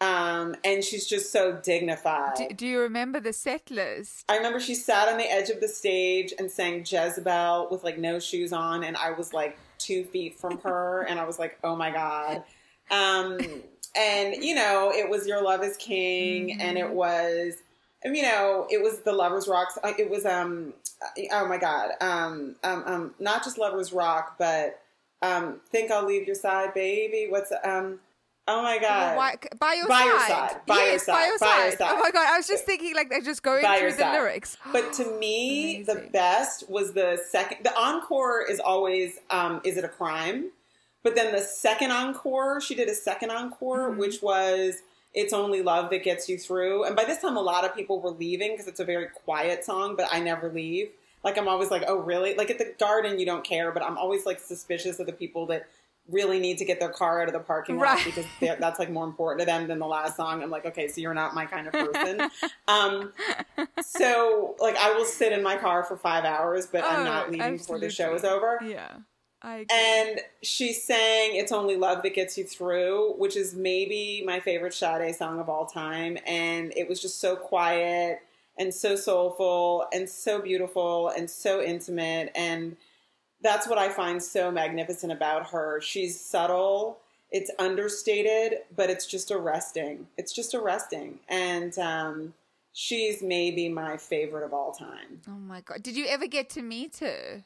Um, 0.00 0.56
and 0.64 0.82
she's 0.84 1.06
just 1.06 1.30
so 1.32 1.52
dignified. 1.52 2.34
Do, 2.36 2.48
do 2.54 2.66
you 2.66 2.80
remember 2.80 3.20
the 3.20 3.32
set 3.32 3.70
list? 3.70 4.24
I 4.28 4.36
remember 4.36 4.60
she 4.60 4.74
sat 4.74 5.08
on 5.08 5.16
the 5.18 5.30
edge 5.30 5.50
of 5.50 5.60
the 5.60 5.68
stage 5.68 6.32
and 6.38 6.50
sang 6.50 6.80
Jezebel 6.84 7.68
with 7.70 7.84
like 7.84 7.98
no 7.98 8.18
shoes 8.18 8.52
on, 8.52 8.84
and 8.84 8.96
I 8.96 9.12
was 9.12 9.32
like 9.32 9.56
two 9.78 10.04
feet 10.04 10.38
from 10.38 10.58
her, 10.60 11.02
and 11.08 11.18
I 11.18 11.24
was 11.24 11.38
like, 11.38 11.58
oh 11.62 11.76
my 11.76 11.90
god. 11.90 12.42
Um, 12.90 13.38
and 13.96 14.34
you 14.44 14.54
know, 14.54 14.92
it 14.94 15.08
was 15.08 15.26
Your 15.26 15.42
Love 15.42 15.62
Is 15.62 15.76
King, 15.76 16.60
and 16.60 16.76
it 16.76 16.90
was, 16.90 17.54
and, 17.54 17.62
you 18.04 18.22
know, 18.22 18.66
it 18.70 18.82
was 18.82 19.00
the 19.00 19.12
Lovers 19.12 19.48
Rock. 19.48 19.68
uh, 19.82 19.92
It 19.98 20.10
was 20.10 20.24
um, 20.26 20.74
oh 21.32 21.46
my 21.48 21.56
god, 21.58 21.90
um, 22.00 22.56
um, 22.62 22.82
um, 22.86 23.14
not 23.18 23.44
just 23.44 23.56
Lovers 23.58 23.92
Rock, 23.92 24.36
but 24.38 24.80
um, 25.22 25.60
Think 25.70 25.90
I'll 25.90 26.04
Leave 26.06 26.26
Your 26.26 26.34
Side, 26.36 26.74
Baby. 26.74 27.28
What's 27.30 27.50
um, 27.64 28.00
oh 28.46 28.62
my 28.62 28.78
god, 28.78 29.16
Why- 29.16 29.36
by 29.58 29.74
your 29.74 29.88
By 29.88 30.00
side. 30.00 30.06
your 30.06 30.18
side. 30.20 30.56
By 30.66 30.74
your 30.76 30.84
yes, 30.86 31.06
by 31.06 31.12
side. 31.12 31.26
your 31.28 31.38
By 31.38 31.62
your 31.68 31.76
side. 31.76 31.88
Oh 31.92 31.98
my 32.00 32.10
god, 32.10 32.26
I 32.28 32.36
was 32.36 32.46
just 32.46 32.64
thinking 32.66 32.94
like 32.94 33.08
they're 33.08 33.20
just 33.22 33.42
going 33.42 33.62
By 33.62 33.78
through 33.78 33.92
the 33.92 33.98
side. 33.98 34.12
lyrics. 34.12 34.56
But 34.72 34.92
to 34.94 35.18
me, 35.18 35.82
the 35.82 36.08
best 36.12 36.68
was 36.68 36.92
the 36.92 37.18
second. 37.30 37.58
The 37.64 37.74
encore 37.78 38.42
is 38.42 38.60
always 38.60 39.18
um, 39.30 39.60
"Is 39.64 39.76
It 39.78 39.84
a 39.84 39.88
Crime?" 39.88 40.50
But 41.02 41.14
then 41.16 41.32
the 41.34 41.40
second 41.42 41.90
encore, 41.90 42.60
she 42.62 42.74
did 42.74 42.88
a 42.88 42.94
second 42.94 43.30
encore, 43.30 43.90
Mm-hmm. 43.90 43.98
which 44.00 44.22
was 44.22 44.76
"It's 45.14 45.32
Only 45.32 45.62
Love 45.62 45.90
That 45.90 46.02
Gets 46.02 46.28
You 46.28 46.36
Through." 46.38 46.84
And 46.84 46.94
by 46.96 47.04
this 47.04 47.20
time, 47.22 47.36
a 47.36 47.42
lot 47.42 47.64
of 47.64 47.74
people 47.74 48.00
were 48.00 48.10
leaving 48.10 48.52
because 48.52 48.66
it's 48.66 48.80
a 48.80 48.84
very 48.84 49.06
quiet 49.06 49.64
song. 49.64 49.96
But 49.96 50.08
I 50.12 50.20
never 50.20 50.50
leave. 50.50 50.90
Like 51.22 51.38
I'm 51.38 51.48
always 51.48 51.70
like, 51.70 51.84
"Oh, 51.86 51.96
really?" 51.96 52.34
Like 52.34 52.50
at 52.50 52.58
the 52.58 52.74
Garden, 52.78 53.18
you 53.18 53.26
don't 53.26 53.44
care, 53.44 53.72
but 53.72 53.82
I'm 53.82 53.96
always 53.96 54.26
like 54.26 54.40
suspicious 54.40 54.98
of 55.00 55.06
the 55.06 55.12
people 55.12 55.46
that 55.46 55.66
really 56.10 56.38
need 56.38 56.58
to 56.58 56.66
get 56.66 56.78
their 56.80 56.90
car 56.90 57.22
out 57.22 57.28
of 57.28 57.32
the 57.32 57.40
parking 57.40 57.78
lot 57.78 57.84
Right. 57.84 58.04
because 58.04 58.26
that's 58.60 58.78
like 58.78 58.90
more 58.90 59.06
important 59.06 59.40
to 59.40 59.46
them 59.46 59.66
than 59.66 59.78
the 59.78 59.86
last 59.86 60.16
song. 60.18 60.42
I'm 60.42 60.50
like, 60.50 60.66
okay, 60.66 60.86
so 60.86 61.00
you're 61.00 61.14
not 61.14 61.34
my 61.34 61.46
kind 61.46 61.66
of 61.66 61.72
person. 61.72 62.28
um, 62.68 63.10
so 63.80 64.54
like 64.60 64.76
I 64.76 64.92
will 64.92 65.06
sit 65.06 65.32
in 65.32 65.42
my 65.42 65.56
car 65.56 65.82
for 65.82 65.96
five 65.96 66.24
hours, 66.24 66.66
but 66.66 66.84
I'm 66.84 67.00
Oh, 67.00 67.04
not 67.04 67.30
leaving 67.30 67.56
before 67.56 67.78
the 67.78 67.88
show 67.90 68.14
is 68.14 68.24
over. 68.24 68.58
Yeah. 68.62 68.96
And 69.70 70.20
she 70.42 70.72
sang 70.72 71.36
It's 71.36 71.52
Only 71.52 71.76
Love 71.76 72.02
That 72.02 72.14
Gets 72.14 72.38
You 72.38 72.44
Through, 72.44 73.14
which 73.18 73.36
is 73.36 73.54
maybe 73.54 74.22
my 74.26 74.40
favorite 74.40 74.74
Sade 74.74 75.14
song 75.14 75.38
of 75.38 75.48
all 75.48 75.66
time. 75.66 76.18
And 76.26 76.72
it 76.76 76.88
was 76.88 77.00
just 77.00 77.20
so 77.20 77.36
quiet 77.36 78.20
and 78.58 78.72
so 78.72 78.96
soulful 78.96 79.86
and 79.92 80.08
so 80.08 80.40
beautiful 80.40 81.08
and 81.08 81.28
so 81.28 81.62
intimate. 81.62 82.32
And 82.34 82.76
that's 83.42 83.68
what 83.68 83.78
I 83.78 83.88
find 83.90 84.22
so 84.22 84.50
magnificent 84.50 85.12
about 85.12 85.50
her. 85.50 85.80
She's 85.80 86.18
subtle, 86.18 86.98
it's 87.30 87.50
understated, 87.58 88.60
but 88.76 88.90
it's 88.90 89.06
just 89.06 89.30
arresting. 89.30 90.06
It's 90.16 90.32
just 90.32 90.54
arresting. 90.54 91.18
And 91.28 91.76
um, 91.78 92.34
she's 92.72 93.22
maybe 93.22 93.68
my 93.68 93.96
favorite 93.96 94.44
of 94.44 94.54
all 94.54 94.72
time. 94.72 95.20
oh 95.28 95.32
my 95.32 95.60
god! 95.60 95.82
Did 95.82 95.96
you 95.96 96.06
ever 96.06 96.26
get 96.26 96.48
to 96.50 96.62
meet 96.62 96.98
her? 96.98 97.44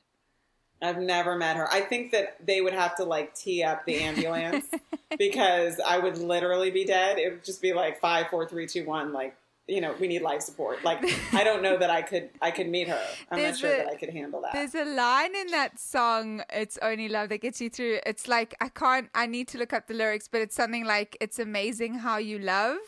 I've 0.81 0.99
never 0.99 1.37
met 1.37 1.57
her. 1.57 1.69
I 1.73 1.81
think 1.81 2.13
that 2.13 2.37
they 2.45 2.61
would 2.61 2.73
have 2.75 2.95
to 2.97 3.05
like 3.05 3.35
tee 3.35 3.63
up 3.63 3.85
the 3.85 4.01
ambulance 4.01 4.67
because 5.19 5.81
I 5.85 5.99
would 5.99 6.19
literally 6.19 6.71
be 6.71 6.85
dead. 6.85 7.19
It 7.19 7.31
would 7.31 7.45
just 7.45 7.61
be 7.63 7.73
like 7.73 8.01
five, 8.01 8.29
four, 8.29 8.49
three, 8.49 8.67
two, 8.67 8.85
one. 8.85 9.13
Like 9.13 9.37
you 9.67 9.83
know, 9.83 9.95
we 10.01 10.09
need 10.09 10.23
life 10.23 10.41
support. 10.41 10.83
Like 10.83 11.05
I 11.35 11.45
don't 11.45 11.63
know 11.63 11.77
that 11.77 11.91
I 11.91 12.01
could. 12.01 12.31
I 12.41 12.51
could 12.51 12.69
meet 12.69 12.89
her. 12.89 12.99
I'm 13.31 13.39
There's 13.39 13.61
not 13.63 13.69
sure 13.69 13.75
a- 13.75 13.85
that 13.85 13.89
I 13.89 13.97
could 13.97 14.09
handle 14.11 14.41
that. 14.41 14.53
There's 14.55 14.75
a 14.75 14.85
line 14.87 15.35
in 15.37 15.49
that 15.49 15.79
song, 15.79 16.43
It's 16.51 16.79
Only 16.81 17.09
Love 17.09 17.29
That 17.29 17.43
Gets 17.43 17.61
You 17.61 17.69
Through. 17.69 17.99
It's 18.07 18.27
like, 18.29 18.55
I 18.63 18.71
can't, 18.71 19.11
I 19.15 19.27
need 19.27 19.47
to 19.49 19.59
look 19.59 19.75
up 19.75 19.87
the 19.87 19.93
lyrics, 19.93 20.27
but 20.27 20.41
it's 20.41 20.55
something 20.57 20.87
like, 20.87 21.19
It's 21.21 21.39
amazing 21.39 21.97
how 21.97 22.17
you 22.17 22.39
love. 22.39 22.79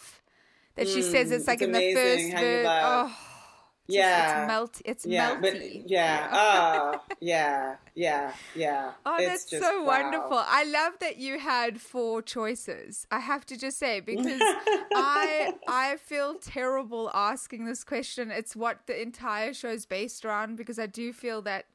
That 0.77 0.89
she 0.89 1.03
says 1.03 1.31
it's 1.33 1.45
Mm, 1.45 1.49
like 1.49 1.61
it's 1.61 1.63
in 1.65 1.73
the 1.73 1.81
first 1.93 1.97
amazing 1.97 2.33
how 2.33 2.41
you 2.41 2.57
verse. 2.63 2.65
love. 2.65 3.11
Yeah, 3.89 4.43
it's 4.43 4.49
melt. 4.49 4.83
It's 4.85 5.07
yeah, 5.07 5.35
melty. 5.37 5.41
but 5.41 5.91
yeah, 5.91 6.29
oh, 6.33 7.03
yeah, 7.21 7.77
yeah, 7.95 8.33
yeah. 8.55 8.93
Oh, 9.05 9.17
It's 9.19 9.27
that's 9.29 9.45
just, 9.47 9.63
so 9.65 9.81
wow. 9.83 9.87
wonderful. 10.03 10.43
I 10.47 10.63
love 10.65 10.93
that 11.01 11.17
you 11.17 11.41
had 11.41 11.81
four 11.81 12.23
choices. 12.23 13.07
I 13.11 13.19
have 13.19 13.45
to 13.47 13.57
just 13.59 13.79
say 13.79 13.99
because 14.01 14.41
I 14.95 15.55
I 15.69 15.97
feel 15.97 16.35
terrible 16.35 17.11
asking 17.15 17.65
this 17.65 17.83
question. 17.83 18.31
It's 18.31 18.55
what 18.55 18.87
the 18.87 19.01
entire 19.01 19.53
show 19.53 19.71
is 19.71 19.87
based 19.87 20.25
around 20.25 20.57
because 20.57 20.79
I 20.79 20.87
do 20.87 21.13
feel 21.13 21.43
that 21.43 21.67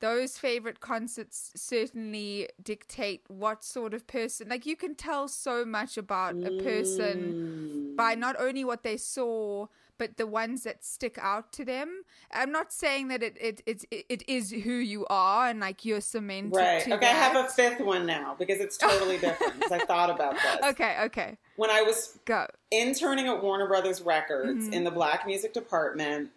those 0.00 0.36
favorite 0.36 0.80
concerts 0.80 1.52
certainly 1.54 2.48
dictate 2.62 3.22
what 3.28 3.62
sort 3.62 3.94
of 3.94 4.04
person 4.08 4.48
like 4.48 4.66
you 4.66 4.74
can 4.74 4.96
tell 4.96 5.28
so 5.28 5.64
much 5.64 5.96
about 5.96 6.34
a 6.34 6.50
person 6.60 7.92
Mm. 7.92 7.96
by 7.96 8.16
not 8.16 8.34
only 8.40 8.64
what 8.64 8.82
they 8.82 8.96
saw 8.96 9.68
but 10.02 10.16
the 10.16 10.26
ones 10.26 10.58
that 10.66 10.78
stick 10.84 11.16
out 11.32 11.46
to 11.52 11.62
them 11.64 11.88
i'm 12.32 12.50
not 12.58 12.72
saying 12.72 13.04
that 13.08 13.22
it 13.22 13.36
it 13.48 13.56
it, 13.66 13.84
it 14.14 14.22
is 14.28 14.50
who 14.50 14.76
you 14.94 15.06
are 15.08 15.48
and 15.50 15.60
like 15.60 15.84
you're 15.84 16.00
cemented 16.00 16.56
Right. 16.56 16.82
to 16.84 16.94
Okay, 16.96 17.06
I 17.06 17.10
have 17.26 17.36
a 17.44 17.48
fifth 17.48 17.80
one 17.80 18.04
now 18.06 18.34
because 18.40 18.58
it's 18.64 18.76
totally 18.76 19.18
different. 19.18 19.54
Because 19.60 19.72
I 19.72 19.84
thought 19.92 20.10
about 20.10 20.34
this. 20.34 20.56
okay 20.72 20.94
okay 21.06 21.30
When 21.56 21.70
I 21.70 21.82
was 21.82 22.18
go 22.24 22.46
interning 22.70 23.26
at 23.28 23.42
Warner 23.42 23.68
Brothers 23.68 24.00
Records 24.14 24.64
Mm-hmm. 24.64 24.72
in 24.76 24.84
the 24.88 24.90
black 25.00 25.20
music 25.26 25.52
department, 25.54 26.30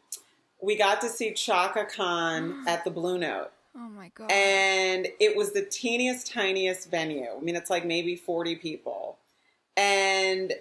we 0.61 0.73
got 0.77 0.97
to 1.01 1.09
see 1.09 1.33
Chaka 1.33 1.85
Khan 1.95 2.63
at 2.73 2.83
the 2.85 2.91
Blue 2.99 3.17
Note. 3.17 3.51
oh 3.75 3.89
my 4.01 4.09
god 4.17 4.31
And 4.31 5.07
it 5.19 5.35
was 5.39 5.47
the 5.57 5.63
teeniest, 5.79 6.23
tiniest 6.39 6.83
venue. 6.91 7.29
I 7.37 7.41
mean, 7.45 7.55
it's 7.55 7.71
like 7.75 7.85
maybe 7.95 8.15
40 8.15 8.55
people. 8.67 9.17
And 9.77 10.53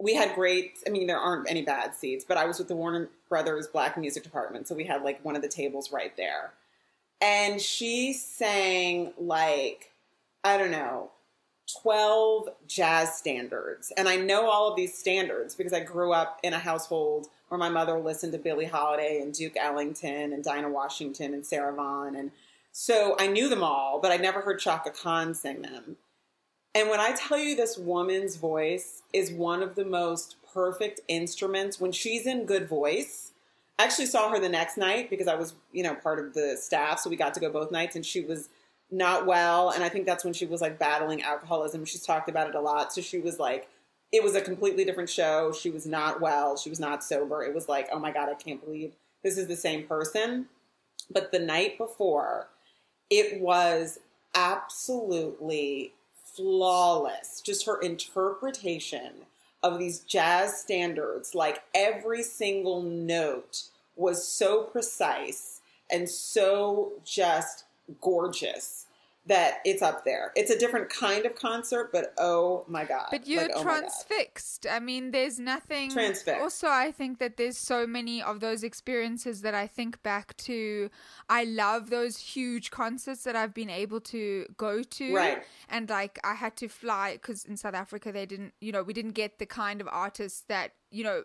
we 0.00 0.14
had 0.14 0.34
great, 0.34 0.78
I 0.86 0.90
mean, 0.90 1.06
there 1.06 1.18
aren't 1.18 1.50
any 1.50 1.62
bad 1.62 1.94
seats, 1.94 2.24
but 2.26 2.36
I 2.36 2.46
was 2.46 2.58
with 2.58 2.68
the 2.68 2.76
Warner 2.76 3.08
Brothers 3.28 3.66
Black 3.66 3.98
Music 3.98 4.22
Department. 4.22 4.68
So 4.68 4.74
we 4.74 4.84
had 4.84 5.02
like 5.02 5.24
one 5.24 5.36
of 5.36 5.42
the 5.42 5.48
tables 5.48 5.90
right 5.92 6.16
there. 6.16 6.52
And 7.20 7.60
she 7.60 8.12
sang 8.12 9.12
like, 9.18 9.90
I 10.44 10.56
don't 10.56 10.70
know, 10.70 11.10
12 11.82 12.48
jazz 12.66 13.14
standards. 13.14 13.92
And 13.96 14.08
I 14.08 14.16
know 14.16 14.48
all 14.48 14.70
of 14.70 14.76
these 14.76 14.96
standards 14.96 15.54
because 15.54 15.72
I 15.72 15.80
grew 15.80 16.12
up 16.12 16.38
in 16.42 16.54
a 16.54 16.58
household 16.58 17.26
where 17.48 17.58
my 17.58 17.68
mother 17.68 17.98
listened 17.98 18.32
to 18.32 18.38
Billie 18.38 18.66
Holiday 18.66 19.20
and 19.20 19.34
Duke 19.34 19.56
Ellington 19.56 20.32
and 20.32 20.44
Dinah 20.44 20.70
Washington 20.70 21.34
and 21.34 21.44
Sarah 21.44 21.74
Vaughan. 21.74 22.14
And 22.14 22.30
so 22.72 23.16
I 23.18 23.26
knew 23.26 23.48
them 23.48 23.64
all, 23.64 23.98
but 24.00 24.12
I 24.12 24.16
never 24.16 24.40
heard 24.40 24.60
Chaka 24.60 24.90
Khan 24.90 25.34
sing 25.34 25.62
them. 25.62 25.96
And 26.78 26.88
when 26.88 27.00
I 27.00 27.10
tell 27.10 27.36
you 27.36 27.56
this 27.56 27.76
woman's 27.76 28.36
voice 28.36 29.02
is 29.12 29.32
one 29.32 29.64
of 29.64 29.74
the 29.74 29.84
most 29.84 30.36
perfect 30.54 31.00
instruments, 31.08 31.80
when 31.80 31.90
she's 31.90 32.24
in 32.24 32.46
good 32.46 32.68
voice, 32.68 33.32
I 33.80 33.84
actually 33.84 34.06
saw 34.06 34.30
her 34.30 34.38
the 34.38 34.48
next 34.48 34.76
night 34.76 35.10
because 35.10 35.26
I 35.26 35.34
was, 35.34 35.54
you 35.72 35.82
know, 35.82 35.96
part 35.96 36.20
of 36.20 36.34
the 36.34 36.56
staff. 36.56 37.00
So 37.00 37.10
we 37.10 37.16
got 37.16 37.34
to 37.34 37.40
go 37.40 37.50
both 37.50 37.72
nights 37.72 37.96
and 37.96 38.06
she 38.06 38.20
was 38.20 38.48
not 38.92 39.26
well. 39.26 39.70
And 39.70 39.82
I 39.82 39.88
think 39.88 40.06
that's 40.06 40.22
when 40.22 40.32
she 40.32 40.46
was 40.46 40.60
like 40.60 40.78
battling 40.78 41.20
alcoholism. 41.20 41.84
She's 41.84 42.06
talked 42.06 42.28
about 42.28 42.48
it 42.48 42.54
a 42.54 42.60
lot. 42.60 42.92
So 42.92 43.00
she 43.00 43.18
was 43.18 43.40
like, 43.40 43.68
it 44.12 44.22
was 44.22 44.36
a 44.36 44.40
completely 44.40 44.84
different 44.84 45.10
show. 45.10 45.52
She 45.52 45.70
was 45.70 45.84
not 45.84 46.20
well. 46.20 46.56
She 46.56 46.70
was 46.70 46.78
not 46.78 47.02
sober. 47.02 47.42
It 47.42 47.56
was 47.56 47.68
like, 47.68 47.88
oh 47.90 47.98
my 47.98 48.12
God, 48.12 48.28
I 48.28 48.34
can't 48.34 48.64
believe 48.64 48.92
this 49.24 49.36
is 49.36 49.48
the 49.48 49.56
same 49.56 49.82
person. 49.82 50.46
But 51.10 51.32
the 51.32 51.40
night 51.40 51.76
before, 51.76 52.46
it 53.10 53.40
was 53.40 53.98
absolutely 54.32 55.94
flawless. 56.38 57.40
Just 57.40 57.66
her 57.66 57.80
interpretation 57.80 59.10
of 59.62 59.78
these 59.78 59.98
jazz 60.00 60.56
standards, 60.56 61.34
like 61.34 61.64
every 61.74 62.22
single 62.22 62.80
note 62.80 63.64
was 63.96 64.26
so 64.26 64.62
precise 64.62 65.60
and 65.90 66.08
so 66.08 66.92
just 67.04 67.64
gorgeous 68.00 68.86
that 69.28 69.60
it's 69.64 69.82
up 69.82 70.04
there. 70.04 70.32
It's 70.34 70.50
a 70.50 70.58
different 70.58 70.90
kind 70.90 71.24
of 71.24 71.34
concert, 71.34 71.90
but 71.92 72.14
oh 72.18 72.64
my 72.66 72.84
god! 72.84 73.08
But 73.10 73.26
you're 73.26 73.42
Like, 73.42 73.52
oh 73.56 73.62
transfixed. 73.62 74.66
I 74.70 74.80
mean, 74.80 75.10
there's 75.10 75.38
nothing. 75.38 75.90
Transfixed. 75.90 76.40
Also, 76.40 76.68
I 76.68 76.90
think 76.90 77.18
that 77.18 77.36
there's 77.36 77.58
so 77.58 77.86
many 77.86 78.22
of 78.22 78.40
those 78.40 78.62
experiences 78.64 79.42
that 79.42 79.54
I 79.54 79.66
think 79.66 80.02
back 80.02 80.36
to. 80.38 80.90
I 81.28 81.44
love 81.44 81.90
those 81.90 82.16
huge 82.16 82.70
concerts 82.70 83.24
that 83.24 83.36
I've 83.36 83.54
been 83.54 83.70
able 83.70 84.00
to 84.00 84.46
go 84.56 84.82
to. 84.82 85.14
Right. 85.14 85.42
And 85.68 85.88
like, 85.88 86.18
I 86.24 86.34
had 86.34 86.56
to 86.56 86.68
fly 86.68 87.12
because 87.12 87.44
in 87.44 87.56
South 87.56 87.74
Africa, 87.74 88.12
they 88.12 88.26
didn't, 88.26 88.54
you 88.60 88.72
know, 88.72 88.82
we 88.82 88.92
didn't 88.92 89.12
get 89.12 89.38
the 89.38 89.46
kind 89.46 89.80
of 89.80 89.88
artists 89.90 90.42
that, 90.48 90.72
you 90.90 91.04
know, 91.04 91.24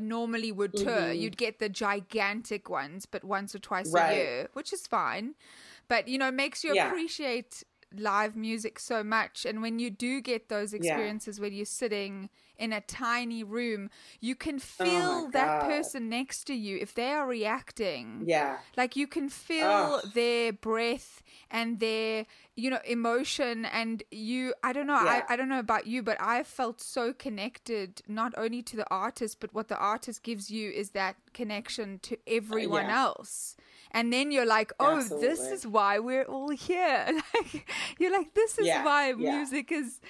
normally 0.00 0.50
would 0.50 0.74
tour. 0.76 0.86
Mm-hmm. 0.86 1.20
You'd 1.20 1.36
get 1.36 1.58
the 1.58 1.68
gigantic 1.68 2.68
ones, 2.68 3.06
but 3.06 3.22
once 3.24 3.54
or 3.54 3.58
twice 3.58 3.92
Right. 3.92 4.12
a 4.12 4.16
year, 4.16 4.48
which 4.54 4.72
is 4.72 4.86
fine. 4.86 5.34
But, 5.92 6.08
you 6.08 6.16
know, 6.16 6.28
it 6.28 6.34
makes 6.34 6.64
you 6.64 6.72
Yeah. 6.72 6.86
appreciate 6.86 7.64
live 7.94 8.34
music 8.34 8.78
so 8.78 9.04
much 9.04 9.44
and 9.44 9.60
when 9.60 9.78
you 9.78 9.90
do 9.90 10.22
get 10.22 10.48
those 10.48 10.72
Yeah. 10.72 10.78
experiences 10.78 11.38
where 11.38 11.50
you're 11.50 11.66
sitting 11.66 12.30
in 12.56 12.72
a 12.72 12.80
tiny 12.80 13.44
room 13.44 13.90
you 14.18 14.34
can 14.34 14.58
Oh 14.58 14.62
feel 14.84 15.28
that 15.32 15.60
God. 15.60 15.66
person 15.66 16.08
next 16.08 16.44
to 16.44 16.54
you 16.54 16.78
if 16.78 16.94
they 16.94 17.10
are 17.10 17.26
reacting 17.26 18.24
Yeah, 18.26 18.56
like 18.76 18.96
you 18.96 19.06
can 19.06 19.28
feel 19.28 20.00
their 20.14 20.52
breath 20.54 21.22
and 21.50 21.80
their 21.80 22.24
you 22.56 22.70
know 22.70 22.80
emotion 22.86 23.66
and 23.66 24.02
you 24.10 24.54
i 24.62 24.72
don't 24.72 24.86
know 24.86 24.94
Yeah. 24.94 25.22
I, 25.28 25.32
I 25.34 25.36
don't 25.36 25.48
know 25.50 25.58
about 25.58 25.86
you 25.86 26.02
but 26.02 26.16
i 26.20 26.42
felt 26.42 26.80
so 26.80 27.12
connected 27.12 28.00
not 28.08 28.32
only 28.38 28.62
to 28.62 28.76
the 28.76 28.88
artist 28.90 29.38
but 29.40 29.52
what 29.52 29.68
the 29.68 29.76
artist 29.76 30.22
gives 30.22 30.50
you 30.50 30.70
is 30.70 30.90
that 30.90 31.16
connection 31.34 31.98
to 32.04 32.16
uh, 32.16 32.18
everyone 32.26 32.88
yeah. 32.88 32.96
else 33.04 33.56
and 33.92 34.12
then 34.12 34.30
you're 34.32 34.46
like 34.58 34.72
oh 34.80 35.02
this 35.20 35.40
is 35.40 35.66
why 35.66 35.98
we're 35.98 36.24
all 36.24 36.50
here 36.50 37.06
like 37.34 37.70
you're 37.98 38.12
like 38.12 38.34
this 38.34 38.58
is 38.58 38.66
Yeah, 38.66 38.84
why 38.84 39.08
yeah. 39.16 39.36
music 39.36 39.70
is 39.72 40.00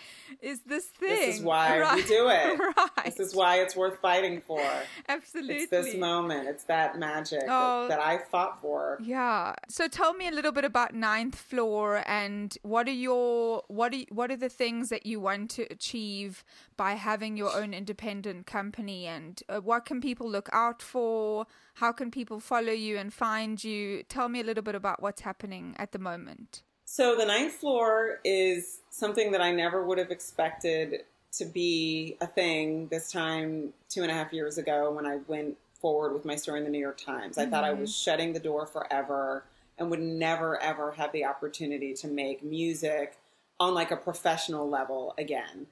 is 0.40 0.60
this 0.66 0.86
thing 0.86 1.09
this 1.10 1.36
is 1.36 1.42
why 1.42 1.94
we 1.94 2.02
do 2.04 2.28
it. 2.40 2.59
right 2.59 3.04
This 3.06 3.20
is 3.20 3.34
why 3.34 3.52
it's 3.62 3.76
worth 3.76 3.98
fighting 4.00 4.40
for. 4.40 4.62
absolutely 5.09 5.56
It's 5.56 5.70
this 5.70 5.94
moment. 5.94 6.48
It's 6.48 6.64
that 6.64 6.98
magic 6.98 7.42
Oh. 7.48 7.86
that, 7.88 7.98
that 7.98 8.00
I 8.12 8.14
fought 8.30 8.60
for. 8.60 8.98
Yeah. 9.02 9.54
So 9.68 9.82
tell 9.88 10.14
me 10.14 10.26
a 10.28 10.34
little 10.38 10.52
bit 10.59 10.64
about 10.64 10.94
Ninth 10.94 11.38
Floor 11.50 12.02
and 12.06 12.56
what 12.62 12.84
are 12.88 12.98
your 13.09 13.62
what 13.68 13.90
are 13.94 14.04
what 14.18 14.30
are 14.32 14.36
the 14.46 14.48
things 14.62 14.88
that 14.88 15.04
you 15.10 15.20
want 15.28 15.50
to 15.59 15.62
achieve 15.76 16.44
by 16.76 16.92
having 17.10 17.36
your 17.36 17.52
own 17.60 17.70
independent 17.82 18.40
company 18.46 19.00
and 19.06 19.42
uh, 19.48 19.59
what 19.68 19.84
can 19.84 20.00
people 20.00 20.28
look 20.36 20.48
out 20.52 20.80
for? 20.92 21.46
How 21.82 21.92
can 21.92 22.10
people 22.10 22.38
follow 22.52 22.72
you 22.86 22.94
and 23.02 23.12
find 23.26 23.62
you? 23.62 23.71
Tell 24.08 24.28
me 24.28 24.40
a 24.40 24.44
little 24.44 24.62
bit 24.62 24.74
about 24.74 25.02
what's 25.02 25.22
happening 25.22 25.74
at 25.78 25.92
the 25.92 25.98
moment. 25.98 26.62
So 26.84 27.16
the 27.16 27.24
ninth 27.24 27.54
floor 27.54 28.20
is 28.24 28.80
something 28.90 29.32
that 29.32 29.40
I 29.40 29.52
never 29.52 29.84
would 29.84 29.98
have 29.98 30.10
expected 30.10 31.04
to 31.32 31.44
be 31.46 32.16
a 32.20 32.26
thing 32.26 32.88
this 32.88 33.10
time 33.10 33.72
two 33.88 34.02
and 34.02 34.10
a 34.10 34.14
half 34.14 34.32
years 34.32 34.58
ago 34.58 34.90
when 34.90 35.06
I 35.06 35.18
went 35.26 35.56
forward 35.80 36.12
with 36.12 36.24
my 36.24 36.36
story 36.36 36.58
in 36.58 36.64
the 36.64 36.70
New 36.70 36.78
York 36.78 37.00
Times. 37.00 37.38
I 37.38 37.46
thought 37.46 37.64
I 37.64 37.70
mm-hmm. 37.70 37.80
was 37.80 37.96
shutting 37.96 38.32
the 38.32 38.40
door 38.40 38.66
forever 38.66 39.44
and 39.78 39.90
would 39.90 40.00
never 40.00 40.60
ever 40.62 40.92
have 40.92 41.12
the 41.12 41.24
opportunity 41.24 41.94
to 41.94 42.08
make 42.08 42.42
music 42.42 43.16
on 43.58 43.74
like 43.74 43.90
a 43.90 43.96
professional 43.96 44.68
level 44.68 45.14
again. 45.18 45.66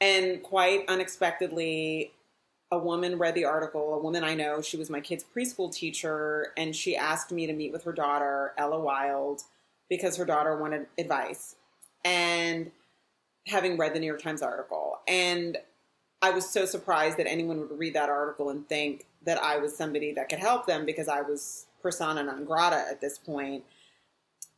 And 0.00 0.42
quite 0.42 0.84
unexpectedly, 0.88 2.12
a 2.72 2.78
woman 2.78 3.18
read 3.18 3.34
the 3.34 3.44
article, 3.44 3.92
a 3.94 3.98
woman 3.98 4.24
I 4.24 4.34
know, 4.34 4.62
she 4.62 4.78
was 4.78 4.88
my 4.88 5.00
kid's 5.00 5.24
preschool 5.24 5.70
teacher, 5.70 6.52
and 6.56 6.74
she 6.74 6.96
asked 6.96 7.30
me 7.30 7.46
to 7.46 7.52
meet 7.52 7.70
with 7.70 7.84
her 7.84 7.92
daughter, 7.92 8.54
Ella 8.56 8.80
Wild, 8.80 9.42
because 9.90 10.16
her 10.16 10.24
daughter 10.24 10.56
wanted 10.56 10.86
advice. 10.98 11.54
And 12.02 12.70
having 13.46 13.76
read 13.76 13.94
the 13.94 14.00
New 14.00 14.06
York 14.06 14.22
Times 14.22 14.40
article. 14.40 15.00
And 15.06 15.58
I 16.22 16.30
was 16.30 16.48
so 16.48 16.64
surprised 16.64 17.18
that 17.18 17.28
anyone 17.28 17.60
would 17.60 17.78
read 17.78 17.94
that 17.94 18.08
article 18.08 18.48
and 18.48 18.66
think 18.66 19.04
that 19.26 19.36
I 19.42 19.58
was 19.58 19.76
somebody 19.76 20.12
that 20.14 20.30
could 20.30 20.38
help 20.38 20.66
them 20.66 20.86
because 20.86 21.08
I 21.08 21.20
was 21.20 21.66
persona 21.82 22.22
non 22.22 22.46
grata 22.46 22.86
at 22.90 23.02
this 23.02 23.18
point. 23.18 23.64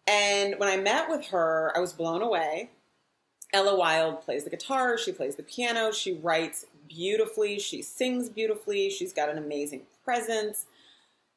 And 0.06 0.54
when 0.58 0.68
I 0.68 0.76
met 0.76 1.10
with 1.10 1.26
her, 1.28 1.72
I 1.74 1.80
was 1.80 1.92
blown 1.92 2.22
away. 2.22 2.70
Ella 3.52 3.76
Wild 3.76 4.22
plays 4.22 4.44
the 4.44 4.50
guitar, 4.50 4.98
she 4.98 5.12
plays 5.12 5.36
the 5.36 5.42
piano, 5.42 5.92
she 5.92 6.12
writes 6.12 6.66
beautifully, 6.88 7.58
she 7.58 7.82
sings 7.82 8.28
beautifully, 8.28 8.90
she's 8.90 9.12
got 9.12 9.28
an 9.28 9.38
amazing 9.38 9.82
presence. 10.04 10.66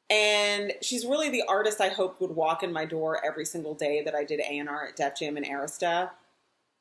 And 0.10 0.74
she's 0.82 1.06
really 1.06 1.30
the 1.30 1.44
artist 1.50 1.82
I 1.82 1.90
hoped 1.90 2.22
would 2.22 2.32
walk 2.32 2.64
in 2.64 2.72
my 2.72 2.86
door 2.86 3.20
every 3.26 3.46
single 3.46 3.74
day 3.74 4.02
that 4.04 4.16
I 4.16 4.24
did 4.24 4.40
A&R 4.40 4.88
at 4.88 4.96
Def 4.96 5.18
Jam 5.20 5.36
and 5.36 5.46
Arista. 5.46 6.12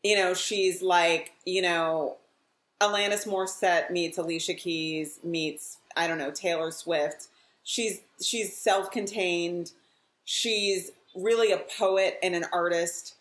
You 0.05 0.17
know, 0.17 0.33
she's 0.33 0.81
like, 0.81 1.33
you 1.45 1.63
know, 1.63 2.19
Alanis 2.81 3.27
Morissette 3.27 3.91
meets 3.91 4.19
Alicia 4.19 4.55
Keys 4.55 5.19
meets, 5.25 5.79
I 5.97 6.07
don't 6.07 6.19
know, 6.19 6.31
Taylor 6.31 6.71
Swift. 6.71 7.29
She's 7.65 8.01
she's 8.23 8.57
self-contained. 8.57 9.73
She's 10.25 10.93
really 11.17 11.53
a 11.53 11.63
poet 11.79 12.19
and 12.23 12.35
an 12.35 12.45
artist. 12.53 13.15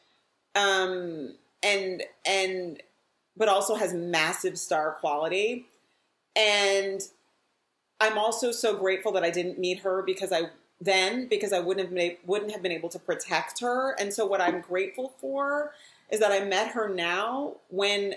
Um 0.55 1.35
and 1.63 2.03
and 2.25 2.81
but 3.37 3.47
also 3.47 3.75
has 3.75 3.93
massive 3.93 4.57
star 4.57 4.93
quality. 4.99 5.67
And 6.35 7.01
I'm 7.99 8.17
also 8.17 8.51
so 8.51 8.75
grateful 8.75 9.11
that 9.13 9.23
I 9.23 9.29
didn't 9.29 9.59
meet 9.59 9.79
her 9.79 10.01
because 10.01 10.31
I 10.31 10.49
then 10.81 11.27
because 11.27 11.53
I 11.53 11.59
wouldn't 11.59 11.87
have 11.87 11.95
been, 11.95 12.17
wouldn't 12.25 12.51
have 12.51 12.61
been 12.61 12.71
able 12.71 12.89
to 12.89 12.99
protect 12.99 13.61
her. 13.61 13.95
And 13.99 14.13
so 14.13 14.25
what 14.25 14.41
I'm 14.41 14.59
grateful 14.59 15.13
for 15.19 15.71
is 16.09 16.19
that 16.19 16.31
I 16.31 16.43
met 16.43 16.71
her 16.73 16.89
now 16.89 17.55
when 17.69 18.15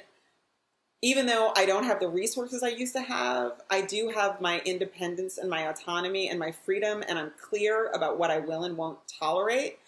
even 1.01 1.27
though 1.27 1.53
I 1.57 1.65
don't 1.65 1.85
have 1.85 2.01
the 2.01 2.09
resources 2.09 2.65
I 2.65 2.71
used 2.71 2.93
to 2.95 3.01
have, 3.03 3.61
I 3.71 3.83
do 3.83 4.11
have 4.13 4.41
my 4.41 4.61
independence 4.65 5.39
and 5.39 5.49
my 5.49 5.69
autonomy 5.69 6.29
and 6.29 6.41
my 6.41 6.51
freedom 6.51 7.05
and 7.09 7.17
I'm 7.17 7.31
clear 7.41 7.93
about 7.93 8.19
what 8.19 8.33
I 8.33 8.41
will 8.41 8.65
and 8.65 8.77
won't 8.77 8.99
tolerate. 9.07 9.79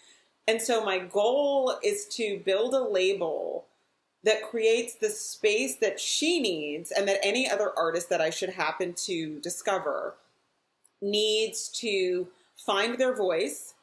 And 0.47 0.61
so 0.61 0.85
my 0.85 0.99
goal 0.99 1.77
is 1.83 2.05
to 2.15 2.41
build 2.45 2.73
a 2.73 2.79
label 2.81 3.65
that 4.23 4.43
creates 4.43 4.95
the 4.95 5.09
space 5.09 5.75
that 5.77 5.99
she 5.99 6.39
needs 6.39 6.91
and 6.91 7.07
that 7.07 7.19
any 7.23 7.49
other 7.49 7.71
artist 7.75 8.09
that 8.09 8.21
I 8.21 8.29
should 8.29 8.51
happen 8.51 8.93
to 9.05 9.39
discover 9.39 10.15
needs 11.01 11.67
to 11.79 12.27
find 12.55 12.97
their 12.97 13.15
voice, 13.15 13.73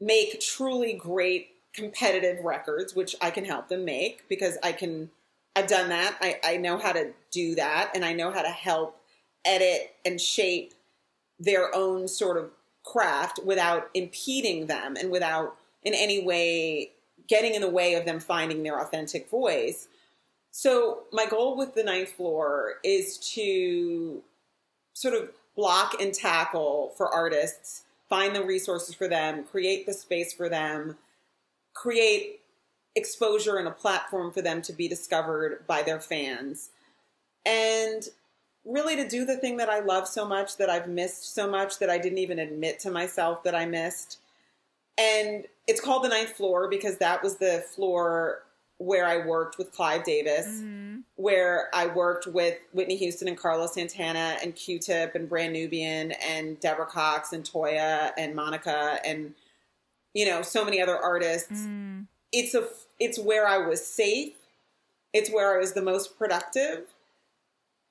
make 0.00 0.40
truly 0.40 0.94
great 0.94 1.50
competitive 1.74 2.44
records, 2.44 2.94
which 2.94 3.14
I 3.20 3.30
can 3.30 3.44
help 3.44 3.68
them 3.68 3.84
make 3.84 4.26
because 4.28 4.56
I 4.62 4.72
can, 4.72 5.10
I've 5.54 5.66
done 5.66 5.90
that. 5.90 6.16
I, 6.20 6.40
I 6.42 6.56
know 6.56 6.78
how 6.78 6.92
to 6.92 7.12
do 7.30 7.54
that 7.56 7.90
and 7.94 8.04
I 8.04 8.14
know 8.14 8.30
how 8.30 8.42
to 8.42 8.48
help 8.48 8.98
edit 9.44 9.94
and 10.04 10.20
shape 10.20 10.72
their 11.38 11.74
own 11.74 12.08
sort 12.08 12.38
of 12.38 12.50
craft 12.84 13.40
without 13.44 13.90
impeding 13.92 14.66
them 14.66 14.96
and 14.96 15.10
without 15.10 15.56
in 15.82 15.94
any 15.94 16.24
way 16.24 16.90
getting 17.28 17.54
in 17.54 17.60
the 17.60 17.70
way 17.70 17.94
of 17.94 18.04
them 18.04 18.20
finding 18.20 18.62
their 18.62 18.80
authentic 18.80 19.28
voice. 19.28 19.88
So, 20.50 21.04
my 21.12 21.26
goal 21.26 21.56
with 21.56 21.74
the 21.74 21.84
ninth 21.84 22.12
floor 22.12 22.74
is 22.82 23.18
to 23.34 24.22
sort 24.94 25.14
of 25.14 25.30
block 25.54 26.00
and 26.00 26.12
tackle 26.12 26.92
for 26.96 27.08
artists, 27.08 27.84
find 28.08 28.34
the 28.34 28.44
resources 28.44 28.94
for 28.94 29.08
them, 29.08 29.44
create 29.44 29.86
the 29.86 29.92
space 29.92 30.32
for 30.32 30.48
them, 30.48 30.96
create 31.74 32.40
exposure 32.96 33.58
and 33.58 33.68
a 33.68 33.72
platform 33.72 34.32
for 34.32 34.42
them 34.42 34.62
to 34.62 34.72
be 34.72 34.88
discovered 34.88 35.64
by 35.66 35.82
their 35.82 36.00
fans. 36.00 36.70
And 37.44 38.02
really 38.64 38.96
to 38.96 39.08
do 39.08 39.24
the 39.24 39.36
thing 39.36 39.58
that 39.58 39.68
I 39.68 39.80
love 39.80 40.08
so 40.08 40.26
much, 40.26 40.56
that 40.56 40.68
I've 40.68 40.88
missed 40.88 41.34
so 41.34 41.48
much, 41.48 41.78
that 41.78 41.90
I 41.90 41.98
didn't 41.98 42.18
even 42.18 42.38
admit 42.38 42.80
to 42.80 42.90
myself 42.90 43.42
that 43.44 43.54
I 43.54 43.66
missed 43.66 44.18
and 44.98 45.46
it's 45.68 45.80
called 45.80 46.02
the 46.02 46.08
ninth 46.08 46.30
floor 46.30 46.68
because 46.68 46.96
that 46.96 47.22
was 47.22 47.36
the 47.36 47.64
floor 47.74 48.42
where 48.78 49.06
I 49.06 49.26
worked 49.26 49.58
with 49.58 49.72
Clive 49.72 50.04
Davis, 50.04 50.46
mm-hmm. 50.46 51.00
where 51.16 51.68
I 51.74 51.86
worked 51.86 52.26
with 52.26 52.56
Whitney 52.72 52.96
Houston 52.96 53.28
and 53.28 53.36
Carlos 53.36 53.74
Santana 53.74 54.38
and 54.42 54.54
Q-Tip 54.54 55.14
and 55.14 55.28
Brand 55.28 55.52
Nubian 55.52 56.12
and 56.12 56.58
Deborah 56.58 56.86
Cox 56.86 57.32
and 57.32 57.44
Toya 57.44 58.12
and 58.16 58.34
Monica 58.34 58.98
and 59.04 59.34
you 60.14 60.26
know 60.26 60.42
so 60.42 60.64
many 60.64 60.80
other 60.80 60.96
artists. 60.96 61.52
Mm. 61.52 62.06
It's 62.32 62.54
a 62.54 62.66
it's 62.98 63.18
where 63.18 63.46
I 63.46 63.58
was 63.58 63.84
safe. 63.84 64.34
It's 65.12 65.30
where 65.30 65.54
I 65.54 65.58
was 65.58 65.74
the 65.74 65.82
most 65.82 66.18
productive. 66.18 66.84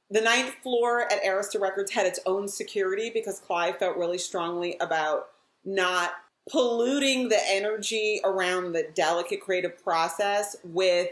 The 0.10 0.22
ninth 0.22 0.56
floor 0.64 1.02
at 1.02 1.24
Arista 1.24 1.60
Records 1.60 1.92
had 1.92 2.06
its 2.06 2.20
own 2.26 2.48
security 2.48 3.12
because 3.14 3.40
Clive 3.40 3.78
felt 3.78 3.98
really 3.98 4.18
strongly 4.18 4.78
about 4.80 5.30
not 5.66 6.14
polluting 6.50 7.30
the 7.30 7.40
energy 7.48 8.22
around 8.24 8.72
the 8.72 8.88
delicate 8.94 9.42
creative 9.42 9.82
process 9.84 10.56
with 10.64 11.10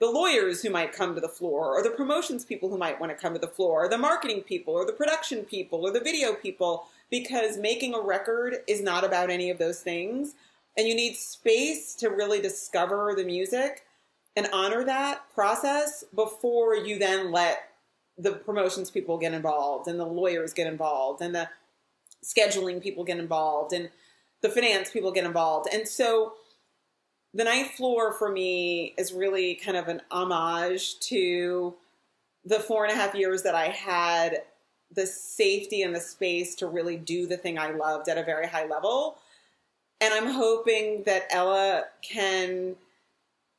the 0.00 0.10
lawyers 0.10 0.62
who 0.62 0.70
might 0.70 0.92
come 0.92 1.14
to 1.14 1.20
the 1.20 1.28
floor, 1.28 1.76
or 1.76 1.82
the 1.82 1.90
promotions 1.90 2.44
people 2.44 2.68
who 2.68 2.78
might 2.78 3.00
want 3.00 3.10
to 3.10 3.18
come 3.20 3.32
to 3.32 3.40
the 3.40 3.48
floor, 3.48 3.84
or 3.84 3.88
the 3.88 3.98
marketing 3.98 4.42
people, 4.42 4.74
or 4.74 4.86
the 4.86 4.92
production 4.92 5.44
people, 5.44 5.84
or 5.84 5.90
the 5.90 5.98
video 5.98 6.34
people, 6.34 6.86
because 7.10 7.56
making 7.56 7.94
a 7.94 8.00
record 8.00 8.58
is 8.68 8.80
not 8.80 9.02
about 9.02 9.30
any 9.30 9.50
of 9.50 9.58
those 9.58 9.80
things. 9.80 10.34
And 10.76 10.86
you 10.86 10.94
need 10.94 11.16
space 11.16 11.96
to 11.96 12.10
really 12.10 12.40
discover 12.40 13.14
the 13.16 13.24
music 13.24 13.84
and 14.36 14.48
honor 14.52 14.84
that 14.84 15.22
process 15.34 16.04
before 16.14 16.76
you 16.76 16.96
then 16.96 17.32
let 17.32 17.70
the 18.16 18.32
promotions 18.32 18.90
people 18.90 19.18
get 19.18 19.32
involved 19.32 19.88
and 19.88 19.98
the 19.98 20.06
lawyers 20.06 20.52
get 20.52 20.68
involved 20.68 21.22
and 21.22 21.34
the 21.34 21.48
scheduling 22.24 22.80
people 22.80 23.02
get 23.04 23.18
involved 23.18 23.72
and 23.72 23.90
the 24.42 24.48
finance 24.48 24.90
people 24.90 25.12
get 25.12 25.24
involved. 25.24 25.68
And 25.72 25.86
so 25.88 26.34
the 27.34 27.44
ninth 27.44 27.72
floor 27.72 28.12
for 28.12 28.30
me 28.30 28.94
is 28.96 29.12
really 29.12 29.54
kind 29.54 29.76
of 29.76 29.88
an 29.88 30.02
homage 30.10 30.98
to 31.00 31.74
the 32.44 32.60
four 32.60 32.84
and 32.84 32.92
a 32.92 32.96
half 32.96 33.14
years 33.14 33.42
that 33.42 33.54
I 33.54 33.68
had 33.68 34.42
the 34.94 35.06
safety 35.06 35.82
and 35.82 35.94
the 35.94 36.00
space 36.00 36.54
to 36.56 36.66
really 36.66 36.96
do 36.96 37.26
the 37.26 37.36
thing 37.36 37.58
I 37.58 37.70
loved 37.70 38.08
at 38.08 38.16
a 38.16 38.22
very 38.22 38.46
high 38.46 38.66
level. 38.66 39.18
And 40.00 40.14
I'm 40.14 40.28
hoping 40.28 41.02
that 41.04 41.26
Ella 41.30 41.84
can, 42.02 42.76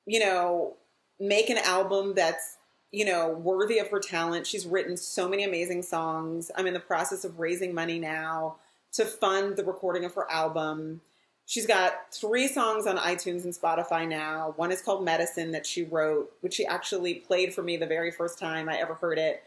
you 0.05 0.19
know, 0.19 0.75
make 1.19 1.49
an 1.49 1.57
album 1.57 2.13
that's, 2.15 2.57
you 2.91 3.05
know, 3.05 3.29
worthy 3.29 3.77
of 3.77 3.89
her 3.89 3.99
talent. 3.99 4.47
She's 4.47 4.65
written 4.65 4.97
so 4.97 5.29
many 5.29 5.43
amazing 5.43 5.83
songs. 5.83 6.49
I'm 6.55 6.65
in 6.65 6.73
the 6.73 6.79
process 6.79 7.23
of 7.25 7.39
raising 7.39 7.75
money 7.75 7.99
now 7.99 8.55
to 8.93 9.05
fund 9.05 9.55
the 9.55 9.63
recording 9.63 10.05
of 10.05 10.13
her 10.15 10.29
album. 10.31 11.01
She's 11.45 11.65
got 11.65 12.13
three 12.13 12.47
songs 12.47 12.85
on 12.85 12.97
iTunes 12.97 13.43
and 13.43 13.53
Spotify 13.53 14.07
now. 14.07 14.53
One 14.55 14.71
is 14.71 14.81
called 14.81 15.03
Medicine 15.03 15.51
that 15.51 15.65
she 15.65 15.83
wrote, 15.83 16.31
which 16.41 16.53
she 16.53 16.65
actually 16.65 17.15
played 17.15 17.53
for 17.53 17.63
me 17.63 17.77
the 17.77 17.87
very 17.87 18.11
first 18.11 18.37
time 18.37 18.69
I 18.69 18.77
ever 18.77 18.93
heard 18.93 19.17
it, 19.17 19.43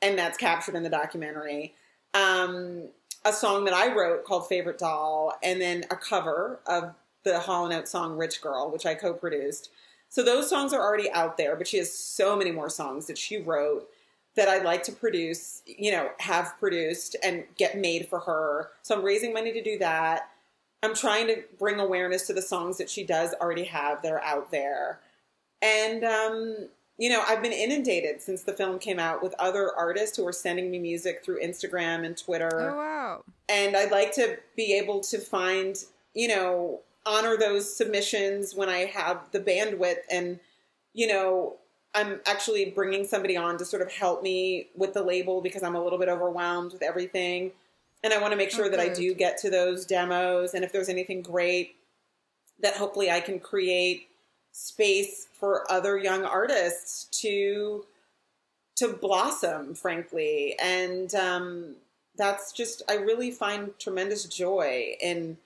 and 0.00 0.18
that's 0.18 0.38
captured 0.38 0.76
in 0.76 0.82
the 0.82 0.88
documentary. 0.90 1.74
Um, 2.14 2.88
a 3.24 3.32
song 3.32 3.64
that 3.64 3.74
I 3.74 3.94
wrote 3.94 4.24
called 4.24 4.48
Favorite 4.48 4.78
Doll, 4.78 5.34
and 5.42 5.60
then 5.60 5.84
a 5.90 5.96
cover 5.96 6.60
of 6.66 6.94
the 7.24 7.40
Hall 7.40 7.70
& 7.82 7.84
song 7.86 8.16
Rich 8.16 8.40
Girl, 8.40 8.70
which 8.70 8.86
I 8.86 8.94
co-produced. 8.94 9.70
So 10.08 10.22
those 10.22 10.48
songs 10.48 10.72
are 10.72 10.80
already 10.80 11.10
out 11.10 11.36
there, 11.36 11.54
but 11.54 11.68
she 11.68 11.78
has 11.78 11.92
so 11.92 12.36
many 12.36 12.50
more 12.50 12.70
songs 12.70 13.06
that 13.06 13.18
she 13.18 13.38
wrote 13.38 13.88
that 14.40 14.48
I'd 14.48 14.64
like 14.64 14.82
to 14.84 14.92
produce, 14.92 15.60
you 15.66 15.92
know, 15.92 16.08
have 16.18 16.58
produced 16.58 17.14
and 17.22 17.44
get 17.58 17.76
made 17.76 18.08
for 18.08 18.20
her. 18.20 18.70
So 18.80 18.96
I'm 18.96 19.04
raising 19.04 19.34
money 19.34 19.52
to 19.52 19.62
do 19.62 19.76
that. 19.80 20.30
I'm 20.82 20.94
trying 20.94 21.26
to 21.26 21.42
bring 21.58 21.78
awareness 21.78 22.26
to 22.28 22.32
the 22.32 22.40
songs 22.40 22.78
that 22.78 22.88
she 22.88 23.04
does 23.04 23.34
already 23.34 23.64
have 23.64 24.00
that 24.00 24.10
are 24.10 24.22
out 24.22 24.50
there. 24.50 25.00
And, 25.60 26.04
um, 26.04 26.68
you 26.96 27.10
know, 27.10 27.22
I've 27.28 27.42
been 27.42 27.52
inundated 27.52 28.22
since 28.22 28.44
the 28.44 28.54
film 28.54 28.78
came 28.78 28.98
out 28.98 29.22
with 29.22 29.34
other 29.38 29.74
artists 29.76 30.16
who 30.16 30.26
are 30.26 30.32
sending 30.32 30.70
me 30.70 30.78
music 30.78 31.22
through 31.22 31.42
Instagram 31.42 32.06
and 32.06 32.16
Twitter. 32.16 32.70
Oh, 32.70 32.76
wow. 32.78 33.24
And 33.50 33.76
I'd 33.76 33.90
like 33.90 34.14
to 34.14 34.38
be 34.56 34.72
able 34.72 35.00
to 35.00 35.18
find, 35.18 35.76
you 36.14 36.28
know, 36.28 36.80
honor 37.04 37.36
those 37.36 37.76
submissions 37.76 38.54
when 38.54 38.70
I 38.70 38.86
have 38.86 39.30
the 39.32 39.40
bandwidth 39.40 39.98
and, 40.10 40.40
you 40.94 41.08
know, 41.08 41.56
I'm 41.94 42.20
actually 42.26 42.66
bringing 42.70 43.04
somebody 43.04 43.36
on 43.36 43.58
to 43.58 43.64
sort 43.64 43.82
of 43.82 43.90
help 43.90 44.22
me 44.22 44.68
with 44.76 44.94
the 44.94 45.02
label 45.02 45.40
because 45.40 45.62
I'm 45.62 45.74
a 45.74 45.82
little 45.82 45.98
bit 45.98 46.08
overwhelmed 46.08 46.72
with 46.72 46.82
everything. 46.82 47.52
And 48.02 48.12
I 48.12 48.20
want 48.20 48.32
to 48.32 48.36
make 48.36 48.50
sure 48.50 48.68
that 48.70 48.80
I 48.80 48.88
do 48.88 49.12
get 49.14 49.38
to 49.38 49.50
those 49.50 49.84
demos. 49.84 50.54
And 50.54 50.64
if 50.64 50.72
there's 50.72 50.88
anything 50.88 51.20
great, 51.20 51.76
that 52.60 52.76
hopefully 52.76 53.10
I 53.10 53.20
can 53.20 53.40
create 53.40 54.08
space 54.52 55.28
for 55.32 55.70
other 55.70 55.98
young 55.98 56.24
artists 56.24 57.04
to 57.20 57.84
to 58.76 58.88
blossom, 58.88 59.74
frankly. 59.74 60.56
And 60.62 61.14
um, 61.14 61.74
that's 62.16 62.52
just 62.52 62.82
I 62.88 62.94
really 62.94 63.30
find 63.30 63.78
tremendous 63.78 64.24
joy 64.24 64.94
in 65.00 65.36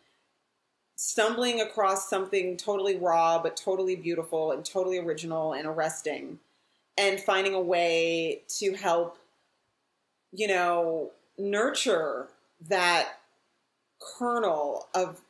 stumbling 0.97 1.61
across 1.61 2.09
something 2.09 2.57
totally 2.57 2.97
raw 2.97 3.41
but 3.43 3.57
totally 3.57 3.97
beautiful 3.97 4.53
and 4.53 4.65
totally 4.65 4.99
original 4.99 5.53
and 5.53 5.67
arresting 5.67 6.39
and 6.97 7.19
finding 7.21 7.55
a 7.55 7.61
way 7.61 8.43
to 8.49 8.75
help 8.75 9.19
you 10.33 10.47
know 10.47 11.11
nurture 11.39 12.29
that 12.69 13.19
kernel 14.01 14.89
of 14.95 15.21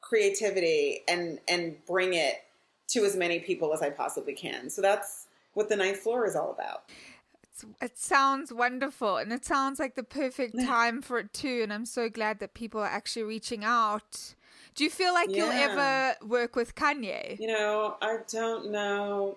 creativity 0.00 1.00
and 1.08 1.38
and 1.48 1.76
bring 1.86 2.14
it 2.14 2.42
to 2.88 3.04
as 3.04 3.16
many 3.16 3.38
people 3.38 3.72
as 3.72 3.82
I 3.82 3.90
possibly 3.90 4.32
can. 4.32 4.68
So 4.68 4.82
that's 4.82 5.28
what 5.54 5.68
the 5.68 5.76
ninth 5.76 5.98
floor 5.98 6.26
is 6.26 6.34
all 6.34 6.50
about. 6.50 6.84
It's, 7.42 7.64
it 7.80 7.98
sounds 7.98 8.52
wonderful 8.52 9.16
and 9.16 9.32
it 9.32 9.44
sounds 9.44 9.78
like 9.78 9.94
the 9.94 10.02
perfect 10.02 10.58
time 10.64 11.00
for 11.02 11.18
it 11.18 11.32
too. 11.32 11.60
And 11.62 11.72
I'm 11.72 11.86
so 11.86 12.08
glad 12.08 12.40
that 12.40 12.54
people 12.54 12.80
are 12.80 12.86
actually 12.86 13.22
reaching 13.22 13.64
out. 13.64 14.34
Do 14.80 14.84
you 14.84 14.90
feel 14.90 15.12
like 15.12 15.28
yeah. 15.28 15.36
you'll 15.36 15.52
ever 15.52 16.16
work 16.26 16.56
with 16.56 16.74
Kanye? 16.74 17.38
You 17.38 17.48
know, 17.48 17.98
I 18.00 18.16
don't 18.32 18.70
know. 18.70 19.36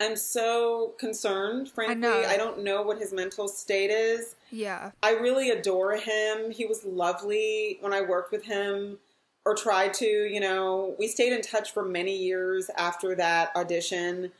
I'm 0.00 0.16
so 0.16 0.94
concerned, 0.98 1.68
frankly. 1.68 2.08
I, 2.08 2.32
I, 2.32 2.36
don't 2.38 2.64
know 2.64 2.80
what 2.80 2.96
his 2.96 3.12
mental 3.12 3.46
state 3.46 3.90
is. 3.90 4.36
Yeah. 4.50 4.92
I 5.02 5.10
really 5.10 5.50
adore 5.50 5.96
him. 5.96 6.50
He 6.50 6.64
was 6.64 6.82
lovely 6.82 7.76
when 7.82 7.92
I 7.92 8.00
worked 8.00 8.32
with 8.32 8.46
him 8.46 8.96
or 9.44 9.54
tried 9.54 9.92
to, 9.94 10.06
you 10.06 10.40
know. 10.40 10.96
We 10.98 11.08
stayed 11.08 11.34
in 11.34 11.42
touch 11.42 11.74
for 11.74 11.84
many 11.84 12.16
years 12.16 12.70
after 12.78 13.14
that 13.16 13.54
audition. 13.54 14.32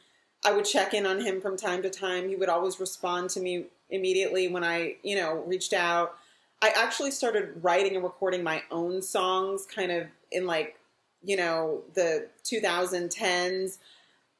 I 0.42 0.52
would 0.52 0.64
check 0.64 0.94
in 0.94 1.04
on 1.04 1.20
him 1.20 1.42
from 1.42 1.58
time 1.58 1.82
to 1.82 1.90
time. 1.90 2.30
He 2.30 2.36
would 2.36 2.48
always 2.48 2.80
respond 2.80 3.28
to 3.30 3.40
me 3.40 3.66
immediately 3.90 4.48
when 4.48 4.64
I, 4.64 4.96
you 5.02 5.16
know, 5.16 5.44
reached 5.46 5.74
out. 5.74 6.14
I 6.60 6.70
actually 6.70 7.12
started 7.12 7.62
writing 7.62 7.94
and 7.94 8.04
recording 8.04 8.42
my 8.42 8.62
own 8.70 9.02
songs 9.02 9.66
kind 9.66 9.92
of 9.92 10.06
in 10.32 10.46
like, 10.46 10.78
you 11.22 11.36
know, 11.36 11.82
the 11.94 12.28
2010s 12.44 13.78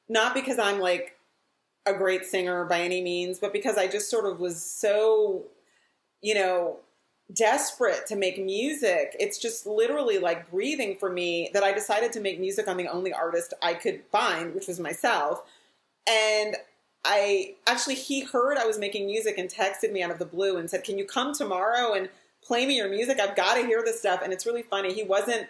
not 0.09 0.35
because 0.35 0.59
I'm 0.59 0.81
like 0.81 1.17
a 1.87 1.95
great 1.95 2.25
singer 2.25 2.65
by 2.65 2.81
any 2.81 3.03
means, 3.03 3.39
but 3.39 3.53
because 3.53 3.77
I 3.77 3.87
just 3.87 4.11
sort 4.11 4.27
of 4.27 4.41
was 4.41 4.63
so, 4.63 5.45
you 6.23 6.35
know, 6.35 6.79
desperate 7.33 8.07
to 8.07 8.17
make 8.17 8.43
music. 8.43 9.15
It's 9.21 9.39
just 9.39 9.67
literally 9.67 10.19
like 10.19 10.51
breathing 10.51 10.97
for 10.99 11.11
me 11.11 11.51
that 11.53 11.63
I 11.63 11.73
decided 11.73 12.13
to 12.13 12.21
make 12.21 12.41
music 12.41 12.69
on 12.69 12.77
the 12.77 12.89
only 12.89 13.13
artist 13.13 13.53
I 13.63 13.75
could 13.75 14.03
find, 14.11 14.55
which 14.55 14.67
was 14.67 14.81
myself. 14.81 15.43
And 16.09 16.57
I 17.05 17.55
actually, 17.67 17.95
he 17.95 18.25
heard 18.25 18.59
I 18.59 18.67
was 18.67 18.79
making 18.79 19.07
music 19.07 19.39
and 19.39 19.49
texted 19.49 19.93
me 19.93 20.03
out 20.03 20.11
of 20.11 20.19
the 20.19 20.27
blue 20.27 20.57
and 20.57 20.69
said, 20.69 20.85
Can 20.85 20.99
you 20.99 21.05
come 21.05 21.33
tomorrow 21.33 21.95
and 21.95 22.09
play 22.43 22.67
me 22.67 22.77
your 22.77 22.89
music? 22.89 23.21
I've 23.21 23.37
got 23.37 23.55
to 23.55 23.67
hear 23.67 23.83
this 23.85 24.01
stuff. 24.01 24.21
And 24.23 24.33
it's 24.33 24.47
really 24.47 24.63
funny. 24.63 24.93
He 24.93 25.05
wasn't 25.05 25.49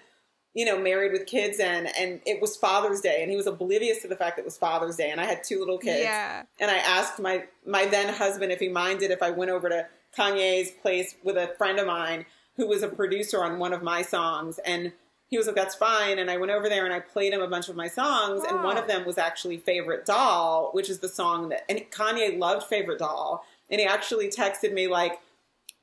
you 0.54 0.64
know, 0.64 0.76
married 0.76 1.12
with 1.12 1.26
kids 1.26 1.60
and 1.60 1.88
and 1.96 2.20
it 2.26 2.40
was 2.40 2.56
Father's 2.56 3.00
Day 3.00 3.22
and 3.22 3.30
he 3.30 3.36
was 3.36 3.46
oblivious 3.46 4.02
to 4.02 4.08
the 4.08 4.16
fact 4.16 4.36
that 4.36 4.42
it 4.42 4.44
was 4.44 4.56
Father's 4.56 4.96
Day 4.96 5.10
and 5.10 5.20
I 5.20 5.24
had 5.24 5.44
two 5.44 5.60
little 5.60 5.78
kids. 5.78 6.00
Yeah. 6.00 6.42
And 6.58 6.70
I 6.70 6.78
asked 6.78 7.20
my 7.20 7.44
my 7.64 7.86
then 7.86 8.12
husband 8.12 8.50
if 8.50 8.58
he 8.58 8.68
minded 8.68 9.10
if 9.10 9.22
I 9.22 9.30
went 9.30 9.50
over 9.50 9.68
to 9.68 9.86
Kanye's 10.16 10.70
place 10.70 11.14
with 11.22 11.36
a 11.36 11.54
friend 11.58 11.78
of 11.78 11.86
mine 11.86 12.26
who 12.56 12.66
was 12.66 12.82
a 12.82 12.88
producer 12.88 13.44
on 13.44 13.58
one 13.58 13.72
of 13.72 13.82
my 13.82 14.02
songs 14.02 14.58
and 14.64 14.92
he 15.28 15.36
was 15.36 15.46
like 15.46 15.56
that's 15.56 15.74
fine 15.74 16.18
and 16.18 16.30
I 16.30 16.36
went 16.36 16.52
over 16.52 16.68
there 16.68 16.84
and 16.84 16.94
I 16.94 17.00
played 17.00 17.32
him 17.32 17.42
a 17.42 17.48
bunch 17.48 17.68
of 17.68 17.76
my 17.76 17.88
songs 17.88 18.42
wow. 18.42 18.48
and 18.50 18.64
one 18.64 18.78
of 18.78 18.86
them 18.86 19.04
was 19.04 19.18
actually 19.18 19.58
Favorite 19.58 20.06
Doll, 20.06 20.70
which 20.72 20.88
is 20.88 20.98
the 20.98 21.08
song 21.08 21.50
that 21.50 21.64
and 21.68 21.80
Kanye 21.90 22.38
loved 22.38 22.66
Favorite 22.66 22.98
Doll 22.98 23.44
and 23.70 23.80
he 23.80 23.86
actually 23.86 24.28
texted 24.28 24.72
me 24.72 24.88
like 24.88 25.20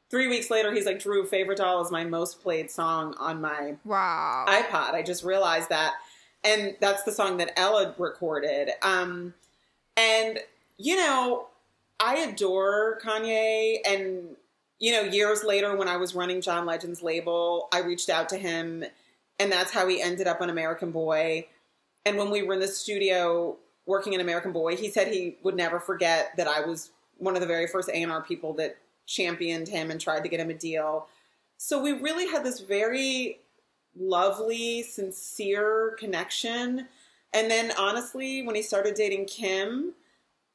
three 0.09 0.27
weeks 0.27 0.49
later, 0.49 0.71
he's 0.71 0.85
like, 0.85 0.99
Drew, 0.99 1.25
Favorite 1.25 1.57
Doll 1.57 1.81
is 1.83 1.91
my 1.91 2.03
most 2.03 2.41
played 2.41 2.71
song 2.71 3.15
on 3.19 3.41
my 3.41 3.75
wow 3.83 4.45
iPod. 4.47 4.93
I 4.93 5.01
just 5.01 5.23
realized 5.23 5.69
that. 5.69 5.95
And 6.43 6.75
that's 6.79 7.03
the 7.03 7.11
song 7.11 7.37
that 7.37 7.57
Ella 7.59 7.95
recorded. 7.97 8.69
Um, 8.83 9.33
and, 9.97 10.39
you 10.77 10.95
know, 10.95 11.47
I 11.99 12.17
adore 12.17 12.99
Kanye. 13.03 13.77
And, 13.85 14.35
you 14.79 14.91
know, 14.91 15.01
years 15.01 15.43
later, 15.43 15.75
when 15.75 15.87
I 15.87 15.97
was 15.97 16.13
running 16.13 16.41
John 16.41 16.65
Legend's 16.65 17.01
label, 17.01 17.67
I 17.73 17.79
reached 17.79 18.09
out 18.09 18.29
to 18.29 18.37
him. 18.37 18.85
And 19.39 19.51
that's 19.51 19.71
how 19.71 19.87
he 19.87 20.01
ended 20.01 20.27
up 20.27 20.41
on 20.41 20.49
American 20.49 20.91
Boy. 20.91 21.47
And 22.05 22.17
when 22.17 22.29
we 22.29 22.43
were 22.43 22.53
in 22.53 22.59
the 22.59 22.67
studio 22.67 23.57
working 23.85 24.13
in 24.13 24.21
American 24.21 24.51
Boy, 24.51 24.75
he 24.75 24.89
said 24.89 25.07
he 25.07 25.37
would 25.43 25.55
never 25.55 25.79
forget 25.79 26.31
that 26.37 26.47
I 26.47 26.61
was 26.61 26.91
one 27.17 27.35
of 27.35 27.41
the 27.41 27.47
very 27.47 27.67
first 27.67 27.89
A&R 27.89 28.21
people 28.21 28.53
that 28.53 28.77
championed 29.05 29.67
him 29.67 29.91
and 29.91 29.99
tried 29.99 30.23
to 30.23 30.29
get 30.29 30.39
him 30.39 30.49
a 30.49 30.53
deal. 30.53 31.07
So 31.57 31.81
we 31.81 31.93
really 31.93 32.27
had 32.27 32.43
this 32.43 32.59
very 32.59 33.39
lovely, 33.97 34.83
sincere 34.83 35.95
connection. 35.99 36.87
And 37.33 37.49
then 37.49 37.71
honestly, 37.77 38.41
when 38.43 38.55
he 38.55 38.61
started 38.61 38.95
dating 38.95 39.25
Kim, 39.25 39.93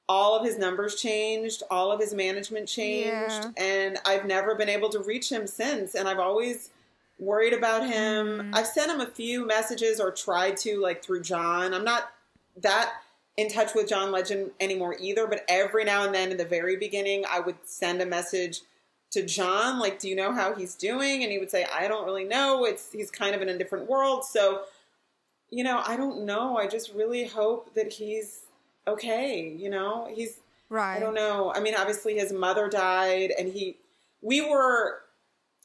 all 0.08 0.36
of 0.36 0.44
his 0.44 0.58
numbers 0.58 0.96
changed, 0.96 1.62
all 1.70 1.92
of 1.92 2.00
his 2.00 2.12
management 2.12 2.66
changed, 2.68 3.08
yeah. 3.08 3.50
and 3.56 3.98
I've 4.04 4.26
never 4.26 4.56
been 4.56 4.68
able 4.68 4.88
to 4.88 4.98
reach 5.00 5.30
him 5.30 5.46
since. 5.46 5.94
And 5.94 6.08
I've 6.08 6.18
always 6.18 6.70
worried 7.20 7.52
about 7.52 7.86
him. 7.86 8.26
Mm. 8.26 8.50
I've 8.54 8.66
sent 8.66 8.90
him 8.90 9.00
a 9.00 9.06
few 9.06 9.46
messages 9.46 10.00
or 10.00 10.10
tried 10.10 10.56
to, 10.58 10.80
like 10.80 11.04
through 11.04 11.22
John. 11.22 11.72
I'm 11.74 11.84
not 11.84 12.10
that 12.56 12.94
in 13.36 13.48
touch 13.48 13.74
with 13.74 13.88
John 13.88 14.10
Legend 14.10 14.50
anymore 14.58 14.96
either, 14.98 15.26
but 15.26 15.44
every 15.48 15.84
now 15.84 16.04
and 16.04 16.14
then 16.14 16.30
in 16.30 16.36
the 16.36 16.44
very 16.44 16.76
beginning, 16.76 17.24
I 17.30 17.40
would 17.40 17.56
send 17.64 18.02
a 18.02 18.06
message 18.06 18.62
to 19.10 19.24
John, 19.24 19.78
like, 19.78 19.98
do 19.98 20.08
you 20.08 20.14
know 20.14 20.32
how 20.32 20.54
he's 20.54 20.74
doing? 20.74 21.22
And 21.22 21.32
he 21.32 21.38
would 21.38 21.50
say, 21.50 21.66
I 21.72 21.88
don't 21.88 22.04
really 22.04 22.24
know. 22.24 22.64
It's 22.64 22.92
he's 22.92 23.10
kind 23.10 23.34
of 23.34 23.42
in 23.42 23.48
a 23.48 23.58
different 23.58 23.88
world. 23.88 24.24
So, 24.24 24.62
you 25.50 25.64
know, 25.64 25.82
I 25.84 25.96
don't 25.96 26.24
know. 26.24 26.56
I 26.56 26.68
just 26.68 26.94
really 26.94 27.26
hope 27.26 27.74
that 27.74 27.92
he's 27.92 28.42
okay. 28.86 29.48
You 29.48 29.68
know, 29.68 30.08
he's 30.12 30.38
right. 30.68 30.96
I 30.96 31.00
don't 31.00 31.14
know. 31.14 31.52
I 31.52 31.60
mean, 31.60 31.74
obviously 31.76 32.14
his 32.14 32.32
mother 32.32 32.68
died 32.68 33.32
and 33.36 33.52
he 33.52 33.78
we 34.22 34.42
were 34.42 35.00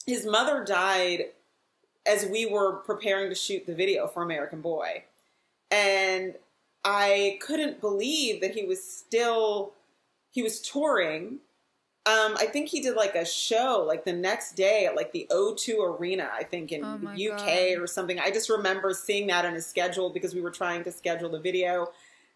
his 0.08 0.26
mother 0.26 0.64
died 0.64 1.26
as 2.06 2.26
we 2.26 2.46
were 2.46 2.74
preparing 2.78 3.30
to 3.30 3.36
shoot 3.36 3.66
the 3.66 3.76
video 3.76 4.08
for 4.08 4.24
American 4.24 4.62
Boy. 4.62 5.04
And 5.72 6.36
I 6.84 7.40
couldn't 7.42 7.82
believe 7.82 8.42
that 8.42 8.52
he 8.52 8.64
was 8.64 8.84
still 8.84 9.74
he 10.32 10.44
was 10.44 10.62
touring. 10.62 11.40
Um, 12.08 12.36
I 12.38 12.46
think 12.46 12.70
he 12.70 12.82
did 12.82 12.96
like 12.96 13.16
a 13.16 13.26
show 13.26 13.84
like 13.88 14.06
the 14.06 14.14
next 14.14 14.54
day 14.54 14.86
at 14.86 14.96
like 14.96 15.12
the 15.12 15.26
O2 15.32 15.98
Arena, 15.98 16.30
I 16.32 16.44
think 16.44 16.72
in 16.72 16.84
oh 16.84 16.98
the 16.98 17.32
UK 17.32 17.46
God. 17.46 17.82
or 17.82 17.88
something. 17.88 18.20
I 18.20 18.30
just 18.30 18.50
remember 18.50 18.94
seeing 18.94 19.28
that 19.28 19.46
on 19.46 19.56
his 19.56 19.66
schedule 19.66 20.12
because 20.12 20.36
we 20.36 20.42
were 20.42 20.52
trying 20.52 20.84
to 20.84 20.92
schedule 20.92 21.30
the 21.30 21.40
video. 21.40 21.88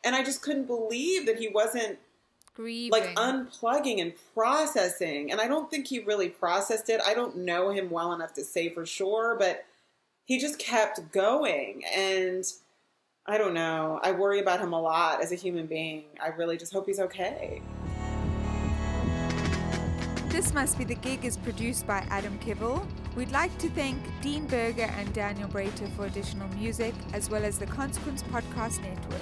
And 0.03 0.15
I 0.15 0.23
just 0.23 0.41
couldn't 0.41 0.65
believe 0.65 1.27
that 1.27 1.37
he 1.37 1.49
wasn't 1.49 1.99
Grieving. 2.59 2.91
like 2.91 3.15
unplugging 3.15 4.01
and 4.01 4.11
processing. 4.33 5.31
And 5.31 5.39
I 5.39 5.47
don't 5.47 5.71
think 5.71 5.87
he 5.87 5.99
really 5.99 6.27
processed 6.27 6.89
it. 6.89 6.99
I 7.07 7.13
don't 7.13 7.37
know 7.37 7.69
him 7.69 7.89
well 7.89 8.11
enough 8.11 8.33
to 8.33 8.43
say 8.43 8.67
for 8.67 8.85
sure, 8.85 9.37
but 9.39 9.63
he 10.25 10.39
just 10.39 10.59
kept 10.59 11.09
going. 11.13 11.83
And 11.95 12.43
I 13.25 13.37
don't 13.37 13.53
know. 13.53 14.01
I 14.03 14.11
worry 14.11 14.41
about 14.41 14.59
him 14.59 14.73
a 14.73 14.81
lot 14.81 15.21
as 15.23 15.31
a 15.31 15.35
human 15.35 15.67
being. 15.67 16.03
I 16.21 16.27
really 16.35 16.57
just 16.57 16.73
hope 16.73 16.85
he's 16.85 16.99
okay. 16.99 17.61
This 20.27 20.53
Must 20.53 20.77
Be 20.77 20.83
the 20.83 20.95
Gig 20.95 21.23
is 21.23 21.37
produced 21.37 21.87
by 21.87 22.05
Adam 22.09 22.37
Kivel. 22.39 22.85
We'd 23.15 23.31
like 23.31 23.57
to 23.59 23.69
thank 23.69 23.97
Dean 24.19 24.45
Berger 24.47 24.91
and 24.97 25.13
Daniel 25.13 25.47
Brater 25.47 25.89
for 25.95 26.07
additional 26.07 26.49
music, 26.49 26.93
as 27.13 27.29
well 27.29 27.45
as 27.45 27.57
the 27.57 27.67
Consequence 27.67 28.21
Podcast 28.23 28.81
Network. 28.81 29.21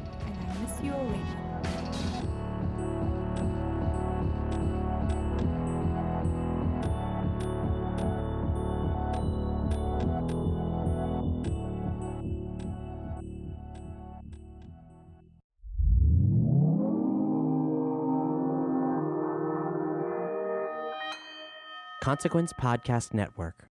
Miss 0.59 0.81
you 0.83 0.91
already. 0.91 1.21
Consequence 22.01 22.51
Podcast 22.51 23.13
Network. 23.13 23.70